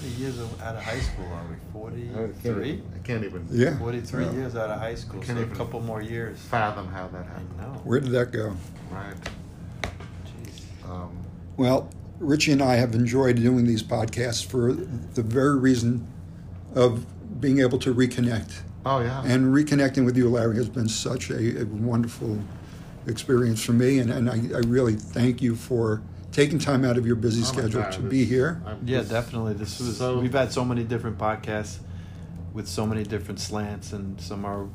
How 0.00 0.04
many 0.06 0.14
years 0.20 0.38
out 0.62 0.76
of 0.76 0.82
high 0.82 1.00
school 1.00 1.24
are 1.32 1.42
we? 1.50 1.56
43? 1.72 2.82
I 2.94 2.98
can't 3.06 3.24
even 3.24 3.46
yeah. 3.50 3.76
43 3.78 4.24
Yeah. 4.24 4.32
years 4.32 4.54
out 4.56 4.70
of 4.70 4.78
high 4.78 4.94
school, 4.94 5.20
Can't 5.20 5.38
so 5.38 5.44
a 5.44 5.56
couple 5.56 5.80
more 5.80 6.00
years. 6.00 6.38
fathom 6.38 6.86
how 6.88 7.08
that 7.08 7.22
I 7.22 7.24
happened. 7.24 7.58
know. 7.58 7.80
Where 7.84 7.98
did 8.00 8.12
that 8.12 8.30
go? 8.30 8.54
Right. 8.92 9.14
Jeez. 9.82 10.88
Um, 10.90 11.10
Well, 11.56 11.90
Richie 12.20 12.52
and 12.52 12.62
I 12.62 12.76
have 12.76 12.94
enjoyed 12.94 13.36
doing 13.36 13.66
these 13.66 13.82
podcasts 13.82 14.44
for 14.44 14.72
the 14.72 15.22
very 15.22 15.58
reason 15.58 16.06
of 16.76 17.04
being 17.40 17.58
able 17.60 17.78
to 17.78 17.92
reconnect. 17.94 18.52
oh, 18.86 19.00
yeah. 19.00 19.22
And 19.24 19.52
reconnecting 19.54 20.04
with 20.04 20.16
you, 20.16 20.28
Larry, 20.28 20.56
has 20.56 20.68
been 20.68 20.88
such 20.88 21.30
a, 21.30 21.62
a 21.62 21.64
wonderful 21.66 22.38
experience 23.06 23.62
for 23.64 23.72
me. 23.72 23.98
And, 23.98 24.10
and 24.10 24.30
I, 24.30 24.34
I 24.56 24.60
really 24.66 24.94
thank 24.94 25.42
you 25.42 25.56
for 25.56 26.02
taking 26.32 26.58
time 26.58 26.84
out 26.84 26.96
of 26.98 27.06
your 27.06 27.16
busy 27.16 27.40
Oh, 27.42 27.44
schedule 27.44 27.82
God, 27.82 27.92
to 27.92 28.02
this- 28.02 28.10
be 28.10 28.24
here. 28.24 28.62
I'm 28.66 28.80
Yeah, 28.84 29.02
definitely. 29.02 29.54
This 29.54 29.78
was 29.80 29.96
so- 29.96 30.20
we've 30.20 30.32
had 30.32 30.52
so 30.52 30.64
many 30.64 30.84
different 30.84 31.18
podcasts 31.18 31.78
with 32.52 32.66
so 32.68 32.86
many 32.86 33.02
different 33.04 33.40
slants, 33.40 33.92
and 33.92 34.20
some 34.20 34.44
are 34.44 34.66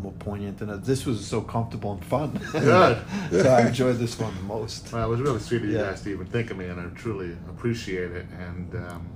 more 0.00 0.12
poignant 0.20 0.58
than 0.58 0.70
others. 0.70 0.86
This 0.86 1.04
was 1.06 1.26
so 1.26 1.40
comfortable 1.40 1.92
and 1.92 2.04
fun. 2.04 2.30
Good. 2.52 2.98
so 3.32 3.50
I 3.50 3.66
enjoyed 3.66 3.98
this 3.98 4.18
one 4.18 4.32
the 4.36 4.42
most. 4.42 4.92
Well, 4.92 5.04
it 5.04 5.08
was 5.08 5.20
really 5.20 5.40
sweet 5.40 5.62
of 5.62 5.68
you 5.68 5.76
Yeah. 5.76 5.90
guys 5.90 6.02
to 6.02 6.10
even 6.10 6.26
think 6.26 6.50
of 6.52 6.56
me, 6.56 6.66
and 6.66 6.80
I 6.80 6.84
truly 6.94 7.32
appreciate 7.48 8.12
it. 8.12 8.26
And 8.38 8.74
um, 8.88 9.06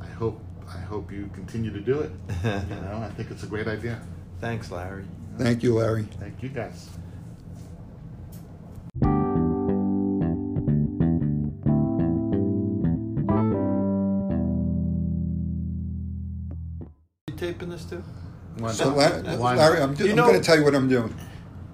I 0.00 0.06
hope 0.06 0.40
I 0.68 0.78
hope 0.78 1.10
you 1.12 1.28
continue 1.34 1.70
to 1.70 1.80
do 1.80 2.00
it. 2.00 2.10
you 2.44 2.50
know, 2.76 3.02
I 3.02 3.10
think 3.16 3.30
it's 3.30 3.42
a 3.42 3.46
great 3.46 3.68
idea. 3.68 4.00
Thanks, 4.40 4.70
Larry. 4.70 5.04
Thank 5.38 5.62
you, 5.62 5.74
Larry. 5.74 6.06
Thank 6.20 6.42
you 6.42 6.48
guys. 6.50 6.88
You 17.90 17.98
taping 17.98 18.64
this 18.64 18.78
too? 18.78 18.84
So, 18.84 18.88
La- 18.94 19.36
Why 19.36 19.54
Larry. 19.56 19.80
I'm, 19.80 19.94
You 19.96 20.10
I'm 20.10 20.16
know- 20.16 20.26
going 20.26 20.38
to 20.40 20.44
tell 20.44 20.56
you 20.58 20.64
what 20.64 20.74
I'm 20.74 20.88
doing. 20.88 21.14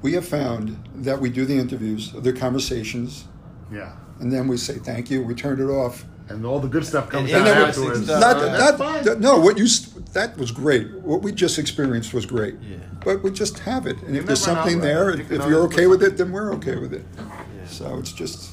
We 0.00 0.12
have 0.12 0.26
found 0.26 0.76
that 0.94 1.20
we 1.20 1.28
do 1.28 1.44
the 1.44 1.58
interviews, 1.58 2.12
the 2.12 2.32
conversations, 2.32 3.24
Yeah. 3.72 3.92
and 4.20 4.32
then 4.32 4.46
we 4.46 4.56
say 4.56 4.74
thank 4.74 5.10
you. 5.10 5.22
We 5.24 5.34
turn 5.34 5.60
it 5.60 5.64
off. 5.64 6.04
And 6.28 6.44
all 6.46 6.60
the 6.60 6.68
good 6.68 6.84
stuff 6.86 7.08
comes 7.08 7.32
And 7.32 7.40
out 7.42 7.44
then 7.46 7.68
afterwards. 7.68 8.04
stuff. 8.04 8.20
Not, 8.20 8.36
Uh, 8.36 8.58
that, 8.76 8.78
not- 9.06 9.20
no, 9.20 9.38
what 9.40 9.58
you 9.58 9.66
that 10.12 10.36
was 10.38 10.50
great. 10.52 10.92
What 11.00 11.22
we 11.22 11.32
just 11.32 11.58
experienced 11.58 12.14
was 12.14 12.26
great. 12.26 12.54
Yeah. 12.62 12.76
But 13.04 13.22
we 13.24 13.30
just 13.30 13.58
have 13.60 13.86
it, 13.86 14.00
and 14.02 14.14
You 14.14 14.20
if 14.20 14.26
there's 14.26 14.42
something 14.42 14.80
there, 14.80 15.14
You 15.14 15.20
if 15.22 15.28
can 15.28 15.48
you're 15.48 15.62
okay 15.64 15.86
with 15.86 16.02
it, 16.02 16.16
then 16.16 16.30
we're 16.32 16.52
okay 16.54 16.76
with 16.76 16.92
it. 16.92 17.04
Yeah. 17.16 17.24
So 17.66 17.98
it's 17.98 18.12
just 18.12 18.50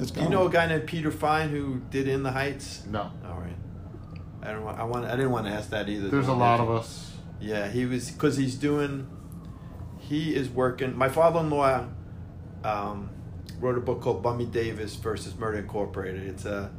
it's 0.00 0.10
You 0.16 0.28
know 0.28 0.46
a 0.48 0.50
guy 0.50 0.66
named 0.66 0.86
Peter 0.86 1.10
Fine 1.12 1.50
who 1.50 1.80
did 1.90 2.08
In 2.08 2.22
the 2.24 2.32
Heights? 2.32 2.82
No. 2.90 3.10
All 3.28 3.38
right. 3.40 3.56
I 4.42 4.52
don't. 4.52 4.64
Want, 4.64 4.78
I 4.78 4.84
want. 4.84 5.04
I 5.06 5.12
didn't 5.16 5.30
want 5.30 5.46
to 5.46 5.52
ask 5.52 5.70
that 5.70 5.88
either. 5.88 6.08
There's 6.08 6.28
a 6.28 6.32
lot 6.32 6.60
of 6.60 6.70
us. 6.70 7.12
Yeah, 7.40 7.68
he 7.68 7.86
was 7.86 8.10
because 8.10 8.36
he's 8.36 8.56
doing. 8.56 9.06
He 9.98 10.34
is 10.34 10.48
working. 10.48 10.96
My 10.96 11.08
father-in-law 11.08 11.86
um, 12.64 13.10
wrote 13.60 13.78
a 13.78 13.80
book 13.80 14.00
called 14.00 14.22
Bummy 14.22 14.46
Davis 14.46 14.96
versus 14.96 15.36
Murder 15.36 15.58
Incorporated. 15.58 16.22
It's 16.28 16.44
a. 16.44 16.70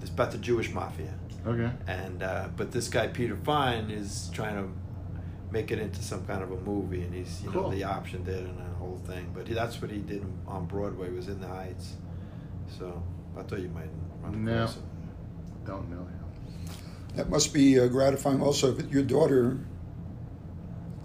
It's 0.00 0.10
about 0.10 0.32
the 0.32 0.38
Jewish 0.38 0.72
mafia, 0.72 1.14
Okay. 1.46 1.70
and 1.86 2.24
uh, 2.24 2.48
but 2.56 2.72
this 2.72 2.88
guy 2.88 3.06
Peter 3.06 3.36
Fine 3.36 3.88
is 3.90 4.28
trying 4.34 4.56
to 4.56 4.68
make 5.52 5.70
it 5.70 5.78
into 5.78 6.02
some 6.02 6.26
kind 6.26 6.42
of 6.42 6.50
a 6.50 6.56
movie, 6.62 7.02
and 7.02 7.14
he's 7.14 7.40
you 7.44 7.50
Cool. 7.52 7.62
know 7.62 7.70
the 7.70 7.84
option 7.84 8.24
did 8.24 8.38
and 8.44 8.58
the 8.58 8.74
whole 8.80 9.00
thing. 9.06 9.30
But 9.32 9.46
he, 9.46 9.54
that's 9.54 9.80
what 9.80 9.92
he 9.92 9.98
did 9.98 10.24
on 10.48 10.66
Broadway 10.66 11.10
was 11.10 11.28
In 11.28 11.40
the 11.40 11.46
Heights. 11.46 11.94
So 12.78 13.00
I 13.38 13.42
thought 13.42 13.60
you 13.60 13.68
might 13.68 13.90
run 14.22 14.44
No. 14.44 14.68
Don't 15.64 15.88
know 15.88 15.98
him. 15.98 16.21
That 17.14 17.28
must 17.28 17.52
be 17.52 17.78
uh, 17.78 17.88
gratifying. 17.88 18.40
Also, 18.40 18.70
that 18.72 18.90
your 18.90 19.02
daughter 19.02 19.58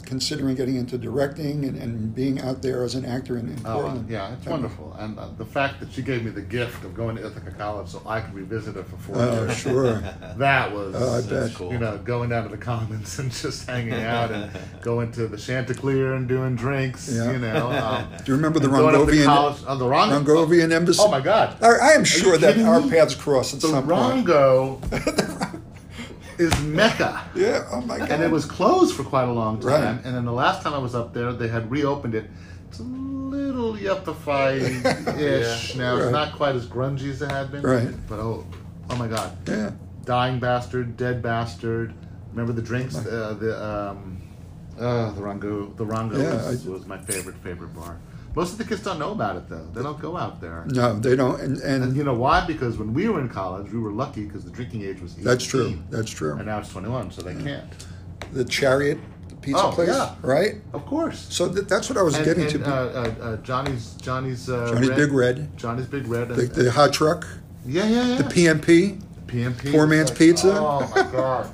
considering 0.05 0.55
getting 0.55 0.77
into 0.77 0.97
directing 0.97 1.65
and, 1.65 1.75
and 1.77 2.15
being 2.15 2.39
out 2.39 2.61
there 2.61 2.81
as 2.85 2.95
an 2.95 3.03
actor 3.03 3.37
in, 3.37 3.49
in 3.49 3.59
Oh, 3.65 3.81
Portland. 3.81 4.09
yeah, 4.09 4.31
it's 4.31 4.45
wonderful. 4.45 4.95
And 4.97 5.19
uh, 5.19 5.27
the 5.37 5.43
fact 5.43 5.81
that 5.81 5.91
she 5.91 6.01
gave 6.01 6.23
me 6.23 6.31
the 6.31 6.39
gift 6.41 6.85
of 6.85 6.95
going 6.95 7.17
to 7.17 7.27
Ithaca 7.27 7.51
College 7.51 7.89
so 7.89 8.01
I 8.05 8.21
could 8.21 8.33
revisit 8.33 8.75
her 8.75 8.83
for 8.83 8.95
four 8.95 9.15
Oh, 9.17 9.33
years. 9.43 9.57
sure. 9.57 10.01
That 10.37 10.71
was, 10.73 10.95
Oh, 10.95 11.17
I 11.17 11.19
That's 11.19 11.49
bet. 11.49 11.57
cool. 11.57 11.73
you 11.73 11.79
know, 11.79 11.97
going 11.97 12.29
down 12.29 12.43
to 12.43 12.49
the 12.49 12.55
Commons 12.57 13.19
and 13.19 13.29
just 13.33 13.67
hanging 13.67 13.95
out 13.95 14.31
and 14.31 14.49
going 14.81 15.11
to 15.11 15.27
the 15.27 15.35
Chanticleer 15.35 16.13
and 16.13 16.25
doing 16.25 16.55
drinks, 16.55 17.11
Yeah. 17.13 17.33
you 17.33 17.39
know. 17.39 17.67
Um, 17.77 18.07
Do 18.23 18.31
you 18.31 18.35
remember 18.37 18.59
the 18.59 18.67
and 18.69 18.75
going 18.77 18.95
up 18.95 19.05
to 19.07 19.11
Rongovian, 19.11 19.25
college- 19.25 19.57
oh, 19.67 19.77
the 19.77 19.87
Rong- 19.89 20.09
Rongovian 20.25 20.71
embassy? 20.71 21.01
Oh, 21.03 21.11
my 21.11 21.19
God. 21.19 21.61
I, 21.61 21.67
I 21.67 21.89
am 21.95 22.05
sure 22.05 22.37
that 22.37 22.57
our 22.59 22.81
paths 22.87 23.13
crossed 23.13 23.55
at 23.55 23.59
The 23.59 23.67
some 23.67 23.85
point. 23.85 24.25
Rongo 24.25 25.26
is 26.37 26.57
Mecca. 26.61 27.23
Yeah. 27.35 27.67
Oh 27.71 27.81
my 27.81 27.97
God. 27.99 28.11
and 28.11 28.23
it 28.23 28.31
was 28.31 28.45
closed 28.45 28.95
for 28.95 29.03
quite 29.03 29.27
a 29.27 29.31
long 29.31 29.59
time. 29.59 29.71
Right. 29.97 30.05
And 30.05 30.15
then 30.15 30.25
the 30.25 30.31
last 30.33 30.61
time 30.63 30.73
I 30.73 30.77
was 30.77 30.95
up 30.95 31.13
there, 31.13 31.33
they 31.33 31.47
had 31.47 31.69
reopened 31.71 32.15
it. 32.15 32.29
It's 32.69 32.79
a 32.79 32.83
little 32.83 33.73
yuppified-ish 33.73 35.75
Yeah. 35.75 35.81
now. 35.81 35.93
Right. 35.95 36.03
It's 36.03 36.11
not 36.11 36.33
quite 36.35 36.55
as 36.55 36.65
grungy 36.67 37.09
as 37.11 37.21
it 37.21 37.31
had 37.31 37.51
been. 37.51 37.61
Right. 37.61 37.89
But 38.07 38.19
oh, 38.19 38.45
oh 38.89 38.95
my 38.97 39.07
God, 39.07 39.35
yeah. 39.47 39.71
dying 40.05 40.39
bastard, 40.39 40.97
dead 40.97 41.21
bastard. 41.21 41.93
Remember 42.31 42.53
the 42.53 42.61
drinks? 42.61 42.95
Uh, 42.95 43.35
the 43.39 43.63
um, 43.65 44.21
uh, 44.79 45.11
the 45.11 45.21
Rango, 45.21 45.67
the 45.75 45.85
Rango 45.85 46.17
Yeah, 46.21 46.33
was, 46.35 46.67
I- 46.67 46.69
was 46.69 46.85
my 46.85 46.97
favorite 46.99 47.37
favorite 47.37 47.73
bar. 47.73 47.97
Most 48.37 48.51
of 48.51 48.59
the 48.59 48.65
kids 48.65 48.83
don't 48.83 48.99
know 48.99 49.13
about 49.13 49.35
it 49.35 49.49
though. 49.49 49.65
They 49.73 49.81
don't 49.81 49.99
go 49.99 50.15
out 50.15 50.39
there. 50.39 50.63
No, 50.67 50.93
they 50.99 51.15
don't. 51.15 51.41
And, 51.41 51.57
and, 51.57 51.83
And 51.85 51.97
you 51.97 52.03
know 52.03 52.13
why? 52.13 52.45
Because 52.45 52.77
when 52.77 52.93
we 52.93 53.09
were 53.09 53.19
in 53.19 53.29
college, 53.29 53.71
we 53.71 53.79
were 53.79 53.91
lucky 53.91 54.25
because 54.25 54.43
the 54.45 54.51
drinking 54.51 54.83
age 54.83 55.01
was 55.01 55.13
18. 55.13 55.23
that's 55.23 55.43
true. 55.43 55.79
That's 55.89 56.11
true. 56.11 56.35
And 56.35 56.45
now 56.45 56.59
it's 56.59 56.69
21, 56.69 57.09
so 57.09 57.23
they 57.23 57.33
can't. 57.33 57.65
The 58.33 58.45
Chariot 58.45 58.99
the 59.29 59.35
pizza 59.37 59.63
Oh, 59.63 59.71
place, 59.71 59.89
yeah. 59.89 60.13
right? 60.21 60.57
Of 60.71 60.85
course. 60.85 61.25
So 61.31 61.51
th- 61.51 61.65
that's 61.65 61.89
what 61.89 61.97
I 61.97 62.03
was 62.03 62.13
and, 62.13 62.25
getting 62.25 62.43
and, 62.43 62.63
to. 62.63 62.71
uh, 62.71 62.75
uh, 62.75 63.23
uh, 63.25 63.37
Johnny's 63.37 63.95
Johnny's 63.95 64.47
uh, 64.51 64.71
Johnny's 64.71 64.91
Big 64.91 65.11
Red, 65.11 65.57
Johnny's 65.57 65.87
Big 65.87 66.05
Red. 66.07 66.29
the, 66.29 66.43
the 66.43 66.71
hot 66.71 66.93
truck, 66.93 67.25
yeah, 67.65 67.87
yeah, 67.87 68.05
yeah. 68.05 68.17
the 68.17 68.23
PMP. 68.25 69.01
PMP. 69.25 69.71
Poor 69.71 69.87
man's 69.87 70.09
like, 70.11 70.19
pizza. 70.19 70.59
Oh 70.59 70.81
my 70.95 71.11
god, 71.11 71.49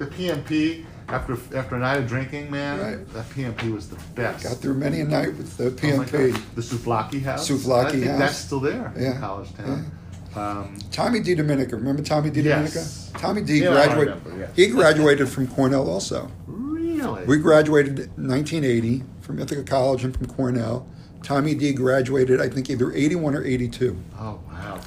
the 0.00 0.06
PMP. 0.06 0.84
After 1.08 1.36
after 1.54 1.76
a 1.76 1.78
night 1.78 1.98
of 1.98 2.08
drinking, 2.08 2.50
man, 2.50 2.80
Right. 2.80 3.12
that 3.14 3.28
PMP 3.30 3.72
was 3.72 3.88
the 3.88 3.96
best. 4.14 4.44
Got 4.44 4.56
through 4.58 4.74
many 4.74 5.00
a 5.00 5.04
night 5.04 5.36
with 5.36 5.56
the 5.56 5.66
Oh 5.66 5.96
my 5.96 6.04
PMP. 6.06 6.32
God. 6.32 6.42
the 6.54 6.62
Souvlaki 6.62 7.22
House. 7.22 7.48
Souvlaki 7.50 8.02
I 8.04 8.06
House. 8.10 8.18
That's 8.18 8.36
still 8.38 8.60
there 8.60 8.92
Yeah. 8.98 9.12
in 9.14 9.20
College 9.20 9.48
Town. 9.54 9.90
Um, 10.34 10.78
Tommy 10.90 11.20
D. 11.20 11.34
Dominica. 11.34 11.76
Remember 11.76 12.02
Tommy 12.02 12.30
D. 12.30 12.40
Yes. 12.40 13.10
Dominica? 13.12 13.20
Tommy 13.26 13.42
D. 13.42 13.62
Yeah, 13.62 13.70
graduated. 13.72 14.14
remember, 14.24 14.40
yes. 14.40 14.50
He 14.56 14.66
graduated 14.68 15.28
from 15.28 15.46
Cornell 15.46 15.88
also. 15.88 16.30
really? 16.46 17.24
We 17.26 17.36
graduated 17.38 17.98
in 18.16 18.26
1980 18.28 19.04
from 19.20 19.38
Ithaca 19.38 19.62
College 19.62 20.04
and 20.04 20.16
from 20.16 20.26
Cornell. 20.26 20.86
Tommy 21.22 21.54
D. 21.54 21.72
graduated, 21.72 22.40
I 22.40 22.48
think, 22.48 22.68
either 22.70 22.92
81 22.92 23.34
or 23.34 23.44
82. 23.44 23.96
oh 24.18 24.40
wow. 24.50 24.80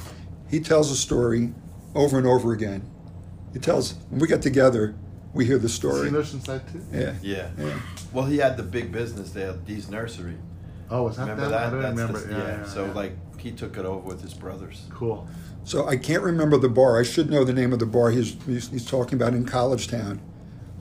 He 0.49 0.59
tells 0.59 0.91
a 0.91 0.95
story 0.95 1.53
over 1.95 2.17
and 2.17 2.25
over 2.27 2.53
again. 2.53 2.81
He 3.53 3.59
tells, 3.59 3.93
when 4.09 4.19
we 4.19 4.27
get 4.27 4.41
together, 4.41 4.95
we 5.37 5.45
hear 5.45 5.57
the 5.57 5.65
Is 5.65 5.71
he 5.71 5.77
story. 5.77 6.07
in 6.09 6.13
Oceanside 6.15 6.71
too? 6.71 6.81
Yeah. 6.91 7.13
Yeah. 7.21 7.49
Yeah. 7.57 7.79
Well, 8.13 8.25
he 8.25 8.37
had 8.37 8.57
the 8.57 8.63
big 8.63 8.91
business 8.91 9.31
there, 9.31 9.53
Dee's 9.53 9.89
Nursery. 9.89 10.35
Oh, 10.89 11.03
was 11.03 11.17
that 11.17 11.23
Remember 11.23 11.43
that? 11.43 11.51
that? 11.51 11.67
I 11.67 11.69
don't 11.69 11.81
That's 11.81 11.97
remember. 11.97 12.19
the- 12.19 12.31
yeah, 12.33 12.57
yeah, 12.59 12.65
So 12.65 12.85
yeah. 12.85 12.91
like 12.93 13.13
he 13.37 13.51
took 13.51 13.77
it 13.77 13.85
over 13.85 13.99
with 13.99 14.21
his 14.21 14.33
brothers. 14.33 14.83
cool. 14.89 15.27
So 15.63 15.85
I 15.87 15.97
can't 15.97 16.23
remember 16.23 16.57
the 16.57 16.69
bar. 16.69 16.97
I 16.99 17.03
should 17.03 17.29
know 17.29 17.43
the 17.43 17.51
name 17.53 17.73
of 17.73 17.79
the 17.79 17.85
bar 17.85 18.09
he's, 18.11 18.37
he's, 18.45 18.69
he's 18.69 18.85
talking 18.85 19.15
about 19.15 19.33
in 19.33 19.45
College 19.45 19.87
Town. 19.89 20.21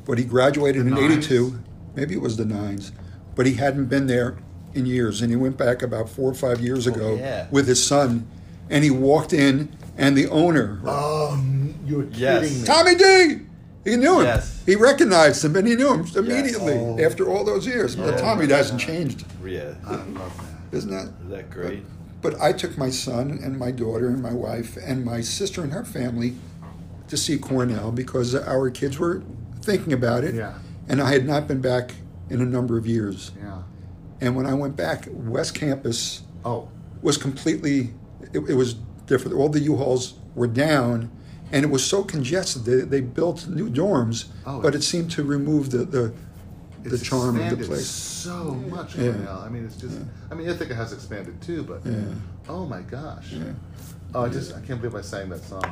But 0.05 0.19
he 0.19 0.25
graduated 0.25 0.85
The 0.85 0.89
in 0.89 0.95
Nines? 0.95 1.27
82. 1.27 1.59
Maybe 1.97 2.15
it 2.15 2.21
was 2.21 2.37
the 2.37 2.45
Nines. 2.45 2.93
But 3.35 3.47
he 3.47 3.55
hadn't 3.55 3.87
been 3.87 4.07
there 4.07 4.39
in 4.75 4.87
years. 4.87 5.21
And 5.23 5.31
he 5.31 5.37
went 5.37 5.57
back 5.57 5.83
about 5.83 6.09
four 6.09 6.31
or 6.31 6.35
five 6.35 6.61
years 6.61 6.87
Oh, 6.87 6.93
ago 6.93 7.17
yeah. 7.17 7.49
with 7.51 7.67
his 7.67 7.85
son. 7.85 8.29
And 8.71 8.85
he 8.85 8.91
walked 8.91 9.33
in, 9.33 9.77
and 9.99 10.17
the 10.17 10.29
owner, 10.29 10.81
Oh, 10.85 11.37
you're 11.85 12.05
Yes. 12.13 12.43
kidding 12.45 12.61
me. 12.61 12.67
Tommy 12.67 12.95
D! 12.95 13.46
He 13.87 13.97
knew 13.97 14.18
him. 14.18 14.24
Yes. 14.26 14.62
He 14.66 14.74
recognized 14.74 15.45
him, 15.45 15.55
and 15.55 15.66
he 15.66 15.76
knew 15.76 15.95
him 15.95 16.05
immediately 16.16 16.74
Oh. 16.74 16.99
after 16.99 17.28
all 17.28 17.45
those 17.45 17.66
years. 17.66 17.95
But 17.95 18.14
Yeah. 18.14 18.20
Tommy 18.20 18.47
hasn't 18.49 18.80
changed, 18.80 19.24
Yeah. 19.45 19.74
I 19.87 19.93
love 19.93 20.32
that. 20.70 20.76
isn't 20.76 20.91
that? 20.91 21.09
Is 21.24 21.30
that 21.30 21.51
great? 21.51 21.84
But 22.20 22.41
I 22.41 22.53
took 22.53 22.76
my 22.76 22.91
son 22.91 23.39
and 23.43 23.57
my 23.57 23.70
daughter 23.70 24.09
and 24.09 24.20
my 24.20 24.32
wife 24.32 24.76
and 24.84 25.05
my 25.05 25.20
sister 25.20 25.62
and 25.62 25.72
her 25.72 25.84
family 25.84 26.34
to 27.07 27.16
see 27.16 27.39
Cornell 27.39 27.93
because 27.93 28.34
our 28.34 28.68
kids 28.70 28.99
were 28.99 29.22
thinking 29.62 29.93
about 29.93 30.24
it. 30.24 30.34
Yeah. 30.34 30.55
And 30.89 31.01
I 31.01 31.12
had 31.12 31.24
not 31.24 31.47
been 31.47 31.61
back 31.61 31.95
in 32.28 32.41
a 32.41 32.45
number 32.45 32.76
of 32.76 32.87
years. 32.89 33.30
Yeah. 33.41 33.59
And 34.20 34.34
when 34.34 34.47
I 34.47 34.55
went 34.55 34.74
back, 34.76 35.09
West 35.12 35.55
Campus 35.55 36.22
Oh, 36.45 36.68
was 37.03 37.16
completely, 37.16 37.93
it, 38.32 38.39
it 38.49 38.55
was 38.55 38.74
different. 39.07 39.37
All 39.37 39.49
the 39.49 39.61
U-Hauls 39.61 40.14
were 40.34 40.47
down 40.49 41.11
and 41.53 41.65
it 41.65 41.69
was 41.71 41.85
so 41.85 42.03
congested. 42.05 42.65
They, 42.65 42.81
they 42.83 43.01
built 43.01 43.47
new 43.49 43.69
dorms, 43.71 44.27
Oh, 44.47 44.61
but 44.61 44.75
it 44.75 44.83
seemed 44.83 45.11
to 45.13 45.23
remove 45.25 45.71
the, 45.71 45.79
the, 45.85 46.13
the 46.83 46.99
charm 46.99 47.41
of 47.41 47.59
the 47.59 47.65
place. 47.65 47.87
so 47.87 48.55
much 48.71 48.97
Yeah. 48.97 49.13
I 49.39 49.49
mean, 49.49 49.65
it's 49.65 49.77
just. 49.77 49.99
I 50.31 50.35
mean, 50.35 50.49
Ithaca 50.49 50.75
has 50.75 50.93
expanded 50.93 51.41
too, 51.43 51.63
but 51.63 51.81
Yeah. 51.85 51.95
oh 52.49 52.67
my 52.67 52.81
gosh. 52.83 53.35
Yeah. 54.17 54.23
Oh, 54.23 54.25
I 54.25 54.29
just 54.31 54.55
I 54.55 54.61
can't 54.61 54.81
believe 54.81 54.95
I 54.97 55.03
sang 55.03 55.29
that 55.29 55.43
song. 55.45 55.62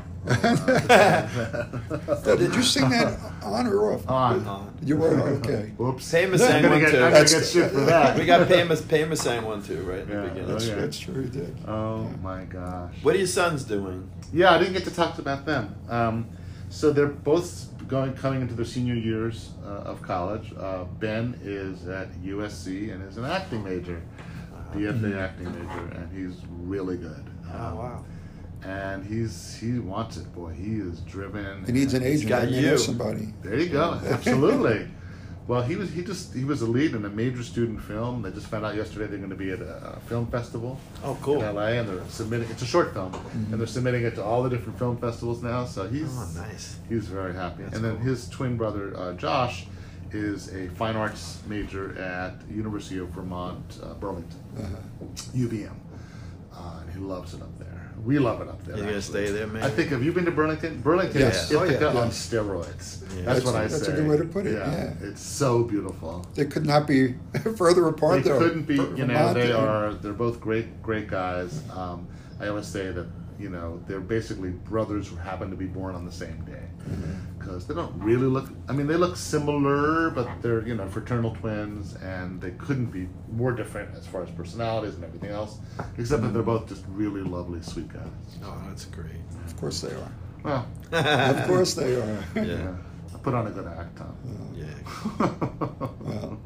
Uh, 2.25 2.37
did 2.37 2.55
you 2.55 2.63
sing 2.63 2.89
that 2.91 3.19
on 3.43 3.67
or 3.67 3.95
off? 3.95 4.09
On. 4.09 4.47
On. 4.47 4.77
You 4.83 4.97
were 4.99 5.09
okay. 5.39 5.73
Whoops. 5.79 6.11
Payma 6.13 6.33
I'm 6.33 6.39
sang 6.39 6.63
gonna 6.63 6.75
one 6.75 6.81
get, 6.81 6.91
too. 6.91 6.97
I'm 6.97 7.03
gonna 7.03 7.11
That's- 7.15 7.33
get 7.33 7.47
shit 7.47 7.71
for 7.73 7.81
that. 7.81 8.19
We 8.19 8.27
got 8.27 8.47
Payma. 8.49 8.77
Payma 8.83 9.17
sang 9.17 9.45
one 9.45 9.63
too, 9.63 9.81
right 9.83 10.01
in 10.01 10.09
the 10.09 10.15
Yeah. 10.15 10.23
beginning. 10.29 10.49
That's, 10.49 10.69
Okay. 10.69 10.81
that's 10.81 10.99
true. 10.99 11.23
He 11.23 11.29
did. 11.31 11.57
Oh 11.67 12.05
my 12.23 12.45
gosh. 12.45 12.95
What 13.03 13.15
are 13.15 13.19
your 13.19 13.27
sons 13.27 13.65
doing? 13.65 14.09
Yeah, 14.33 14.51
I 14.53 14.59
didn't 14.59 14.75
get 14.75 14.85
to 14.85 14.91
talk 14.95 15.19
about 15.19 15.47
them. 15.47 15.75
Um, 15.89 16.27
so 16.69 16.93
they're 16.93 17.07
both 17.07 17.69
going 17.89 18.13
coming 18.15 18.41
into 18.43 18.55
their 18.55 18.65
senior 18.65 18.95
years 18.95 19.51
uh, 19.65 19.91
of 19.91 20.03
college. 20.03 20.53
Uh, 20.59 20.85
ben 20.85 21.39
is 21.45 21.87
at 21.89 22.09
USC 22.23 22.93
and 22.93 23.07
is 23.09 23.17
an 23.17 23.25
acting 23.25 23.63
major, 23.65 24.03
BFA 24.75 25.17
acting 25.19 25.47
major, 25.53 25.95
and 25.95 26.11
he's 26.13 26.37
really 26.51 26.97
good. 26.97 27.25
Oh 27.53 27.67
Um, 27.67 27.77
wow. 27.79 28.05
And 28.65 29.05
he's 29.05 29.57
he 29.57 29.79
wants 29.79 30.17
it, 30.17 30.33
boy. 30.35 30.53
He 30.53 30.77
is 30.77 31.01
driven. 31.01 31.65
He 31.67 31.73
needs 31.73 31.93
an 31.95 32.03
He's 32.03 32.21
agent. 32.25 32.29
got 32.31 32.43
I 32.43 32.47
mean, 32.47 32.55
you. 32.55 32.63
there's 32.63 32.85
somebody. 32.87 33.35
There 33.43 33.59
you 33.59 33.69
go. 33.69 34.01
Absolutely. 34.07 34.89
Well, 35.47 35.61
he 35.61 35.77
was 35.77 35.91
he 35.93 36.03
just 36.03 36.33
he 36.33 36.45
was 36.45 36.63
a 36.63 36.67
lead 36.67 36.95
in 36.95 37.05
a 37.05 37.11
major 37.11 37.43
student 37.43 37.83
film. 37.83 38.23
They 38.23 38.31
just 38.31 38.47
found 38.47 38.65
out 38.65 38.75
yesterday 38.77 39.07
they're 39.07 39.19
going 39.19 39.29
to 39.29 39.37
be 39.37 39.51
at 39.51 39.61
a, 39.61 39.97
a 39.97 40.01
film 40.09 40.27
festival 40.29 40.81
Oh 41.03 41.19
cool. 41.21 41.43
in 41.43 41.55
LA, 41.55 41.67
and 41.81 41.87
they're 41.87 42.03
submitting. 42.09 42.49
It's 42.51 42.63
a 42.63 42.67
short 42.67 42.95
film, 42.95 43.13
and 43.53 43.61
they're 43.61 43.67
submitting 43.67 44.05
it 44.05 44.15
to 44.15 44.25
all 44.25 44.43
the 44.43 44.49
different 44.49 44.79
film 44.79 44.97
festivals 44.97 45.43
now. 45.43 45.67
So 45.67 45.87
he's 45.87 46.09
Oh 46.17 46.31
nice. 46.35 46.79
he's 46.89 47.07
very 47.07 47.35
happy. 47.35 47.65
That's 47.65 47.77
and 47.77 47.85
then 47.85 47.97
cool. 47.97 48.05
his 48.07 48.27
twin 48.31 48.57
brother 48.57 48.97
uh, 48.97 49.13
Josh 49.13 49.67
is 50.13 50.49
a 50.55 50.69
fine 50.69 50.97
arts 50.97 51.43
major 51.47 51.99
at 51.99 52.37
University 52.51 52.97
of 52.99 53.09
Vermont 53.09 53.81
uh, 53.83 53.93
Burlington, 53.95 54.39
Uh-huh. 54.59 55.05
UVM, 55.35 55.73
uh, 56.57 56.79
and 56.81 56.91
he 56.91 57.01
loves 57.01 57.35
it 57.35 57.43
up 57.43 57.59
there. 57.59 57.64
We 58.05 58.19
love 58.19 58.41
it 58.43 58.49
up 58.49 58.63
there. 58.65 58.77
You 58.77 58.83
gonna 58.85 59.01
stay 59.01 59.31
there, 59.31 59.47
man? 59.47 59.63
I 59.63 59.71
think. 59.71 59.89
Have 59.91 60.03
you 60.03 60.13
been 60.13 60.27
to 60.27 60.31
Burlington? 60.31 60.81
Burlington 60.83 61.21
Yes. 61.23 61.51
is 61.51 61.57
Oh, 61.57 61.65
yeah. 61.65 61.87
On 61.87 62.11
steroids. 62.11 63.01
Yeah. 63.17 63.25
That's, 63.25 63.25
That's- 63.25 63.45
what 63.45 63.55
I 63.55 63.63
that's 63.67 63.87
say. 63.87 63.93
a 63.93 63.97
good 63.97 64.09
way 64.09 64.17
to 64.19 64.25
put 64.25 64.47
it, 64.47 64.53
yeah. 64.55 64.93
it's 65.01 65.23
so 65.23 65.63
beautiful. 65.65 66.27
They 66.35 66.45
could 66.45 66.67
not 66.67 66.87
be 66.87 67.15
further 67.57 67.89
apart, 67.89 68.23
They 68.25 68.31
though. 68.31 68.39
couldn't 68.39 68.65
be. 68.65 68.77
Ver- 68.77 68.95
You 68.97 69.07
know, 69.07 69.15
Vermont 69.15 69.35
they 69.37 69.51
and- 69.53 69.53
are. 69.55 69.95
They're 69.95 70.13
both 70.13 70.41
great, 70.41 70.83
great 70.83 71.09
guys. 71.09 71.63
Um, 71.73 72.07
I 72.41 72.49
always 72.49 72.67
say 72.67 72.91
that 72.91 73.07
you 73.39 73.49
know 73.49 73.81
they're 73.89 74.01
basically 74.01 74.51
brothers 74.51 75.09
who 75.09 75.17
happen 75.17 75.49
to 75.51 75.57
be 75.57 75.67
born 75.67 75.95
on 75.95 76.05
the 76.05 76.13
same 76.13 76.45
day. 76.45 76.64
Because 77.39 77.67
they 77.67 77.75
don't 77.75 77.93
really 78.03 78.27
look 78.27 78.49
i 78.69 78.73
mean 78.73 78.87
they 78.87 78.97
look 78.97 79.17
similar 79.17 80.11
but 80.11 80.29
they're 80.43 80.67
you 80.67 80.75
know 80.75 80.87
fraternal 80.89 81.35
twins 81.37 81.95
and 82.03 82.41
they 82.41 82.51
couldn't 82.53 82.87
be 82.87 83.09
more 83.33 83.53
different 83.53 83.95
as 83.97 84.07
far 84.07 84.23
as 84.23 84.31
personalities 84.31 84.95
and 84.95 85.05
everything 85.05 85.31
else 85.31 85.59
except 85.99 86.23
that 86.23 86.33
they're 86.33 86.43
both 86.43 86.69
just 86.69 86.85
really 86.89 87.23
lovely 87.23 87.61
sweet 87.63 87.89
guys 87.93 88.03
Oh, 88.45 88.55
that's 88.69 88.85
great. 88.87 89.17
Of 89.47 89.57
course 89.59 89.81
they 89.83 89.93
are. 89.95 90.13
well 90.43 90.67
Of 90.93 91.47
course 91.47 91.75
they 91.75 91.97
are. 91.97 92.25
Yeah. 92.37 92.43
yeah 92.45 92.77
i 93.15 93.19
put 93.19 93.35
on 93.35 93.47
a 93.47 93.51
good 93.51 93.67
act 93.67 93.97
tom 93.97 94.17
Yeah. 94.55 94.65
Well, 96.01 96.39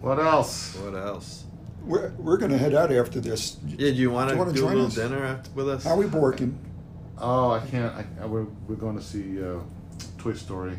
what 0.00 0.18
else 0.18 0.76
What 0.76 0.94
else? 0.94 1.44
we're 1.84 2.10
we're 2.18 2.36
going 2.36 2.52
to 2.52 2.58
head 2.58 2.74
out 2.74 2.92
after 2.92 3.20
this. 3.20 3.56
Yeah, 3.66 3.76
do 3.90 3.94
you 3.94 4.10
want 4.10 4.28
to 4.28 4.34
you 4.34 4.38
wanna 4.38 4.52
do 4.52 4.66
a 4.66 4.68
little 4.68 4.86
us? 4.86 4.94
dinner 4.94 5.24
after, 5.24 5.50
with 5.52 5.68
us? 5.68 5.86
Are 5.86 5.96
we 5.96 6.04
Borkin. 6.04 6.54
Oh 7.20 7.50
i 7.52 7.60
can't 7.66 7.92
I, 7.94 8.04
I, 8.22 8.26
we're, 8.26 8.46
we're 8.66 8.76
going 8.76 8.96
to 8.96 9.02
see 9.04 9.42
uh, 9.42 9.58
toy 10.18 10.32
story 10.34 10.76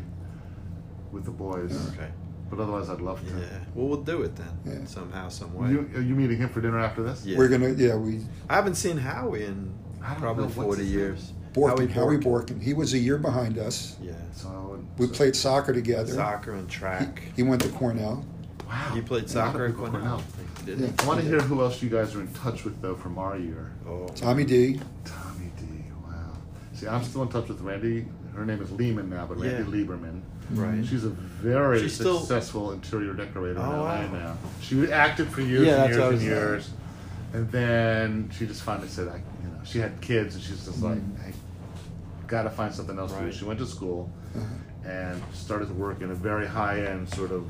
with 1.12 1.24
the 1.24 1.30
boys 1.30 1.72
Okay. 1.92 2.08
but 2.50 2.58
otherwise 2.60 2.88
i'd 2.90 3.00
love 3.00 3.20
to 3.26 3.34
Yeah. 3.38 3.46
Well, 3.74 3.88
we'll 3.88 4.02
do 4.02 4.22
it 4.22 4.36
then. 4.36 4.48
Yeah. 4.66 4.84
Somehow, 4.86 5.28
some 5.28 5.54
way. 5.54 5.70
You, 5.70 5.90
are 5.94 6.00
you 6.02 6.14
meeting 6.14 6.36
him 6.38 6.48
for 6.50 6.60
dinner 6.60 6.78
after 6.78 7.02
this? 7.02 7.24
Yeah. 7.24 7.38
We're 7.38 7.48
going 7.48 7.62
to, 7.62 7.72
yeah, 7.82 7.94
we, 7.96 8.20
I 8.50 8.54
haven't 8.56 8.74
seen 8.74 8.98
Howie 8.98 9.44
in 9.46 9.72
I 10.02 10.10
don't 10.12 10.20
probably 10.20 10.42
know, 10.44 10.48
what's 10.48 10.56
40 10.56 10.82
his 10.82 10.90
name? 10.90 10.98
years. 10.98 11.32
Borkin, 11.54 11.90
Howie 11.90 12.16
Bork. 12.18 12.46
Borkin. 12.48 12.62
He 12.62 12.74
was 12.74 12.92
a 12.92 12.98
year 12.98 13.16
behind 13.18 13.56
us. 13.58 13.96
Yeah. 14.02 14.12
So 14.34 14.82
We 14.98 15.06
so- 15.06 15.12
played 15.14 15.34
soccer 15.36 15.72
together. 15.72 16.12
Soccer 16.12 16.52
and 16.52 16.70
He, 16.70 16.76
track. 16.76 17.22
he 17.34 17.42
went 17.42 17.62
to 17.62 17.68
Cornell. 17.70 18.26
Wow. 18.68 18.90
He 18.94 19.00
played 19.00 19.22
A 19.24 19.24
lot 19.24 19.24
of 19.24 19.30
soccer 19.52 19.64
at 19.66 19.70
people 19.72 19.88
Cornell. 19.88 20.22
Did 20.66 20.78
he? 20.78 20.84
Yeah. 20.84 20.90
I 20.98 21.06
want 21.06 21.20
to 21.20 21.26
hear 21.26 21.40
who 21.40 21.62
else 21.62 21.82
you 21.82 21.88
guys 21.88 22.14
are 22.14 22.20
in 22.20 22.32
touch 22.34 22.64
with 22.64 22.80
though 22.82 22.94
from 22.94 23.16
our 23.18 23.38
year. 23.38 23.72
Oh. 23.88 24.06
Tommy 24.14 24.44
D. 24.44 24.80
Tommy 26.84 26.98
D. 26.98 26.98
Wow. 26.98 26.98
See, 27.00 27.04
I'm 27.04 27.04
still 27.08 27.22
in 27.22 27.28
touch 27.28 27.48
with 27.48 27.60
Randy. 27.60 28.06
Her 28.34 28.44
name 28.46 28.62
is 28.62 28.70
Lehman 28.72 29.10
now, 29.10 29.26
but 29.26 29.38
Randy 29.38 29.62
Yeah. 29.78 29.84
Lieberman. 29.86 30.20
Right. 30.50 30.84
She's 30.86 31.04
a 31.04 31.10
very 31.10 31.80
She's 31.80 31.94
still- 31.94 32.18
successful 32.18 32.72
interior 32.72 33.12
decorator 33.14 33.60
in 33.60 33.64
Oh, 33.66 33.70
LA 33.82 34.06
wow. 34.06 34.12
now. 34.12 34.36
She 34.60 34.90
acted 34.92 35.28
for 35.28 35.40
years 35.40 35.66
Yeah, 35.66 35.84
and 35.84 35.92
that's 35.94 35.98
what 35.98 36.06
I 36.06 36.10
years 36.10 36.10
and 36.10 36.14
was- 36.14 36.22
years, 36.24 36.70
and 37.34 37.50
then 37.52 38.30
she 38.32 38.46
just 38.46 38.62
finally 38.62 38.88
said, 38.88 39.08
"I, 39.08 39.16
you 39.16 39.48
know, 39.48 39.60
she 39.64 39.78
had 39.78 40.00
kids, 40.00 40.34
and 40.34 40.42
she's 40.44 40.64
just 40.64 40.82
like, 40.82 40.98
I 41.24 41.32
got 42.26 42.42
to 42.42 42.50
find 42.50 42.74
something 42.74 42.98
else 42.98 43.12
to 43.12 43.18
do." 43.18 43.24
Right. 43.24 43.34
She 43.34 43.44
went 43.44 43.58
to 43.60 43.66
school 43.66 44.10
Uh-huh. 44.36 44.90
and 44.90 45.22
started 45.32 45.68
to 45.68 45.74
work 45.74 46.02
in 46.02 46.10
a 46.10 46.14
very 46.14 46.46
high-end 46.46 47.08
sort 47.10 47.30
of 47.30 47.44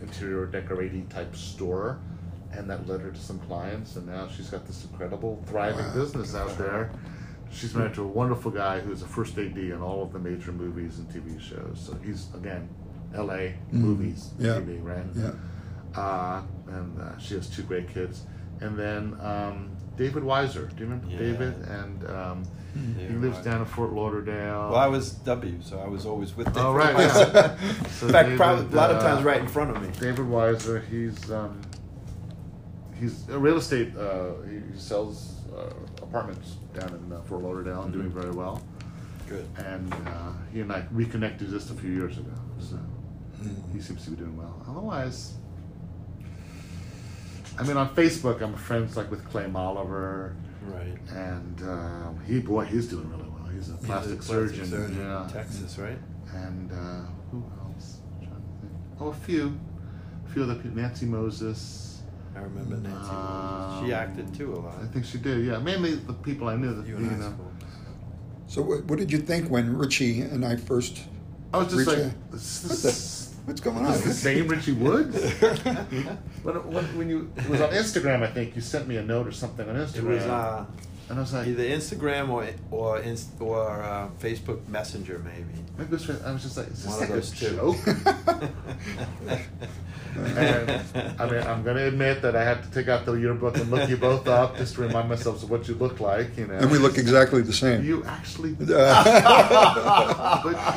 interior 0.00 0.46
decorating 0.46 1.06
type 1.08 1.34
store, 1.36 1.98
and 2.52 2.70
that 2.70 2.86
led 2.88 3.00
her 3.00 3.10
to 3.10 3.20
some 3.20 3.38
clients, 3.40 3.96
and 3.96 4.06
now 4.06 4.28
she's 4.28 4.48
got 4.48 4.66
this 4.66 4.84
incredible, 4.84 5.42
thriving 5.46 5.84
Wow. 5.84 5.94
business 5.94 6.34
out 6.34 6.56
there. 6.56 6.90
She's 7.56 7.74
married 7.74 7.94
to 7.94 8.02
a 8.02 8.06
wonderful 8.06 8.50
guy 8.50 8.80
who's 8.80 9.02
a 9.02 9.06
first 9.06 9.38
AD 9.38 9.56
in 9.56 9.80
all 9.80 10.02
of 10.02 10.12
the 10.12 10.18
major 10.18 10.52
movies 10.52 10.98
and 10.98 11.08
TV 11.08 11.40
shows. 11.40 11.80
So 11.86 11.96
he's 12.04 12.26
again, 12.34 12.68
L.A. 13.14 13.54
movies, 13.72 14.30
Mm. 14.38 14.44
Yeah. 14.44 14.52
TV, 14.60 14.84
right? 14.84 15.04
Yeah. 15.14 16.00
Uh, 16.00 16.42
and 16.68 17.00
uh, 17.00 17.16
she 17.18 17.34
has 17.34 17.48
two 17.48 17.62
great 17.62 17.88
kids. 17.92 18.24
And 18.60 18.78
then 18.78 19.16
um, 19.20 19.70
David 19.96 20.22
Weiser. 20.22 20.68
Do 20.76 20.84
you 20.84 20.90
remember 20.90 21.08
Yeah. 21.10 21.18
David? 21.18 21.54
And 21.68 22.06
um, 22.10 22.42
he 22.98 23.08
lives 23.14 23.38
Weiser. 23.38 23.44
down 23.44 23.60
in 23.60 23.66
Fort 23.66 23.92
Lauderdale. 23.92 24.68
Well, 24.70 24.76
I 24.76 24.86
was 24.88 25.12
W, 25.12 25.58
so 25.62 25.78
I 25.78 25.88
was 25.88 26.04
always 26.04 26.36
with 26.36 26.46
David. 26.48 26.62
Oh, 26.62 26.74
right, 26.74 26.94
yeah. 26.98 27.56
So 27.90 28.06
in 28.06 28.12
fact, 28.12 28.26
David, 28.26 28.36
probably 28.38 28.64
a 28.66 28.76
lot 28.76 28.90
of 28.90 28.98
uh, 28.98 29.02
times 29.08 29.24
right 29.24 29.40
in 29.40 29.48
front 29.48 29.74
of 29.74 29.82
me. 29.82 29.88
David 29.98 30.26
Weiser, 30.26 30.86
he's 30.90 31.30
um, 31.30 31.62
he's 33.00 33.26
a 33.30 33.38
real 33.38 33.56
estate. 33.56 33.96
Uh, 33.96 34.32
he, 34.48 34.56
he 34.72 34.78
sells 34.78 35.36
uh, 35.56 35.70
apartments 36.08 36.56
down 36.78 36.88
in 36.94 37.12
uh, 37.12 37.20
Fort 37.22 37.42
Lauderdale 37.42 37.82
and 37.82 37.92
doing 37.92 38.10
very 38.10 38.30
well. 38.30 38.62
Good. 39.28 39.46
And 39.58 39.92
uh, 39.92 40.32
he 40.52 40.60
and 40.60 40.72
I 40.72 40.84
reconnected 40.92 41.50
just 41.50 41.70
a 41.70 41.74
few 41.74 41.90
years 41.90 42.16
ago, 42.18 42.30
so 42.60 42.78
he 43.72 43.80
seems 43.80 44.04
to 44.04 44.10
be 44.10 44.16
doing 44.16 44.36
well. 44.36 44.64
Otherwise, 44.68 45.34
I 47.58 47.62
mean, 47.64 47.76
on 47.76 47.94
Facebook, 47.94 48.40
I'm 48.42 48.54
friends 48.54 48.96
like 48.96 49.10
with 49.10 49.24
Clay 49.30 49.50
Oliver, 49.54 50.36
Right. 50.66 50.96
and 51.10 51.62
um, 51.62 52.20
he 52.26 52.40
boy, 52.40 52.64
he's 52.64 52.86
doing 52.88 53.08
really 53.10 53.22
well. 53.28 53.48
He's 53.52 53.68
a 53.70 53.72
He's 53.74 53.82
a 53.82 53.86
plastic, 53.86 54.22
surgeon, 54.22 54.70
yeah. 54.98 55.24
in 55.24 55.30
Texas, 55.30 55.78
right? 55.78 55.98
And 56.34 56.70
uh, 56.72 57.02
who 57.30 57.42
else? 57.64 57.98
I'm 58.20 58.26
trying 58.26 58.42
to 58.42 58.60
think. 58.60 58.72
Oh, 59.00 59.08
a 59.08 59.14
few, 59.14 59.58
a 60.28 60.32
few 60.32 60.42
other 60.44 60.54
people. 60.56 60.76
Nancy 60.76 61.06
Moses. 61.06 61.95
I 62.36 62.40
remember 62.40 62.76
Nancy. 62.76 63.10
Um, 63.10 63.84
she 63.86 63.92
acted 63.92 64.34
too 64.34 64.54
a 64.54 64.56
lot. 64.56 64.74
I 64.82 64.86
think 64.86 65.06
she 65.06 65.18
did. 65.18 65.44
Yeah, 65.46 65.58
mainly 65.58 65.94
the 65.94 66.12
people 66.12 66.48
I 66.48 66.56
knew. 66.56 66.74
That 66.74 66.86
you 66.86 66.98
you, 66.98 67.04
know. 67.04 67.30
school. 67.30 67.52
So 68.46 68.62
what, 68.62 68.84
what 68.84 68.98
did 68.98 69.10
you 69.10 69.18
think 69.18 69.48
when 69.50 69.76
Richie 69.76 70.20
and 70.20 70.44
I 70.44 70.56
first? 70.56 71.02
I 71.52 71.58
was 71.58 71.72
just 71.72 71.88
Richie- 71.88 72.02
like, 72.02 72.30
this 72.30 72.62
What 72.62 72.72
is, 72.72 73.30
the, 73.30 73.40
what's 73.46 73.60
going 73.60 73.78
on? 73.78 73.84
this 73.92 74.00
is 74.00 74.04
the 74.04 74.12
same 74.14 74.48
Richie 74.48 74.72
Woods. 74.72 75.16
when, 76.42 76.54
when, 76.72 76.98
when 76.98 77.08
you 77.08 77.32
it 77.36 77.48
was 77.48 77.60
on 77.60 77.70
Instagram, 77.70 78.22
I 78.22 78.28
think 78.28 78.54
you 78.54 78.60
sent 78.60 78.86
me 78.86 78.98
a 78.98 79.02
note 79.02 79.26
or 79.26 79.32
something 79.32 79.68
on 79.68 79.76
Instagram, 79.76 79.96
It 79.96 80.04
was 80.04 80.22
uh, 80.24 80.66
and 81.08 81.18
I 81.18 81.20
was 81.20 81.32
like, 81.32 81.46
either 81.46 81.62
Instagram 81.64 82.28
or 82.30 82.46
or 82.70 82.98
Inst- 83.00 83.30
or 83.40 83.82
uh, 83.82 84.08
Facebook 84.20 84.66
Messenger, 84.68 85.20
maybe. 85.24 85.44
maybe 85.78 85.94
it 85.96 86.08
was, 86.08 86.22
I 86.22 86.32
was 86.32 86.42
just 86.42 86.56
like, 86.56 86.68
is 86.68 86.82
this 86.84 86.86
One 86.92 87.00
like 87.00 87.08
of 87.10 87.14
those 87.16 87.32
a 87.32 87.36
two. 87.36 87.56
joke? 87.56 87.76
and 90.16 91.20
I 91.20 91.30
mean, 91.30 91.42
I'm 91.42 91.62
going 91.62 91.76
to 91.76 91.86
admit 91.88 92.22
that 92.22 92.34
I 92.36 92.42
had 92.44 92.62
to 92.62 92.70
take 92.70 92.88
out 92.88 93.04
the 93.04 93.12
yearbook 93.14 93.56
and 93.58 93.70
look 93.70 93.88
you 93.88 93.96
both 93.98 94.26
up 94.28 94.56
just 94.56 94.74
to 94.76 94.80
remind 94.82 95.08
myself 95.08 95.42
of 95.42 95.50
what 95.50 95.68
you 95.68 95.74
look 95.74 96.00
like. 96.00 96.36
You 96.38 96.46
know, 96.46 96.54
and 96.54 96.70
we 96.70 96.78
look 96.78 96.96
exactly 96.98 97.42
the 97.42 97.52
same. 97.52 97.84
You 97.84 98.02
actually, 98.04 98.52
but 98.54 98.66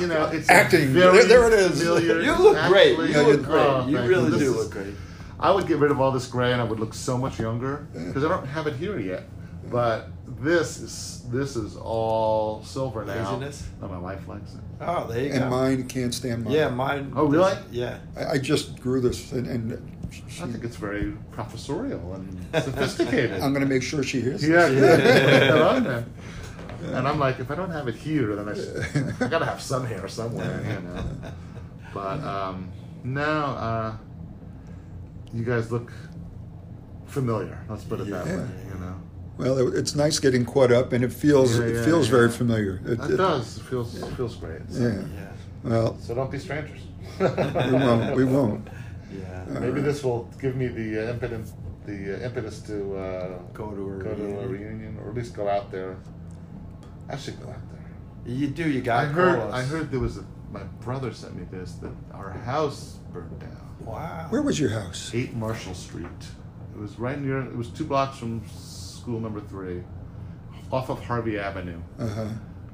you 0.01 0.07
know, 0.07 0.25
it's 0.33 0.49
Acting. 0.49 0.89
Very 0.89 1.23
There 1.25 1.47
it 1.47 1.53
is. 1.53 1.79
familiar- 1.81 2.21
you 2.21 2.35
look 2.37 2.67
great. 2.67 2.97
You 2.97 3.21
look 3.21 3.43
great. 3.43 3.65
Oh, 3.65 3.87
you 3.87 3.97
really 3.99 4.29
This 4.31 4.39
do 4.41 4.49
is- 4.51 4.55
look 4.57 4.71
great. 4.71 4.93
I 5.39 5.51
would 5.51 5.67
get 5.67 5.77
rid 5.77 5.89
of 5.91 6.01
all 6.01 6.11
this 6.11 6.27
gray 6.27 6.51
and 6.51 6.59
I 6.61 6.65
would 6.65 6.81
look 6.81 6.93
so 6.93 7.17
much 7.17 7.39
younger 7.39 7.87
because 7.93 8.25
I 8.25 8.27
don't 8.27 8.45
have 8.45 8.67
it 8.67 8.75
here 8.75 8.99
yet. 8.99 9.23
But 9.71 10.09
this 10.41 10.79
is 10.79 11.23
this 11.29 11.55
is 11.55 11.75
all 11.75 12.63
silver 12.63 13.05
now. 13.05 13.31
Laziness? 13.33 13.67
No, 13.81 13.87
my 13.87 13.97
wife 13.97 14.27
likes 14.27 14.53
it. 14.53 14.59
Oh, 14.81 15.07
there 15.07 15.25
you 15.25 15.31
and 15.31 15.43
go. 15.43 15.49
mine 15.49 15.87
can't 15.87 16.13
stand 16.13 16.45
mine. 16.45 16.53
Yeah, 16.53 16.69
mine. 16.69 17.13
Oh, 17.15 17.25
really? 17.25 17.53
Yeah. 17.71 17.99
I, 18.17 18.25
I 18.31 18.37
just 18.37 18.79
grew 18.79 19.01
this, 19.01 19.31
and, 19.31 19.47
and 19.47 19.91
she, 20.11 20.21
I 20.41 20.47
think 20.47 20.63
it's 20.63 20.75
very 20.75 21.13
professorial 21.31 22.13
and 22.13 22.63
sophisticated. 22.63 23.41
I'm 23.41 23.53
going 23.53 23.67
to 23.67 23.71
make 23.71 23.83
sure 23.83 24.01
she 24.01 24.21
hears. 24.21 24.47
yeah, 24.47 24.67
this. 24.69 24.79
good. 24.79 25.51
Put 25.51 25.61
on 25.61 25.83
there. 25.83 26.05
And 26.81 27.07
I'm 27.07 27.19
like, 27.19 27.39
if 27.39 27.51
I 27.51 27.55
don't 27.55 27.71
have 27.71 27.87
it 27.87 27.95
here, 27.95 28.35
then 28.35 28.47
I 28.49 29.27
gotta 29.27 29.45
have 29.45 29.61
some 29.61 29.85
hair 29.85 30.07
somewhere, 30.07 30.61
you 30.65 30.87
know. 30.87 31.03
But 31.93 32.21
um, 32.23 32.71
no, 33.03 33.21
uh, 33.21 33.97
you 35.33 35.43
guys 35.43 35.71
look 35.71 35.91
familiar. 37.07 37.59
Let's 37.69 37.83
put 37.83 37.99
it 37.99 38.09
that 38.09 38.25
way. 38.25 38.47
You 38.67 38.79
know, 38.79 38.95
Well, 39.39 39.57
it, 39.57 39.75
it's 39.79 39.95
nice 39.95 40.19
getting 40.19 40.45
caught 40.45 40.71
up, 40.71 40.91
and 40.93 41.03
it 41.03 41.13
feels 41.13 41.57
Yeah, 41.57 41.65
it 41.65 41.85
feels 41.85 42.07
yeah. 42.07 42.11
very 42.17 42.29
familiar. 42.29 42.81
It, 42.85 42.99
it 42.99 43.17
does. 43.17 43.57
It 43.57 43.63
feels 43.63 43.95
it 43.95 44.05
feels 44.17 44.35
great. 44.35 44.61
So, 44.69 44.81
Yeah. 44.81 44.89
Yeah. 45.15 45.31
Well, 45.63 45.97
so 45.99 46.13
don't 46.13 46.29
be 46.31 46.39
strangers. 46.39 46.81
we 47.19 47.25
won't. 47.25 48.15
We 48.15 48.25
won't. 48.25 48.67
Yeah. 49.11 49.45
Maybe 49.59 49.81
this 49.81 50.03
will 50.03 50.29
give 50.41 50.55
me 50.55 50.67
the 50.67 51.07
uh, 51.07 51.11
impetus, 51.13 51.53
the 51.85 52.15
uh, 52.21 52.25
impetus 52.27 52.59
to 52.69 52.75
uh, 52.97 53.37
Go 53.53 53.71
to 53.71 53.93
a 53.93 54.03
go 54.03 54.13
to 54.13 54.23
a 54.23 54.47
reunion. 54.47 54.51
reunion, 54.51 54.99
or 55.03 55.09
at 55.09 55.15
least 55.15 55.33
go 55.33 55.47
out 55.47 55.71
there. 55.71 55.97
I 57.09 57.17
should 57.17 57.41
go 57.41 57.49
out 57.49 57.63
there. 57.71 57.85
You 58.25 58.47
do. 58.47 58.69
You 58.69 58.81
got. 58.81 58.99
I 59.03 59.05
got. 59.05 59.13
heard. 59.15 59.39
I 59.51 59.61
heard 59.63 59.89
there 59.89 59.99
was 60.01 60.17
a. 60.17 60.25
My 60.51 60.63
brother 60.81 61.13
sent 61.13 61.35
me 61.35 61.45
this 61.51 61.73
that 61.83 61.91
our 62.13 62.31
house 62.31 62.97
burned 63.13 63.39
down. 63.39 63.75
Wow. 63.81 64.27
Where 64.29 64.41
was 64.41 64.59
your 64.59 64.69
house? 64.69 65.11
Eight 65.13 65.33
Marshall 65.33 65.73
Street. 65.75 66.21
It 66.75 66.79
was 66.79 66.99
right 66.99 67.19
near. 67.19 67.41
It 67.41 67.55
was 67.55 67.69
two 67.69 67.85
blocks 67.85 68.17
from 68.17 68.41
school 69.09 69.19
number 69.19 69.41
three, 69.41 69.81
off 70.71 70.89
of 70.89 71.03
Harvey 71.03 71.39
Avenue, 71.39 71.79
Uh 71.97 72.07
huh. 72.07 72.21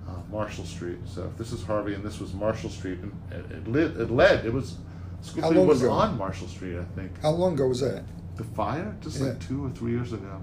uh, 0.07 0.11
Marshall 0.29 0.65
Street. 0.65 0.97
So 1.05 1.23
if 1.23 1.37
this 1.37 1.53
is 1.53 1.63
Harvey 1.63 1.93
and 1.93 2.03
this 2.03 2.19
was 2.19 2.33
Marshall 2.33 2.69
Street, 2.69 2.99
and 2.99 3.13
it, 3.31 3.51
it 3.51 3.67
lit. 3.69 3.95
It 3.97 4.11
led. 4.11 4.45
It 4.45 4.53
was. 4.53 4.75
School 5.21 5.41
How 5.41 5.47
Street 5.47 5.57
long 5.59 5.67
was 5.67 5.81
ago? 5.81 5.91
on 5.91 6.17
Marshall 6.17 6.47
Street, 6.49 6.77
I 6.77 6.83
think. 6.95 7.19
How 7.21 7.31
long 7.31 7.53
ago 7.53 7.67
was 7.67 7.79
that? 7.79 8.03
The 8.35 8.43
fire, 8.43 8.95
just 9.01 9.19
Yeah. 9.19 9.27
like 9.29 9.39
two 9.39 9.65
or 9.65 9.69
three 9.71 9.91
years 9.93 10.11
ago. 10.13 10.39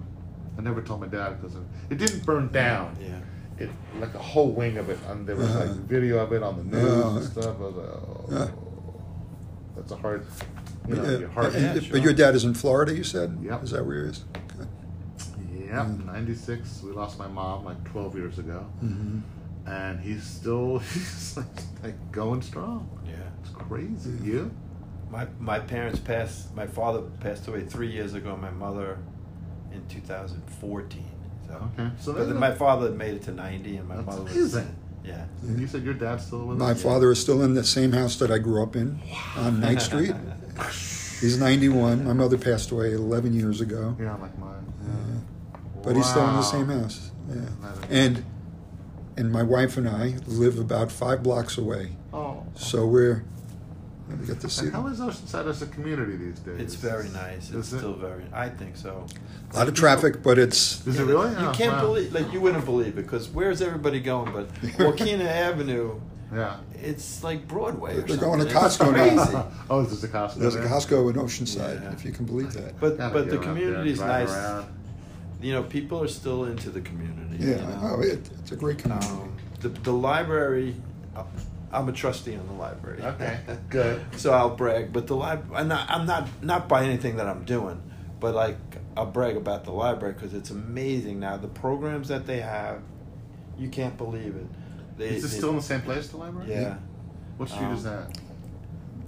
I 0.59 0.62
never 0.62 0.80
told 0.82 1.01
my 1.03 1.07
dad 1.07 1.40
because 1.40 1.57
it 1.90 1.99
didn't 1.99 2.24
burn 2.26 2.49
down. 2.49 2.97
Yeah. 3.01 3.18
It 3.64 3.70
like 4.01 4.14
a 4.14 4.18
whole 4.18 4.51
wing 4.51 4.78
of 4.78 4.88
it, 4.88 4.99
and 5.09 5.26
there 5.26 5.36
was 5.36 5.47
Uh-huh. 5.55 5.66
like 5.66 5.76
video 5.86 6.18
of 6.24 6.32
it 6.32 6.43
on 6.43 6.57
the 6.57 6.64
news 6.76 6.90
Uh-huh. 6.90 7.16
and 7.18 7.24
stuff. 7.24 7.57
I 7.61 7.62
was 7.62 7.74
like, 7.76 7.88
oh, 7.88 8.24
Yeah. 8.30 8.49
that's 9.76 9.93
a 9.93 9.97
hard, 9.97 10.26
you 10.88 10.95
know, 10.97 11.05
Uh, 11.05 11.18
your 11.18 11.28
heart. 11.28 11.55
and- 11.55 11.88
but 11.93 12.03
your 12.03 12.14
dad 12.14 12.34
is 12.34 12.45
in 12.45 12.55
Florida. 12.55 12.93
You 12.97 13.05
said. 13.05 13.38
Yep. 13.43 13.62
Is 13.64 13.70
that 13.72 13.86
where 13.86 14.03
he 14.05 14.11
is? 14.11 14.24
Yeah, 15.73 15.89
'96. 16.07 16.83
We 16.83 16.93
lost 16.93 17.18
my 17.18 17.27
mom 17.29 17.64
like 17.64 17.83
12 17.91 18.14
years 18.16 18.39
ago, 18.39 18.66
Mm-hmm. 18.85 19.20
and 19.70 20.01
he's 20.01 20.23
still 20.23 20.79
he's 20.95 21.37
like, 21.37 21.47
like 21.83 22.12
going 22.12 22.43
strong. 22.43 22.89
Yeah. 23.07 23.14
It's 23.41 23.51
crazy. 23.51 24.11
You? 24.23 24.51
My 25.11 25.27
my 25.41 25.59
parents 25.59 25.99
passed. 25.99 26.55
My 26.55 26.66
father 26.66 27.01
passed 27.20 27.49
away 27.49 27.62
three 27.62 27.91
years 27.91 28.14
ago. 28.14 28.37
My 28.37 28.51
mother 28.51 28.99
in 29.73 29.83
2014. 29.89 31.05
So. 31.49 31.68
Okay, 31.79 31.91
so 31.99 32.12
But 32.12 32.29
then 32.29 32.39
my 32.39 32.55
father 32.55 32.91
made 32.91 33.14
it 33.14 33.23
to 33.23 33.33
90, 33.33 33.77
and 33.79 33.89
my 33.89 33.97
That's 33.97 34.07
mother 34.07 34.23
was. 34.25 34.33
amazing. 34.37 34.77
Yeah. 35.05 35.25
And 35.43 35.59
you 35.61 35.66
said 35.66 35.83
your 35.83 35.95
dad's 35.95 36.27
still 36.27 36.47
with 36.47 36.59
My 36.59 36.70
us? 36.73 36.83
father 36.83 37.11
is 37.11 37.20
still 37.20 37.43
in 37.43 37.55
the 37.55 37.64
same 37.64 37.93
house 37.93 38.16
that 38.16 38.31
I 38.31 38.39
grew 38.39 38.62
up 38.62 38.77
in 38.77 39.01
on 39.37 39.59
Ninth 39.61 39.83
Street. 39.83 40.14
He's 41.20 41.39
91. 41.39 42.05
My 42.05 42.12
mother 42.12 42.39
passed 42.39 42.70
away 42.70 42.93
11 42.95 43.33
years 43.33 43.61
ago, 43.61 43.97
Yeah, 44.01 44.14
like 44.16 44.37
mine. 44.39 44.64
But 45.83 45.97
he's 45.97 46.07
still 46.07 46.28
in 46.28 46.37
the 46.37 46.43
same 46.43 46.66
house. 46.66 47.11
Yeah. 47.28 47.41
And 47.91 48.24
and 49.16 49.30
my 49.30 49.43
wife 49.43 49.76
and 49.76 49.89
I 49.89 50.14
live 50.26 50.59
about 50.59 50.91
five 50.91 51.22
blocks 51.22 51.59
away, 51.59 51.93
Oh. 52.12 52.45
so 52.55 52.87
we're 52.87 53.24
we 54.20 54.26
get 54.26 54.41
to 54.41 54.51
see 54.51 54.66
And 54.66 54.74
how 54.74 54.83
them. 54.83 54.93
is 54.93 55.01
Oceanside 55.01 55.49
as 55.49 55.62
a 55.62 55.66
community 55.66 56.16
these 56.16 56.39
days? 56.41 56.61
It's 56.61 56.74
very 56.74 57.09
nice. 57.11 57.49
It's 57.51 57.68
Is 57.68 57.72
it? 57.74 57.78
still 57.78 57.95
very. 57.95 58.24
I 58.33 58.49
think 58.49 58.76
so. 58.76 59.07
a 59.53 59.57
lot 59.57 59.68
of 59.68 59.74
traffic, 59.74 60.22
but 60.22 60.39
it's 60.39 60.87
Is 60.87 60.99
it 60.99 61.05
really? 61.05 61.30
You 61.30 61.37
Oh, 61.49 61.53
can't 61.55 61.72
wow. 61.74 61.80
believe, 61.83 62.12
like, 62.12 62.30
you 62.33 62.41
wouldn't 62.41 62.64
believe 62.66 62.89
it 62.99 63.03
because 63.07 63.28
where's 63.30 63.62
everybody 63.62 64.01
going? 64.01 64.33
But 64.33 64.49
Joaquina 64.78 65.24
Avenue, 65.24 65.99
Yeah. 66.35 66.57
it's 66.74 67.22
like 67.24 67.49
Broadway. 67.49 67.97
Or 67.97 68.03
They're 68.03 68.16
going 68.18 68.41
to 68.41 68.51
something. 68.51 68.66
It's 68.66 68.76
Costco 68.76 68.93
now. 69.16 69.24
crazy. 69.24 69.49
oh, 69.70 69.83
there's 69.83 70.05
a 70.05 70.09
Costco. 70.09 70.35
there's 70.37 70.55
a? 70.57 70.61
Costco 70.62 71.11
in 71.11 71.16
Oceanside, 71.16 71.83
Yeah. 71.83 71.93
if 71.93 72.05
you 72.05 72.12
can 72.12 72.26
believe 72.26 72.53
that. 72.55 72.78
But 72.80 72.99
but 72.99 73.30
the 73.30 73.39
community 73.39 73.93
is 73.93 74.01
nice. 74.01 74.28
around. 74.30 74.66
You 75.43 75.53
know, 75.53 75.62
people 75.64 76.01
are 76.03 76.09
still 76.09 76.45
into 76.45 76.70
the 76.70 76.80
community. 76.80 77.36
Yeah, 77.45 77.51
you 77.51 77.57
know? 77.57 77.78
oh, 77.97 78.01
it, 78.01 78.30
it's 78.40 78.53
a 78.53 78.57
great 78.57 78.78
community. 78.78 79.09
Um, 79.09 79.36
the 79.61 79.68
the 79.70 79.93
library. 79.93 80.76
uh, 81.16 81.24
I'm 81.72 81.88
a 81.88 81.93
trustee 81.93 82.36
on 82.36 82.47
the 82.47 82.53
library. 82.53 83.03
Okay, 83.03 83.40
good. 83.70 84.05
so 84.16 84.32
I'll 84.32 84.55
brag, 84.55 84.93
but 84.93 85.07
the 85.07 85.16
lib 85.16 85.51
I'm 85.55 85.68
not 85.68 85.90
I'm 85.90 86.07
not 86.07 86.28
not 86.43 86.68
by 86.68 86.84
anything 86.84 87.16
that 87.16 87.26
I'm 87.26 87.45
doing, 87.45 87.82
but 88.20 88.34
like 88.34 88.57
I'll 88.97 89.07
brag 89.07 89.36
about 89.36 89.64
the 89.64 89.72
library 89.72 90.12
because 90.14 90.34
it's 90.34 90.51
amazing 90.51 91.18
now 91.18 91.36
the 91.38 91.49
programs 91.49 92.09
that 92.09 92.26
they 92.26 92.40
have, 92.40 92.82
you 93.59 93.68
can't 93.70 93.97
believe 93.97 94.36
it. 94.36 94.47
They, 94.99 95.09
Is 95.09 95.24
it 95.24 95.28
they- 95.28 95.36
still 95.38 95.51
in 95.51 95.57
the 95.57 95.62
same 95.62 95.80
place, 95.80 96.09
the 96.09 96.18
library? 96.18 96.51
Yeah, 96.51 96.76
What 97.38 97.49
street 97.49 97.70
is 97.70 97.86
Um, 97.86 97.93
that? 97.95 98.18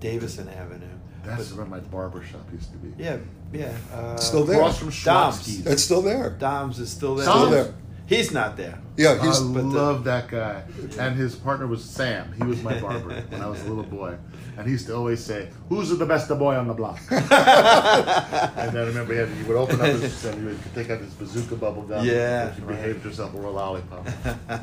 Davison 0.00 0.48
Avenue. 0.48 0.86
That's 1.22 1.50
But- 1.50 1.58
where 1.58 1.66
my 1.66 1.80
barber 1.80 2.22
shop 2.24 2.50
used 2.52 2.70
to 2.72 2.78
be. 2.78 2.92
yeah, 3.02 3.18
yeah. 3.54 3.72
Uh, 3.92 4.16
Still 4.16 4.44
there. 4.44 4.56
Across 4.56 4.78
from 4.78 4.90
Dom's. 5.04 5.66
It's 5.66 5.82
still 5.82 6.02
there. 6.02 6.30
Dom's 6.30 6.78
is 6.78 6.90
still 6.90 7.14
there. 7.14 7.26
Still 7.26 7.50
there. 7.50 7.74
He's 8.06 8.32
not 8.32 8.56
there. 8.56 8.78
Yeah, 8.96 9.20
he's 9.24 9.40
I 9.40 9.44
but 9.46 9.54
the- 9.54 9.62
love 9.62 10.04
that 10.04 10.28
guy. 10.28 10.62
And 10.98 11.16
his 11.16 11.34
partner 11.34 11.66
was 11.66 11.82
Sam. 11.82 12.32
He 12.36 12.44
was 12.44 12.62
my 12.62 12.78
barber 12.80 13.22
when 13.28 13.40
I 13.40 13.46
was 13.46 13.60
a 13.64 13.68
little 13.68 13.82
boy. 13.82 14.16
And 14.56 14.66
he 14.66 14.72
used 14.72 14.86
to 14.86 14.94
always 14.94 15.24
say, 15.24 15.48
Who's 15.68 15.88
the 15.96 16.06
best 16.06 16.28
boy 16.28 16.54
on 16.54 16.68
the 16.68 16.74
block? 16.74 17.00
and 17.10 17.24
I 17.32 18.84
remember 18.86 19.14
he, 19.14 19.18
had, 19.18 19.28
he 19.28 19.42
would 19.44 19.56
open 19.56 19.80
up 19.80 19.86
his 19.86 20.24
and 20.26 20.38
he 20.38 20.46
would 20.46 20.60
take 20.74 20.90
out 20.90 21.00
his 21.00 21.12
bazooka 21.14 21.56
bubble 21.56 21.82
gum. 21.82 22.04
Yeah, 22.04 22.48
If 22.50 22.58
you 22.58 22.64
right. 22.64 22.76
behaved 22.76 23.04
yourself 23.04 23.34
or 23.34 23.44
a 23.44 23.50
lollipop. 23.50 24.06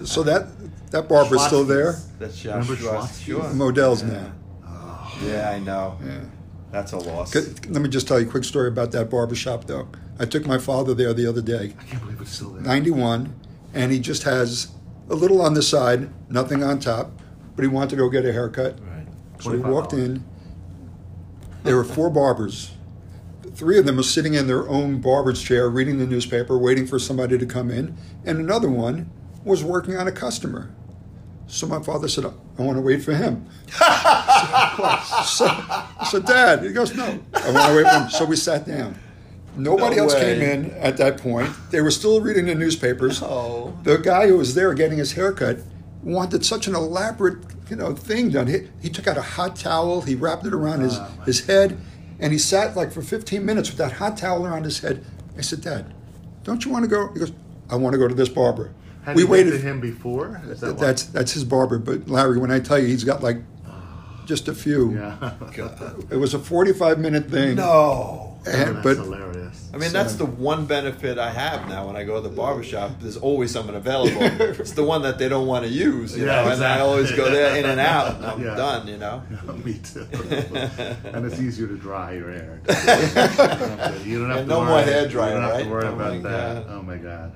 so 0.06 0.24
that 0.24 0.48
that 0.92 1.10
barber's 1.10 1.44
still 1.46 1.66
there. 1.66 1.96
That's 2.20 2.38
Josh 2.39 2.54
Remember 2.54 2.76
Schwartz. 2.78 3.22
Schwartz? 3.22 3.50
Sure. 3.50 3.54
Modell's 3.54 4.04
yeah. 4.04 4.10
now. 4.10 4.32
Yeah, 5.24 5.52
I 5.52 5.60
know. 5.60 5.98
Yeah. 6.04 6.22
That's 6.72 6.93
a 6.93 6.97
loss. 6.97 7.34
C- 7.34 7.39
Let 7.69 7.82
me 7.82 7.89
just 7.89 8.07
tell 8.07 8.19
you 8.19 8.28
a 8.28 8.30
quick 8.32 8.43
story 8.43 8.67
about 8.69 8.91
that 8.93 9.09
barber 9.09 9.36
shop, 9.36 9.65
though. 9.65 9.88
I 10.19 10.26
took 10.26 10.45
my 10.45 10.57
father 10.57 10.93
there 10.93 11.13
the 11.13 11.28
other 11.28 11.41
day, 11.41 11.74
I 11.80 11.84
can't 11.84 12.01
believe 12.03 12.22
it's 12.22 12.32
still 12.32 12.51
there. 12.51 12.61
91, 12.61 13.34
and 13.74 13.91
he 13.91 13.99
just 13.99 14.24
has 14.24 14.69
a 15.09 15.15
little 15.15 15.41
on 15.41 15.53
the 15.53 15.61
side, 15.61 16.09
nothing 16.30 16.63
on 16.63 16.80
top, 16.80 17.11
but 17.55 17.63
he 17.63 17.67
wanted 17.67 17.89
to 17.91 17.95
go 17.97 18.09
get 18.09 18.26
a 18.26 18.32
haircut. 18.32 18.80
Right. 18.80 19.07
So 19.41 19.51
he 19.51 19.57
walked 19.57 19.93
in. 19.93 20.24
There 21.63 21.76
were 21.76 21.84
four 21.84 22.09
barbers. 22.13 22.72
Three 23.53 23.78
of 23.78 23.86
them 23.86 23.97
were 23.97 24.03
sitting 24.03 24.34
in 24.34 24.47
their 24.47 24.67
own 24.69 25.01
barber's 25.01 25.41
chair, 25.41 25.69
reading 25.69 25.97
the 25.97 26.05
newspaper, 26.07 26.57
waiting 26.57 26.88
for 26.88 26.97
somebody 26.99 27.38
to 27.38 27.45
come 27.45 27.69
in, 27.69 27.97
and 28.24 28.39
another 28.39 28.69
one 28.69 29.09
was 29.43 29.63
working 29.63 29.97
on 29.97 30.07
a 30.07 30.11
customer. 30.11 30.74
So 31.47 31.67
my 31.67 31.82
father 31.82 32.07
said, 32.07 32.26
"I 32.26 32.61
want 32.61 32.78
to 32.78 32.82
wait 32.82 33.03
for 33.03 33.13
him." 33.13 33.45
so, 35.26 35.48
so 36.10 36.20
Dad, 36.20 36.64
he 36.64 36.72
goes, 36.72 36.96
"No, 36.96 37.20
I 37.34 37.52
want 37.52 37.68
to 37.68 37.84
wait. 37.84 38.12
So 38.12 38.26
we 38.26 38.36
sat 38.36 38.66
down. 38.66 38.98
Nobody 39.58 39.98
No 39.98 40.04
else 40.04 40.14
way. 40.14 40.22
came 40.22 40.42
in 40.42 40.72
at 40.78 40.98
that 40.98 41.18
point. 41.18 41.50
They 41.72 41.82
were 41.82 41.92
still 41.92 42.22
reading 42.22 42.46
the 42.46 42.56
newspapers. 42.56 43.22
Oh. 43.22 43.78
The 43.84 43.98
guy 43.98 44.28
who 44.28 44.38
was 44.38 44.56
there 44.56 44.74
getting 44.74 44.98
his 44.98 45.12
haircut 45.14 45.58
wanted 46.04 46.46
such 46.46 46.68
an 46.68 46.76
elaborate, 46.76 47.38
you 47.70 47.76
know, 47.76 47.94
thing 47.94 48.30
done. 48.30 48.48
He, 48.48 48.70
he 48.82 48.89
took 48.89 49.08
out 49.08 49.18
a 49.18 49.22
hot 49.22 49.58
towel, 49.58 50.02
he 50.02 50.16
wrapped 50.16 50.46
it 50.46 50.54
around 50.54 50.80
his, 50.82 50.98
Oh, 50.98 51.06
his 51.26 51.46
head, 51.48 51.78
and 52.20 52.32
he 52.32 52.39
sat 52.39 52.78
like 52.78 52.94
for 52.94 53.02
15 53.02 53.46
minutes 53.46 53.70
with 53.70 53.78
that 53.80 53.92
hot 53.94 54.16
towel 54.18 54.46
around 54.48 54.64
his 54.64 54.80
head. 54.80 55.04
I 55.38 55.42
said, 55.42 55.62
Dad, 55.62 55.94
don't 56.44 56.64
you 56.64 56.72
want 56.72 56.86
to 56.86 56.89
go? 56.89 57.12
He 57.12 57.20
goes, 57.20 57.34
I 57.70 57.76
want 57.76 57.94
to 57.94 58.00
go 58.00 58.08
to 58.08 58.16
this 58.16 58.30
barber. 58.30 58.72
Had 59.04 59.16
we 59.18 59.24
waited. 59.26 59.52
to 59.52 59.58
him 59.58 59.82
before? 59.82 60.42
Is 60.46 60.62
that 60.62 60.76
why? 60.76 60.86
that's 60.86 61.04
that's 61.06 61.32
his 61.34 61.44
barber. 61.44 61.78
But 61.80 62.08
Larry, 62.08 62.38
when 62.38 62.52
I 62.52 62.60
tell 62.60 62.78
you, 62.80 62.86
he's 62.88 63.04
got 63.04 63.22
like 63.24 63.38
just 64.26 64.47
a 64.47 64.53
few. 64.55 64.93
Yeah. 64.93 65.34
It 66.11 66.17
was 66.17 66.34
a 66.34 66.39
45 66.39 66.99
minute 66.99 67.30
thing. 67.30 67.55
No. 67.55 68.38
And- 68.45 68.53
oh, 68.53 68.74
that's 68.74 68.84
but 68.84 68.97
hilarious. 68.97 69.69
I 69.74 69.78
mean, 69.78 69.91
that's 69.93 70.15
the 70.15 70.26
one 70.26 70.65
benefit 70.65 71.17
I 71.19 71.30
have 71.30 71.69
now 71.69 71.86
when 71.88 71.95
I 71.95 72.03
go 72.03 72.15
to 72.22 72.28
the 72.28 72.36
barbershop. 72.36 72.99
There's 72.99 73.15
always 73.17 73.51
someone 73.51 73.76
available. 73.76 74.22
it's 74.59 74.72
the 74.72 74.84
one 74.84 75.03
that 75.03 75.19
they 75.19 75.30
don't 75.30 75.45
want 75.47 75.63
to 75.65 75.69
use, 75.72 76.17
you 76.17 76.26
Yeah, 76.26 76.43
know, 76.45 76.51
and 76.51 76.63
I 76.63 76.80
always 76.80 77.11
go 77.11 77.30
there 77.30 77.55
in 77.57 77.65
and 77.65 77.80
out, 77.93 78.15
and 78.15 78.26
I'm 78.26 78.43
Yeah. 78.43 78.55
done, 78.55 78.88
you 78.88 78.97
know. 78.97 79.22
Me 79.63 79.74
too. 79.84 80.07
and 81.13 81.26
it's 81.26 81.39
easier 81.39 81.67
to 81.67 81.78
dry 81.78 82.13
your 82.13 82.32
hair. 82.32 82.59
you 84.05 84.19
don't 84.19 84.30
have 84.30 84.39
And 84.39 84.47
to 84.49 84.53
no 84.55 84.59
worry, 84.61 84.69
more 84.69 84.82
hair 84.82 85.07
dryer, 85.07 85.36
You 85.36 85.41
don't 85.41 85.43
have 85.43 85.51
right? 85.53 85.63
to 85.63 85.69
worry 85.69 85.86
Oh 85.88 85.95
my 85.95 86.15
about 86.15 86.24
that. 86.24 86.67
God. 86.67 86.74
Oh 86.74 86.82
my 86.82 86.97
god. 86.97 87.32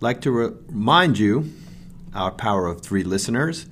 Like 0.00 0.20
to 0.22 0.30
re- 0.30 0.50
remind 0.68 1.18
you, 1.18 1.52
our 2.14 2.30
Power 2.30 2.66
of 2.66 2.80
Three 2.80 3.04
listeners, 3.04 3.66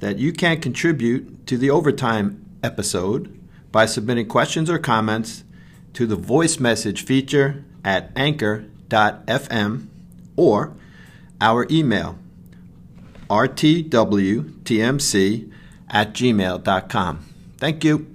that 0.00 0.18
you 0.18 0.32
can 0.32 0.60
contribute 0.60 1.46
to 1.46 1.58
the 1.58 1.70
overtime 1.70 2.44
episode 2.62 3.38
by 3.72 3.86
submitting 3.86 4.28
questions 4.28 4.68
or 4.70 4.78
comments 4.78 5.44
to 5.94 6.06
the 6.06 6.16
voice 6.16 6.58
message 6.60 7.04
feature 7.04 7.64
at 7.84 8.10
anchor.fm 8.16 9.86
or 10.36 10.74
our 11.40 11.66
email 11.70 12.18
rtwtmc 13.28 13.92
at 15.88 16.12
gmail.com. 16.12 17.26
Thank 17.58 17.84
you. 17.84 18.09